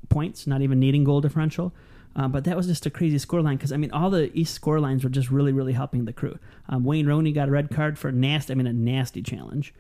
points, 0.10 0.48
not 0.48 0.62
even 0.62 0.80
needing 0.80 1.04
goal 1.04 1.22
differential. 1.22 1.74
Uh, 2.16 2.28
but 2.28 2.44
that 2.44 2.58
was 2.58 2.68
just 2.68 2.86
a 2.86 2.90
crazy 2.90 3.18
scoreline 3.18 3.56
because 3.56 3.72
I 3.72 3.78
mean 3.78 3.92
all 3.92 4.10
the 4.10 4.36
East 4.38 4.54
score 4.54 4.80
lines 4.80 5.04
were 5.04 5.10
just 5.10 5.30
really 5.30 5.54
really 5.54 5.74
helping 5.74 6.06
the 6.06 6.14
crew. 6.14 6.38
Um, 6.68 6.84
Wayne 6.84 7.06
Rooney 7.06 7.32
got 7.32 7.48
a 7.48 7.52
red 7.52 7.70
card 7.70 8.00
for 8.00 8.12
nasty, 8.12 8.52
I 8.52 8.56
mean 8.56 8.68
a 8.68 8.74
nasty 8.74 9.22
challenge. 9.22 9.74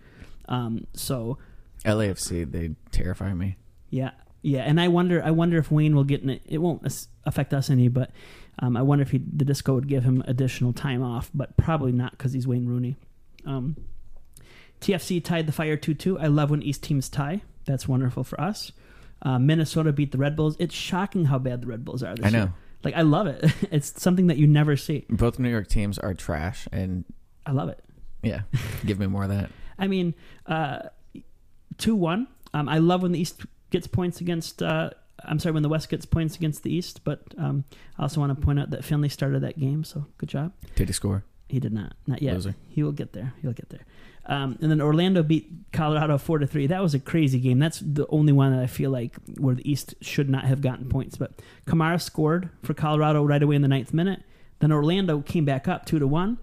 Um, 0.47 0.85
so 0.93 1.37
LAFC, 1.83 2.49
they 2.49 2.75
terrify 2.91 3.33
me. 3.33 3.57
yeah, 3.89 4.11
yeah, 4.41 4.61
and 4.61 4.79
I 4.79 4.87
wonder, 4.87 5.21
I 5.23 5.31
wonder 5.31 5.57
if 5.57 5.71
Wayne 5.71 5.95
will 5.95 6.03
get 6.03 6.21
in 6.21 6.29
it. 6.29 6.41
It 6.45 6.59
won't 6.59 6.85
affect 7.25 7.53
us 7.53 7.69
any, 7.69 7.87
but 7.87 8.11
um, 8.59 8.75
I 8.77 8.81
wonder 8.81 9.01
if 9.03 9.11
he, 9.11 9.17
the 9.17 9.45
disco 9.45 9.73
would 9.75 9.87
give 9.87 10.03
him 10.03 10.23
additional 10.27 10.73
time 10.73 11.01
off, 11.03 11.29
but 11.33 11.55
probably 11.57 11.91
not 11.91 12.11
because 12.11 12.33
he's 12.33 12.47
Wayne 12.47 12.67
Rooney. 12.67 12.95
Um, 13.45 13.75
TFC 14.81 15.23
tied 15.23 15.45
the 15.45 15.51
Fire 15.51 15.77
two 15.77 15.93
two. 15.93 16.17
I 16.19 16.27
love 16.27 16.51
when 16.51 16.61
East 16.63 16.83
teams 16.83 17.09
tie. 17.09 17.41
That's 17.65 17.87
wonderful 17.87 18.23
for 18.23 18.39
us. 18.39 18.71
Uh, 19.21 19.37
Minnesota 19.37 19.91
beat 19.91 20.11
the 20.13 20.17
Red 20.17 20.35
Bulls. 20.35 20.55
It's 20.59 20.73
shocking 20.73 21.25
how 21.25 21.37
bad 21.39 21.61
the 21.61 21.67
Red 21.67 21.83
Bulls 21.83 22.01
are 22.03 22.15
this 22.15 22.25
I 22.25 22.29
know. 22.29 22.37
year. 22.39 22.53
Like 22.83 22.95
I 22.95 23.01
love 23.01 23.27
it. 23.27 23.43
It's 23.71 24.01
something 24.01 24.27
that 24.27 24.37
you 24.37 24.47
never 24.47 24.77
see. 24.77 25.05
Both 25.09 25.37
New 25.39 25.49
York 25.49 25.67
teams 25.67 25.99
are 25.99 26.13
trash, 26.13 26.67
and 26.71 27.03
I 27.45 27.51
love 27.51 27.67
it. 27.69 27.83
yeah, 28.23 28.41
give 28.85 28.99
me 28.99 29.07
more 29.07 29.23
of 29.23 29.29
that. 29.29 29.49
I 29.79 29.87
mean, 29.87 30.13
uh, 30.45 30.79
two 31.77 31.95
one. 31.95 32.27
Um, 32.53 32.67
I 32.69 32.77
love 32.79 33.03
when 33.03 33.11
the 33.11 33.19
East 33.19 33.41
gets 33.69 33.87
points 33.87 34.21
against. 34.21 34.61
Uh, 34.61 34.91
I'm 35.25 35.39
sorry, 35.39 35.53
when 35.53 35.63
the 35.63 35.69
West 35.69 35.89
gets 35.89 36.05
points 36.05 36.35
against 36.35 36.63
the 36.63 36.73
East. 36.73 37.03
But 37.03 37.21
um, 37.37 37.65
I 37.97 38.03
also 38.03 38.19
want 38.19 38.37
to 38.37 38.45
point 38.45 38.59
out 38.59 38.69
that 38.69 38.85
Finlay 38.85 39.09
started 39.09 39.41
that 39.41 39.59
game, 39.59 39.83
so 39.83 40.05
good 40.17 40.29
job. 40.29 40.53
Did 40.75 40.87
he 40.87 40.93
score? 40.93 41.23
He 41.47 41.59
did 41.59 41.73
not, 41.73 41.93
not 42.05 42.21
yet. 42.21 42.35
Loser. 42.35 42.55
He 42.69 42.83
will 42.83 42.91
get 42.91 43.13
there. 43.13 43.33
He'll 43.41 43.53
get 43.53 43.69
there. 43.69 43.85
Um, 44.27 44.59
and 44.61 44.69
then 44.69 44.79
Orlando 44.79 45.23
beat 45.23 45.49
Colorado 45.73 46.19
four 46.19 46.37
to 46.37 46.45
three. 46.45 46.67
That 46.67 46.83
was 46.83 46.93
a 46.93 46.99
crazy 46.99 47.39
game. 47.39 47.57
That's 47.57 47.79
the 47.79 48.05
only 48.09 48.31
one 48.31 48.55
that 48.55 48.61
I 48.61 48.67
feel 48.67 48.91
like 48.91 49.15
where 49.39 49.55
the 49.55 49.69
East 49.69 49.95
should 50.01 50.29
not 50.29 50.45
have 50.45 50.61
gotten 50.61 50.87
points. 50.87 51.17
But 51.17 51.31
Kamara 51.65 51.99
scored 51.99 52.49
for 52.61 52.75
Colorado 52.75 53.23
right 53.23 53.41
away 53.41 53.55
in 53.55 53.63
the 53.63 53.67
ninth 53.67 53.91
minute. 53.91 54.21
Then 54.59 54.71
Orlando 54.71 55.21
came 55.21 55.45
back 55.45 55.67
up 55.67 55.85
two 55.85 55.97
to 55.97 56.05
one, 56.05 56.37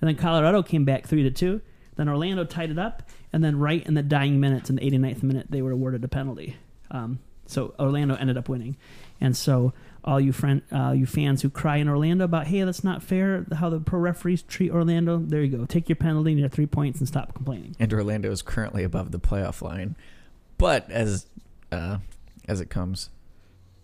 and 0.00 0.08
then 0.08 0.16
Colorado 0.16 0.64
came 0.64 0.84
back 0.84 1.06
three 1.06 1.22
to 1.22 1.30
two. 1.30 1.60
Then 1.94 2.08
Orlando 2.08 2.44
tied 2.44 2.70
it 2.70 2.78
up, 2.78 3.08
and 3.32 3.44
then 3.44 3.58
right 3.58 3.86
in 3.86 3.94
the 3.94 4.02
dying 4.02 4.40
minutes, 4.40 4.70
in 4.70 4.76
the 4.76 4.90
89th 4.90 5.22
minute, 5.22 5.46
they 5.50 5.62
were 5.62 5.72
awarded 5.72 6.02
a 6.02 6.08
penalty. 6.08 6.56
Um, 6.90 7.18
so 7.46 7.74
Orlando 7.80 8.14
ended 8.14 8.36
up 8.36 8.48
winning, 8.48 8.76
and 9.20 9.36
so 9.36 9.72
all 10.04 10.20
you 10.20 10.32
friend, 10.32 10.62
uh, 10.70 10.92
you 10.96 11.06
fans 11.06 11.42
who 11.42 11.50
cry 11.50 11.76
in 11.78 11.88
Orlando 11.88 12.24
about, 12.24 12.46
hey, 12.46 12.62
that's 12.62 12.84
not 12.84 13.02
fair 13.02 13.46
how 13.54 13.68
the 13.70 13.80
pro 13.80 13.98
referees 13.98 14.42
treat 14.42 14.70
Orlando. 14.70 15.18
There 15.18 15.42
you 15.42 15.56
go. 15.56 15.64
Take 15.66 15.88
your 15.88 15.96
penalty 15.96 16.30
and 16.32 16.40
your 16.40 16.48
three 16.48 16.66
points 16.66 16.98
and 17.00 17.08
stop 17.08 17.34
complaining. 17.34 17.74
And 17.78 17.92
Orlando 17.92 18.30
is 18.30 18.42
currently 18.42 18.84
above 18.84 19.12
the 19.12 19.18
playoff 19.18 19.62
line, 19.62 19.96
but 20.58 20.90
as 20.90 21.26
uh, 21.72 21.98
as 22.46 22.60
it 22.60 22.68
comes, 22.70 23.10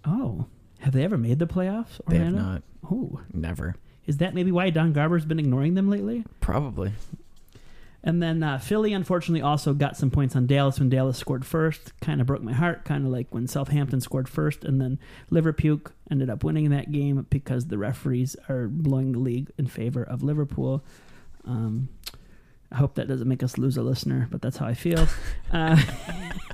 Oh, 0.04 0.46
have 0.80 0.92
they 0.92 1.02
ever 1.04 1.16
made 1.18 1.38
the 1.38 1.46
playoffs? 1.46 2.00
they 2.06 2.18
have 2.18 2.34
not. 2.34 2.62
Oh, 2.90 3.20
Never. 3.32 3.76
is 4.06 4.18
that 4.18 4.34
maybe 4.34 4.52
why 4.52 4.68
Don 4.68 4.92
Garber's 4.92 5.24
been 5.24 5.38
ignoring 5.38 5.72
them 5.74 5.88
lately? 5.88 6.24
Probably. 6.40 6.92
And 8.06 8.22
then 8.22 8.42
uh, 8.42 8.58
Philly, 8.58 8.92
unfortunately, 8.92 9.40
also 9.40 9.72
got 9.72 9.96
some 9.96 10.10
points 10.10 10.36
on 10.36 10.46
Dallas 10.46 10.78
when 10.78 10.90
Dallas 10.90 11.16
scored 11.16 11.46
first. 11.46 11.98
Kind 12.00 12.20
of 12.20 12.26
broke 12.26 12.42
my 12.42 12.52
heart, 12.52 12.84
kind 12.84 13.06
of 13.06 13.10
like 13.10 13.28
when 13.30 13.46
Southampton 13.46 14.02
scored 14.02 14.28
first. 14.28 14.62
And 14.62 14.78
then 14.78 14.98
Liverpool 15.30 15.80
ended 16.10 16.28
up 16.28 16.44
winning 16.44 16.68
that 16.68 16.92
game 16.92 17.26
because 17.30 17.68
the 17.68 17.78
referees 17.78 18.36
are 18.50 18.68
blowing 18.68 19.12
the 19.12 19.18
league 19.18 19.50
in 19.56 19.66
favor 19.66 20.02
of 20.02 20.22
Liverpool. 20.22 20.84
Um, 21.46 21.88
I 22.70 22.76
hope 22.76 22.94
that 22.96 23.08
doesn't 23.08 23.26
make 23.26 23.42
us 23.42 23.56
lose 23.56 23.78
a 23.78 23.82
listener, 23.82 24.28
but 24.30 24.42
that's 24.42 24.58
how 24.58 24.66
I 24.66 24.74
feel. 24.74 25.08
uh, 25.50 25.80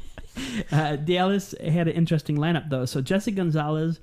uh, 0.73 0.97
Dallas 0.97 1.53
had 1.61 1.89
an 1.89 1.95
interesting 1.95 2.37
lineup, 2.37 2.71
though. 2.71 2.85
So 2.85 3.01
Jesse 3.01 3.33
Gonzalez, 3.33 3.99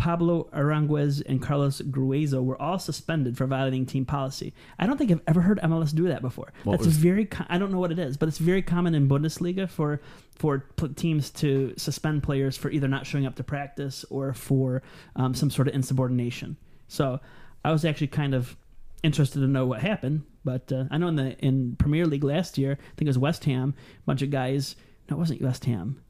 Pablo 0.00 0.48
Aránguiz, 0.54 1.22
and 1.26 1.42
Carlos 1.42 1.82
Gruezo 1.82 2.42
were 2.42 2.60
all 2.60 2.78
suspended 2.78 3.36
for 3.36 3.46
violating 3.46 3.84
team 3.84 4.06
policy. 4.06 4.54
I 4.78 4.86
don't 4.86 4.96
think 4.96 5.10
I've 5.10 5.20
ever 5.26 5.42
heard 5.42 5.60
MLS 5.62 5.94
do 5.94 6.08
that 6.08 6.22
before. 6.22 6.54
What 6.64 6.78
That's 6.78 6.86
was- 6.86 6.96
very. 6.96 7.26
Co- 7.26 7.44
I 7.50 7.58
don't 7.58 7.70
know 7.70 7.78
what 7.78 7.92
it 7.92 7.98
is, 7.98 8.16
but 8.16 8.26
it's 8.26 8.38
very 8.38 8.62
common 8.62 8.94
in 8.94 9.08
Bundesliga 9.08 9.68
for 9.68 10.00
for 10.36 10.64
teams 10.96 11.28
to 11.30 11.74
suspend 11.76 12.22
players 12.22 12.56
for 12.56 12.70
either 12.70 12.88
not 12.88 13.06
showing 13.06 13.26
up 13.26 13.34
to 13.36 13.44
practice 13.44 14.06
or 14.08 14.32
for 14.32 14.82
um, 15.16 15.34
some 15.34 15.50
sort 15.50 15.68
of 15.68 15.74
insubordination. 15.74 16.56
So 16.88 17.20
I 17.62 17.70
was 17.72 17.84
actually 17.84 18.06
kind 18.06 18.34
of 18.34 18.56
interested 19.02 19.40
to 19.40 19.46
know 19.46 19.66
what 19.66 19.82
happened. 19.82 20.22
But 20.46 20.72
uh, 20.72 20.84
I 20.90 20.96
know 20.96 21.08
in 21.08 21.16
the 21.16 21.38
in 21.40 21.76
Premier 21.76 22.06
League 22.06 22.24
last 22.24 22.56
year, 22.56 22.72
I 22.80 22.84
think 22.96 23.02
it 23.02 23.06
was 23.08 23.18
West 23.18 23.44
Ham, 23.44 23.74
a 23.98 24.02
bunch 24.06 24.22
of 24.22 24.30
guys. 24.30 24.76
No, 25.10 25.16
it 25.16 25.18
wasn't 25.18 25.42
West 25.42 25.66
Ham. 25.66 26.00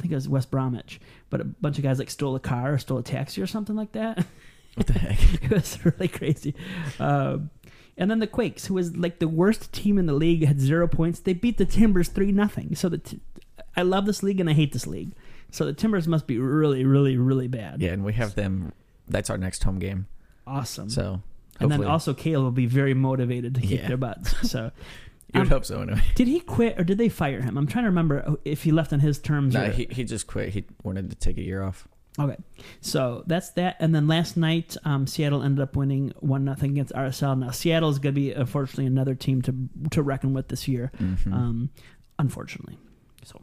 I 0.00 0.02
think 0.02 0.12
it 0.12 0.16
was 0.16 0.28
West 0.30 0.50
Bromwich, 0.50 0.98
but 1.28 1.42
a 1.42 1.44
bunch 1.44 1.76
of 1.76 1.84
guys 1.84 1.98
like 1.98 2.08
stole 2.08 2.34
a 2.34 2.40
car 2.40 2.72
or 2.72 2.78
stole 2.78 2.96
a 2.96 3.02
taxi 3.02 3.42
or 3.42 3.46
something 3.46 3.76
like 3.76 3.92
that. 3.92 4.24
What 4.76 4.86
the 4.86 4.92
heck? 4.94 5.42
it 5.44 5.50
was 5.50 5.84
really 5.84 6.06
crazy. 6.08 6.54
Um, 7.00 7.50
and 7.98 8.08
then 8.08 8.20
the 8.20 8.28
Quakes, 8.28 8.66
who 8.66 8.74
was 8.74 8.96
like 8.96 9.18
the 9.18 9.26
worst 9.26 9.72
team 9.72 9.98
in 9.98 10.06
the 10.06 10.12
league, 10.14 10.46
had 10.46 10.60
zero 10.60 10.86
points. 10.86 11.18
They 11.18 11.32
beat 11.32 11.58
the 11.58 11.66
Timbers 11.66 12.08
three 12.08 12.30
nothing. 12.30 12.76
So 12.76 12.88
the 12.88 12.98
t- 12.98 13.20
I 13.76 13.82
love 13.82 14.06
this 14.06 14.22
league 14.22 14.38
and 14.38 14.48
I 14.48 14.52
hate 14.52 14.72
this 14.72 14.86
league. 14.86 15.12
So 15.50 15.64
the 15.66 15.72
Timbers 15.72 16.06
must 16.06 16.28
be 16.28 16.38
really, 16.38 16.84
really, 16.84 17.16
really 17.18 17.48
bad. 17.48 17.82
Yeah, 17.82 17.90
and 17.90 18.04
we 18.04 18.12
have 18.12 18.36
them. 18.36 18.72
That's 19.08 19.28
our 19.28 19.36
next 19.36 19.64
home 19.64 19.80
game. 19.80 20.06
awesome. 20.46 20.88
So 20.88 21.20
and 21.58 21.70
then 21.70 21.84
also 21.84 22.14
Caleb 22.14 22.44
will 22.44 22.50
be 22.52 22.66
very 22.66 22.94
motivated 22.94 23.56
to 23.56 23.60
kick 23.60 23.80
Yeah. 23.82 23.88
their 23.88 23.96
butts. 23.96 24.48
So 24.48 24.70
you 25.32 25.40
would 25.40 25.46
um, 25.46 25.50
hope 25.50 25.64
so 25.64 25.80
anyway. 25.82 26.02
did 26.14 26.28
he 26.28 26.40
quit 26.40 26.78
or 26.78 26.84
did 26.84 26.98
they 26.98 27.08
fire 27.08 27.40
him? 27.40 27.56
I'm 27.56 27.66
trying 27.66 27.84
to 27.84 27.90
remember 27.90 28.36
if 28.44 28.62
he 28.64 28.72
left 28.72 28.92
on 28.92 29.00
his 29.00 29.18
terms. 29.18 29.54
No, 29.54 29.64
or, 29.64 29.70
he 29.70 29.86
he 29.90 30.04
just 30.04 30.26
quit. 30.26 30.50
He 30.50 30.64
wanted 30.82 31.10
to 31.10 31.16
take 31.16 31.38
a 31.38 31.42
year 31.42 31.62
off. 31.62 31.86
Okay, 32.18 32.36
so 32.80 33.22
that's 33.26 33.50
that. 33.50 33.76
And 33.78 33.94
then 33.94 34.08
last 34.08 34.36
night, 34.36 34.76
um, 34.84 35.06
Seattle 35.06 35.42
ended 35.42 35.62
up 35.62 35.76
winning 35.76 36.12
one 36.18 36.44
nothing 36.44 36.72
against 36.72 36.92
RSL. 36.92 37.38
Now 37.38 37.50
Seattle 37.50 37.88
is 37.88 37.98
going 37.98 38.14
to 38.14 38.20
be 38.20 38.32
unfortunately 38.32 38.86
another 38.86 39.14
team 39.14 39.42
to 39.42 39.54
to 39.90 40.02
reckon 40.02 40.34
with 40.34 40.48
this 40.48 40.66
year. 40.66 40.90
Mhm. 40.98 41.32
Um, 41.32 41.70
unfortunately, 42.18 42.78
so 43.22 43.40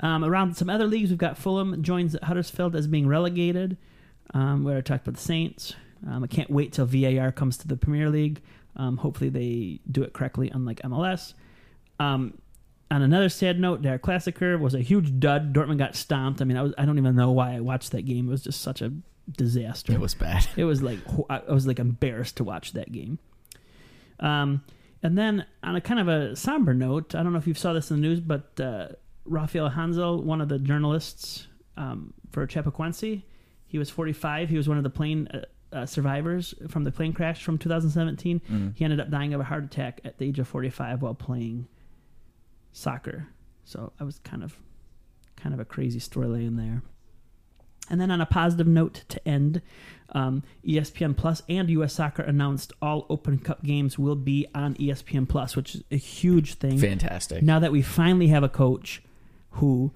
um, 0.00 0.24
around 0.24 0.56
some 0.56 0.68
other 0.68 0.86
leagues, 0.86 1.10
we've 1.10 1.18
got 1.18 1.38
Fulham 1.38 1.82
joins 1.82 2.16
Huddersfield 2.22 2.76
as 2.76 2.86
being 2.86 3.06
relegated. 3.06 3.78
Um, 4.34 4.64
where 4.64 4.76
I 4.76 4.80
talked 4.80 5.06
about 5.06 5.16
the 5.16 5.22
Saints. 5.22 5.74
Um, 6.06 6.24
I 6.24 6.26
can't 6.26 6.50
wait 6.50 6.72
till 6.72 6.84
VAR 6.84 7.30
comes 7.32 7.56
to 7.58 7.68
the 7.68 7.76
Premier 7.76 8.10
League. 8.10 8.42
Um, 8.76 8.98
hopefully 8.98 9.30
they 9.30 9.80
do 9.90 10.02
it 10.02 10.12
correctly, 10.12 10.50
unlike 10.52 10.80
MLS. 10.82 11.34
Um, 11.98 12.38
on 12.90 13.02
another 13.02 13.28
sad 13.28 13.58
note, 13.58 13.82
Der 13.82 13.98
Klassiker 13.98 14.58
was 14.60 14.74
a 14.74 14.80
huge 14.80 15.18
dud. 15.18 15.52
Dortmund 15.52 15.78
got 15.78 15.96
stomped. 15.96 16.40
I 16.40 16.44
mean, 16.44 16.56
I 16.56 16.62
was 16.62 16.74
I 16.78 16.84
don't 16.84 16.98
even 16.98 17.16
know 17.16 17.32
why 17.32 17.54
I 17.54 17.60
watched 17.60 17.92
that 17.92 18.02
game. 18.02 18.28
It 18.28 18.30
was 18.30 18.44
just 18.44 18.60
such 18.60 18.82
a 18.82 18.92
disaster. 19.30 19.92
it 19.92 20.00
was 20.00 20.14
bad. 20.14 20.46
It 20.56 20.64
was 20.64 20.82
like 20.82 21.00
I 21.28 21.38
I 21.48 21.52
was 21.52 21.66
like 21.66 21.78
embarrassed 21.78 22.36
to 22.36 22.44
watch 22.44 22.72
that 22.74 22.92
game. 22.92 23.18
Um, 24.20 24.62
and 25.02 25.16
then 25.18 25.46
on 25.62 25.76
a 25.76 25.80
kind 25.80 26.00
of 26.00 26.08
a 26.08 26.36
somber 26.36 26.74
note, 26.74 27.14
I 27.14 27.22
don't 27.22 27.32
know 27.32 27.38
if 27.38 27.46
you 27.46 27.54
saw 27.54 27.72
this 27.72 27.90
in 27.90 28.00
the 28.00 28.08
news, 28.08 28.20
but 28.20 28.58
uh, 28.60 28.88
Rafael 29.24 29.70
Henzel, 29.70 30.22
one 30.22 30.40
of 30.40 30.48
the 30.48 30.58
journalists 30.58 31.48
um, 31.76 32.14
for 32.30 32.46
Chapecoense, 32.46 33.22
he 33.66 33.78
was 33.78 33.90
45. 33.90 34.48
He 34.48 34.56
was 34.56 34.68
one 34.68 34.78
of 34.78 34.84
the 34.84 34.90
plane 34.90 35.28
uh, 35.28 35.42
uh, 35.72 35.86
survivors 35.86 36.54
from 36.68 36.84
the 36.84 36.92
plane 36.92 37.12
crash 37.12 37.42
from 37.42 37.58
2017. 37.58 38.40
Mm. 38.50 38.76
He 38.76 38.84
ended 38.84 39.00
up 39.00 39.10
dying 39.10 39.34
of 39.34 39.40
a 39.40 39.44
heart 39.44 39.64
attack 39.64 40.00
at 40.04 40.18
the 40.18 40.26
age 40.26 40.38
of 40.38 40.48
45 40.48 41.02
while 41.02 41.14
playing 41.14 41.66
soccer. 42.72 43.28
So 43.64 43.92
I 43.98 44.04
was 44.04 44.18
kind 44.20 44.44
of 44.44 44.56
kind 45.36 45.54
of 45.54 45.60
a 45.60 45.64
crazy 45.64 46.00
storyline 46.00 46.56
there. 46.56 46.82
And 47.88 48.00
then 48.00 48.10
on 48.10 48.20
a 48.20 48.26
positive 48.26 48.66
note 48.66 49.04
to 49.08 49.28
end, 49.28 49.62
um, 50.10 50.42
ESPN 50.66 51.16
Plus 51.16 51.42
and 51.48 51.68
US 51.70 51.94
Soccer 51.94 52.22
announced 52.22 52.72
all 52.82 53.06
Open 53.08 53.38
Cup 53.38 53.62
games 53.62 53.98
will 53.98 54.16
be 54.16 54.46
on 54.54 54.74
ESPN 54.74 55.28
Plus, 55.28 55.54
which 55.54 55.76
is 55.76 55.84
a 55.90 55.96
huge 55.96 56.54
thing. 56.54 56.78
Fantastic. 56.78 57.42
Now 57.42 57.58
that 57.60 57.72
we 57.72 57.82
finally 57.82 58.28
have 58.28 58.42
a 58.42 58.48
coach 58.48 59.02
who 59.52 59.92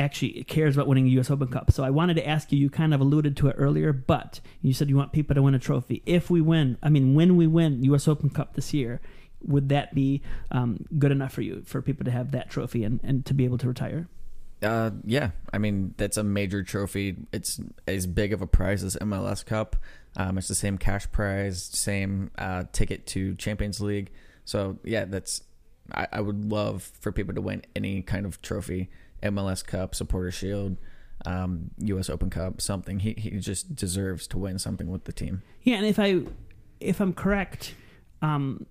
actually 0.00 0.44
cares 0.44 0.76
about 0.76 0.88
winning 0.88 1.04
the 1.04 1.10
U.S. 1.12 1.30
Open 1.30 1.48
Cup. 1.48 1.70
So 1.70 1.84
I 1.84 1.90
wanted 1.90 2.14
to 2.14 2.26
ask 2.26 2.50
you, 2.50 2.58
you 2.58 2.70
kind 2.70 2.94
of 2.94 3.00
alluded 3.00 3.36
to 3.38 3.48
it 3.48 3.56
earlier, 3.58 3.92
but 3.92 4.40
you 4.62 4.72
said 4.72 4.88
you 4.88 4.96
want 4.96 5.12
people 5.12 5.34
to 5.34 5.42
win 5.42 5.54
a 5.54 5.58
trophy. 5.58 6.02
If 6.06 6.30
we 6.30 6.40
win, 6.40 6.78
I 6.82 6.88
mean, 6.88 7.14
when 7.14 7.36
we 7.36 7.46
win 7.46 7.84
U.S. 7.84 8.08
Open 8.08 8.30
Cup 8.30 8.54
this 8.54 8.74
year, 8.74 9.00
would 9.42 9.68
that 9.68 9.94
be 9.94 10.22
um, 10.50 10.84
good 10.98 11.12
enough 11.12 11.32
for 11.32 11.42
you, 11.42 11.62
for 11.64 11.80
people 11.80 12.04
to 12.04 12.10
have 12.10 12.32
that 12.32 12.50
trophy 12.50 12.84
and, 12.84 13.00
and 13.02 13.24
to 13.26 13.34
be 13.34 13.44
able 13.44 13.58
to 13.58 13.68
retire? 13.68 14.08
Uh, 14.62 14.90
yeah, 15.04 15.30
I 15.52 15.58
mean 15.58 15.94
that's 15.96 16.18
a 16.18 16.22
major 16.22 16.62
trophy. 16.62 17.16
It's 17.32 17.60
as 17.88 18.06
big 18.06 18.34
of 18.34 18.42
a 18.42 18.46
prize 18.46 18.84
as 18.84 18.94
MLS 18.96 19.44
Cup. 19.44 19.76
Um, 20.16 20.36
it's 20.36 20.48
the 20.48 20.54
same 20.54 20.76
cash 20.76 21.10
prize, 21.10 21.62
same 21.62 22.30
uh, 22.36 22.64
ticket 22.72 23.06
to 23.08 23.34
Champions 23.36 23.80
League. 23.80 24.10
So 24.44 24.78
yeah, 24.84 25.06
that's 25.06 25.42
I, 25.92 26.06
I 26.12 26.20
would 26.20 26.44
love 26.44 26.90
for 27.00 27.10
people 27.10 27.34
to 27.34 27.40
win 27.40 27.62
any 27.74 28.02
kind 28.02 28.26
of 28.26 28.42
trophy, 28.42 28.90
MLS 29.22 29.64
Cup, 29.64 29.94
Supporter 29.94 30.30
Shield, 30.30 30.76
um, 31.26 31.70
U.S. 31.78 32.08
Open 32.08 32.30
Cup, 32.30 32.60
something. 32.60 33.00
He 33.00 33.14
he 33.16 33.30
just 33.38 33.74
deserves 33.74 34.26
to 34.28 34.38
win 34.38 34.58
something 34.58 34.90
with 34.90 35.04
the 35.04 35.12
team. 35.12 35.42
Yeah, 35.62 35.76
and 35.76 35.86
if 35.86 35.98
I 35.98 36.22
if 36.80 37.00
I'm 37.00 37.12
correct, 37.12 37.74
um, 38.22 38.66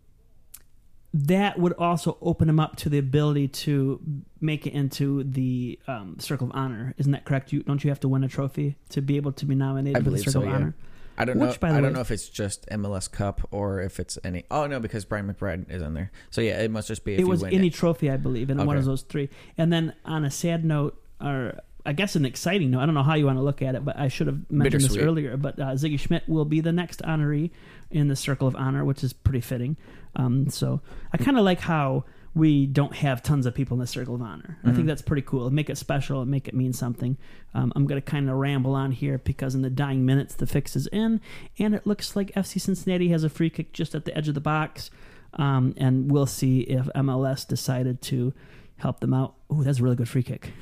that 1.13 1.57
would 1.59 1.73
also 1.73 2.17
open 2.21 2.49
him 2.49 2.59
up 2.59 2.75
to 2.77 2.89
the 2.89 2.97
ability 2.97 3.47
to 3.47 3.99
make 4.41 4.67
it 4.67 4.73
into 4.73 5.23
the 5.23 5.79
um, 5.87 6.17
Circle 6.19 6.47
of 6.47 6.55
Honor. 6.55 6.93
Isn't 6.97 7.11
that 7.11 7.25
correct? 7.25 7.51
You 7.51 7.63
don't 7.63 7.83
you 7.83 7.89
have 7.89 7.99
to 8.01 8.07
win 8.07 8.23
a 8.23 8.27
trophy 8.27 8.77
to 8.89 9.01
be 9.01 9.17
able 9.17 9.31
to 9.33 9.45
be 9.45 9.55
nominated 9.55 10.01
I 10.01 10.03
for 10.03 10.11
the 10.11 10.17
Circle 10.17 10.31
so, 10.31 10.41
of 10.41 10.47
yeah. 10.47 10.55
Honor? 10.55 10.75
I 11.19 11.25
don't 11.25 11.37
Which, 11.37 11.61
know. 11.61 11.67
I 11.67 11.75
way- 11.75 11.81
don't 11.81 11.93
know 11.93 11.99
if 11.99 12.11
it's 12.11 12.29
just 12.29 12.65
MLS 12.69 13.11
Cup 13.11 13.47
or 13.51 13.81
if 13.81 13.99
it's 13.99 14.17
any. 14.23 14.45
Oh 14.49 14.65
no, 14.67 14.79
because 14.79 15.05
Brian 15.05 15.31
McBride 15.31 15.69
is 15.69 15.81
in 15.81 15.93
there. 15.93 16.11
So 16.31 16.41
yeah, 16.41 16.61
it 16.61 16.71
must 16.71 16.87
just 16.87 17.03
be 17.03 17.13
if 17.13 17.19
it 17.19 17.23
you 17.23 17.27
was 17.27 17.41
win 17.41 17.53
any 17.53 17.67
it. 17.67 17.73
trophy, 17.73 18.09
I 18.09 18.17
believe, 18.17 18.49
and 18.49 18.65
one 18.65 18.77
of 18.77 18.85
those 18.85 19.01
three. 19.01 19.29
And 19.57 19.71
then 19.71 19.93
on 20.05 20.23
a 20.23 20.31
sad 20.31 20.63
note, 20.63 20.99
or 21.21 21.59
I 21.85 21.93
guess 21.93 22.15
an 22.15 22.25
exciting 22.25 22.71
note, 22.71 22.79
I 22.81 22.85
don't 22.85 22.95
know 22.95 23.03
how 23.03 23.15
you 23.15 23.25
want 23.25 23.37
to 23.37 23.43
look 23.43 23.61
at 23.61 23.75
it, 23.75 23.83
but 23.83 23.97
I 23.99 24.07
should 24.07 24.27
have 24.27 24.49
mentioned 24.49 24.83
this 24.83 24.97
earlier. 24.97 25.35
But 25.37 25.59
uh, 25.59 25.65
Sigi 25.75 25.99
Schmid 25.99 26.23
will 26.27 26.45
be 26.45 26.61
the 26.61 26.71
next 26.71 27.01
honoree 27.01 27.51
in 27.91 28.07
the 28.07 28.15
Circle 28.15 28.47
of 28.47 28.55
Honor, 28.55 28.85
which 28.85 29.03
is 29.03 29.11
pretty 29.13 29.41
fitting. 29.41 29.75
Um, 30.15 30.49
so 30.49 30.81
I 31.13 31.17
kind 31.17 31.37
of 31.37 31.43
like 31.43 31.59
how 31.59 32.05
we 32.35 32.65
don't 32.67 32.95
have 32.95 33.23
tons 33.23 33.45
of 33.45 33.55
people 33.55 33.75
in 33.75 33.79
the 33.79 33.87
Circle 33.87 34.15
of 34.15 34.21
Honor. 34.21 34.57
I 34.63 34.71
think 34.71 34.83
Mhm. 34.85 34.87
that's 34.87 35.01
pretty 35.01 35.23
cool. 35.23 35.49
Make 35.49 35.69
it 35.69 35.77
special 35.77 36.21
and 36.21 36.29
make 36.29 36.47
it 36.47 36.53
mean 36.53 36.73
something. 36.73 37.17
Um, 37.53 37.73
I'm 37.75 37.85
going 37.87 37.99
to 37.99 38.05
kind 38.05 38.29
of 38.29 38.35
ramble 38.37 38.75
on 38.75 38.91
here 38.91 39.17
because 39.17 39.55
in 39.55 39.61
the 39.63 39.69
dying 39.69 40.05
minutes, 40.05 40.35
the 40.35 40.45
fix 40.45 40.75
is 40.75 40.87
in, 40.87 41.21
and 41.57 41.73
it 41.73 41.87
looks 41.87 42.15
like 42.15 42.31
FC 42.35 42.59
Cincinnati 42.59 43.09
has 43.09 43.23
a 43.23 43.29
free 43.29 43.49
kick 43.49 43.73
just 43.73 43.95
at 43.95 44.05
the 44.05 44.15
edge 44.17 44.27
of 44.27 44.35
the 44.35 44.41
box. 44.41 44.91
Um, 45.33 45.73
and 45.77 46.11
we'll 46.11 46.25
see 46.25 46.61
if 46.61 46.87
MLS 46.95 47.45
decided 47.45 48.01
to 48.03 48.33
help 48.77 48.99
them 48.99 49.13
out. 49.13 49.35
Oh, 49.49 49.61
that's 49.63 49.79
a 49.79 49.83
really 49.83 49.95
good 49.95 50.07
free 50.09 50.23
kick. 50.23 50.53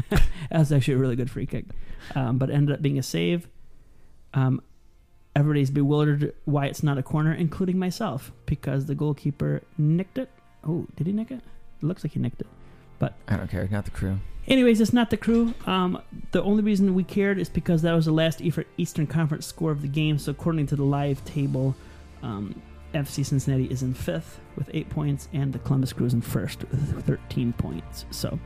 that's 0.50 0.70
actually 0.72 0.94
a 0.94 0.98
really 0.98 1.16
good 1.16 1.30
free 1.30 1.46
kick. 1.46 1.64
Um, 2.14 2.38
but 2.38 2.48
it 2.50 2.54
ended 2.54 2.74
up 2.76 2.82
being 2.82 2.98
a 2.98 3.02
save. 3.02 3.48
Um, 4.34 4.60
everybody's 5.34 5.70
bewildered 5.70 6.32
why 6.44 6.66
it's 6.66 6.82
not 6.82 6.98
a 6.98 7.02
corner, 7.02 7.32
including 7.32 7.78
myself, 7.78 8.32
because 8.46 8.86
the 8.86 8.94
goalkeeper 8.94 9.62
nicked 9.76 10.18
it. 10.18 10.30
Oh, 10.66 10.86
did 10.96 11.06
he 11.06 11.12
nick 11.12 11.30
it? 11.30 11.40
It 11.80 11.84
looks 11.84 12.04
like 12.04 12.12
he 12.12 12.20
nicked 12.20 12.40
it. 12.40 12.48
But 12.98 13.14
I 13.28 13.36
don't 13.36 13.50
care. 13.50 13.68
Not 13.70 13.84
the 13.84 13.90
crew. 13.90 14.18
Anyways, 14.48 14.80
it's 14.80 14.92
not 14.92 15.10
the 15.10 15.16
crew. 15.16 15.54
Um, 15.66 16.00
the 16.30 16.42
only 16.42 16.62
reason 16.62 16.94
we 16.94 17.04
cared 17.04 17.38
is 17.38 17.48
because 17.48 17.82
that 17.82 17.92
was 17.92 18.04
the 18.04 18.12
last 18.12 18.40
Eastern 18.76 19.06
Conference 19.06 19.44
score 19.44 19.72
of 19.72 19.82
the 19.82 19.88
game. 19.88 20.18
So 20.18 20.30
according 20.30 20.66
to 20.68 20.76
the 20.76 20.84
live 20.84 21.24
table, 21.24 21.74
um, 22.22 22.60
FC 22.94 23.26
Cincinnati 23.26 23.64
is 23.66 23.82
in 23.82 23.92
fifth 23.92 24.40
with 24.56 24.70
eight 24.72 24.88
points, 24.88 25.28
and 25.32 25.52
the 25.52 25.58
Columbus 25.58 25.92
Crew 25.92 26.06
is 26.06 26.14
in 26.14 26.20
first 26.20 26.60
with 26.70 27.04
13 27.06 27.52
points. 27.54 28.06
So 28.10 28.38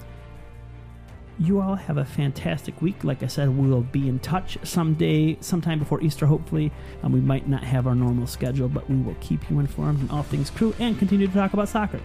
you 1.41 1.61
all 1.61 1.75
have 1.75 1.97
a 1.97 2.05
fantastic 2.05 2.81
week. 2.83 3.03
Like 3.03 3.23
I 3.23 3.27
said, 3.27 3.49
we 3.49 3.69
will 3.69 3.81
be 3.81 4.09
in 4.09 4.19
touch 4.21 4.59
someday, 4.63 5.39
sometime 5.41 5.79
before 5.79 6.01
Easter, 6.03 6.27
hopefully. 6.27 6.71
Um, 7.03 7.13
we 7.13 7.21
might 7.21 7.49
not 7.49 7.65
have 7.65 7.87
our 7.87 7.95
normal 7.95 8.27
schedule, 8.27 8.69
but 8.69 8.89
we 8.89 8.97
will 8.97 9.17
keep 9.21 9.49
you 9.51 9.59
informed 9.59 10.03
on 10.03 10.17
all 10.17 10.23
things 10.23 10.51
crew 10.51 10.75
and 10.79 10.99
continue 10.99 11.27
to 11.27 11.33
talk 11.33 11.55
about 11.55 11.69
soccer. 11.69 11.99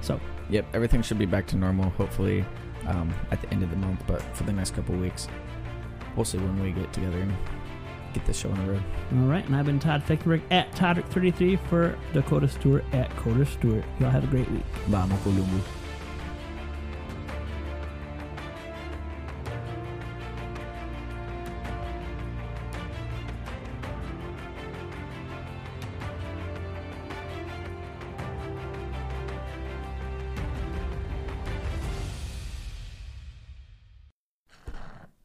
So 0.00 0.18
Yep, 0.50 0.66
everything 0.74 1.02
should 1.02 1.18
be 1.18 1.26
back 1.26 1.46
to 1.48 1.56
normal. 1.56 1.90
Hopefully, 1.90 2.44
um, 2.86 3.12
at 3.30 3.40
the 3.42 3.50
end 3.52 3.62
of 3.62 3.70
the 3.70 3.76
month, 3.76 4.02
but 4.06 4.22
for 4.34 4.44
the 4.44 4.52
next 4.52 4.74
couple 4.74 4.94
weeks, 4.96 5.28
we'll 6.16 6.24
see 6.24 6.38
when 6.38 6.62
we 6.62 6.72
get 6.72 6.92
together 6.92 7.18
and 7.18 7.32
get 8.14 8.24
this 8.24 8.38
show 8.38 8.50
on 8.50 8.66
the 8.66 8.72
road. 8.72 8.82
All 9.12 9.28
right, 9.28 9.44
and 9.44 9.54
I've 9.54 9.66
been 9.66 9.78
Todd 9.78 10.02
Fichtenberg 10.06 10.40
at 10.50 10.72
Toddrick33 10.72 11.58
for 11.68 11.98
Dakota 12.14 12.48
Stewart 12.48 12.84
at 12.92 13.14
Coda 13.16 13.44
Stewart. 13.44 13.84
Y'all 14.00 14.10
have 14.10 14.24
a 14.24 14.28
great 14.28 14.50
week. 14.50 14.64
Vamos, 14.86 15.20
Columbo. 15.22 15.62